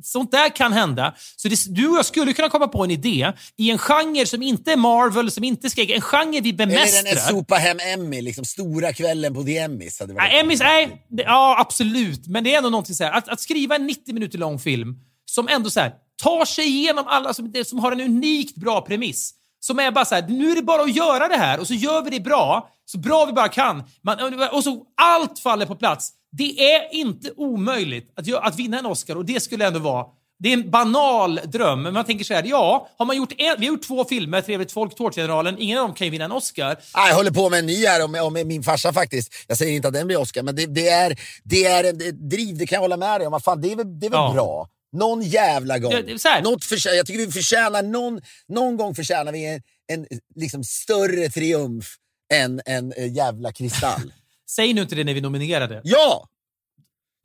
sånt 0.04 0.32
där 0.32 0.56
kan 0.56 0.74
hända. 0.74 1.14
Så 1.36 1.48
det, 1.48 1.76
du 1.76 1.88
och 1.88 1.98
jag 1.98 2.06
skulle 2.06 2.34
kunna 2.34 2.50
komma 2.50 2.68
på 2.68 2.84
en 2.84 2.92
idé 2.92 3.32
i 3.58 3.72
en 3.72 3.78
genre 3.78 4.26
som 4.26 4.42
inte 4.42 4.72
är 4.72 4.78
Marvel, 4.78 5.32
som 5.32 5.44
inte 5.44 5.68
är 5.68 5.70
skräck. 5.70 5.90
En 5.90 6.02
genre 6.02 6.42
vi 6.42 6.50
Eller 6.50 6.58
den 6.58 6.70
bemästrar. 6.70 7.16
sopa 7.16 7.56
hem 7.56 7.78
Emmy, 7.80 8.22
liksom 8.22 8.46
stora 8.46 8.94
kvällen 8.94 9.34
på 9.34 9.44
The 9.44 9.58
Emmys. 9.58 10.00
Hade 10.00 10.14
varit 10.14 10.32
Nej, 10.32 10.40
Emmys, 10.40 10.60
nej. 10.60 11.06
Ja, 11.10 11.56
absolut. 11.60 12.28
Men 12.28 12.44
det 12.44 12.54
är 12.54 12.58
ändå 12.58 12.70
någonting 12.70 12.96
så 12.96 13.04
här, 13.04 13.12
att, 13.12 13.30
att 13.30 13.42
skriva 13.42 13.76
en 13.76 13.88
90 13.88 14.14
minuter 14.14 14.38
lång 14.38 14.60
film 14.60 14.96
som 15.26 15.48
ändå 15.48 15.70
så 15.70 15.80
här, 15.80 15.94
tar 16.24 16.46
sig 16.46 16.66
igenom 16.66 17.06
alla, 17.08 17.34
som, 17.34 17.54
som 17.66 17.80
har 17.80 17.92
en 17.92 18.02
unikt 18.02 18.56
bra 18.56 18.82
premiss. 18.82 19.34
Som 19.60 19.80
är 19.80 19.92
bara 19.92 20.06
så 20.06 20.16
här, 20.16 20.28
nu 20.28 20.52
är 20.52 20.56
det 20.56 20.62
bara 20.62 20.82
att 20.82 20.96
göra 20.96 21.28
det 21.28 21.38
här 21.38 21.60
och 21.60 21.68
så 21.68 21.74
gör 21.74 22.02
vi 22.02 22.10
det 22.10 22.20
bra, 22.20 22.70
så 22.86 22.98
bra 22.98 23.26
vi 23.26 23.34
bara 23.34 23.50
kan. 23.50 23.84
Man, 24.02 24.50
och 24.52 24.64
så 24.64 24.86
allt 25.02 25.40
faller 25.40 25.66
på 25.66 25.76
plats. 25.76 26.12
Det 26.38 26.74
är 26.74 26.94
inte 26.96 27.32
omöjligt 27.38 28.12
att, 28.16 28.34
att 28.48 28.60
vinna 28.60 28.80
en 28.80 28.86
Oscar 28.86 29.16
och 29.16 29.26
det 29.26 29.40
skulle 29.44 29.68
ändå 29.68 29.80
vara 29.80 30.06
det 30.40 30.50
är 30.50 30.54
en 30.54 30.70
banal 30.72 31.40
dröm, 31.46 31.82
men 31.82 31.94
man 31.94 32.06
tänker 32.06 32.26
så 32.26 32.34
här, 32.34 32.44
ja, 32.46 32.88
har 32.98 33.06
man 33.06 33.18
gjort 33.18 33.32
en, 33.38 33.56
vi 33.60 33.66
har 33.66 33.74
gjort 33.74 33.88
två 33.88 34.06
filmer, 34.06 34.42
Trevligt 34.42 34.72
folk, 34.72 34.96
Tårtgeneralen, 34.96 35.56
ingen 35.60 35.78
av 35.80 35.88
dem 35.88 35.96
kan 35.96 36.08
ju 36.08 36.12
vinna 36.12 36.26
en 36.26 36.32
Oscar. 36.32 36.78
Jag 36.94 37.16
håller 37.16 37.32
på 37.32 37.50
med 37.50 37.60
en 37.60 37.66
ny 37.66 37.86
här 37.86 38.04
om, 38.06 38.16
om 38.16 38.48
min 38.48 38.64
farsa 38.64 38.94
faktiskt. 38.94 39.34
Jag 39.48 39.58
säger 39.58 39.72
inte 39.74 39.88
att 39.88 39.94
den 39.94 40.08
blir 40.08 40.18
Oscar, 40.20 40.44
men 40.44 40.56
det, 40.56 40.66
det 40.66 40.90
är, 40.90 41.20
det 41.44 41.66
är 41.66 41.84
ett 41.84 42.30
driv, 42.30 42.58
det 42.58 42.68
kan 42.68 42.76
jag 42.76 42.82
hålla 42.82 42.98
med 42.98 43.20
dig 43.22 43.28
om. 43.28 43.42
Fan, 43.42 43.62
det 43.62 43.72
är 43.72 43.76
väl, 43.76 44.00
det 44.00 44.06
är 44.06 44.10
väl 44.10 44.18
Ja. 44.20 44.32
bra? 44.34 44.68
Någon 44.94 45.22
jävla 45.22 45.80
gång. 45.80 45.92
Det- 45.92 46.02
det. 46.02 46.42
Något 46.44 46.64
förtjä- 46.64 46.94
jag 46.94 47.06
tycker 47.08 47.26
vi 47.26 47.32
förtjänar, 47.32 47.84
någon, 47.84 48.22
någon 48.48 48.78
gång 48.78 48.96
förtjänar 48.96 49.32
vi 49.32 49.46
en, 49.46 49.62
en 49.94 50.08
liksom 50.36 50.64
större 50.64 51.30
triumf 51.30 51.86
än 52.34 52.62
en 52.66 52.94
eh, 52.94 53.14
jävla 53.14 53.52
kristall. 53.52 54.14
Säg 54.50 54.74
nu 54.74 54.82
inte 54.82 54.96
det 54.96 55.04
när 55.04 55.14
vi 55.14 55.22
nominerade. 55.22 55.82
ja! 55.84 56.30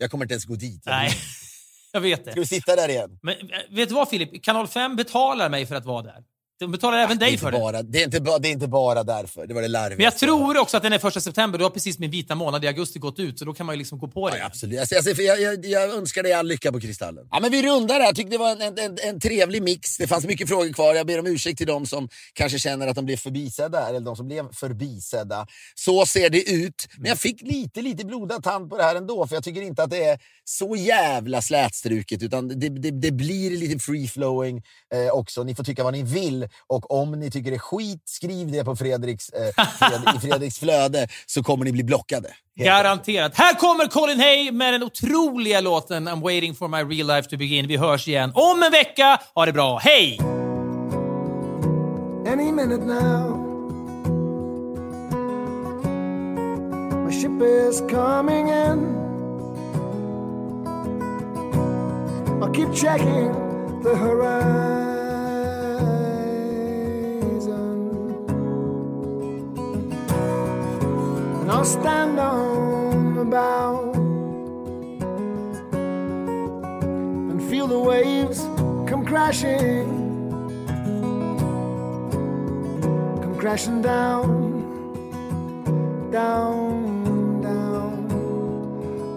Jag 0.01 0.11
kommer 0.11 0.25
inte 0.25 0.35
ens 0.35 0.45
gå 0.45 0.55
dit. 0.55 0.83
Nej, 0.87 1.11
jag 1.93 2.01
vet 2.01 2.21
Ska 2.23 2.31
det. 2.31 2.41
vi 2.41 2.47
sitta 2.47 2.77
där 2.77 2.89
igen? 2.89 3.19
Men 3.23 3.35
äh, 3.51 3.59
vet 3.71 3.89
du 3.89 3.95
vad 3.95 4.09
Filip? 4.09 4.43
Kanal 4.45 4.69
5 4.69 4.97
betalar 4.97 5.49
mig 5.51 5.67
för 5.67 5.75
att 5.75 5.85
vara 5.85 6.03
där. 6.03 6.25
De 6.61 6.73
betalar 6.73 6.99
även 6.99 7.19
det, 7.19 7.25
är 7.25 7.27
dig 7.27 7.33
inte 7.33 7.45
för 7.45 7.53
det. 7.53 7.59
bara, 7.59 7.83
det, 7.83 8.01
är 8.01 8.05
inte 8.05 8.21
ba, 8.21 8.39
det 8.39 8.49
är 8.49 8.53
inte 8.53 8.69
bara 8.69 9.05
därför. 9.05 9.47
Det 9.47 9.55
var 9.55 9.63
det 9.63 9.69
larviga. 9.69 9.97
Men 9.97 10.05
jag 10.05 10.17
tror 10.17 10.59
också 10.59 10.77
att 10.77 10.83
den 10.83 10.93
är 10.93 10.99
första 10.99 11.21
september. 11.21 11.59
Du 11.59 11.65
har 11.65 11.71
precis 11.71 11.99
min 11.99 12.11
vita 12.11 12.35
månad 12.35 12.65
i 12.65 12.67
augusti 12.67 12.99
gått 12.99 13.19
ut, 13.19 13.39
så 13.39 13.45
då 13.45 13.55
kan 13.55 13.67
man 13.67 13.75
ju 13.75 13.79
liksom 13.79 13.99
gå 13.99 14.09
på 14.09 14.31
det. 14.31 14.39
Ja, 14.39 14.47
absolut. 14.47 14.81
Alltså, 14.81 14.97
alltså, 14.97 15.23
jag, 15.23 15.41
jag, 15.41 15.67
jag 15.67 15.95
önskar 15.95 16.23
dig 16.23 16.33
all 16.33 16.47
lycka 16.47 16.73
på 16.73 16.81
Kristallen. 16.81 17.27
Ja, 17.31 17.41
men 17.41 17.51
vi 17.51 17.63
rundar 17.63 18.01
här. 18.01 18.13
tyckte 18.13 18.31
det 18.31 18.39
var 18.39 18.51
en, 18.51 18.63
en, 18.63 18.79
en, 18.79 18.99
en 19.03 19.21
trevlig 19.21 19.63
mix. 19.63 19.97
Det 19.97 20.07
fanns 20.07 20.27
mycket 20.27 20.49
frågor 20.49 20.73
kvar. 20.73 20.95
Jag 20.95 21.07
ber 21.07 21.19
om 21.19 21.27
ursäkt 21.27 21.59
till 21.59 21.67
de 21.67 21.87
som 21.87 22.09
kanske 22.33 22.59
känner 22.59 22.87
att 22.87 22.97
de 22.97 23.05
blev 23.05 23.17
förbisedda. 23.17 23.89
Eller 23.89 24.01
de 24.01 24.17
som 24.17 24.29
blev 24.29 24.53
förbisedda. 24.53 25.47
Så 25.75 26.07
ser 26.07 26.31
det 26.31 26.51
ut. 26.51 26.89
Men 26.99 27.09
jag 27.09 27.19
fick 27.19 27.43
lite, 27.43 27.83
lite 27.83 28.05
blodad 28.05 28.45
tand 28.45 28.71
på 28.71 28.77
det 28.77 28.83
här 28.83 28.95
ändå. 28.95 29.27
För 29.27 29.37
jag 29.37 29.45
tycker 29.45 29.63
inte 29.63 29.83
att 29.83 29.91
det 29.91 30.05
är 30.05 30.19
så 30.45 30.77
jävla 30.77 31.43
slätstruket. 31.43 32.23
Utan 32.23 32.49
det, 32.49 32.69
det, 32.69 32.91
det 32.91 33.11
blir 33.11 33.51
lite 33.51 33.79
free-flowing 33.79 34.63
eh, 34.95 35.11
också. 35.13 35.45
Ni 35.45 35.55
får 35.55 35.65
tycka 35.65 35.85
vad 35.85 35.93
ni 35.93 36.03
vill. 36.03 36.48
Och 36.67 37.01
om 37.01 37.11
ni 37.11 37.31
tycker 37.31 37.51
det 37.51 37.57
är 37.57 37.59
skit, 37.59 38.03
skriv 38.05 38.53
det 38.53 38.65
på 38.65 38.77
Fredriks, 38.77 39.29
eh, 39.29 39.65
Fred, 39.79 40.17
i 40.17 40.21
Fredriks 40.29 40.59
flöde. 40.59 41.09
Så 41.27 41.43
kommer 41.43 41.65
ni 41.65 41.73
bli 41.73 41.85
blockade. 41.85 42.29
Garanterat. 42.57 43.33
Här 43.35 43.55
kommer 43.55 43.87
Colin 43.87 44.21
Hay 44.21 44.53
med 44.53 44.75
den 44.75 44.83
otroliga 44.83 45.61
låten 45.61 46.09
I'm 46.09 46.23
waiting 46.23 46.55
for 46.55 46.69
my 46.69 46.97
real 46.97 47.07
life 47.07 47.29
to 47.31 47.37
begin. 47.37 47.67
Vi 47.67 47.77
hörs 47.77 48.09
igen 48.09 48.33
om 48.35 48.63
en 48.63 48.73
vecka. 48.73 49.21
Ha 49.35 49.47
det 49.47 49.53
bra. 49.53 49.79
Hej! 49.79 50.19
any 52.29 52.53
minute 52.53 52.83
now. 52.83 53.37
My 57.05 57.11
ship 57.11 57.41
is 57.41 57.81
coming 57.89 58.49
in. 58.49 58.79
I'll 62.43 62.53
keep 62.53 62.75
checking 62.75 63.33
the 63.83 63.97
horizon. 63.97 64.88
And 71.49 71.57
I'll 71.57 71.65
stand 71.65 72.21
on 72.21 73.15
the 73.15 73.25
bow 73.25 73.93
and 77.31 77.43
feel 77.49 77.67
the 77.67 77.79
waves 77.79 78.41
come 78.87 79.03
crashing 79.07 79.89
come 83.23 83.37
crashing 83.39 83.81
down, 83.81 84.29
down, 86.11 87.41
down 87.41 88.11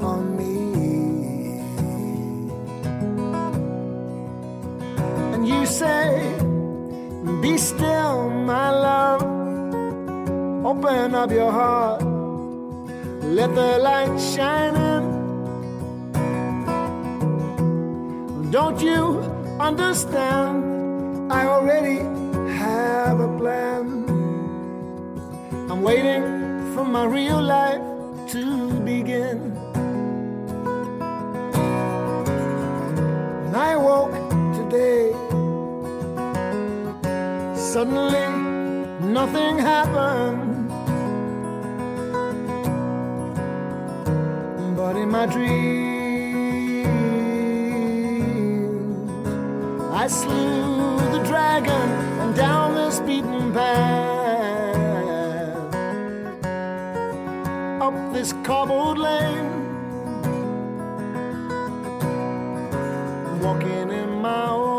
on 0.01 0.37
me. 0.37 1.59
And 5.33 5.45
you 5.45 5.65
say, 5.65 6.37
Be 7.41 7.57
still, 7.57 8.29
my 8.29 8.69
love. 8.69 9.31
Open 10.63 11.15
up 11.15 11.31
your 11.31 11.51
heart, 11.51 12.00
let 13.31 13.55
the 13.55 13.77
light 13.79 14.19
shine 14.19 14.75
in. 14.75 15.03
Don't 18.51 18.81
you 18.81 19.21
understand? 19.57 21.31
I 21.31 21.45
already 21.45 21.99
have 22.57 23.21
a 23.21 23.37
plan. 23.37 24.03
I'm 25.71 25.81
waiting 25.81 26.23
for 26.73 26.83
my 26.83 27.05
real 27.05 27.41
life 27.41 27.81
to 28.33 28.69
begin. 28.81 29.55
When 33.45 33.55
I 33.55 33.77
woke 33.77 34.11
today, 34.59 35.13
suddenly 37.55 38.27
nothing 39.07 39.57
happened. 39.57 40.50
But 44.91 44.99
in 44.99 45.09
my 45.09 45.25
dreams, 45.25 46.85
I 49.93 50.07
slew 50.07 50.97
the 51.15 51.23
dragon 51.23 51.89
and 52.19 52.35
down 52.35 52.75
this 52.75 52.99
beaten 52.99 53.53
path, 53.53 54.75
up 57.81 57.93
this 58.11 58.33
cobbled 58.43 58.97
lane. 58.97 59.49
walking 63.41 63.91
in 63.91 64.21
my 64.21 64.49
old 64.49 64.70